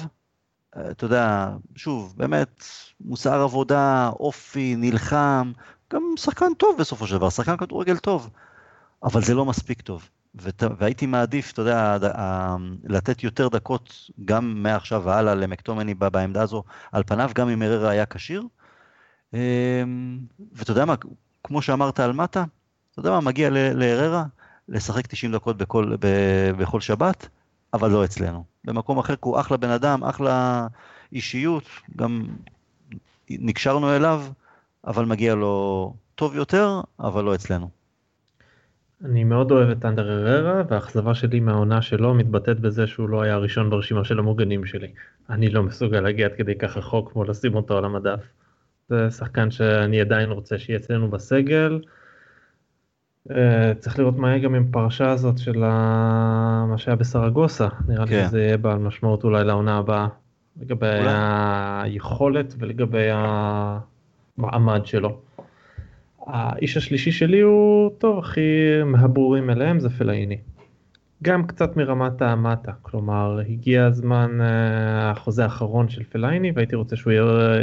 אה, 0.77 0.91
אתה 0.91 1.05
יודע, 1.05 1.51
שוב, 1.75 2.13
באמת, 2.17 2.63
מוסר 3.01 3.41
עבודה, 3.41 4.09
אופי, 4.19 4.75
נלחם, 4.75 5.51
גם 5.93 6.01
שחקן 6.17 6.53
טוב 6.57 6.75
בסופו 6.79 7.07
של 7.07 7.17
דבר, 7.17 7.29
שחקן 7.29 7.57
כדורגל 7.57 7.97
טוב, 7.97 8.29
אבל 9.03 9.21
זה 9.21 9.33
לא 9.33 9.45
מספיק 9.45 9.81
טוב. 9.81 10.09
והייתי 10.77 11.05
מעדיף, 11.05 11.51
אתה 11.51 11.61
יודע, 11.61 11.97
לתת 12.83 13.23
יותר 13.23 13.47
דקות 13.47 14.09
גם 14.25 14.63
מעכשיו 14.63 15.01
והלאה 15.05 15.35
למקטומני 15.35 15.93
בעמדה 15.93 16.41
הזו, 16.41 16.63
על 16.91 17.03
פניו, 17.03 17.31
גם 17.35 17.49
אם 17.49 17.63
אררה 17.63 17.89
היה 17.89 18.05
כשיר. 18.05 18.43
אמ, 19.33 20.19
ואתה 20.51 20.71
יודע 20.71 20.85
מה, 20.85 20.95
כמו 21.43 21.61
שאמרת 21.61 21.99
על 21.99 22.13
מטה, 22.13 22.43
אתה 22.91 22.99
יודע 22.99 23.09
מה, 23.09 23.21
מגיע 23.21 23.49
לאררה 23.49 24.23
לשחק 24.69 25.07
90 25.07 25.31
דקות 25.31 25.57
בכל, 25.57 25.95
בכל 26.57 26.81
שבת, 26.81 27.27
אבל 27.73 27.91
לא 27.91 28.05
אצלנו. 28.05 28.43
במקום 28.65 28.97
אחר, 28.97 29.15
כי 29.15 29.21
הוא 29.21 29.39
אחלה 29.39 29.57
בן 29.57 29.69
אדם, 29.69 30.03
אחלה 30.03 30.67
אישיות, 31.11 31.63
גם 31.95 32.25
נקשרנו 33.29 33.95
אליו, 33.95 34.23
אבל 34.87 35.05
מגיע 35.05 35.35
לו 35.35 35.93
טוב 36.15 36.35
יותר, 36.35 36.81
אבל 36.99 37.23
לא 37.23 37.35
אצלנו. 37.35 37.69
אני 39.05 39.23
מאוד 39.23 39.51
אוהב 39.51 39.69
את 39.69 39.85
אנדר 39.85 40.11
אררה, 40.11 40.63
והאכזבה 40.69 41.15
שלי 41.15 41.39
מהעונה 41.39 41.81
שלו 41.81 42.13
מתבטאת 42.13 42.59
בזה 42.59 42.87
שהוא 42.87 43.09
לא 43.09 43.21
היה 43.21 43.33
הראשון 43.33 43.69
ברשימה 43.69 44.03
של 44.03 44.19
המוגנים 44.19 44.65
שלי. 44.65 44.87
אני 45.29 45.49
לא 45.49 45.63
מסוגל 45.63 45.99
להגיע 45.99 46.27
עד 46.27 46.33
כדי 46.37 46.57
כך 46.57 46.77
רחוק 46.77 47.11
כמו 47.11 47.23
לשים 47.23 47.55
אותו 47.55 47.77
על 47.77 47.85
המדף. 47.85 48.19
זה 48.89 49.11
שחקן 49.11 49.51
שאני 49.51 50.01
עדיין 50.01 50.29
רוצה 50.29 50.57
שיהיה 50.57 50.79
אצלנו 50.79 51.11
בסגל. 51.11 51.79
אה, 53.31 53.73
צריך 53.79 53.99
לראות 53.99 54.17
מה 54.17 54.29
יהיה 54.29 54.39
גם 54.39 54.55
עם 54.55 54.65
הפרשה 54.69 55.11
הזאת 55.11 55.37
של 55.37 55.59
מה 55.59 56.75
שהיה 56.77 56.95
בסרגוסה, 56.95 57.67
נראה 57.87 58.05
לי 58.05 58.11
כן. 58.11 58.25
שזה 58.27 58.41
יהיה 58.41 58.57
בעל 58.57 58.77
משמעות 58.77 59.23
אולי 59.23 59.43
לעונה 59.43 59.77
הבאה, 59.77 60.07
לגבי 60.61 60.87
היכולת 61.83 62.55
ולגבי 62.59 63.07
המעמד 64.37 64.85
שלו. 64.85 65.17
האיש 66.27 66.77
השלישי 66.77 67.11
שלי 67.11 67.39
הוא, 67.41 67.91
טוב, 67.97 68.19
הכי 68.19 68.41
מהברורים 68.85 69.49
אליהם 69.49 69.79
זה 69.79 69.89
פלאיני. 69.89 70.37
גם 71.23 71.47
קצת 71.47 71.77
מרמת 71.77 72.21
המטה, 72.21 72.71
כלומר 72.81 73.39
הגיע 73.49 73.85
הזמן 73.85 74.41
אה, 74.41 75.11
החוזה 75.11 75.43
האחרון 75.43 75.89
של 75.89 76.03
פלאיני 76.03 76.51
והייתי 76.55 76.75
רוצה 76.75 76.95
שהוא 76.95 77.13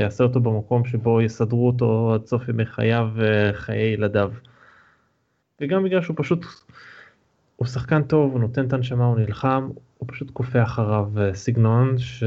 יעשה 0.01 0.25
אותו 0.25 0.41
במקום 0.41 0.85
שבו 0.85 1.23
יסדרו 1.23 1.67
אותו 1.67 2.15
עד 2.15 2.27
סוף 2.27 2.49
ימי 2.49 2.67
חייו 2.67 3.09
וחיי 3.15 3.93
ילדיו. 3.93 4.31
וגם 5.61 5.85
בגלל 5.85 6.03
שהוא 6.03 6.17
פשוט, 6.19 6.47
הוא 7.57 7.67
שחקן 7.67 8.03
טוב, 8.03 8.33
הוא 8.33 8.41
נותן 8.41 8.67
את 8.67 8.73
הנשמה, 8.73 9.05
הוא 9.05 9.19
נלחם, 9.19 9.69
הוא 9.99 10.09
פשוט 10.13 10.31
כופה 10.31 10.63
אחריו 10.63 11.09
אה, 11.19 11.35
סגנון 11.35 11.99
ש... 11.99 12.23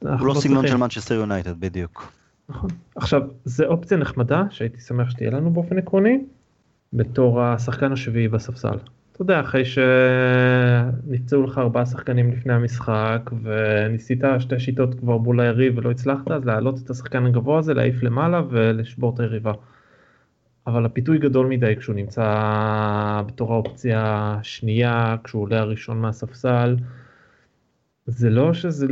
הוא 0.00 0.10
לא, 0.10 0.26
לא 0.26 0.34
סגנון 0.34 0.66
של 0.66 0.76
מנצ'סטר 0.76 1.14
יונייטד 1.14 1.60
בדיוק. 1.60 2.12
נכון. 2.48 2.70
עכשיו, 2.96 3.22
זו 3.44 3.64
אופציה 3.64 3.96
נחמדה 3.96 4.42
שהייתי 4.50 4.80
שמח 4.80 5.10
שתהיה 5.10 5.30
לנו 5.30 5.50
באופן 5.50 5.78
עקרוני, 5.78 6.24
בתור 6.92 7.42
השחקן 7.42 7.92
השביעי 7.92 8.28
בספסל. 8.28 8.76
אתה 9.12 9.22
יודע, 9.22 9.40
אחרי 9.40 9.62
שנפצעו 9.64 11.42
לך 11.42 11.58
ארבעה 11.58 11.86
שחקנים 11.86 12.32
לפני 12.32 12.52
המשחק 12.52 13.30
וניסית 13.42 14.22
שתי 14.38 14.60
שיטות 14.60 14.94
כבר 14.94 15.16
מול 15.16 15.40
היריב 15.40 15.78
ולא 15.78 15.90
הצלחת, 15.90 16.30
אז 16.30 16.44
להעלות 16.44 16.78
את 16.84 16.90
השחקן 16.90 17.26
הגבוה 17.26 17.58
הזה, 17.58 17.74
להעיף 17.74 18.02
למעלה 18.02 18.42
ולשבור 18.50 19.14
את 19.14 19.20
היריבה. 19.20 19.52
אבל 20.66 20.86
הפיתוי 20.86 21.18
גדול 21.18 21.46
מדי 21.46 21.76
כשהוא 21.78 21.96
נמצא 21.96 23.22
בתור 23.26 23.52
האופציה 23.52 24.02
השנייה, 24.40 25.16
כשהוא 25.24 25.42
עולה 25.42 25.60
הראשון 25.60 26.00
מהספסל. 26.00 26.76
זה 28.06 28.30
לא 28.30 28.54
שזה, 28.54 28.86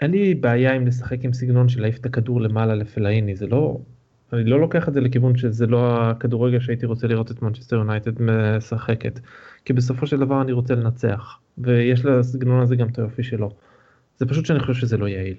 אין 0.00 0.10
לי 0.10 0.34
בעיה 0.34 0.72
עם 0.74 0.86
לשחק 0.86 1.24
עם 1.24 1.32
סגנון 1.32 1.68
של 1.68 1.80
להעיף 1.80 1.98
את 1.98 2.06
הכדור 2.06 2.40
למעלה 2.40 2.74
לפלאיני, 2.74 3.36
זה 3.36 3.46
לא, 3.46 3.78
אני 4.32 4.44
לא 4.44 4.60
לוקח 4.60 4.88
את 4.88 4.94
זה 4.94 5.00
לכיוון 5.00 5.36
שזה 5.36 5.66
לא 5.66 6.10
הכדורגל 6.10 6.60
שהייתי 6.60 6.86
רוצה 6.86 7.06
לראות 7.06 7.30
את 7.30 7.42
מנצ'סטר 7.42 7.76
יונייטד 7.76 8.22
משחקת. 8.22 9.20
כי 9.64 9.72
בסופו 9.72 10.06
של 10.06 10.20
דבר 10.20 10.42
אני 10.42 10.52
רוצה 10.52 10.74
לנצח, 10.74 11.38
ויש 11.58 12.04
לסגנון 12.04 12.60
הזה 12.60 12.76
גם 12.76 12.88
את 12.88 12.98
היופי 12.98 13.22
שלו. 13.22 13.50
זה 14.16 14.26
פשוט 14.26 14.46
שאני 14.46 14.60
חושב 14.60 14.74
שזה 14.74 14.96
לא 14.96 15.08
יעיל. 15.08 15.36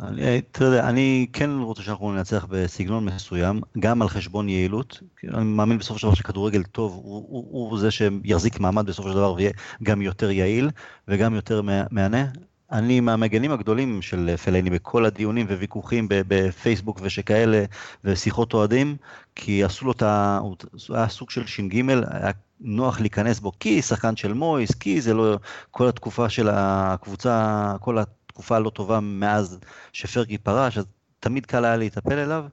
אני, 0.00 0.38
אתה 0.38 0.64
יודע, 0.64 0.88
אני 0.88 1.26
כן 1.32 1.50
רוצה 1.50 1.82
שאנחנו 1.82 2.12
ננצח 2.12 2.46
בסגנון 2.50 3.04
מסוים, 3.04 3.60
גם 3.78 4.02
על 4.02 4.08
חשבון 4.08 4.48
יעילות. 4.48 5.00
אני 5.34 5.44
מאמין 5.44 5.78
בסופו 5.78 5.98
של 5.98 6.06
דבר 6.06 6.14
שכדורגל 6.14 6.62
טוב 6.62 6.92
הוא, 6.92 7.26
הוא, 7.28 7.70
הוא 7.70 7.78
זה 7.78 7.90
שיחזיק 7.90 8.60
מעמד 8.60 8.86
בסופו 8.86 9.08
של 9.08 9.14
דבר 9.14 9.32
ויהיה 9.32 9.50
גם 9.82 10.02
יותר 10.02 10.30
יעיל 10.30 10.70
וגם 11.08 11.34
יותר 11.34 11.62
מהנה. 11.90 12.24
אני 12.72 13.00
מהמגנים 13.00 13.52
הגדולים 13.52 14.02
של 14.02 14.36
פלייני 14.36 14.70
בכל 14.70 15.04
הדיונים 15.04 15.46
וויכוחים 15.46 16.06
בפייסבוק 16.10 17.00
ושכאלה 17.02 17.64
ושיחות 18.04 18.54
אוהדים, 18.54 18.96
כי 19.34 19.64
עשו 19.64 19.84
לו 19.84 19.92
את 19.92 20.02
ה... 20.02 20.38
הוא 20.42 20.56
היה 20.88 21.08
סוג 21.08 21.30
של 21.30 21.46
ש"ג, 21.46 21.80
היה 21.90 22.30
נוח 22.60 23.00
להיכנס 23.00 23.40
בו 23.40 23.52
כי 23.60 23.82
שחקן 23.82 24.16
של 24.16 24.32
מויס, 24.32 24.74
כי 24.74 25.00
זה 25.00 25.14
לא 25.14 25.38
כל 25.70 25.88
התקופה 25.88 26.28
של 26.28 26.48
הקבוצה, 26.52 27.72
כל 27.80 27.98
התקופה 28.36 28.56
הלא 28.56 28.70
טובה 28.70 29.00
מאז 29.00 29.58
שפרגי 29.92 30.38
פרש, 30.38 30.78
אז 30.78 30.84
תמיד 31.20 31.46
קל 31.46 31.64
היה 31.64 31.76
להיטפל 31.76 32.18
אליו, 32.18 32.44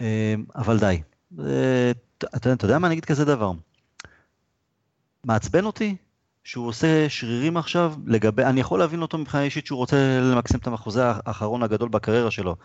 אה, 0.00 0.34
אבל 0.54 0.78
די. 0.78 1.02
אתה, 2.36 2.52
אתה 2.52 2.64
יודע 2.64 2.78
מה, 2.78 2.86
אני 2.86 2.94
אגיד 2.94 3.04
כזה 3.04 3.24
דבר. 3.24 3.52
מעצבן 5.24 5.64
אותי 5.64 5.96
שהוא 6.44 6.66
עושה 6.68 7.08
שרירים 7.08 7.56
עכשיו 7.56 7.94
לגבי, 8.06 8.44
אני 8.44 8.60
יכול 8.60 8.78
להבין 8.78 9.02
אותו 9.02 9.18
מבחינה 9.18 9.42
אישית 9.42 9.66
שהוא 9.66 9.76
רוצה 9.76 10.20
למקסם 10.20 10.58
את 10.58 10.66
המחוזה 10.66 11.04
האחרון 11.06 11.62
הגדול 11.62 11.88
בקריירה 11.88 12.30
שלו, 12.30 12.56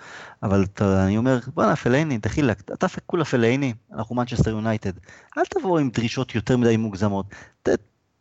אבל 0.43 0.63
אתה, 0.63 1.05
אני 1.05 1.17
אומר, 1.17 1.39
בואנה 1.53 1.75
פלאיני, 1.75 2.17
דחילק, 2.17 2.71
אתה 2.73 2.87
כולה 3.05 3.25
פלאיני, 3.25 3.73
אנחנו 3.93 4.15
מנצ'סטר 4.15 4.49
יונייטד, 4.49 4.93
אל 5.37 5.45
תבוא 5.45 5.79
עם 5.79 5.89
דרישות 5.89 6.35
יותר 6.35 6.57
מדי 6.57 6.77
מוגזמות, 6.77 7.25
ת, 7.63 7.69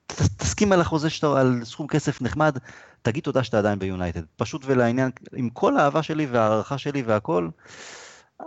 ת, 0.07 0.13
תסכים 0.37 0.73
על 0.73 0.81
החוזה 0.81 1.11
שאתה, 1.11 1.41
על 1.41 1.61
סכום 1.65 1.87
כסף 1.87 2.23
נחמד, 2.23 2.59
תגיד 3.03 3.25
תודה 3.25 3.45
שאתה 3.45 3.59
עדיין 3.59 3.79
ביונייטד, 3.79 4.23
פשוט 4.37 4.63
ולעניין, 4.67 5.11
עם 5.37 5.51
כל 5.51 5.77
האהבה 5.77 6.03
שלי 6.03 6.27
והערכה 6.27 6.79
שלי 6.79 7.03
והכל, 7.03 7.49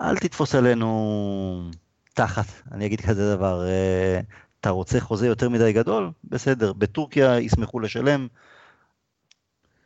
אל 0.02 0.18
תתפוס 0.18 0.56
עלינו 0.56 1.70
תחת, 2.14 2.46
אני 2.72 2.86
אגיד 2.86 3.02
כזה 3.02 3.36
דבר. 3.36 3.66
אה, 3.68 4.20
אתה 4.62 4.70
רוצה 4.70 5.00
חוזה 5.00 5.28
יותר 5.28 5.50
מדי 5.50 5.74
גדול? 5.74 6.12
בסדר, 6.24 6.74
בטורקיה 6.74 7.40
ישמחו 7.40 7.80
לשלם, 7.80 8.28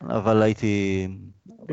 אבל 0.02 0.42
הייתי... 0.42 1.08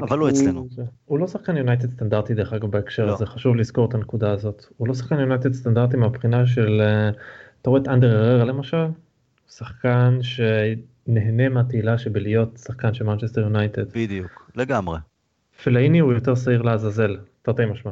אבל 0.01 0.19
לא 0.19 0.29
אצלנו. 0.29 0.67
הוא 1.05 1.19
לא 1.19 1.27
שחקן 1.27 1.57
יונייטד 1.57 1.91
סטנדרטי 1.91 2.33
דרך 2.33 2.53
אגב 2.53 2.71
בהקשר 2.71 3.05
לא. 3.05 3.13
הזה, 3.13 3.25
חשוב 3.25 3.55
לזכור 3.55 3.89
את 3.89 3.93
הנקודה 3.93 4.31
הזאת. 4.31 4.65
הוא 4.77 4.87
לא 4.87 4.93
שחקן 4.93 5.19
יונייטד 5.19 5.53
סטנדרטי 5.53 5.97
מהבחינה 5.97 6.47
של, 6.47 6.81
אה, 6.81 7.09
אתה 7.61 7.69
רואה 7.69 7.81
את 7.81 7.87
אנדר 7.87 8.31
אררה 8.31 8.45
למשל, 8.45 8.85
שחקן 9.49 10.19
שנהנה 10.21 11.49
מהתהילה 11.49 11.97
שבלהיות 11.97 12.57
שחקן 12.57 12.93
של 12.93 13.03
מנצ'סטר 13.03 13.41
יונייטד. 13.41 13.89
בדיוק, 13.89 14.51
לגמרי. 14.55 14.99
פלאיני 15.63 15.99
הוא 15.99 16.13
יותר 16.13 16.35
שעיר 16.35 16.61
לעזאזל, 16.61 17.17
תרתי 17.41 17.65
משמע. 17.65 17.91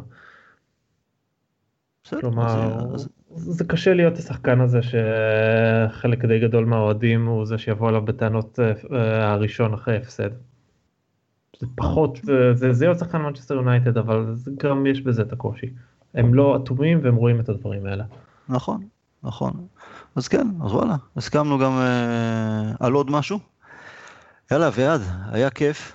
כלומר, 2.09 2.93
אז... 2.93 3.09
זה 3.35 3.63
קשה 3.65 3.93
להיות 3.93 4.17
השחקן 4.17 4.61
הזה 4.61 4.79
שחלק 4.81 6.25
די 6.25 6.39
גדול 6.39 6.65
מהאוהדים 6.65 7.25
הוא 7.25 7.45
זה 7.45 7.57
שיבוא 7.57 7.89
אליו 7.89 8.01
בטענות 8.01 8.59
אה, 8.59 9.31
הראשון 9.31 9.73
אחרי 9.73 9.97
הפסד. 9.97 10.29
זה 11.59 11.67
פחות, 11.75 12.19
זה, 12.53 12.73
זה 12.73 12.85
להיות 12.85 12.99
שחקן 12.99 13.17
מנצ'סטר 13.17 13.53
יונייטד 13.53 13.97
אבל 13.97 14.33
זה 14.33 14.51
גם 14.63 14.85
יש 14.85 15.01
בזה 15.01 15.21
את 15.21 15.33
הקושי. 15.33 15.73
הם 16.13 16.33
לא 16.33 16.55
אטומים 16.55 16.99
והם 17.03 17.15
רואים 17.15 17.39
את 17.39 17.49
הדברים 17.49 17.85
האלה. 17.85 18.03
נכון, 18.49 18.87
נכון. 19.23 19.67
אז 20.17 20.27
כן, 20.27 20.47
אז 20.65 20.71
וואלה, 20.71 20.95
הסכמנו 21.15 21.59
גם 21.59 21.77
אה, 21.77 22.71
על 22.79 22.93
עוד 22.93 23.11
משהו. 23.11 23.39
יאללה, 24.51 24.69
ויעד, 24.73 25.01
היה 25.31 25.49
כיף. 25.49 25.93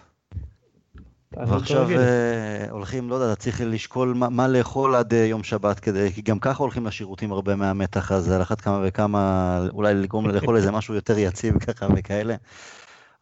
ועכשיו 1.33 1.89
uh, 1.89 2.71
הולכים, 2.71 3.11
לא 3.11 3.15
יודע, 3.15 3.35
צריך 3.35 3.61
לשקול 3.65 4.15
מה, 4.15 4.29
מה 4.29 4.49
לאכול 4.49 4.95
עד 4.95 5.13
uh, 5.13 5.17
יום 5.17 5.43
שבת 5.43 5.81
כדי, 5.81 6.13
כי 6.13 6.23
גם 6.23 6.39
ככה 6.39 6.63
הולכים 6.63 6.87
לשירותים 6.87 7.33
הרבה 7.33 7.57
מהמתח, 7.57 8.13
אז 8.13 8.31
על 8.31 8.43
אחת 8.43 8.61
כמה 8.61 8.81
וכמה, 8.85 9.59
אולי 9.73 9.95
לגרום 9.95 10.31
לאכול 10.31 10.57
איזה 10.57 10.71
משהו 10.79 10.95
יותר 10.95 11.19
יציב 11.19 11.59
ככה 11.59 11.87
וכאלה. 11.97 12.35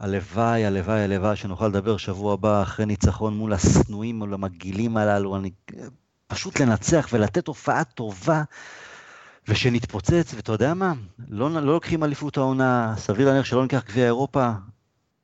הלוואי, 0.01 0.64
הלוואי, 0.64 1.01
הלוואי 1.01 1.36
שנוכל 1.36 1.68
לדבר 1.68 1.97
שבוע 1.97 2.32
הבא 2.32 2.62
אחרי 2.62 2.86
ניצחון 2.86 3.35
מול 3.35 3.52
השנואים, 3.52 4.18
מול 4.18 4.35
המגעילים 4.35 4.97
הללו, 4.97 5.36
אני, 5.36 5.51
פשוט 6.27 6.60
לנצח 6.60 7.09
ולתת 7.12 7.47
הופעה 7.47 7.85
טובה. 7.85 8.43
ושנתפוצץ, 9.51 10.35
ואתה 10.36 10.52
יודע 10.52 10.74
מה? 10.74 10.93
לא, 11.28 11.51
לא 11.51 11.60
לוקחים 11.72 12.05
אליפות 12.05 12.36
העונה, 12.36 12.94
סביר 12.97 13.28
להניח 13.28 13.44
שלא 13.44 13.62
ניקח 13.62 13.85
גביע 13.89 14.05
אירופה, 14.05 14.51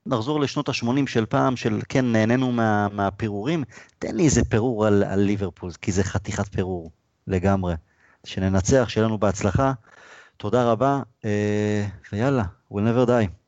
נחזור 0.07 0.41
לשנות 0.41 0.69
ה-80 0.69 1.07
של 1.07 1.27
פעם, 1.27 1.57
של 1.57 1.81
כן, 1.89 2.13
נהנינו 2.13 2.53
מה, 2.53 2.89
מהפירורים, 2.93 3.65
תן 3.99 4.17
לי 4.17 4.25
איזה 4.25 4.45
פירור 4.45 4.87
על, 4.87 5.03
על 5.03 5.21
ליברפול, 5.21 5.71
כי 5.83 5.93
זה 5.93 6.05
חתיכת 6.05 6.49
פירור, 6.55 6.91
לגמרי. 7.27 7.75
שננצח, 8.25 8.89
שיהיה 8.89 9.07
לנו 9.07 9.19
בהצלחה. 9.19 9.73
תודה 10.37 10.71
רבה, 10.71 11.03
אה, 11.25 11.87
ויאללה, 12.13 12.45
we'll 12.73 12.77
never 12.77 13.09
die. 13.09 13.46